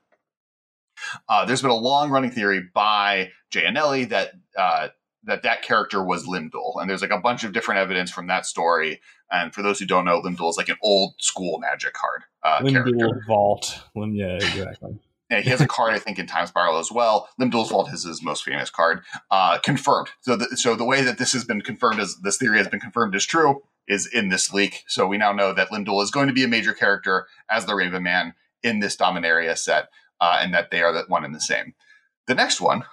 Uh, 1.27 1.45
there's 1.45 1.61
been 1.61 1.69
a 1.69 1.75
long 1.75 2.09
running 2.09 2.31
theory 2.31 2.61
by 2.73 3.29
Jay 3.51 3.65
Annelli 3.65 4.09
that 4.09 4.31
uh, 4.57 4.87
that 5.27 5.43
that 5.43 5.61
character 5.61 6.03
was 6.03 6.25
Lim-Dûl, 6.25 6.81
and 6.81 6.89
there's 6.89 7.01
like 7.01 7.11
a 7.11 7.19
bunch 7.19 7.43
of 7.43 7.53
different 7.53 7.79
evidence 7.79 8.09
from 8.09 8.27
that 8.27 8.45
story. 8.45 9.01
And 9.29 9.53
for 9.53 9.61
those 9.61 9.77
who 9.77 9.85
don't 9.85 10.05
know, 10.05 10.19
Lim-Dûl 10.19 10.49
is 10.49 10.57
like 10.57 10.69
an 10.69 10.77
old 10.81 11.15
school 11.19 11.59
Magic 11.59 11.93
card 11.93 12.23
uh, 12.43 12.63
character. 12.63 13.23
Vault, 13.27 13.83
Lim, 13.95 14.15
yeah, 14.15 14.35
exactly. 14.35 14.99
Yeah, 15.29 15.41
he 15.41 15.49
has 15.49 15.59
a 15.59 15.67
card, 15.67 15.93
I 15.93 15.99
think, 15.99 16.19
in 16.19 16.25
Time 16.25 16.47
Spiral 16.47 16.79
as 16.79 16.89
well. 16.89 17.27
Lim-Dûl's 17.37 17.69
Vault 17.69 17.91
is 17.91 18.05
his 18.05 18.23
most 18.23 18.45
famous 18.45 18.69
card. 18.69 19.01
Uh, 19.29 19.57
confirmed. 19.59 20.07
So, 20.21 20.37
the, 20.37 20.55
so 20.55 20.73
the 20.73 20.85
way 20.85 21.01
that 21.01 21.17
this 21.17 21.33
has 21.33 21.43
been 21.43 21.59
confirmed, 21.59 21.99
as 21.99 22.15
this 22.23 22.37
theory 22.37 22.59
has 22.59 22.69
been 22.69 22.79
confirmed 22.79 23.13
as 23.13 23.25
true, 23.25 23.61
is 23.89 24.07
in 24.07 24.29
this 24.29 24.53
leak. 24.53 24.85
So 24.87 25.05
we 25.05 25.17
now 25.17 25.33
know 25.33 25.51
that 25.51 25.69
Lim-Dûl 25.69 26.01
is 26.01 26.11
going 26.11 26.27
to 26.27 26.33
be 26.33 26.45
a 26.45 26.47
major 26.47 26.73
character 26.73 27.27
as 27.49 27.65
the 27.65 27.75
Raven 27.75 28.03
Man 28.03 28.35
in 28.63 28.79
this 28.79 28.95
Dominaria 28.95 29.57
set, 29.57 29.89
uh, 30.21 30.37
and 30.39 30.53
that 30.53 30.71
they 30.71 30.81
are 30.81 30.93
the 30.93 31.03
one 31.09 31.25
and 31.25 31.35
the 31.35 31.41
same. 31.41 31.73
The 32.27 32.35
next 32.35 32.61
one 32.61 32.85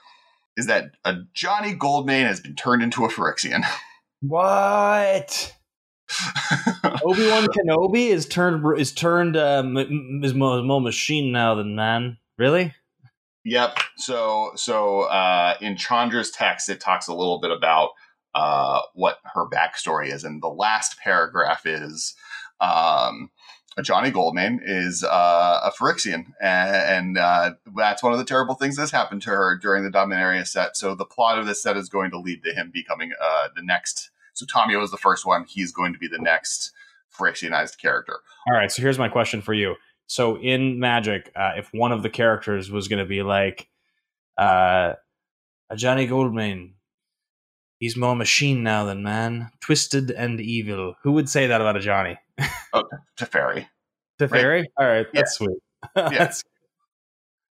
is 0.57 0.67
that 0.67 0.93
a 1.05 1.17
Johnny 1.33 1.75
Goldmane 1.75 2.27
has 2.27 2.41
been 2.41 2.55
turned 2.55 2.83
into 2.83 3.05
a 3.05 3.09
Phyrexian. 3.09 3.65
What? 4.27 5.55
Obi 7.05 7.29
Wan 7.29 7.47
Kenobi 7.49 8.09
is 8.09 8.27
turned 8.27 8.65
is 8.79 8.91
turned 8.91 9.37
um, 9.37 9.77
is 10.25 10.33
more, 10.33 10.63
more 10.63 10.81
machine 10.81 11.31
now 11.31 11.55
than 11.55 11.77
man. 11.77 12.17
Really? 12.39 12.73
Yep. 13.45 13.79
So 13.97 14.53
so 14.57 15.03
uh, 15.03 15.57
in 15.61 15.77
Chandra's 15.77 16.31
text, 16.31 16.71
it 16.71 16.81
talks 16.81 17.07
a 17.07 17.15
little 17.15 17.39
bit 17.39 17.51
about 17.51 17.91
uh, 18.35 18.81
what 18.95 19.19
her 19.35 19.47
backstory 19.47 20.11
is, 20.11 20.25
and 20.25 20.43
the 20.43 20.49
last 20.49 20.99
paragraph 20.99 21.67
is 21.67 22.15
um, 22.61 23.31
Ajani 23.79 24.13
Goldmane 24.13 24.61
is 24.63 25.03
uh, 25.03 25.61
a 25.65 25.73
Phyrexian, 25.73 26.27
and, 26.41 26.77
and 26.77 27.19
uh, 27.19 27.55
that's 27.77 28.03
one 28.03 28.13
of 28.13 28.19
the 28.19 28.25
terrible 28.25 28.55
things 28.55 28.77
that's 28.77 28.93
happened 28.93 29.23
to 29.23 29.31
her 29.31 29.59
during 29.61 29.83
the 29.83 29.91
Dominaria 29.91 30.47
set. 30.47 30.77
So 30.77 30.95
the 30.95 31.05
plot 31.05 31.39
of 31.39 31.47
this 31.47 31.63
set 31.63 31.77
is 31.77 31.89
going 31.89 32.11
to 32.13 32.19
lead 32.19 32.45
to 32.45 32.53
him 32.53 32.71
becoming 32.73 33.13
uh, 33.21 33.49
the 33.57 33.63
next. 33.63 34.11
So 34.33 34.47
Tamiyo 34.47 34.83
is 34.83 34.91
the 34.91 34.97
first 34.97 35.27
one; 35.27 35.45
he's 35.49 35.73
going 35.73 35.93
to 35.93 35.99
be 35.99 36.07
the 36.07 36.19
next 36.19 36.73
Phyrexianized 37.19 37.79
character. 37.79 38.21
All 38.47 38.55
right. 38.55 38.71
So 38.71 38.83
here's 38.83 38.99
my 38.99 39.09
question 39.09 39.43
for 39.43 39.55
you. 39.55 39.75
So 40.07 40.39
in 40.39 40.79
Magic, 40.79 41.33
uh, 41.35 41.53
if 41.57 41.71
one 41.73 41.93
of 41.93 42.03
the 42.03 42.11
characters 42.11 42.71
was 42.71 42.89
going 42.89 42.99
to 42.99 43.09
be 43.09 43.23
like 43.23 43.69
uh, 44.39 44.95
Ajani 45.73 46.09
Goldmane, 46.09 46.73
he's 47.79 47.97
more 47.97 48.15
machine 48.15 48.63
now 48.63 48.85
than 48.85 49.03
man, 49.03 49.51
twisted 49.61 50.11
and 50.11 50.41
evil. 50.41 50.95
Who 51.03 51.13
would 51.13 51.29
say 51.29 51.47
that 51.47 51.61
about 51.61 51.77
Ajani? 51.77 52.19
Oh, 52.73 52.85
Teferi. 53.19 53.67
Teferi? 54.21 54.63
Right? 54.63 54.67
All 54.77 54.87
right, 54.87 55.07
that's 55.13 55.39
yeah. 55.41 55.47
sweet. 55.47 55.59
yeah. 55.97 56.33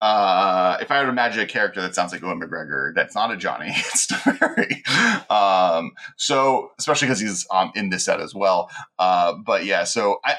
Uh, 0.01 0.77
if 0.81 0.91
I 0.91 0.99
were 0.99 1.07
to 1.07 1.11
imagine 1.11 1.41
a 1.41 1.47
character 1.47 1.81
that 1.81 1.95
sounds 1.95 2.13
like 2.13 2.23
Owen 2.23 2.41
McGregor, 2.41 2.95
that's 2.95 3.15
not 3.15 3.31
Ajani, 3.31 3.69
it's 3.71 4.07
Teferi. 4.07 5.31
Um, 5.31 5.93
so, 6.17 6.73
especially 6.79 7.09
because 7.09 7.21
he's 7.21 7.47
um, 7.51 7.73
in 7.75 7.89
this 7.89 8.05
set 8.05 8.21
as 8.21 8.35
well. 8.35 8.71
Uh, 8.99 9.35
but 9.35 9.65
yeah, 9.65 9.85
so 9.85 10.21
I, 10.25 10.37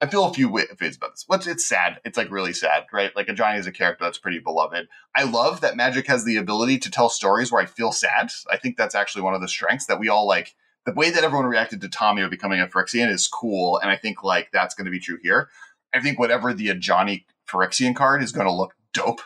I 0.00 0.06
feel 0.06 0.24
a 0.24 0.32
few 0.32 0.48
ways 0.48 0.68
about 0.70 1.12
this. 1.12 1.24
What's 1.26 1.46
it's 1.46 1.68
sad. 1.68 2.00
It's 2.04 2.16
like 2.16 2.30
really 2.30 2.52
sad, 2.52 2.84
right? 2.92 3.14
Like 3.14 3.26
Ajani 3.26 3.58
is 3.58 3.66
a 3.66 3.72
character 3.72 4.04
that's 4.04 4.18
pretty 4.18 4.38
beloved. 4.38 4.88
I 5.14 5.24
love 5.24 5.60
that 5.60 5.76
Magic 5.76 6.06
has 6.06 6.24
the 6.24 6.36
ability 6.36 6.78
to 6.78 6.90
tell 6.90 7.08
stories 7.08 7.52
where 7.52 7.62
I 7.62 7.66
feel 7.66 7.92
sad. 7.92 8.30
I 8.50 8.56
think 8.56 8.76
that's 8.76 8.94
actually 8.94 9.22
one 9.22 9.34
of 9.34 9.40
the 9.40 9.48
strengths 9.48 9.86
that 9.86 10.00
we 10.00 10.08
all 10.08 10.26
like 10.26 10.54
the 10.86 10.92
way 10.92 11.10
that 11.10 11.24
everyone 11.24 11.46
reacted 11.46 11.80
to 11.80 11.88
Tamiyo 11.88 12.28
becoming 12.28 12.60
a 12.60 12.66
Phyrexian 12.66 13.10
is 13.10 13.26
cool, 13.26 13.78
and 13.78 13.90
I 13.90 13.96
think 13.96 14.22
like 14.22 14.50
that's 14.52 14.74
going 14.74 14.84
to 14.84 14.90
be 14.90 15.00
true 15.00 15.18
here. 15.22 15.48
I 15.94 16.00
think 16.00 16.18
whatever 16.18 16.52
the 16.52 16.68
Ajani 16.68 17.24
Phyrexian 17.48 17.94
card 17.94 18.22
is 18.22 18.32
going 18.32 18.46
to 18.46 18.52
look 18.52 18.74
dope. 18.92 19.20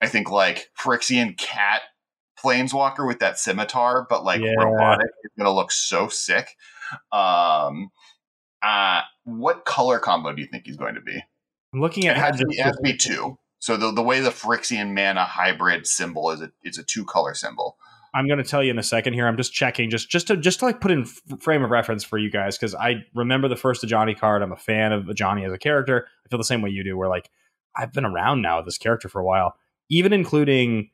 I 0.00 0.08
think 0.08 0.30
like 0.30 0.70
Phyrexian 0.78 1.36
cat 1.36 1.82
planeswalker 2.42 3.06
with 3.06 3.18
that 3.20 3.38
scimitar, 3.38 4.06
but 4.08 4.24
like 4.24 4.40
yeah. 4.40 4.54
robotic 4.54 5.10
is 5.24 5.30
going 5.38 5.46
to 5.46 5.52
look 5.52 5.72
so 5.72 6.08
sick. 6.08 6.56
Um, 7.12 7.90
uh, 8.62 9.02
what 9.24 9.64
color 9.64 9.98
combo 9.98 10.32
do 10.32 10.42
you 10.42 10.48
think 10.48 10.66
he's 10.66 10.76
going 10.76 10.94
to 10.94 11.00
be? 11.00 11.22
I'm 11.72 11.80
looking 11.80 12.06
at 12.06 12.16
it 12.16 12.20
has, 12.20 12.38
to 12.38 12.46
be, 12.46 12.56
it 12.56 12.62
has 12.62 12.76
to 12.76 12.82
be 12.82 12.96
two. 12.96 13.38
So 13.58 13.76
the 13.76 13.92
the 13.92 14.02
way 14.02 14.20
the 14.20 14.30
Phyrexian 14.30 14.94
mana 14.94 15.24
hybrid 15.24 15.86
symbol 15.86 16.30
is 16.30 16.40
a, 16.40 16.50
it's 16.62 16.78
a 16.78 16.82
two 16.82 17.04
color 17.04 17.34
symbol. 17.34 17.76
I'm 18.12 18.26
going 18.26 18.38
to 18.38 18.44
tell 18.44 18.62
you 18.62 18.70
in 18.70 18.78
a 18.78 18.82
second 18.82 19.14
here. 19.14 19.26
I'm 19.26 19.36
just 19.36 19.52
checking, 19.52 19.90
just 19.90 20.10
just 20.10 20.26
to 20.28 20.36
just 20.36 20.60
to 20.60 20.64
like 20.66 20.80
put 20.80 20.90
in 20.90 21.04
frame 21.04 21.62
of 21.62 21.70
reference 21.70 22.02
for 22.02 22.18
you 22.18 22.30
guys 22.30 22.58
because 22.58 22.74
I 22.74 23.04
remember 23.14 23.48
the 23.48 23.56
first 23.56 23.82
Ajani 23.82 24.18
card. 24.18 24.42
I'm 24.42 24.52
a 24.52 24.56
fan 24.56 24.92
of 24.92 25.04
Ajani 25.04 25.46
as 25.46 25.52
a 25.52 25.58
character. 25.58 26.06
I 26.24 26.28
feel 26.28 26.38
the 26.38 26.44
same 26.44 26.62
way 26.62 26.70
you 26.70 26.82
do. 26.82 26.96
Where 26.96 27.08
like 27.08 27.30
I've 27.76 27.92
been 27.92 28.04
around 28.04 28.42
now 28.42 28.60
this 28.62 28.78
character 28.78 29.08
for 29.08 29.20
a 29.20 29.24
while, 29.24 29.54
even 29.88 30.12
including 30.12 30.90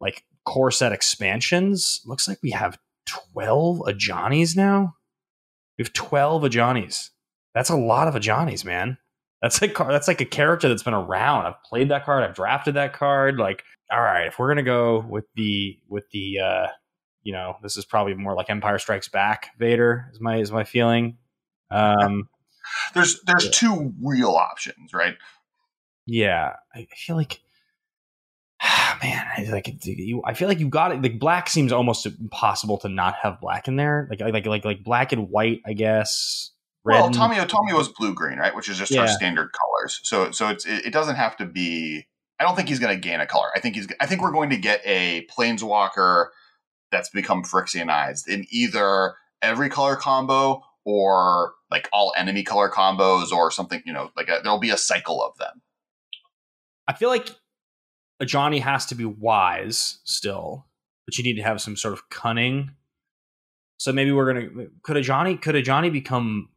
like 0.00 0.24
core 0.44 0.70
set 0.70 0.92
expansions. 0.92 2.00
Looks 2.06 2.28
like 2.28 2.38
we 2.42 2.50
have 2.50 2.78
12 3.06 3.80
Ajanis 3.80 4.56
now. 4.56 4.94
We 5.78 5.84
have 5.84 5.92
12 5.92 6.42
Ajanis. 6.44 7.10
That's 7.54 7.70
a 7.70 7.76
lot 7.76 8.08
of 8.08 8.14
Ajanis, 8.14 8.64
man. 8.64 8.98
That's 9.42 9.60
like 9.60 9.76
that's 9.76 10.08
like 10.08 10.22
a 10.22 10.26
character 10.26 10.68
that's 10.68 10.82
been 10.82 10.94
around. 10.94 11.44
I've 11.44 11.62
played 11.64 11.90
that 11.90 12.06
card. 12.06 12.24
I've 12.24 12.34
drafted 12.34 12.74
that 12.74 12.94
card. 12.94 13.38
Like 13.38 13.62
all 13.90 14.00
right, 14.00 14.26
if 14.26 14.38
we're 14.38 14.48
gonna 14.48 14.62
go 14.62 15.04
with 15.08 15.24
the 15.34 15.78
with 15.88 16.08
the 16.10 16.40
uh, 16.40 16.66
you 17.22 17.32
know, 17.32 17.56
this 17.62 17.76
is 17.76 17.84
probably 17.84 18.14
more 18.14 18.34
like 18.34 18.50
Empire 18.50 18.78
Strikes 18.78 19.08
Back 19.08 19.50
Vader 19.58 20.10
is 20.12 20.20
my 20.20 20.38
is 20.38 20.52
my 20.52 20.64
feeling. 20.64 21.18
Um, 21.70 22.28
there's 22.94 23.20
there's 23.22 23.46
yeah. 23.46 23.50
two 23.52 23.94
real 24.02 24.30
options, 24.30 24.92
right? 24.92 25.16
Yeah, 26.06 26.54
I 26.74 26.86
feel 26.96 27.16
like 27.16 27.40
man, 29.02 29.26
I 29.36 29.44
like 29.50 29.84
you, 29.84 30.22
I 30.24 30.34
feel 30.34 30.48
like 30.48 30.60
you 30.60 30.68
got 30.68 30.92
it. 30.92 31.02
Like 31.02 31.18
black 31.18 31.48
seems 31.48 31.72
almost 31.72 32.06
impossible 32.06 32.78
to 32.78 32.88
not 32.88 33.16
have 33.22 33.40
black 33.40 33.68
in 33.68 33.76
there. 33.76 34.08
Like 34.10 34.20
like 34.20 34.46
like 34.46 34.64
like 34.64 34.84
black 34.84 35.12
and 35.12 35.30
white, 35.30 35.60
I 35.66 35.72
guess. 35.72 36.50
Red 36.84 37.00
well, 37.00 37.10
Tommy 37.10 37.36
Tommy 37.46 37.72
was 37.72 37.88
blue 37.88 38.14
green, 38.14 38.38
right? 38.38 38.54
Which 38.54 38.68
is 38.68 38.76
just 38.78 38.92
yeah. 38.92 39.02
our 39.02 39.08
standard 39.08 39.50
colors. 39.52 40.00
So 40.02 40.30
so 40.30 40.48
it's 40.48 40.66
it, 40.66 40.86
it 40.86 40.92
doesn't 40.92 41.16
have 41.16 41.36
to 41.38 41.46
be 41.46 42.06
I 42.44 42.46
don't 42.46 42.56
think 42.56 42.68
he's 42.68 42.78
going 42.78 42.94
to 42.94 43.00
gain 43.00 43.20
a 43.20 43.26
color. 43.26 43.48
I 43.56 43.60
think 43.60 43.74
he's. 43.74 43.88
I 44.00 44.06
think 44.06 44.20
we're 44.20 44.30
going 44.30 44.50
to 44.50 44.58
get 44.58 44.82
a 44.84 45.26
planeswalker 45.34 46.26
that's 46.92 47.08
become 47.08 47.42
Phyrexianized 47.42 48.28
in 48.28 48.44
either 48.50 49.14
every 49.40 49.70
color 49.70 49.96
combo 49.96 50.62
or 50.84 51.54
like 51.70 51.88
all 51.90 52.12
enemy 52.18 52.42
color 52.42 52.68
combos 52.68 53.32
or 53.32 53.50
something. 53.50 53.82
You 53.86 53.94
know, 53.94 54.10
like 54.14 54.28
a, 54.28 54.40
there'll 54.42 54.58
be 54.58 54.68
a 54.68 54.76
cycle 54.76 55.24
of 55.24 55.38
them. 55.38 55.62
I 56.86 56.92
feel 56.92 57.08
like 57.08 57.30
Ajani 58.22 58.60
has 58.60 58.84
to 58.86 58.94
be 58.94 59.06
wise 59.06 60.00
still, 60.04 60.66
but 61.06 61.16
you 61.16 61.24
need 61.24 61.36
to 61.36 61.42
have 61.42 61.62
some 61.62 61.76
sort 61.76 61.94
of 61.94 62.10
cunning. 62.10 62.72
So 63.78 63.90
maybe 63.90 64.12
we're 64.12 64.34
gonna 64.34 64.66
could 64.82 64.98
Ajani 64.98 65.40
could 65.40 65.54
Ajani 65.54 65.90
become 65.90 66.50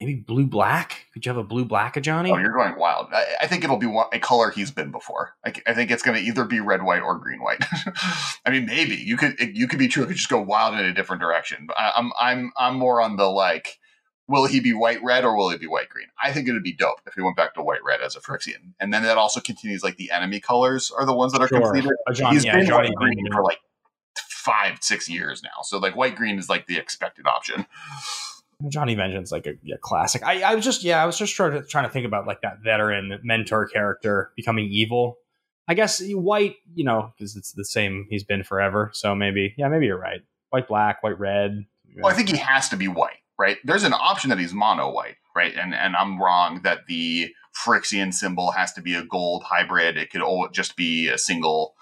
maybe 0.00 0.14
blue 0.14 0.46
black. 0.46 1.06
Could 1.12 1.24
you 1.24 1.30
have 1.30 1.38
a 1.38 1.44
blue 1.44 1.64
black 1.64 1.94
Ajani? 1.94 2.30
Oh, 2.30 2.36
you're 2.38 2.52
going 2.52 2.78
wild. 2.78 3.08
I, 3.12 3.24
I 3.42 3.46
think 3.46 3.64
it'll 3.64 3.76
be 3.78 3.86
one, 3.86 4.06
a 4.12 4.18
color 4.18 4.50
he's 4.50 4.70
been 4.70 4.90
before. 4.90 5.34
I, 5.44 5.52
I 5.66 5.74
think 5.74 5.90
it's 5.90 6.02
going 6.02 6.16
to 6.16 6.22
either 6.22 6.44
be 6.44 6.60
red, 6.60 6.82
white, 6.82 7.02
or 7.02 7.16
green, 7.18 7.40
white. 7.40 7.64
I 8.44 8.50
mean, 8.50 8.66
maybe 8.66 8.94
you 8.96 9.16
could 9.16 9.40
it, 9.40 9.54
you 9.56 9.66
could 9.68 9.78
be 9.78 9.88
true. 9.88 10.04
It 10.04 10.08
could 10.08 10.16
just 10.16 10.28
go 10.28 10.40
wild 10.40 10.74
in 10.74 10.80
a 10.84 10.92
different 10.94 11.20
direction. 11.22 11.64
But 11.66 11.78
I, 11.78 11.92
I'm 11.96 12.12
I'm 12.20 12.52
I'm 12.58 12.74
more 12.76 13.00
on 13.00 13.16
the 13.16 13.24
like. 13.26 13.78
Will 14.28 14.46
he 14.46 14.58
be 14.58 14.72
white 14.72 14.98
red 15.04 15.24
or 15.24 15.36
will 15.36 15.50
he 15.50 15.56
be 15.56 15.68
white 15.68 15.88
green? 15.88 16.08
I 16.20 16.32
think 16.32 16.48
it 16.48 16.52
would 16.52 16.64
be 16.64 16.72
dope 16.72 17.00
if 17.06 17.14
he 17.14 17.20
went 17.20 17.36
back 17.36 17.54
to 17.54 17.62
white 17.62 17.84
red 17.84 18.00
as 18.00 18.16
a 18.16 18.20
Phyrexian, 18.20 18.72
and 18.80 18.92
then 18.92 19.04
that 19.04 19.16
also 19.16 19.38
continues 19.38 19.84
like 19.84 19.98
the 19.98 20.10
enemy 20.10 20.40
colors 20.40 20.90
are 20.90 21.06
the 21.06 21.14
ones 21.14 21.32
that 21.32 21.40
are 21.42 21.46
Sure. 21.46 21.60
completed. 21.60 21.92
Uh, 22.08 22.12
Ajani, 22.12 22.32
He's 22.32 22.44
yeah, 22.44 22.56
been 22.56 22.66
Ajani 22.66 22.72
white 22.74 22.94
green 22.96 23.18
green. 23.20 23.32
for 23.32 23.44
like 23.44 23.60
five 24.28 24.78
six 24.80 25.08
years 25.08 25.44
now, 25.44 25.62
so 25.62 25.78
like 25.78 25.94
white 25.94 26.16
green 26.16 26.40
is 26.40 26.48
like 26.48 26.66
the 26.66 26.76
expected 26.76 27.28
option. 27.28 27.66
Ajani 28.62 28.96
Vengeant, 28.96 29.30
like 29.30 29.46
a 29.46 29.54
yeah, 29.62 29.76
classic. 29.80 30.22
I, 30.22 30.42
I 30.42 30.54
was 30.54 30.64
just 30.64 30.82
yeah, 30.82 31.02
I 31.02 31.06
was 31.06 31.18
just 31.18 31.34
trying 31.34 31.52
to 31.52 31.62
trying 31.62 31.84
to 31.84 31.90
think 31.90 32.06
about 32.06 32.26
like 32.26 32.40
that 32.40 32.60
veteran 32.62 33.20
mentor 33.22 33.66
character 33.66 34.32
becoming 34.36 34.68
evil. 34.70 35.18
I 35.68 35.74
guess 35.74 36.00
white, 36.02 36.56
you 36.74 36.84
know, 36.84 37.12
because 37.16 37.36
it's 37.36 37.52
the 37.52 37.64
same 37.64 38.06
he's 38.08 38.24
been 38.24 38.44
forever. 38.44 38.90
So 38.94 39.14
maybe 39.14 39.54
yeah, 39.58 39.68
maybe 39.68 39.86
you're 39.86 39.98
right. 39.98 40.20
White, 40.50 40.68
black, 40.68 41.02
white, 41.02 41.18
red. 41.18 41.66
Well, 41.96 42.12
I 42.12 42.14
think 42.14 42.28
he 42.28 42.36
has 42.36 42.68
to 42.70 42.76
be 42.76 42.88
white, 42.88 43.18
right? 43.38 43.58
There's 43.64 43.84
an 43.84 43.92
option 43.92 44.30
that 44.30 44.38
he's 44.38 44.54
mono 44.54 44.90
white, 44.90 45.16
right? 45.34 45.54
And 45.54 45.74
and 45.74 45.94
I'm 45.94 46.22
wrong 46.22 46.60
that 46.62 46.86
the 46.86 47.30
Phyrexian 47.54 48.14
symbol 48.14 48.52
has 48.52 48.72
to 48.74 48.80
be 48.80 48.94
a 48.94 49.04
gold 49.04 49.44
hybrid. 49.44 49.98
It 49.98 50.10
could 50.10 50.22
all 50.22 50.48
just 50.48 50.76
be 50.76 51.08
a 51.08 51.18
single 51.18 51.74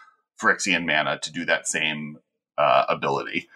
Phyrexian 0.43 0.87
mana 0.87 1.19
to 1.21 1.33
do 1.33 1.45
that 1.45 1.69
same 1.69 2.19
uh, 2.59 2.85
ability. 2.89 3.49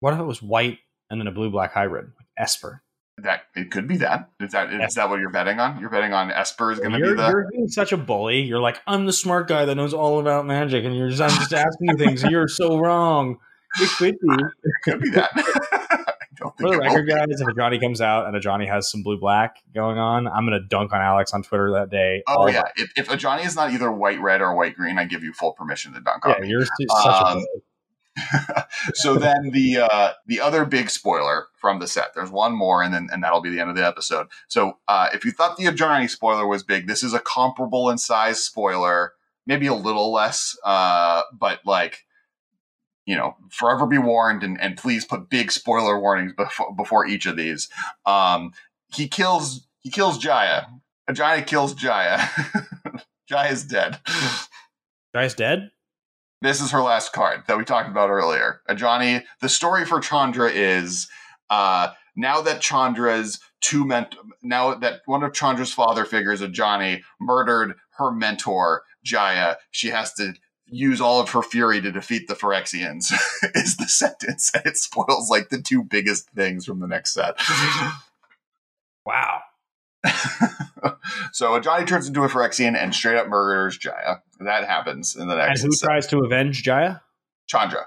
What 0.00 0.14
if 0.14 0.20
it 0.20 0.24
was 0.24 0.42
white 0.42 0.78
and 1.10 1.20
then 1.20 1.26
a 1.26 1.32
blue 1.32 1.50
black 1.50 1.72
hybrid, 1.72 2.06
like 2.06 2.26
Esper? 2.38 2.82
That 3.18 3.42
it 3.54 3.70
could 3.70 3.86
be 3.86 3.98
that. 3.98 4.30
Is 4.40 4.52
that 4.52 4.72
is 4.72 4.94
that 4.94 5.10
what 5.10 5.20
you're 5.20 5.28
betting 5.30 5.60
on? 5.60 5.78
You're 5.78 5.90
betting 5.90 6.14
on 6.14 6.30
Esper 6.30 6.72
is 6.72 6.78
going 6.78 6.92
to 6.92 6.98
be 6.98 7.14
the. 7.14 7.28
you're 7.28 7.48
being 7.52 7.68
such 7.68 7.92
a 7.92 7.98
bully. 7.98 8.40
You're 8.40 8.60
like, 8.60 8.80
I'm 8.86 9.04
the 9.04 9.12
smart 9.12 9.46
guy 9.46 9.66
that 9.66 9.74
knows 9.74 9.92
all 9.92 10.20
about 10.20 10.46
magic, 10.46 10.84
and 10.86 10.96
you're 10.96 11.10
just 11.10 11.20
I'm 11.20 11.28
just 11.38 11.52
asking 11.52 11.88
you 11.90 11.96
things. 11.98 12.22
You're 12.22 12.48
so 12.48 12.78
wrong. 12.78 13.36
It 13.80 13.90
could 13.90 14.14
be. 14.20 14.28
It 14.64 14.72
could 14.84 15.00
be 15.02 15.10
that. 15.10 15.30
For 16.58 16.70
the 16.70 16.78
record, 16.78 17.06
guys, 17.06 17.26
if 17.28 17.46
Ajani 17.46 17.78
comes 17.78 18.00
out 18.00 18.26
and 18.26 18.34
Ajani 18.34 18.66
has 18.66 18.90
some 18.90 19.02
blue 19.02 19.18
black 19.20 19.56
going 19.74 19.98
on, 19.98 20.26
I'm 20.26 20.46
gonna 20.46 20.60
dunk 20.66 20.90
on 20.94 21.02
Alex 21.02 21.34
on 21.34 21.42
Twitter 21.42 21.70
that 21.72 21.90
day. 21.90 22.22
Oh 22.26 22.48
yeah, 22.48 22.62
if, 22.76 22.90
if 22.96 23.08
Ajani 23.08 23.44
is 23.44 23.54
not 23.56 23.72
either 23.74 23.92
white 23.92 24.18
red 24.22 24.40
or 24.40 24.54
white 24.54 24.74
green, 24.74 24.98
I 24.98 25.04
give 25.04 25.22
you 25.22 25.34
full 25.34 25.52
permission 25.52 25.92
to 25.92 26.00
dunk 26.00 26.24
on 26.24 26.36
Yeah, 26.38 26.44
you're 26.48 26.64
su- 26.64 26.70
such 27.02 27.04
a 27.04 27.26
Um, 27.26 27.34
bully. 27.34 27.46
so 28.94 29.16
then 29.16 29.50
the 29.50 29.78
uh, 29.78 30.12
the 30.26 30.40
other 30.40 30.64
big 30.64 30.90
spoiler 30.90 31.46
from 31.60 31.78
the 31.78 31.86
set. 31.86 32.14
There's 32.14 32.30
one 32.30 32.52
more, 32.52 32.82
and 32.82 32.92
then 32.92 33.08
and 33.12 33.22
that'll 33.22 33.40
be 33.40 33.50
the 33.50 33.60
end 33.60 33.70
of 33.70 33.76
the 33.76 33.86
episode. 33.86 34.28
So 34.48 34.78
uh, 34.88 35.08
if 35.12 35.24
you 35.24 35.30
thought 35.30 35.56
the 35.56 35.66
Ajani 35.66 36.08
spoiler 36.08 36.46
was 36.46 36.62
big, 36.62 36.86
this 36.86 37.02
is 37.02 37.14
a 37.14 37.20
comparable 37.20 37.90
in 37.90 37.98
size 37.98 38.42
spoiler, 38.42 39.12
maybe 39.46 39.66
a 39.66 39.74
little 39.74 40.12
less, 40.12 40.56
uh, 40.64 41.22
but 41.32 41.60
like 41.64 42.04
you 43.06 43.16
know, 43.16 43.36
forever 43.50 43.86
be 43.86 43.98
warned, 43.98 44.42
and, 44.42 44.60
and 44.60 44.76
please 44.76 45.04
put 45.04 45.30
big 45.30 45.50
spoiler 45.50 45.98
warnings 45.98 46.32
before 46.36 46.74
before 46.74 47.06
each 47.06 47.26
of 47.26 47.36
these. 47.36 47.68
Um, 48.06 48.52
he 48.94 49.08
kills 49.08 49.66
he 49.80 49.90
kills 49.90 50.18
Jaya. 50.18 50.66
Ajani 51.08 51.46
kills 51.46 51.74
Jaya. 51.74 52.28
Jaya's 53.28 53.64
dead. 53.64 53.98
Guy's 55.14 55.34
dead. 55.34 55.70
This 56.42 56.60
is 56.60 56.70
her 56.70 56.80
last 56.80 57.12
card 57.12 57.42
that 57.46 57.58
we 57.58 57.64
talked 57.64 57.90
about 57.90 58.08
earlier. 58.10 58.62
Ajani, 58.68 59.24
the 59.40 59.48
story 59.48 59.84
for 59.84 60.00
Chandra 60.00 60.50
is 60.50 61.08
uh, 61.50 61.88
now 62.16 62.40
that 62.40 62.60
Chandra's 62.62 63.40
two 63.60 63.84
ment- 63.84 64.14
now 64.42 64.74
that 64.74 65.02
one 65.04 65.22
of 65.22 65.34
Chandra's 65.34 65.72
father 65.72 66.04
figures, 66.04 66.40
Ajani, 66.40 67.02
murdered 67.20 67.74
her 67.98 68.10
mentor, 68.10 68.82
Jaya, 69.04 69.56
she 69.70 69.88
has 69.88 70.14
to 70.14 70.34
use 70.66 71.00
all 71.00 71.20
of 71.20 71.30
her 71.30 71.42
fury 71.42 71.80
to 71.80 71.90
defeat 71.92 72.28
the 72.28 72.34
Phyrexians, 72.34 73.12
is 73.54 73.76
the 73.76 73.84
sentence. 73.88 74.50
And 74.54 74.64
it 74.64 74.76
spoils 74.76 75.28
like 75.28 75.50
the 75.50 75.60
two 75.60 75.82
biggest 75.82 76.30
things 76.30 76.64
from 76.64 76.80
the 76.80 76.86
next 76.86 77.12
set. 77.14 77.34
Wow. 79.06 79.40
so 81.32 81.58
Ajani 81.58 81.86
turns 81.86 82.06
into 82.06 82.22
a 82.22 82.28
Phyrexian 82.28 82.76
and 82.76 82.94
straight 82.94 83.16
up 83.16 83.28
murders 83.28 83.76
Jaya. 83.78 84.16
That 84.40 84.66
happens 84.66 85.16
in 85.16 85.28
the 85.28 85.36
And 85.36 85.48
next 85.48 85.62
who 85.62 85.72
set. 85.72 85.86
tries 85.86 86.06
to 86.08 86.18
avenge 86.20 86.62
Jaya? 86.62 87.00
Chandra. 87.46 87.86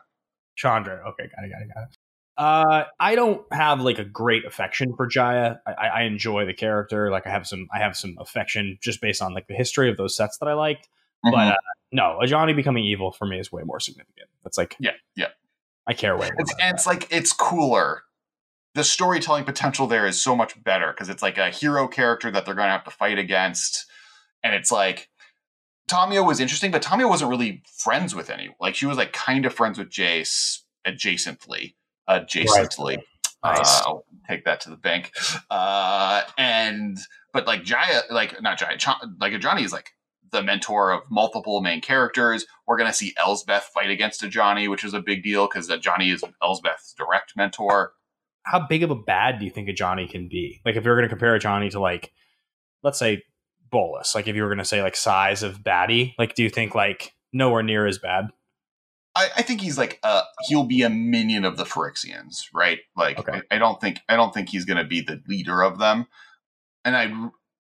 Chandra. 0.55 1.01
Okay, 1.09 1.30
got 1.35 1.45
it, 1.45 1.49
got 1.51 1.61
it, 1.61 1.67
got 1.73 1.84
it. 1.84 1.97
Uh, 2.35 2.84
I 2.99 3.15
don't 3.15 3.41
have 3.53 3.81
like 3.81 3.99
a 3.99 4.03
great 4.03 4.45
affection 4.45 4.95
for 4.95 5.05
Jaya. 5.07 5.57
I, 5.67 5.71
I 5.88 6.01
enjoy 6.03 6.45
the 6.45 6.53
character. 6.53 7.11
Like 7.11 7.27
I 7.27 7.30
have 7.30 7.45
some, 7.47 7.67
I 7.73 7.80
have 7.80 7.95
some 7.95 8.15
affection 8.19 8.77
just 8.81 9.01
based 9.01 9.21
on 9.21 9.34
like 9.34 9.47
the 9.47 9.53
history 9.53 9.89
of 9.89 9.97
those 9.97 10.15
sets 10.15 10.38
that 10.39 10.47
I 10.47 10.53
liked. 10.53 10.88
Mhm. 11.25 11.31
But 11.31 11.47
uh, 11.53 11.55
no, 11.91 12.19
Ajani 12.21 12.55
becoming 12.55 12.84
evil 12.85 13.11
for 13.11 13.25
me 13.27 13.39
is 13.39 13.51
way 13.51 13.63
more 13.63 13.80
significant. 13.80 14.30
That's 14.43 14.57
like, 14.57 14.75
Yeah, 14.80 14.91
yeah. 15.15 15.27
I 15.88 15.93
care 15.93 16.15
way 16.17 16.27
more. 16.27 16.35
It's, 16.39 16.53
and 16.59 16.73
it's 16.75 16.88
like 16.88 17.07
it's 17.11 17.34
cooler. 17.34 18.03
The 18.73 18.84
storytelling 18.84 19.43
potential 19.43 19.85
there 19.85 20.07
is 20.07 20.19
so 20.19 20.35
much 20.35 20.61
better 20.63 20.91
because 20.91 21.09
it's 21.09 21.21
like 21.21 21.38
a 21.38 21.51
hero 21.51 21.88
character 21.88 22.31
that 22.31 22.45
they're 22.45 22.55
going 22.55 22.67
to 22.67 22.71
have 22.71 22.84
to 22.85 22.89
fight 22.91 23.19
against, 23.19 23.85
and 24.43 24.55
it's 24.55 24.71
like 24.71 25.09
Tamiyo 25.89 26.26
was 26.26 26.39
interesting, 26.39 26.72
but 26.72 26.81
Tamiyo 26.81 27.10
wasn't 27.10 27.30
really 27.30 27.64
friends 27.77 28.15
with 28.15 28.30
any. 28.30 28.55
Like 28.60 28.76
she 28.76 28.85
was 28.85 28.97
like 28.97 29.14
kind 29.14 29.45
of 29.45 29.53
friends 29.53 29.77
with 29.77 29.89
Jace 29.89 30.60
adjacently, 30.88 31.76
adjacently. 32.10 32.97
Nice. 33.43 33.81
Uh, 33.81 33.84
I'll 33.85 34.05
take 34.27 34.45
that 34.45 34.61
to 34.61 34.69
the 34.69 34.77
bank. 34.77 35.11
Uh, 35.49 36.22
and 36.38 36.97
but 37.34 37.45
like 37.45 37.64
Jaya, 37.64 38.01
like 38.10 38.41
not 38.41 38.57
Jaya, 38.57 38.77
Ch- 38.77 38.88
like 39.19 39.34
Ajani 39.34 39.65
is 39.65 39.73
like 39.73 39.91
the 40.31 40.41
mentor 40.41 40.91
of 40.91 41.01
multiple 41.11 41.61
main 41.61 41.81
characters. 41.81 42.45
We're 42.65 42.77
gonna 42.77 42.93
see 42.93 43.14
Elspeth 43.18 43.64
fight 43.73 43.89
against 43.89 44.22
Ajani, 44.22 44.69
which 44.69 44.84
is 44.84 44.93
a 44.93 45.01
big 45.01 45.23
deal 45.23 45.47
because 45.47 45.69
Ajani 45.69 46.14
is 46.14 46.23
Elspeth's 46.41 46.93
direct 46.97 47.34
mentor. 47.35 47.93
How 48.43 48.65
big 48.65 48.84
of 48.84 48.91
a 48.91 48.95
bad 48.95 49.39
do 49.39 49.45
you 49.45 49.51
think 49.51 49.69
Ajani 49.69 50.10
can 50.10 50.27
be? 50.30 50.61
Like 50.65 50.76
if 50.76 50.85
you're 50.85 50.95
going 50.95 51.07
to 51.07 51.10
compare 51.10 51.38
Ajani 51.38 51.72
to 51.72 51.80
like, 51.80 52.11
let's 52.81 52.99
say 52.99 53.23
Bolas. 53.73 54.15
Like 54.15 54.29
if 54.29 54.35
you 54.37 54.43
were 54.43 54.47
going 54.47 54.59
to 54.59 54.63
say 54.65 54.81
like 54.81 54.95
size 54.95 55.43
of 55.43 55.59
baddie, 55.63 56.13
like 56.17 56.33
do 56.35 56.43
you 56.43 56.49
think 56.49 56.73
like 56.75 57.11
nowhere 57.33 57.61
near 57.63 57.85
as 57.85 57.97
bad? 57.97 58.27
I, 59.15 59.29
I 59.37 59.41
think 59.41 59.59
he's 59.61 59.77
like 59.77 59.99
uh 60.03 60.21
he'll 60.47 60.63
be 60.63 60.81
a 60.83 60.89
minion 60.89 61.43
of 61.43 61.57
the 61.57 61.65
Phyrexians, 61.65 62.45
right? 62.53 62.79
Like 62.95 63.19
Okay. 63.19 63.41
I, 63.51 63.55
I 63.55 63.59
don't 63.59 63.81
think 63.81 63.99
I 64.07 64.15
don't 64.15 64.33
think 64.33 64.49
he's 64.49 64.63
gonna 64.65 64.85
be 64.85 65.01
the 65.01 65.21
leader 65.27 65.61
of 65.61 65.77
them. 65.77 66.07
And 66.85 66.95
I 66.95 67.11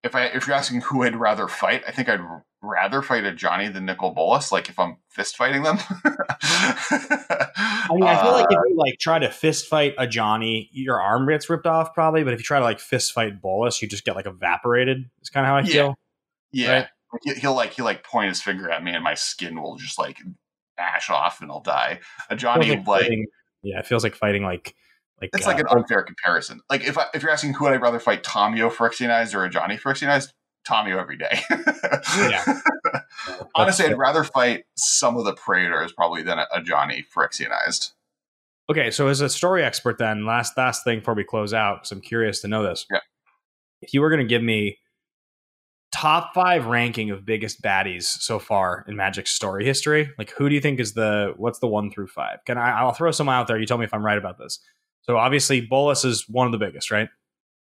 if 0.03 0.15
I 0.15 0.25
if 0.27 0.47
you're 0.47 0.55
asking 0.55 0.81
who 0.81 1.03
I'd 1.03 1.15
rather 1.15 1.47
fight, 1.47 1.83
I 1.87 1.91
think 1.91 2.09
I'd 2.09 2.21
rather 2.61 3.01
fight 3.01 3.23
Ajani 3.25 3.71
than 3.73 3.85
Nicol 3.85 4.11
Bolas. 4.11 4.51
Like 4.51 4.69
if 4.69 4.79
I'm 4.79 4.97
fist 5.09 5.35
fighting 5.37 5.63
them. 5.63 5.77
I 6.01 7.87
mean, 7.91 8.03
I 8.03 8.21
feel 8.21 8.31
like 8.31 8.47
if 8.49 8.57
you 8.69 8.75
like 8.77 8.97
try 8.99 9.19
to 9.19 9.29
fist 9.29 9.67
fight 9.67 9.95
Ajani, 9.97 10.69
your 10.71 10.99
arm 11.01 11.27
gets 11.27 11.49
ripped 11.49 11.67
off 11.67 11.93
probably. 11.93 12.23
But 12.23 12.33
if 12.33 12.39
you 12.39 12.43
try 12.43 12.59
to 12.59 12.65
like 12.65 12.79
fist 12.79 13.13
fight 13.13 13.41
Bolas, 13.41 13.81
you 13.81 13.87
just 13.87 14.05
get 14.05 14.15
like 14.15 14.25
evaporated. 14.25 15.09
It's 15.19 15.29
kind 15.29 15.45
of 15.45 15.49
how 15.49 15.57
I 15.57 15.61
Yeah. 15.61 15.65
feel. 15.73 15.95
Yeah, 16.53 16.71
right. 16.71 16.87
He- 17.23 17.33
he'll 17.35 17.55
like 17.55 17.73
he'll 17.73 17.85
like 17.85 18.03
point 18.03 18.29
his 18.29 18.41
finger 18.41 18.69
at 18.69 18.83
me, 18.83 18.91
and 18.91 19.03
my 19.03 19.13
skin 19.15 19.61
will 19.61 19.75
just 19.75 19.99
like 19.99 20.17
ash 20.77 21.09
off, 21.09 21.41
and 21.41 21.51
I'll 21.51 21.61
die. 21.61 21.99
Ajani 22.31 22.69
like 22.69 22.87
like 22.87 23.01
fighting- 23.01 23.27
yeah, 23.61 23.79
it 23.79 23.85
feels 23.85 24.03
like 24.03 24.15
fighting 24.15 24.43
like 24.43 24.75
like 25.21 25.29
It's 25.33 25.45
uh, 25.45 25.51
like 25.51 25.59
an 25.59 25.67
unfair 25.69 26.03
comparison. 26.03 26.61
Like 26.69 26.83
if 26.83 26.97
I, 26.97 27.05
if 27.13 27.21
you're 27.21 27.31
asking 27.31 27.53
who 27.53 27.65
would 27.65 27.73
I'd 27.73 27.81
rather 27.81 27.99
fight, 27.99 28.23
Tamiyo 28.23 28.71
Phyrexianized 28.71 29.33
or 29.33 29.47
Ajani 29.49 29.79
Phyrexianized, 29.79 30.29
Tamiyo 30.67 30.99
every 30.99 31.17
day. 31.17 31.39
Yeah. 32.17 32.43
Honestly, 33.55 33.85
I'd 33.85 33.97
rather 33.97 34.23
fight 34.23 34.63
some 34.75 35.17
of 35.17 35.25
the 35.25 35.33
Praetors 35.33 35.93
probably 35.93 36.23
than 36.23 36.39
a, 36.39 36.47
Ajani 36.55 37.03
Phyrexianized. 37.15 37.91
Okay, 38.69 38.91
so 38.91 39.07
as 39.07 39.21
a 39.21 39.29
story 39.29 39.63
expert, 39.63 39.97
then 39.97 40.25
last 40.25 40.57
last 40.57 40.83
thing 40.83 40.99
before 40.99 41.13
we 41.13 41.23
close 41.23 41.53
out, 41.53 41.81
because 41.81 41.91
I'm 41.91 42.01
curious 42.01 42.41
to 42.41 42.47
know 42.47 42.63
this. 42.63 42.85
Yeah. 42.91 42.99
If 43.81 43.93
you 43.93 44.01
were 44.01 44.09
going 44.09 44.21
to 44.21 44.27
give 44.27 44.41
me 44.41 44.77
top 45.93 46.33
five 46.33 46.65
ranking 46.65 47.11
of 47.11 47.25
biggest 47.25 47.61
baddies 47.61 48.03
so 48.03 48.39
far 48.39 48.83
in 48.87 48.95
Magic's 48.95 49.31
story 49.31 49.63
history, 49.65 50.09
like 50.17 50.31
who 50.31 50.49
do 50.49 50.55
you 50.55 50.61
think 50.61 50.79
is 50.79 50.93
the 50.93 51.33
what's 51.37 51.59
the 51.59 51.67
one 51.67 51.91
through 51.91 52.07
five? 52.07 52.39
Can 52.45 52.57
I? 52.57 52.79
I'll 52.79 52.91
throw 52.93 53.11
some 53.11 53.29
out 53.29 53.47
there. 53.47 53.59
You 53.59 53.65
tell 53.65 53.77
me 53.77 53.85
if 53.85 53.93
I'm 53.93 54.05
right 54.05 54.17
about 54.17 54.37
this. 54.37 54.59
So 55.03 55.17
obviously, 55.17 55.61
Bolas 55.61 56.03
is 56.03 56.27
one 56.27 56.47
of 56.47 56.51
the 56.51 56.57
biggest, 56.57 56.89
right? 56.89 57.09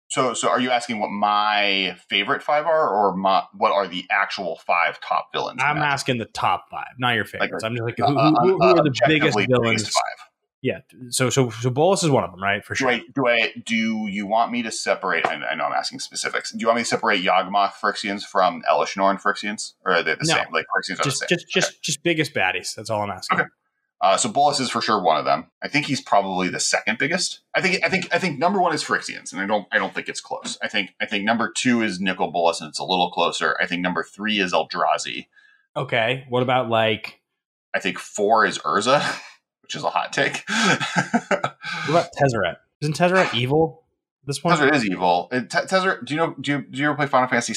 So, 0.08 0.36
so 0.36 0.50
are 0.50 0.60
you 0.60 0.70
asking 0.70 1.00
what 1.00 1.10
my 1.10 1.98
favorite 2.10 2.44
five 2.44 2.68
are, 2.68 2.90
or 2.90 3.16
my, 3.18 3.44
what 3.54 3.72
are 3.72 3.88
the 3.88 4.06
actual 4.12 4.60
five 4.68 5.00
top 5.02 5.30
villains? 5.34 5.60
I'm 5.64 5.78
asking 5.78 6.20
the 6.20 6.26
top 6.26 6.66
five, 6.70 6.94
not 7.00 7.16
your 7.16 7.26
favorites. 7.26 7.64
I'm 7.64 7.76
just 7.76 7.84
like 7.84 7.98
who, 7.98 8.06
Uh, 8.06 8.30
who, 8.30 8.36
who, 8.40 8.58
who 8.58 8.64
uh, 8.64 8.74
are 8.74 8.84
the 8.84 8.94
biggest 9.08 9.38
villains? 9.50 9.84
five. 9.84 10.28
Yeah. 10.62 10.80
So 11.10 11.30
so 11.30 11.50
so 11.52 11.70
Bolas 11.70 12.02
is 12.04 12.10
one 12.10 12.24
of 12.24 12.32
them, 12.32 12.42
right? 12.42 12.64
For 12.66 12.74
Do 12.74 12.78
sure. 12.80 12.90
I 12.90 13.02
do 13.14 13.28
I 13.28 13.54
do 13.66 13.76
you 14.08 14.26
want 14.26 14.52
me 14.52 14.64
to 14.64 14.72
separate? 14.72 15.26
I, 15.28 15.34
I 15.36 15.56
know 15.56 15.66
I'm 15.66 15.74
asking 15.74 16.00
specifics. 16.00 16.52
Do 16.52 16.58
you 16.60 16.68
want 16.68 16.78
me 16.78 16.82
to 16.84 16.88
separate 16.90 17.24
Yawgmoth 17.24 17.74
Phyrexians 17.74 18.24
from 18.24 18.64
Elesh 18.72 18.98
Norn 18.98 19.18
Phyrexians, 19.18 19.74
or 19.86 19.94
are 19.94 20.04
they 20.04 20.16
the 20.16 20.26
No. 20.26 20.34
same? 20.36 20.46
Like 20.52 20.66
Phyrexians 20.66 21.00
are 21.00 21.04
Just 21.04 21.20
the 21.22 21.28
same. 21.28 21.38
just 21.38 21.48
just 21.50 21.84
just 21.84 22.04
biggest 22.04 22.34
baddies. 22.34 22.74
That's 22.74 22.90
all 22.90 23.02
I'm 23.04 23.12
asking. 23.12 23.40
Okay. 23.42 23.50
Uh, 24.02 24.18
so 24.18 24.28
Bolas 24.30 24.60
is 24.60 24.70
for 24.70 24.82
sure 24.82 25.02
one 25.02 25.18
of 25.18 25.24
them. 25.26 25.50
I 25.64 25.68
think 25.68 25.86
he's 25.86 26.02
probably 26.02 26.50
the 26.50 26.60
second 26.60 26.98
biggest. 26.98 27.40
I 27.56 27.62
think 27.62 27.84
I 27.86 27.90
think 27.90 28.08
I 28.14 28.20
think 28.20 28.38
number 28.40 28.60
one 28.60 28.74
is 28.74 28.84
Phyrexians, 28.84 29.32
and 29.34 29.42
I 29.42 29.46
don't 29.46 29.68
I 29.72 29.78
don't 29.78 29.94
think 29.94 30.10
it's 30.10 30.20
close. 30.22 30.58
I 30.64 30.68
think 30.68 30.96
I 31.00 31.06
think 31.06 31.24
number 31.26 31.52
two 31.52 31.82
is 31.82 32.00
Nicol 32.00 32.32
Bolas, 32.32 32.60
and 32.60 32.68
it's 32.70 32.80
a 32.80 32.84
little 32.84 33.12
closer. 33.12 33.56
I 33.62 33.68
think 33.68 33.82
number 33.82 34.04
three 34.04 34.40
is 34.40 34.52
Eldrazi. 34.52 35.28
Okay. 35.78 36.26
What 36.30 36.44
about 36.44 36.70
like? 36.70 37.22
I 37.74 37.80
think 37.80 37.98
four 38.00 38.46
is 38.46 38.58
Urza, 38.60 39.02
which 39.66 39.76
is 39.76 39.84
a 39.84 39.90
hot 39.90 40.14
take. 40.14 40.44
what 40.48 41.90
about 41.90 42.10
Tezzeret? 42.20 42.58
Isn't 42.82 42.96
Tezzeret 42.96 43.34
evil? 43.34 43.84
This 44.26 44.44
one 44.44 44.56
Tezzeret 44.56 44.76
is 44.76 44.86
evil. 44.86 45.28
Tezzeret, 45.32 46.06
do 46.06 46.14
you 46.14 46.20
know? 46.20 46.36
Do 46.40 46.52
you 46.52 46.62
do 46.70 46.80
you 46.80 46.86
ever 46.86 46.96
play 46.96 47.08
Final 47.08 47.28
Fantasy 47.28 47.56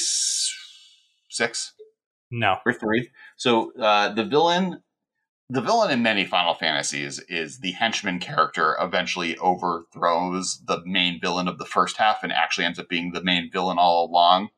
six? 1.29 1.73
No, 2.31 2.57
or 2.65 2.73
three. 2.73 3.09
So 3.37 3.71
uh, 3.79 4.13
the 4.13 4.23
villain 4.23 4.81
the 5.51 5.61
villain 5.61 5.89
in 5.89 6.03
many 6.03 6.25
Final 6.25 6.53
Fantasies 6.53 7.19
is 7.27 7.59
the 7.59 7.71
henchman 7.71 8.19
character 8.19 8.75
eventually 8.79 9.35
overthrows 9.37 10.61
the 10.65 10.81
main 10.85 11.19
villain 11.19 11.47
of 11.47 11.57
the 11.57 11.65
first 11.65 11.97
half 11.97 12.23
and 12.23 12.31
actually 12.31 12.65
ends 12.65 12.77
up 12.77 12.87
being 12.87 13.11
the 13.11 13.23
main 13.23 13.49
villain 13.51 13.79
all 13.79 14.05
along. 14.05 14.49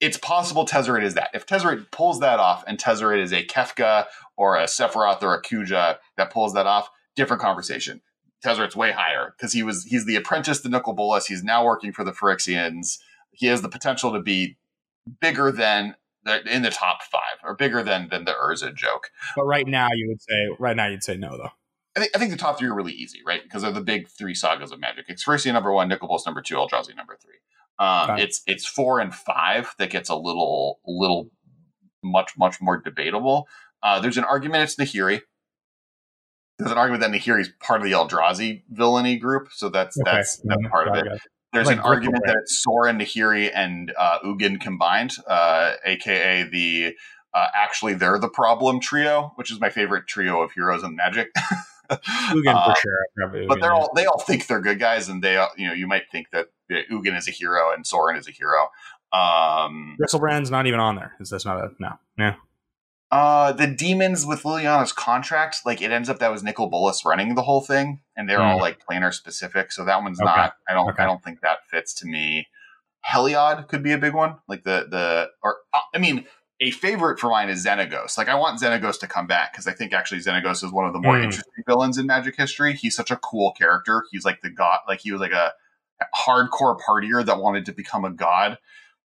It's 0.00 0.16
possible 0.16 0.66
Tezzeret 0.66 1.04
is 1.04 1.14
that. 1.14 1.30
If 1.34 1.46
Tezzeret 1.46 1.90
pulls 1.92 2.20
that 2.20 2.40
off 2.40 2.64
and 2.66 2.78
Tezzeret 2.78 3.22
is 3.22 3.32
a 3.32 3.44
Kefka 3.44 4.06
or 4.40 4.56
a 4.56 4.64
Sephiroth 4.64 5.22
or 5.22 5.34
a 5.34 5.42
Kuja 5.42 5.98
that 6.16 6.32
pulls 6.32 6.54
that 6.54 6.66
off, 6.66 6.88
different 7.14 7.42
conversation. 7.42 8.00
Tezzeret's 8.42 8.74
way 8.74 8.90
higher 8.90 9.34
because 9.36 9.52
he 9.52 9.62
was 9.62 9.84
he's 9.84 10.06
the 10.06 10.16
apprentice 10.16 10.62
to 10.62 10.70
Nicol 10.70 10.94
Bolas. 10.94 11.26
He's 11.26 11.44
now 11.44 11.62
working 11.62 11.92
for 11.92 12.04
the 12.04 12.12
Phyrexians. 12.12 12.96
He 13.32 13.48
has 13.48 13.60
the 13.60 13.68
potential 13.68 14.12
to 14.14 14.20
be 14.22 14.56
bigger 15.20 15.52
than 15.52 15.94
in 16.50 16.62
the 16.62 16.70
top 16.70 17.02
five 17.02 17.36
or 17.44 17.54
bigger 17.54 17.82
than 17.82 18.08
than 18.08 18.24
the 18.24 18.32
Urza 18.32 18.74
joke. 18.74 19.10
But 19.36 19.44
right 19.44 19.66
now, 19.66 19.88
you 19.92 20.08
would 20.08 20.22
say 20.22 20.56
right 20.58 20.74
now 20.74 20.86
you'd 20.86 21.04
say 21.04 21.18
no 21.18 21.36
though. 21.36 21.50
I 21.94 22.00
think, 22.00 22.16
I 22.16 22.18
think 22.18 22.30
the 22.30 22.38
top 22.38 22.58
three 22.58 22.68
are 22.68 22.74
really 22.74 22.92
easy, 22.92 23.18
right? 23.26 23.42
Because 23.42 23.60
they're 23.60 23.72
the 23.72 23.82
big 23.82 24.08
three 24.08 24.34
sagas 24.34 24.72
of 24.72 24.80
Magic. 24.80 25.06
Phyrexia 25.08 25.52
number 25.52 25.70
one, 25.70 25.88
Nicol 25.88 26.08
Bolas 26.08 26.24
number 26.24 26.40
two, 26.40 26.54
Eldrazi 26.54 26.96
number 26.96 27.18
three. 27.20 27.34
Um, 27.78 28.12
okay. 28.12 28.22
It's 28.22 28.40
it's 28.46 28.66
four 28.66 29.00
and 29.00 29.14
five 29.14 29.74
that 29.78 29.90
gets 29.90 30.08
a 30.08 30.16
little 30.16 30.80
little 30.86 31.30
much 32.02 32.32
much 32.38 32.60
more 32.62 32.78
debatable. 32.78 33.46
Uh, 33.82 34.00
there's 34.00 34.18
an 34.18 34.24
argument 34.24 34.64
it's 34.64 34.76
Nahiri. 34.76 35.22
There's 36.58 36.70
an 36.70 36.78
argument 36.78 37.02
that 37.02 37.10
Nahiri 37.10 37.40
is 37.40 37.50
part 37.60 37.80
of 37.80 37.86
the 37.86 37.92
Eldrazi 37.92 38.62
villainy 38.70 39.16
group, 39.16 39.48
so 39.52 39.68
that's 39.68 39.98
okay. 39.98 40.10
that's 40.10 40.36
that's 40.44 40.68
part 40.70 40.88
of 40.88 40.94
it. 40.96 41.20
There's 41.52 41.66
like 41.66 41.78
an 41.78 41.82
argument 41.82 42.22
that 42.26 42.36
it's 42.36 42.62
Sorin, 42.62 42.98
Nahiri, 42.98 43.50
and 43.52 43.92
uh, 43.98 44.18
Ugin 44.24 44.60
combined, 44.60 45.12
uh, 45.26 45.72
aka 45.84 46.44
the 46.44 46.94
uh, 47.34 47.46
actually 47.54 47.94
they're 47.94 48.18
the 48.18 48.28
problem 48.28 48.80
trio, 48.80 49.32
which 49.36 49.50
is 49.50 49.60
my 49.60 49.70
favorite 49.70 50.06
trio 50.06 50.42
of 50.42 50.52
heroes 50.52 50.82
in 50.82 50.94
Magic. 50.94 51.28
Ugin 51.90 52.64
for 52.64 52.70
uh, 52.70 52.74
sure, 52.74 53.06
Ugin, 53.18 53.48
but 53.48 53.60
they're 53.60 53.72
all 53.72 53.90
they 53.96 54.06
all 54.06 54.20
think 54.20 54.46
they're 54.46 54.60
good 54.60 54.78
guys, 54.78 55.08
and 55.08 55.22
they 55.22 55.44
you 55.56 55.66
know 55.66 55.72
you 55.72 55.86
might 55.86 56.04
think 56.12 56.30
that 56.30 56.48
Ugin 56.70 57.16
is 57.16 57.26
a 57.26 57.32
hero 57.32 57.72
and 57.72 57.86
Sorin 57.86 58.16
is 58.16 58.28
a 58.28 58.32
hero. 58.32 58.68
Um, 59.12 59.96
Griselbrand's 60.00 60.50
not 60.50 60.66
even 60.66 60.78
on 60.78 60.94
there. 60.94 61.14
Is 61.18 61.30
this 61.30 61.44
not 61.44 61.58
a 61.58 61.70
no? 61.80 61.98
Yeah. 62.16 62.34
Uh, 63.10 63.50
the 63.52 63.66
demons 63.66 64.24
with 64.24 64.44
Liliana's 64.44 64.92
contract, 64.92 65.58
like 65.66 65.82
it 65.82 65.90
ends 65.90 66.08
up 66.08 66.20
that 66.20 66.30
was 66.30 66.44
Nicol 66.44 66.68
Bolas 66.68 67.04
running 67.04 67.34
the 67.34 67.42
whole 67.42 67.60
thing, 67.60 68.02
and 68.16 68.28
they're 68.28 68.38
mm. 68.38 68.44
all 68.44 68.60
like 68.60 68.78
planar 68.86 69.12
specific. 69.12 69.72
So 69.72 69.84
that 69.84 70.02
one's 70.02 70.20
okay. 70.20 70.26
not. 70.26 70.54
I 70.68 70.74
don't. 70.74 70.88
Okay. 70.90 71.02
I 71.02 71.06
don't 71.06 71.22
think 71.22 71.40
that 71.40 71.58
fits 71.68 71.92
to 71.94 72.06
me. 72.06 72.46
Heliod 73.04 73.66
could 73.66 73.82
be 73.82 73.92
a 73.92 73.98
big 73.98 74.14
one, 74.14 74.36
like 74.46 74.62
the 74.62 74.86
the 74.88 75.28
or 75.42 75.56
uh, 75.74 75.80
I 75.92 75.98
mean, 75.98 76.24
a 76.60 76.70
favorite 76.70 77.18
for 77.18 77.30
mine 77.30 77.48
is 77.48 77.66
Xenagos. 77.66 78.16
Like 78.16 78.28
I 78.28 78.36
want 78.36 78.60
Xenagos 78.60 79.00
to 79.00 79.08
come 79.08 79.26
back 79.26 79.52
because 79.52 79.66
I 79.66 79.72
think 79.72 79.92
actually 79.92 80.20
Xenagos 80.20 80.62
is 80.62 80.70
one 80.70 80.86
of 80.86 80.92
the 80.92 81.00
more 81.00 81.16
mm. 81.16 81.24
interesting 81.24 81.64
villains 81.66 81.98
in 81.98 82.06
Magic 82.06 82.36
history. 82.36 82.74
He's 82.74 82.94
such 82.94 83.10
a 83.10 83.16
cool 83.16 83.52
character. 83.52 84.04
He's 84.12 84.24
like 84.24 84.40
the 84.42 84.50
god. 84.50 84.78
Like 84.86 85.00
he 85.00 85.10
was 85.10 85.20
like 85.20 85.32
a 85.32 85.52
hardcore 86.16 86.78
partier 86.78 87.24
that 87.24 87.40
wanted 87.40 87.66
to 87.66 87.72
become 87.72 88.04
a 88.04 88.10
god. 88.10 88.58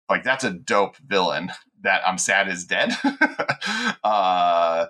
Like 0.09 0.23
that's 0.23 0.43
a 0.43 0.51
dope 0.51 0.97
villain 0.97 1.51
that 1.81 2.01
I'm 2.07 2.17
sad 2.17 2.47
is 2.47 2.65
dead. 2.65 2.91
uh, 4.03 4.87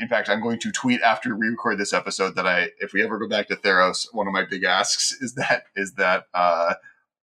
in 0.00 0.08
fact, 0.08 0.28
I'm 0.28 0.42
going 0.42 0.58
to 0.60 0.72
tweet 0.72 1.00
after 1.00 1.36
we 1.36 1.48
record 1.48 1.78
this 1.78 1.92
episode 1.92 2.34
that 2.36 2.46
I, 2.46 2.70
if 2.80 2.92
we 2.92 3.02
ever 3.02 3.18
go 3.18 3.28
back 3.28 3.48
to 3.48 3.56
Theros, 3.56 4.06
one 4.12 4.26
of 4.26 4.32
my 4.32 4.44
big 4.44 4.64
asks 4.64 5.12
is 5.20 5.34
that 5.34 5.64
is 5.74 5.94
that 5.94 6.24
uh, 6.34 6.74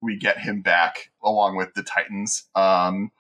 we 0.02 0.18
get 0.18 0.40
him 0.40 0.62
back 0.62 1.12
along 1.24 1.56
with 1.58 1.74
the 1.74 1.84
Titans. 1.84 2.46
Um, 2.56 3.12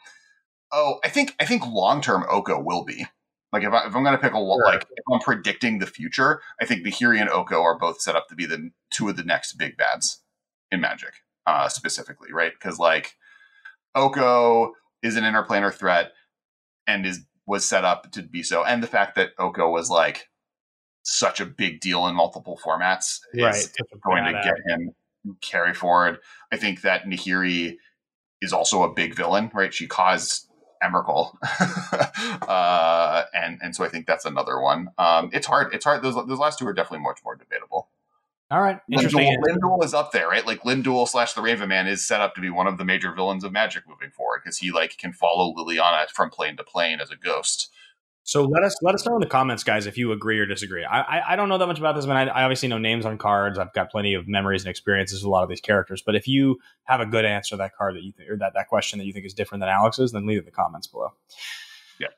oh, 0.72 0.99
I 1.03 1.10
think 1.10 1.35
I 1.40 1.45
think 1.45 1.65
long 1.68 2.02
term 2.02 2.26
Oko 2.30 2.61
will 2.61 2.84
be 2.84 3.06
like 3.53 3.64
if, 3.64 3.72
I, 3.72 3.85
if 3.85 3.95
I'm 3.95 4.03
going 4.03 4.15
to 4.15 4.22
pick 4.22 4.34
a 4.34 4.38
sure. 4.38 4.64
like 4.65 4.81
if 4.81 5.03
I'm 5.11 5.19
predicting 5.19 5.80
the 5.80 5.85
future, 5.85 6.41
I 6.60 6.65
think 6.65 6.85
Nahiri 6.85 7.22
and 7.22 7.30
Oko 7.30 7.61
are 7.61 7.77
both 7.77 8.02
set 8.02 8.15
up 8.15 8.27
to 8.30 8.35
be 8.35 8.45
the 8.45 8.72
two 8.90 9.10
of 9.10 9.15
the 9.15 9.23
next 9.23 9.53
big 9.53 9.77
bads 9.77 10.22
in 10.72 10.81
Magic, 10.81 11.14
uh, 11.45 11.69
specifically, 11.69 12.34
right? 12.34 12.52
Because 12.52 12.80
like 12.80 13.15
Oko 13.95 14.74
is 15.02 15.15
an 15.15 15.24
interplanar 15.24 15.74
threat 15.74 16.11
and 16.88 17.06
is 17.06 17.26
was 17.45 17.65
set 17.65 17.84
up 17.84 18.11
to 18.11 18.24
be 18.24 18.44
so. 18.44 18.64
And 18.64 18.82
the 18.82 18.88
fact 18.88 19.15
that 19.15 19.32
Oko 19.38 19.70
was 19.70 19.90
like 19.90 20.30
such 21.03 21.41
a 21.41 21.45
big 21.45 21.82
deal 21.82 22.07
in 22.07 22.15
multiple 22.15 22.60
formats 22.64 23.20
is 23.34 23.44
right. 23.44 23.90
going 24.02 24.24
to 24.26 24.32
get 24.32 24.56
him 24.68 24.91
carry 25.41 25.74
forward. 25.74 26.20
I 26.52 26.57
think 26.57 26.82
that 26.82 27.06
Nahiri 27.06 27.78
is 28.41 28.53
also 28.53 28.84
a 28.84 28.94
big 28.94 29.15
villain, 29.15 29.52
right? 29.53 29.74
She 29.74 29.88
caused 29.88 30.48
Emrakul, 30.84 31.36
uh, 32.48 33.24
and 33.34 33.60
and 33.61 33.76
so 33.76 33.86
I 33.86 33.90
think 33.90 34.06
that's 34.06 34.26
another 34.26 34.60
one. 34.60 34.90
Um, 34.98 35.30
it's 35.32 35.48
hard. 35.48 35.74
It's 35.74 35.86
hard. 35.86 36.02
Those 36.02 36.15
those 36.15 36.40
last 36.40 36.60
two 36.60 36.68
are 36.68 36.74
definitely 36.74 37.06
much 37.06 37.20
more 37.24 37.36
debatable. 37.36 37.88
All 38.54 38.62
right. 38.62 38.80
Interesting. 38.92 39.36
Lim-Dûl 39.42 39.84
is 39.84 39.96
up 39.96 40.12
there, 40.12 40.28
right? 40.28 40.46
Like 40.46 40.64
Lim-Dûl 40.64 41.08
slash 41.10 41.34
the 41.34 41.42
Raven 41.42 41.70
Man 41.70 41.88
is 41.88 42.06
set 42.06 42.22
up 42.22 42.36
to 42.36 42.42
be 42.42 42.52
one 42.52 42.68
of 42.68 42.78
the 42.78 42.86
major 42.86 43.12
villains 43.12 43.44
of 43.44 43.52
Magic 43.52 43.84
moving 43.90 44.12
forward 44.12 44.42
because 44.44 44.60
he 44.60 44.72
like 44.72 44.96
can 45.00 45.12
follow 45.12 45.56
Liliana 45.56 46.08
from 46.12 46.30
plane 46.30 46.56
to 46.58 46.64
plane 46.64 47.02
as 47.02 47.10
a 47.10 47.16
ghost. 47.16 47.72
So 48.22 48.44
let 48.44 48.62
us 48.62 48.76
let 48.84 48.94
us 48.94 49.08
know 49.08 49.16
in 49.16 49.22
the 49.22 49.26
comments, 49.26 49.64
guys, 49.64 49.88
if 49.88 49.98
you 49.98 50.12
agree 50.12 50.38
or 50.38 50.46
disagree. 50.46 50.86
I 50.86 51.02
I, 51.02 51.34
I 51.34 51.36
don't 51.36 51.50
know 51.50 51.58
that 51.58 51.66
much 51.66 51.80
about 51.80 51.96
this, 51.96 52.06
but 52.06 52.16
I, 52.16 52.26
I, 52.28 52.44
obviously 52.44 52.70
know 52.70 52.78
names 52.78 53.08
on 53.08 53.18
cards. 53.18 53.58
I've 53.58 53.74
got 53.74 53.90
plenty 53.90 54.14
of 54.14 54.28
memories 54.28 54.62
and 54.62 54.70
experiences 54.70 55.22
with 55.22 55.26
a 55.26 55.30
lot 55.30 55.42
of 55.42 55.50
these 55.50 55.60
characters. 55.60 56.04
But 56.06 56.16
if 56.16 56.28
you 56.28 56.60
have 56.84 57.02
a 57.02 57.08
good 57.08 57.26
answer 57.26 57.56
to 57.56 57.58
that 57.58 57.76
card 57.76 57.96
that 57.96 58.04
you 58.04 58.14
think 58.14 58.30
or 58.30 58.38
that 58.38 58.54
that 58.54 58.68
question 58.68 59.00
that 59.00 59.06
you 59.06 59.14
think 59.14 59.26
is 59.26 59.34
different 59.34 59.62
than 59.62 59.70
Alex's, 59.70 60.12
then 60.12 60.28
leave 60.28 60.38
it 60.38 60.42
in 60.42 60.46
the 60.46 60.52
comments 60.52 60.86
below. 60.86 61.12
Yeah. 62.00 62.10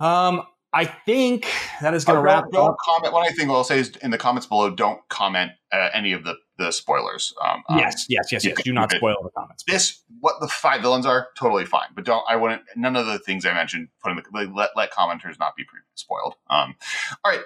Um, 0.00 0.42
I 0.72 0.84
think 0.84 1.48
that 1.80 1.94
is 1.94 2.04
going 2.04 2.16
to 2.16 2.22
wrap. 2.22 2.50
Don't, 2.52 2.76
comment. 2.78 3.12
What 3.12 3.26
I 3.26 3.32
think 3.32 3.50
I'll 3.50 3.64
say 3.64 3.80
is 3.80 3.90
in 4.02 4.10
the 4.10 4.18
comments 4.18 4.46
below. 4.46 4.70
Don't 4.70 5.00
comment 5.08 5.52
uh, 5.72 5.88
any 5.92 6.12
of 6.12 6.24
the 6.24 6.36
the 6.58 6.70
spoilers. 6.70 7.34
Um, 7.42 7.62
um 7.68 7.78
yes, 7.78 8.06
yes, 8.08 8.30
yes, 8.30 8.44
yes. 8.44 8.62
Do 8.62 8.72
not 8.72 8.92
spoil 8.92 9.16
the 9.22 9.30
comments. 9.30 9.64
This 9.66 10.02
what 10.20 10.36
the 10.40 10.46
five 10.46 10.82
villains 10.82 11.06
are 11.06 11.28
totally 11.36 11.64
fine, 11.64 11.88
but 11.94 12.04
don't. 12.04 12.22
I 12.28 12.36
wouldn't. 12.36 12.62
None 12.76 12.94
of 12.94 13.06
the 13.06 13.18
things 13.18 13.44
I 13.44 13.52
mentioned. 13.52 13.88
Put 14.02 14.12
in 14.12 14.16
the 14.16 14.52
let 14.54 14.70
let 14.76 14.92
commenters 14.92 15.38
not 15.40 15.56
be 15.56 15.64
spoiled. 15.94 16.34
Um, 16.48 16.76
all 17.24 17.32
right, 17.32 17.42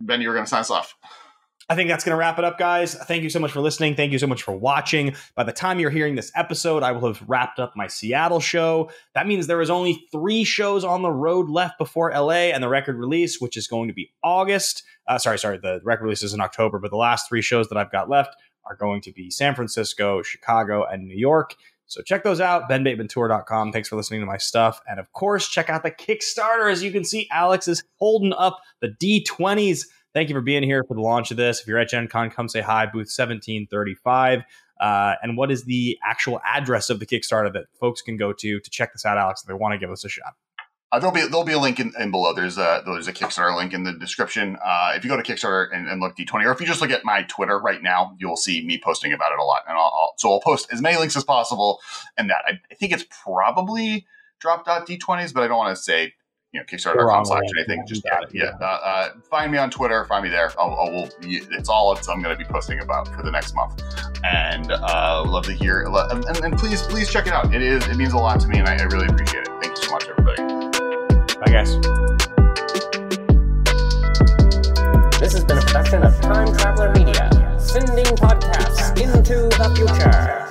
Ben, 0.00 0.22
you 0.22 0.28
were 0.28 0.34
going 0.34 0.46
to 0.46 0.50
sign 0.50 0.60
us 0.60 0.70
off. 0.70 0.94
I 1.68 1.74
think 1.74 1.88
that's 1.88 2.04
going 2.04 2.12
to 2.12 2.18
wrap 2.18 2.38
it 2.38 2.44
up, 2.44 2.58
guys. 2.58 2.94
Thank 2.94 3.22
you 3.22 3.30
so 3.30 3.38
much 3.38 3.50
for 3.50 3.60
listening. 3.60 3.94
Thank 3.94 4.12
you 4.12 4.18
so 4.18 4.26
much 4.26 4.42
for 4.42 4.52
watching. 4.52 5.16
By 5.34 5.44
the 5.44 5.52
time 5.52 5.80
you're 5.80 5.90
hearing 5.90 6.14
this 6.14 6.30
episode, 6.34 6.82
I 6.82 6.92
will 6.92 7.06
have 7.06 7.24
wrapped 7.26 7.58
up 7.58 7.74
my 7.74 7.86
Seattle 7.86 8.40
show. 8.40 8.90
That 9.14 9.26
means 9.26 9.46
there 9.46 9.62
is 9.62 9.70
only 9.70 10.06
three 10.12 10.44
shows 10.44 10.84
on 10.84 11.00
the 11.00 11.10
road 11.10 11.48
left 11.48 11.78
before 11.78 12.10
LA 12.10 12.52
and 12.52 12.62
the 12.62 12.68
record 12.68 12.98
release, 12.98 13.40
which 13.40 13.56
is 13.56 13.66
going 13.66 13.88
to 13.88 13.94
be 13.94 14.12
August. 14.22 14.82
Uh, 15.08 15.16
sorry, 15.16 15.38
sorry, 15.38 15.56
the 15.56 15.80
record 15.84 16.04
release 16.04 16.22
is 16.22 16.34
in 16.34 16.40
October, 16.42 16.78
but 16.78 16.90
the 16.90 16.98
last 16.98 17.28
three 17.28 17.42
shows 17.42 17.68
that 17.68 17.78
I've 17.78 17.92
got 17.92 18.10
left 18.10 18.36
are 18.66 18.76
going 18.76 19.00
to 19.02 19.12
be 19.12 19.30
San 19.30 19.54
Francisco, 19.54 20.20
Chicago, 20.22 20.84
and 20.84 21.06
New 21.06 21.16
York. 21.16 21.54
So 21.86 22.02
check 22.02 22.24
those 22.24 22.40
out, 22.40 22.68
benbatemantour.com. 22.68 23.72
Thanks 23.72 23.88
for 23.88 23.96
listening 23.96 24.20
to 24.20 24.26
my 24.26 24.38
stuff. 24.38 24.80
And 24.88 24.98
of 24.98 25.12
course, 25.12 25.48
check 25.48 25.70
out 25.70 25.82
the 25.82 25.90
Kickstarter. 25.90 26.70
As 26.70 26.82
you 26.82 26.90
can 26.90 27.04
see, 27.04 27.28
Alex 27.30 27.68
is 27.68 27.84
holding 27.98 28.32
up 28.32 28.60
the 28.80 28.88
D20s 28.88 29.86
thank 30.14 30.28
you 30.28 30.34
for 30.34 30.40
being 30.40 30.62
here 30.62 30.84
for 30.84 30.94
the 30.94 31.00
launch 31.00 31.30
of 31.30 31.36
this. 31.36 31.60
If 31.60 31.66
you're 31.66 31.78
at 31.78 31.88
Gen 31.88 32.08
Con, 32.08 32.30
come 32.30 32.48
say 32.48 32.60
hi, 32.60 32.86
booth 32.86 33.10
1735. 33.10 34.42
Uh, 34.80 35.14
and 35.22 35.36
what 35.36 35.50
is 35.50 35.64
the 35.64 35.98
actual 36.02 36.40
address 36.44 36.90
of 36.90 37.00
the 37.00 37.06
Kickstarter 37.06 37.52
that 37.52 37.66
folks 37.78 38.00
can 38.02 38.16
go 38.16 38.32
to 38.32 38.60
to 38.60 38.70
check 38.70 38.92
this 38.92 39.04
out, 39.04 39.18
Alex, 39.18 39.42
if 39.42 39.48
they 39.48 39.54
want 39.54 39.72
to 39.72 39.78
give 39.78 39.90
us 39.90 40.04
a 40.04 40.08
shot? 40.08 40.34
Uh, 40.92 40.98
there'll 41.00 41.14
be 41.14 41.22
there'll 41.22 41.44
be 41.44 41.52
a 41.52 41.58
link 41.58 41.80
in, 41.80 41.92
in, 41.98 42.12
below. 42.12 42.32
There's 42.32 42.56
a 42.56 42.82
there's 42.86 43.08
a 43.08 43.12
Kickstarter 43.12 43.56
link 43.56 43.72
in 43.72 43.82
the 43.82 43.92
description. 43.92 44.56
Uh, 44.64 44.92
if 44.94 45.02
you 45.02 45.10
go 45.10 45.16
to 45.16 45.22
Kickstarter 45.22 45.66
and, 45.74 45.88
and, 45.88 46.00
look 46.00 46.16
D20, 46.16 46.44
or 46.44 46.52
if 46.52 46.60
you 46.60 46.66
just 46.66 46.80
look 46.80 46.90
at 46.90 47.04
my 47.04 47.22
Twitter 47.24 47.58
right 47.58 47.82
now, 47.82 48.14
you'll 48.18 48.36
see 48.36 48.64
me 48.64 48.80
posting 48.82 49.12
about 49.12 49.32
it 49.32 49.40
a 49.40 49.44
lot. 49.44 49.62
And 49.68 49.76
I'll, 49.76 49.84
I'll 49.84 50.14
so 50.18 50.30
I'll 50.30 50.40
post 50.40 50.68
as 50.72 50.80
many 50.80 50.96
links 50.96 51.16
as 51.16 51.24
possible. 51.24 51.80
And 52.16 52.30
that 52.30 52.42
I, 52.46 52.60
I 52.70 52.74
think 52.74 52.92
it's 52.92 53.04
probably 53.24 54.06
drop.d20s, 54.38 55.34
but 55.34 55.42
I 55.42 55.48
don't 55.48 55.58
want 55.58 55.76
to 55.76 55.82
say 55.82 56.14
you 56.54 56.60
know, 56.60 56.64
Kickstarter.com 56.66 57.24
slash 57.24 57.42
anything. 57.58 57.84
Just 57.86 58.02
yeah, 58.04 58.20
yeah. 58.32 58.52
Uh, 58.60 58.64
uh, 58.64 59.08
find 59.28 59.50
me 59.50 59.58
on 59.58 59.70
Twitter. 59.70 60.04
Find 60.04 60.22
me 60.22 60.30
there. 60.30 60.52
I'll, 60.58 60.70
I'll, 60.70 61.10
it's 61.20 61.68
all 61.68 61.92
it's, 61.92 62.08
I'm 62.08 62.22
going 62.22 62.36
to 62.36 62.42
be 62.42 62.48
posting 62.48 62.80
about 62.80 63.08
for 63.08 63.22
the 63.22 63.30
next 63.30 63.54
month, 63.56 63.82
and 64.22 64.70
uh, 64.70 65.24
love 65.26 65.44
to 65.46 65.52
hear. 65.52 65.82
And, 65.82 66.24
and, 66.24 66.36
and, 66.44 66.56
please, 66.56 66.82
please 66.82 67.10
check 67.10 67.26
it 67.26 67.32
out. 67.32 67.52
It 67.52 67.60
is 67.60 67.86
it 67.88 67.96
means 67.96 68.12
a 68.12 68.18
lot 68.18 68.38
to 68.40 68.48
me, 68.48 68.60
and 68.60 68.68
I, 68.68 68.76
I 68.76 68.84
really 68.84 69.08
appreciate 69.08 69.42
it. 69.42 69.48
Thank 69.60 69.76
you 69.76 69.82
so 69.82 69.90
much, 69.90 70.06
everybody. 70.08 70.42
Bye, 71.40 71.52
guys. 71.52 71.74
This 75.18 75.32
has 75.32 75.44
been 75.44 75.58
a 75.58 75.62
production 75.62 76.04
of 76.04 76.20
Time 76.20 76.56
Traveler 76.56 76.92
Media, 76.92 77.56
sending 77.58 78.04
podcasts 78.04 79.00
into 79.00 79.48
the 79.58 79.74
future. 79.74 80.43